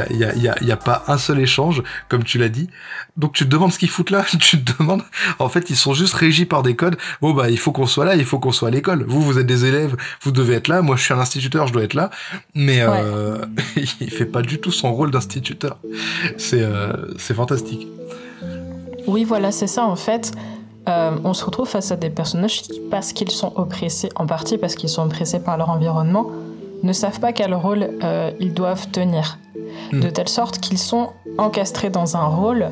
n'y 0.65 0.73
a, 0.73 0.77
pas 0.77 1.05
un 1.09 1.19
seul 1.19 1.41
échange, 1.41 1.83
comme 2.09 2.25
tu 2.25 2.39
l'as 2.39 2.49
dit. 2.49 2.69
Donc 3.17 3.33
tu 3.33 3.45
te 3.45 3.51
demandes 3.51 3.73
ce 3.73 3.79
qu'ils 3.79 3.91
foutent 3.91 4.11
là. 4.11 4.25
Tu 4.41 4.63
te 4.63 4.79
demandes. 4.79 5.03
En 5.39 5.49
fait, 5.49 5.71
ils 5.71 5.77
sont 5.77 5.95
juste 5.95 6.15
régis 6.15 6.47
par 6.47 6.63
des 6.63 6.77
codes. 6.77 6.97
Bon 7.21 7.33
bah, 7.33 7.51
il 7.51 7.59
faut 7.59 7.73
qu'on 7.73 7.87
soit 7.87 8.05
là, 8.05 8.17
il 8.17 8.25
faut 8.25 8.39
qu'on 8.39 8.53
soit 8.53 8.69
à 8.69 8.71
l'école. 8.71 9.05
Vous, 9.07 9.23
vous 9.23 9.39
êtes 9.39 9.47
des 9.47 9.65
élèves, 9.65 9.97
vous 10.23 10.33
devez 10.33 10.55
être 10.55 10.69
là. 10.69 10.83
Moi, 10.83 10.97
je 10.97 11.03
suis 11.03 11.15
un 11.15 11.19
instituteur, 11.19 11.67
je 11.67 11.73
dois 11.73 11.83
être 11.83 11.95
là. 11.95 12.11
Mais 12.55 12.81
euh, 12.81 13.45
il 14.01 14.11
fait 14.11 14.27
pas 14.27 14.43
du 14.43 14.61
tout 14.61 14.73
son 14.73 14.93
rôle 14.93 15.11
d'instituteur. 15.11 15.79
C'est 16.39 16.63
euh, 16.63 16.93
c'est 17.19 17.35
fantastique. 17.35 17.87
Oui, 19.07 19.25
voilà, 19.25 19.51
c'est 19.51 19.67
ça 19.67 19.85
en 19.85 19.97
fait. 19.97 20.33
Euh, 20.89 21.11
on 21.25 21.35
se 21.35 21.45
retrouve 21.45 21.69
face 21.69 21.93
à 21.93 21.97
des 21.97 22.11
personnages 22.11 22.63
qui, 22.63 22.81
parce 22.91 23.13
qu'ils 23.13 23.31
sont 23.31 23.53
oppressés, 23.57 24.09
en 24.17 24.27
partie 24.27 24.59
parce 24.59 24.75
qu'ils 24.75 24.89
sont 24.89 25.03
oppressés 25.03 25.41
par 25.41 25.57
leur 25.57 25.71
environnement, 25.71 26.27
ne 26.83 26.93
savent 26.93 27.21
pas 27.21 27.33
quel 27.33 27.55
rôle 27.55 27.91
euh, 28.03 28.31
ils 28.41 28.55
doivent 28.55 28.89
tenir. 28.91 29.39
De 29.93 30.09
hmm. 30.09 30.13
telle 30.13 30.29
sorte 30.29 30.59
qu'ils 30.59 30.79
sont 30.79 31.11
encastrés 31.37 31.91
dans 31.91 32.17
un 32.17 32.27
rôle 32.27 32.71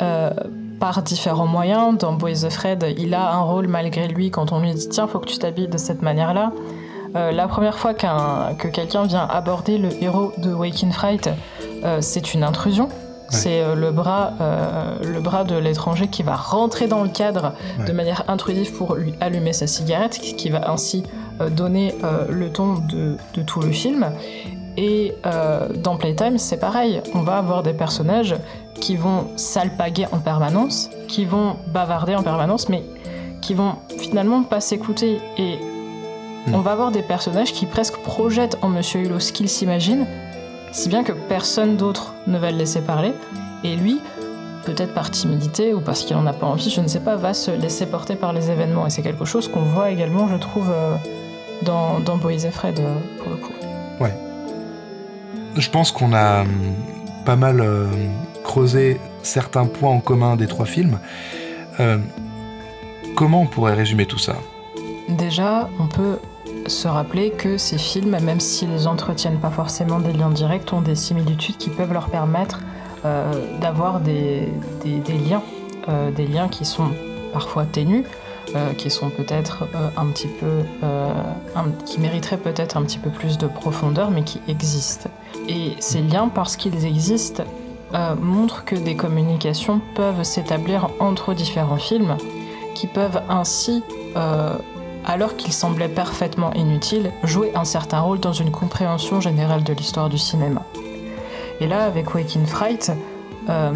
euh, 0.00 0.30
par 0.78 1.02
différents 1.02 1.46
moyens. 1.46 1.98
Dans 1.98 2.12
Boys 2.12 2.44
of 2.44 2.52
Fred, 2.52 2.94
il 2.96 3.14
a 3.14 3.32
un 3.32 3.40
rôle 3.40 3.66
malgré 3.66 4.06
lui 4.06 4.30
quand 4.30 4.52
on 4.52 4.60
lui 4.60 4.72
dit 4.72 4.88
tiens, 4.88 5.08
faut 5.08 5.18
que 5.18 5.26
tu 5.26 5.38
t'habilles 5.38 5.68
de 5.68 5.78
cette 5.78 6.02
manière-là. 6.02 6.52
la 7.14 7.46
première 7.46 7.78
fois 7.78 7.94
que 7.94 8.68
quelqu'un 8.68 9.04
vient 9.04 9.26
aborder 9.28 9.78
le 9.78 9.90
héros 10.02 10.32
de 10.38 10.52
Waking 10.52 10.92
Fright, 10.92 11.28
c'est 12.00 12.34
une 12.34 12.42
intrusion. 12.42 12.88
C'est 13.32 13.62
euh, 13.62 13.74
le, 13.74 13.90
bras, 13.90 14.34
euh, 14.40 14.96
le 15.02 15.20
bras 15.20 15.44
de 15.44 15.56
l'étranger 15.56 16.08
qui 16.08 16.22
va 16.22 16.36
rentrer 16.36 16.86
dans 16.86 17.02
le 17.02 17.08
cadre 17.08 17.54
de 17.84 17.92
manière 17.92 18.24
intrusive 18.28 18.72
pour 18.72 18.94
lui 18.94 19.14
allumer 19.20 19.52
sa 19.52 19.66
cigarette, 19.66 20.20
qui 20.20 20.50
va 20.50 20.70
ainsi 20.70 21.02
euh, 21.40 21.48
donner 21.48 21.94
le 22.28 22.50
ton 22.50 22.74
de, 22.74 23.16
tout 23.42 23.60
le 23.60 23.72
film. 23.72 24.06
Et 24.76 25.14
dans 25.82 25.96
Playtime, 25.96 26.38
c'est 26.38 26.56
pareil. 26.58 27.02
On 27.14 27.20
va 27.20 27.36
avoir 27.36 27.62
des 27.62 27.74
personnages 27.74 28.36
qui 28.74 28.96
vont 28.96 29.26
s'alpaguer 29.36 30.06
en 30.12 30.18
permanence, 30.18 30.88
qui 31.08 31.24
vont 31.24 31.56
bavarder 31.66 32.14
en 32.14 32.22
permanence, 32.22 32.68
mais 32.68 32.82
qui 33.42 33.54
vont 33.54 33.74
finalement 33.98 34.44
pas 34.44 34.60
s'écouter. 34.60 35.18
Et 35.36 35.56
hmm. 36.46 36.54
on 36.54 36.60
va 36.60 36.72
avoir 36.72 36.90
des 36.90 37.02
personnages 37.02 37.52
qui 37.52 37.66
presque 37.66 37.98
projettent 37.98 38.56
en 38.62 38.68
Monsieur 38.68 39.00
Hulot 39.00 39.20
ce 39.20 39.32
qu'il 39.32 39.48
s'imagine, 39.48 40.06
si 40.72 40.88
bien 40.88 41.04
que 41.04 41.12
personne 41.12 41.76
d'autre 41.76 42.14
ne 42.26 42.38
va 42.38 42.50
le 42.50 42.56
laisser 42.56 42.80
parler, 42.80 43.12
et 43.62 43.76
lui, 43.76 44.00
peut-être 44.64 44.94
par 44.94 45.10
timidité 45.10 45.74
ou 45.74 45.80
parce 45.80 46.02
qu'il 46.02 46.16
en 46.16 46.26
a 46.26 46.32
pas 46.32 46.46
envie, 46.46 46.70
je 46.70 46.80
ne 46.80 46.88
sais 46.88 47.00
pas, 47.00 47.16
va 47.16 47.34
se 47.34 47.50
laisser 47.50 47.86
porter 47.86 48.16
par 48.16 48.32
les 48.32 48.50
événements. 48.50 48.86
Et 48.86 48.90
c'est 48.90 49.02
quelque 49.02 49.24
chose 49.24 49.48
qu'on 49.48 49.62
voit 49.62 49.90
également, 49.90 50.28
je 50.28 50.36
trouve, 50.36 50.70
euh, 50.70 50.96
dans, 51.62 52.00
dans 52.00 52.16
Boys 52.16 52.44
et 52.44 52.50
Fred, 52.50 52.80
euh, 52.80 52.94
pour 53.18 53.30
le 53.30 53.36
coup. 53.36 53.52
Ouais. 54.00 54.14
Je 55.56 55.70
pense 55.70 55.92
qu'on 55.92 56.14
a 56.14 56.42
hum, 56.42 56.48
pas 57.26 57.36
mal 57.36 57.60
euh, 57.60 57.86
creusé 58.42 58.98
certains 59.22 59.66
points 59.66 59.90
en 59.90 60.00
commun 60.00 60.36
des 60.36 60.46
trois 60.46 60.66
films. 60.66 60.98
comment 63.14 63.42
on 63.42 63.46
pourrait 63.46 63.74
résumer 63.74 64.06
tout 64.06 64.18
ça? 64.18 64.36
Déjà, 65.08 65.68
on 65.78 65.86
peut 65.86 66.18
se 66.66 66.88
rappeler 66.88 67.30
que 67.30 67.56
ces 67.56 67.78
films, 67.78 68.18
même 68.20 68.40
s'ils 68.40 68.88
entretiennent 68.88 69.38
pas 69.38 69.50
forcément 69.50 69.98
des 69.98 70.12
liens 70.12 70.30
directs, 70.30 70.72
ont 70.72 70.80
des 70.80 70.94
similitudes 70.94 71.56
qui 71.56 71.70
peuvent 71.70 71.92
leur 71.92 72.08
permettre 72.08 72.60
euh, 73.04 73.32
d'avoir 73.60 74.00
des, 74.00 74.48
liens, 74.84 75.42
euh, 75.88 76.10
des 76.12 76.26
liens 76.26 76.48
qui 76.48 76.64
sont 76.64 76.90
parfois 77.32 77.64
ténus, 77.64 78.04
euh, 78.54 78.72
qui 78.74 78.90
sont 78.90 79.10
peut-être 79.10 79.66
un 79.96 80.06
petit 80.06 80.28
peu, 80.28 80.62
qui 81.86 82.00
mériteraient 82.00 82.36
peut-être 82.36 82.76
un 82.76 82.82
petit 82.82 82.98
peu 82.98 83.10
plus 83.10 83.38
de 83.38 83.46
profondeur, 83.46 84.10
mais 84.10 84.22
qui 84.22 84.40
existent. 84.48 85.10
Et 85.48 85.72
ces 85.80 86.00
liens, 86.00 86.28
parce 86.28 86.56
qu'ils 86.56 86.84
existent, 86.84 87.44
montrent 88.20 88.64
que 88.64 88.76
des 88.76 88.96
communications 88.96 89.80
peuvent 89.94 90.22
s'établir 90.22 90.88
entre 90.98 91.34
différents 91.34 91.76
films, 91.76 92.16
qui 92.74 92.86
peuvent 92.86 93.20
ainsi 93.28 93.82
alors 95.04 95.36
qu'il 95.36 95.52
semblait 95.52 95.88
parfaitement 95.88 96.52
inutile, 96.54 97.12
jouer 97.24 97.52
un 97.54 97.64
certain 97.64 98.00
rôle 98.00 98.20
dans 98.20 98.32
une 98.32 98.50
compréhension 98.50 99.20
générale 99.20 99.64
de 99.64 99.72
l'histoire 99.72 100.08
du 100.08 100.18
cinéma. 100.18 100.62
Et 101.60 101.66
là, 101.66 101.84
avec 101.84 102.14
Waking 102.14 102.46
Fright, 102.46 102.92
euh, 103.48 103.72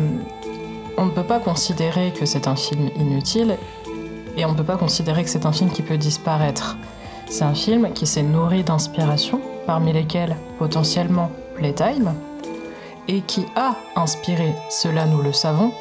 on 0.97 1.07
ne 1.07 1.11
peut 1.11 1.25
pas 1.25 1.41
considérer 1.41 2.13
que 2.13 2.27
c'est 2.27 2.49
un 2.49 2.57
film 2.57 2.91
inutile, 2.97 3.57
et 4.37 4.45
on 4.45 4.53
ne 4.53 4.57
peut 4.57 4.65
pas 4.65 4.77
considérer 4.77 5.25
que 5.25 5.31
c'est 5.31 5.47
un 5.47 5.53
film 5.53 5.71
qui 5.71 5.83
peut 5.83 5.99
disparaître. 5.99 6.77
C'est 7.29 7.45
un 7.45 7.55
film 7.55 7.93
qui 7.93 8.07
s'est 8.07 8.23
nourri 8.23 8.63
d'inspiration, 8.63 9.41
parmi 9.67 9.93
lesquelles 9.93 10.37
potentiellement 10.59 11.31
Playtime, 11.57 12.13
et 13.09 13.21
qui 13.23 13.47
a 13.57 13.75
inspiré, 13.95 14.55
cela 14.69 15.07
nous 15.07 15.23
le 15.23 15.33
savons, 15.33 15.73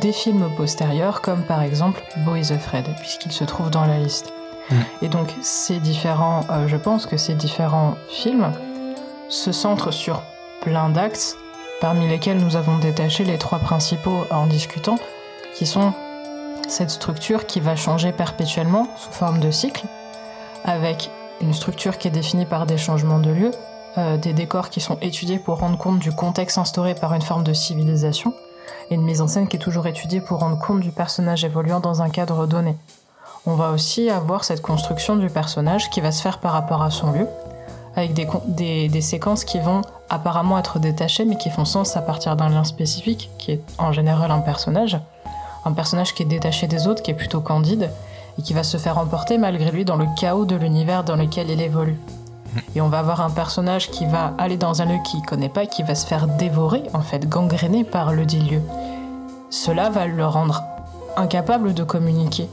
des 0.00 0.12
films 0.12 0.48
postérieurs 0.56 1.20
comme 1.20 1.42
par 1.42 1.62
exemple 1.62 2.02
Boys 2.24 2.52
of 2.52 2.60
Fred, 2.60 2.86
puisqu'il 3.00 3.32
se 3.32 3.44
trouve 3.44 3.70
dans 3.70 3.86
la 3.86 3.98
liste. 3.98 4.32
Et 5.02 5.08
donc 5.08 5.28
ces 5.42 5.78
différents, 5.78 6.40
euh, 6.50 6.68
je 6.68 6.76
pense 6.76 7.06
que 7.06 7.16
ces 7.16 7.34
différents 7.34 7.96
films 8.08 8.50
se 9.28 9.52
centrent 9.52 9.92
sur 9.92 10.22
plein 10.60 10.88
d'actes, 10.88 11.36
parmi 11.80 12.08
lesquels 12.08 12.38
nous 12.38 12.56
avons 12.56 12.78
détaché 12.78 13.24
les 13.24 13.38
trois 13.38 13.58
principaux 13.58 14.24
en 14.30 14.46
discutant, 14.46 14.96
qui 15.54 15.66
sont 15.66 15.92
cette 16.68 16.90
structure 16.90 17.46
qui 17.46 17.60
va 17.60 17.76
changer 17.76 18.12
perpétuellement 18.12 18.88
sous 18.96 19.12
forme 19.12 19.40
de 19.40 19.50
cycle, 19.50 19.84
avec 20.64 21.10
une 21.40 21.52
structure 21.52 21.98
qui 21.98 22.08
est 22.08 22.12
définie 22.12 22.46
par 22.46 22.64
des 22.64 22.78
changements 22.78 23.18
de 23.18 23.30
lieu, 23.30 23.50
euh, 23.98 24.16
des 24.16 24.32
décors 24.32 24.70
qui 24.70 24.80
sont 24.80 24.98
étudiés 25.02 25.38
pour 25.38 25.58
rendre 25.58 25.76
compte 25.76 25.98
du 25.98 26.10
contexte 26.10 26.58
instauré 26.58 26.94
par 26.94 27.12
une 27.14 27.22
forme 27.22 27.44
de 27.44 27.52
civilisation, 27.52 28.32
et 28.90 28.94
une 28.94 29.02
mise 29.04 29.20
en 29.20 29.28
scène 29.28 29.48
qui 29.48 29.56
est 29.56 29.60
toujours 29.60 29.86
étudiée 29.86 30.20
pour 30.20 30.40
rendre 30.40 30.58
compte 30.58 30.80
du 30.80 30.90
personnage 30.90 31.44
évoluant 31.44 31.80
dans 31.80 32.02
un 32.02 32.08
cadre 32.08 32.46
donné. 32.46 32.76
On 33.46 33.54
va 33.54 33.70
aussi 33.70 34.08
avoir 34.08 34.44
cette 34.44 34.62
construction 34.62 35.16
du 35.16 35.28
personnage 35.28 35.90
qui 35.90 36.00
va 36.00 36.12
se 36.12 36.22
faire 36.22 36.38
par 36.38 36.52
rapport 36.52 36.82
à 36.82 36.90
son 36.90 37.12
lieu, 37.12 37.26
avec 37.96 38.14
des, 38.14 39.00
séquences 39.00 39.44
qui 39.44 39.60
vont 39.60 39.82
apparemment 40.08 40.58
être 40.58 40.78
détachées, 40.78 41.24
mais 41.24 41.36
qui 41.36 41.50
font 41.50 41.64
sens 41.64 41.96
à 41.96 42.02
partir 42.02 42.36
d'un 42.36 42.48
lien 42.48 42.64
spécifique, 42.64 43.30
qui 43.38 43.52
est 43.52 43.62
en 43.78 43.92
général 43.92 44.30
un 44.30 44.40
personnage. 44.40 44.98
Un 45.64 45.72
personnage 45.72 46.14
qui 46.14 46.22
est 46.22 46.26
détaché 46.26 46.66
des 46.66 46.86
autres, 46.86 47.02
qui 47.02 47.10
est 47.10 47.14
plutôt 47.14 47.40
candide, 47.40 47.90
et 48.38 48.42
qui 48.42 48.54
va 48.54 48.64
se 48.64 48.78
faire 48.78 48.98
emporter 48.98 49.38
malgré 49.38 49.70
lui 49.70 49.84
dans 49.84 49.96
le 49.96 50.06
chaos 50.18 50.44
de 50.44 50.56
l'univers 50.56 51.04
dans 51.04 51.16
lequel 51.16 51.50
il 51.50 51.60
évolue. 51.60 51.98
Et 52.74 52.80
on 52.80 52.88
va 52.88 53.00
avoir 53.00 53.20
un 53.20 53.30
personnage 53.30 53.90
qui 53.90 54.06
va 54.06 54.32
aller 54.38 54.56
dans 54.56 54.80
un 54.80 54.86
lieu 54.86 54.98
qu'il 55.04 55.22
connaît 55.22 55.48
pas, 55.48 55.66
qui 55.66 55.82
va 55.82 55.94
se 55.94 56.06
faire 56.06 56.26
dévorer, 56.26 56.84
en 56.94 57.02
fait, 57.02 57.28
gangréner 57.28 57.84
par 57.84 58.12
le 58.12 58.24
dit 58.24 58.40
lieu. 58.40 58.62
Cela 59.50 59.90
va 59.90 60.06
le 60.06 60.26
rendre 60.26 60.62
incapable 61.16 61.74
de 61.74 61.84
communiquer. 61.84 62.48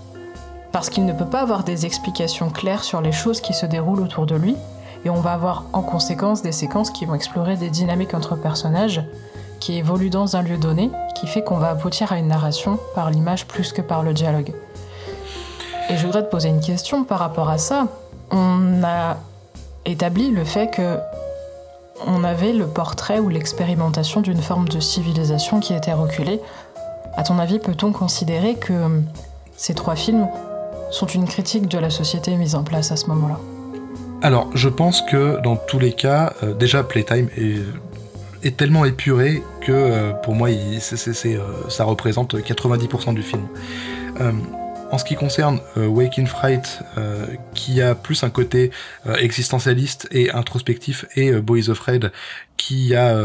Parce 0.72 0.90
qu'il 0.90 1.06
ne 1.06 1.14
peut 1.14 1.26
pas 1.26 1.42
avoir 1.42 1.64
des 1.64 1.86
explications 1.86 2.50
claires 2.50 2.84
sur 2.84 3.02
les 3.02 3.12
choses 3.12 3.42
qui 3.42 3.54
se 3.54 3.66
déroulent 3.66 4.02
autour 4.02 4.26
de 4.26 4.36
lui, 4.36 4.56
et 5.04 5.10
on 5.10 5.20
va 5.20 5.34
avoir 5.34 5.66
en 5.74 5.82
conséquence 5.82 6.42
des 6.42 6.52
séquences 6.52 6.92
qui 6.92 7.06
vont 7.06 7.16
explorer 7.16 7.58
des 7.58 7.70
dynamiques 7.70 8.14
entre 8.14 8.36
personnages, 8.36 9.04
qui 9.60 9.78
évoluent 9.78 10.10
dans 10.10 10.36
un 10.36 10.42
lieu 10.42 10.58
donné, 10.58 10.90
qui 11.16 11.28
fait 11.28 11.44
qu'on 11.44 11.58
va 11.58 11.70
aboutir 11.70 12.12
à 12.12 12.18
une 12.18 12.28
narration 12.28 12.80
par 12.96 13.10
l'image 13.12 13.46
plus 13.48 13.74
que 13.74 13.82
par 13.82 14.04
le 14.04 14.14
dialogue. 14.14 14.54
Et 15.90 15.98
je 15.98 16.06
voudrais 16.06 16.24
te 16.24 16.30
poser 16.30 16.50
une 16.50 16.62
question 16.62 17.04
par 17.04 17.20
rapport 17.20 17.50
à 17.50 17.58
ça. 17.58 17.88
On 18.32 18.84
a 18.84 19.18
établi 19.86 20.32
le 20.32 20.46
fait 20.46 20.70
que 20.70 20.98
on 22.08 22.24
avait 22.24 22.54
le 22.54 22.66
portrait 22.66 23.20
ou 23.20 23.30
l'expérimentation 23.30 24.22
d'une 24.22 24.42
forme 24.42 24.68
de 24.70 24.80
civilisation 24.80 25.60
qui 25.60 25.74
était 25.74 25.94
reculée. 25.94 26.42
À 27.16 27.24
ton 27.24 27.38
avis, 27.38 27.60
peut-on 27.60 27.92
considérer 27.92 28.56
que 28.56 29.02
ces 29.56 29.76
trois 29.76 29.96
films 29.96 30.28
sont 30.92 31.08
une 31.08 31.26
critique 31.26 31.68
de 31.68 31.78
la 31.78 31.90
société 31.90 32.36
mise 32.36 32.56
en 32.56 32.64
place 32.64 32.92
à 32.92 32.98
ce 32.98 33.08
moment-là 33.08 33.40
Alors, 34.22 34.50
je 34.56 34.70
pense 34.70 35.02
que 35.02 35.42
dans 35.42 35.56
tous 35.56 35.80
les 35.80 35.94
cas, 35.94 36.34
euh, 36.44 36.54
déjà 36.54 36.84
Playtime 36.84 37.30
est, 38.44 38.58
tellement 38.58 38.86
épuré 38.86 39.42
que 39.62 39.72
euh, 39.72 40.12
pour 40.14 40.36
moi, 40.36 40.50
euh, 40.50 40.80
ça 41.70 41.84
représente 41.84 42.36
90% 42.36 43.14
du 43.14 43.24
film. 43.24 43.48
En 44.92 44.98
ce 44.98 45.06
qui 45.06 45.16
concerne 45.16 45.62
euh, 45.78 45.88
Waking 45.88 46.28
Fright, 46.28 46.84
euh, 46.98 47.26
qui 47.54 47.82
a 47.82 47.96
plus 47.96 48.24
un 48.24 48.30
côté 48.30 48.72
existentialiste 49.06 50.10
et 50.12 50.32
introspectif, 50.32 51.06
et 51.16 51.32
Boys 51.32 51.70
of 51.70 51.80
Red, 51.80 52.12
qui 52.58 52.94
a 52.94 53.16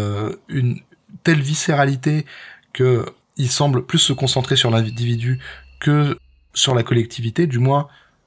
une 0.48 0.78
telle 1.24 1.40
viscéralité 1.40 2.24
que 2.72 3.05
il 3.36 3.51
semble 3.51 3.84
plus 3.84 3.98
se 3.98 4.12
concentrer 4.12 4.56
sur 4.56 4.70
l'individu 4.70 5.40
que 5.80 6.16
sur 6.57 6.74
la 6.74 6.83
collectivité, 6.83 7.47
du 7.47 7.61
moins 7.61 7.87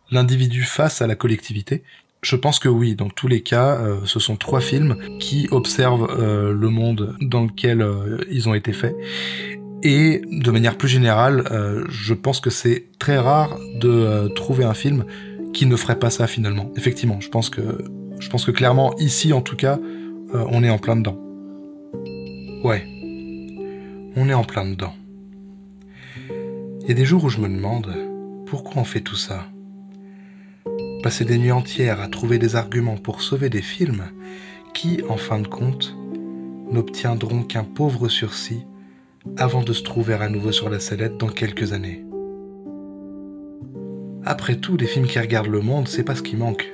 l'individu 0.10 0.64
face 0.64 1.02
à 1.02 1.08
la 1.08 1.16
collectivité. 1.16 1.84
Je 2.22 2.38
pense 2.38 2.60
que 2.60 2.70
oui, 2.70 2.96
dans 2.96 3.10
tous 3.10 3.28
les 3.28 3.42
cas, 3.42 3.80
ce 4.06 4.20
sont 4.20 4.36
trois 4.36 4.60
films 4.60 4.98
qui 5.20 5.48
observent 5.52 6.18
le 6.18 6.70
monde 6.70 7.16
dans 7.22 7.44
lequel 7.44 7.88
ils 8.30 8.50
ont 8.50 8.54
été 8.54 8.74
faits 8.74 8.96
et 9.82 10.22
de 10.30 10.52
manière 10.52 10.78
plus 10.78 10.90
générale, 10.90 11.46
euh, 11.52 11.86
je 11.90 12.14
pense 12.14 12.42
que 12.42 12.50
c'est 12.50 12.86
très 13.00 13.18
rare 13.18 13.58
de 13.80 13.90
euh, 13.90 14.28
trouver 14.28 14.66
un 14.66 14.74
film 14.74 15.06
qui 15.54 15.66
ne 15.66 15.76
ferait 15.76 16.00
pas 16.00 16.10
ça 16.10 16.28
finalement. 16.28 16.72
Effectivement, 16.76 17.22
je 17.22 17.30
pense 17.30 17.50
que, 17.50 17.62
je 18.20 18.30
pense 18.30 18.46
que 18.46 18.52
clairement, 18.52 18.94
ici 18.98 19.32
en 19.32 19.42
tout 19.42 19.56
cas, 19.56 19.80
euh, 20.36 20.46
on 20.50 20.64
est 20.64 20.70
en 20.70 20.78
plein 20.78 20.98
dedans. 20.98 21.18
Ouais, 22.64 22.86
on 24.18 24.28
est 24.28 24.34
en 24.34 24.44
plein 24.44 24.70
dedans. 24.70 24.94
Il 26.82 26.88
y 26.88 26.92
a 26.92 26.96
des 26.96 27.06
jours 27.06 27.24
où 27.24 27.30
je 27.30 27.40
me 27.40 27.48
demande 27.48 28.09
pourquoi 28.50 28.82
on 28.82 28.86
fait 28.86 29.02
tout 29.02 29.16
ça. 29.16 29.46
Passer 31.04 31.24
des 31.24 31.38
nuits 31.38 31.52
entières 31.52 32.02
à 32.02 32.08
trouver 32.08 32.40
des 32.40 32.56
arguments 32.56 32.98
pour 32.98 33.22
sauver 33.22 33.50
des 33.50 33.62
films 33.62 34.06
qui, 34.74 35.02
en 35.08 35.18
fin 35.18 35.40
de 35.40 35.48
compte, 35.48 35.96
n'obtiendront 36.72 37.44
qu'un 37.44 37.64
pauvre 37.64 38.10
sursis 38.10 38.66
avant 39.38 39.62
de 39.62 39.72
se 39.72 39.84
trouver 39.84 40.16
à 40.16 40.30
nouveau 40.30 40.52
sur 40.52 40.70
la 40.70 40.80
sellette 40.80 41.18
dans 41.18 41.28
quelques 41.28 41.74
années. 41.74 42.04
Après 44.26 44.56
tout, 44.56 44.78
les 44.78 44.88
films 44.88 45.08
qui 45.08 45.20
regardent 45.20 45.48
le 45.48 45.62
monde, 45.62 45.88
c'est 45.88 46.04
pas 46.04 46.16
ce 46.16 46.24
qui 46.24 46.36
manque. 46.36 46.68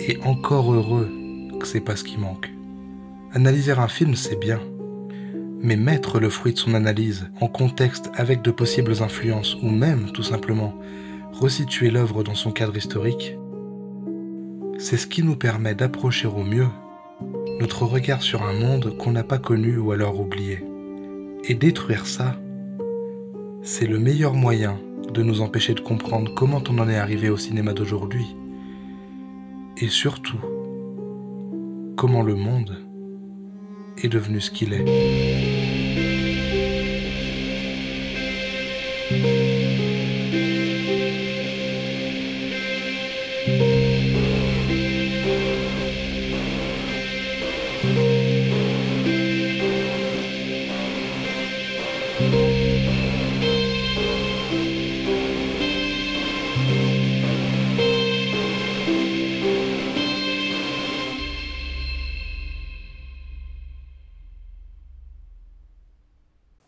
Et 0.00 0.18
encore 0.24 0.72
heureux 0.72 1.08
que 1.58 1.66
c'est 1.66 1.80
pas 1.80 1.96
ce 1.96 2.04
qui 2.04 2.18
manque. 2.18 2.50
Analyser 3.32 3.72
un 3.72 3.88
film, 3.88 4.16
c'est 4.16 4.38
bien. 4.38 4.60
Mais 5.66 5.74
mettre 5.74 6.20
le 6.20 6.30
fruit 6.30 6.52
de 6.52 6.58
son 6.60 6.74
analyse 6.74 7.28
en 7.40 7.48
contexte 7.48 8.12
avec 8.14 8.40
de 8.40 8.52
possibles 8.52 9.02
influences 9.02 9.56
ou 9.56 9.68
même, 9.68 10.12
tout 10.12 10.22
simplement, 10.22 10.78
resituer 11.32 11.90
l'œuvre 11.90 12.22
dans 12.22 12.36
son 12.36 12.52
cadre 12.52 12.76
historique, 12.76 13.36
c'est 14.78 14.96
ce 14.96 15.08
qui 15.08 15.24
nous 15.24 15.34
permet 15.34 15.74
d'approcher 15.74 16.28
au 16.28 16.44
mieux 16.44 16.68
notre 17.58 17.82
regard 17.82 18.22
sur 18.22 18.44
un 18.44 18.52
monde 18.52 18.96
qu'on 18.96 19.10
n'a 19.10 19.24
pas 19.24 19.38
connu 19.38 19.76
ou 19.76 19.90
alors 19.90 20.20
oublié. 20.20 20.64
Et 21.42 21.54
détruire 21.54 22.06
ça, 22.06 22.38
c'est 23.60 23.88
le 23.88 23.98
meilleur 23.98 24.34
moyen 24.34 24.78
de 25.12 25.24
nous 25.24 25.40
empêcher 25.40 25.74
de 25.74 25.80
comprendre 25.80 26.32
comment 26.32 26.62
on 26.68 26.78
en 26.78 26.88
est 26.88 26.96
arrivé 26.96 27.28
au 27.28 27.36
cinéma 27.36 27.72
d'aujourd'hui. 27.72 28.36
Et 29.78 29.88
surtout, 29.88 30.38
comment 31.96 32.22
le 32.22 32.36
monde 32.36 32.86
est 34.00 34.08
devenu 34.08 34.40
ce 34.40 34.52
qu'il 34.52 34.72
est. 34.72 35.55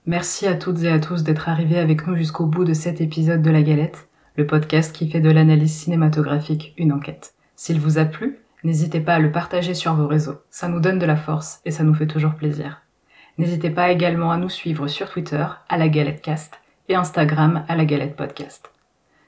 Merci 0.09 0.47
à 0.47 0.55
toutes 0.55 0.85
et 0.85 0.89
à 0.89 0.99
tous 0.99 1.23
d'être 1.23 1.51
arrivés 1.51 1.79
avec 1.79 2.07
nous 2.07 2.17
jusqu'au 2.17 2.47
bout 2.47 2.65
de 2.65 2.73
cet 2.73 3.03
épisode 3.03 3.43
de 3.43 3.51
La 3.51 3.61
Galette, 3.61 4.09
le 4.37 4.47
podcast 4.47 4.97
qui 4.97 5.11
fait 5.11 5.21
de 5.21 5.31
l'analyse 5.31 5.75
cinématographique 5.75 6.73
une 6.79 6.95
enquête. 6.95 7.35
S'il 7.57 7.79
vous 7.79 7.99
a 7.99 8.07
plu, 8.07 8.39
n'hésitez 8.65 9.01
pas 9.01 9.17
à 9.17 9.19
le 9.19 9.31
partager 9.31 9.75
sur 9.75 9.93
vos 9.93 10.07
réseaux. 10.07 10.39
Ça 10.49 10.67
nous 10.67 10.81
donne 10.81 10.99
de 10.99 11.05
la 11.05 11.19
force 11.19 11.61
et 11.67 11.71
ça 11.71 11.85
nous 11.85 11.93
fait 11.93 12.07
toujours 12.07 12.37
plaisir. 12.37 12.81
N'hésitez 13.37 13.69
pas 13.69 13.91
également 13.91 14.33
à 14.33 14.39
nous 14.39 14.49
suivre 14.49 14.89
sur 14.89 15.11
Twitter 15.11 15.45
à 15.69 15.77
la 15.77 15.91
Galette 15.91 16.23
Cast 16.23 16.55
et 16.89 16.95
Instagram 16.95 17.67
à 17.69 17.77
la 17.77 17.85
Galette 17.85 18.17
Podcast. 18.17 18.71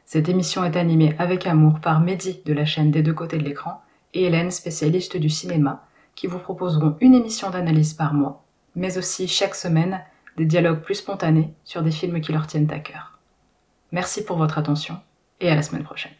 Cette 0.06 0.30
émission 0.30 0.64
est 0.64 0.78
animée 0.78 1.14
avec 1.18 1.46
amour 1.46 1.80
par 1.80 2.00
Mehdi 2.00 2.40
de 2.46 2.54
la 2.54 2.64
chaîne 2.64 2.90
des 2.90 3.02
deux 3.02 3.12
côtés 3.12 3.36
de 3.36 3.44
l'écran 3.44 3.82
et 4.14 4.24
Hélène, 4.24 4.50
spécialiste 4.50 5.18
du 5.18 5.28
cinéma, 5.28 5.84
qui 6.14 6.26
vous 6.26 6.38
proposeront 6.38 6.96
une 7.02 7.14
émission 7.14 7.50
d'analyse 7.50 7.92
par 7.92 8.14
mois, 8.14 8.44
mais 8.74 8.96
aussi 8.96 9.28
chaque 9.28 9.54
semaine 9.54 10.00
des 10.36 10.44
dialogues 10.44 10.80
plus 10.80 10.96
spontanés 10.96 11.54
sur 11.64 11.82
des 11.82 11.90
films 11.90 12.20
qui 12.20 12.32
leur 12.32 12.46
tiennent 12.46 12.70
à 12.70 12.78
cœur. 12.78 13.18
Merci 13.92 14.24
pour 14.24 14.36
votre 14.36 14.58
attention 14.58 14.98
et 15.40 15.50
à 15.50 15.54
la 15.54 15.62
semaine 15.62 15.84
prochaine. 15.84 16.12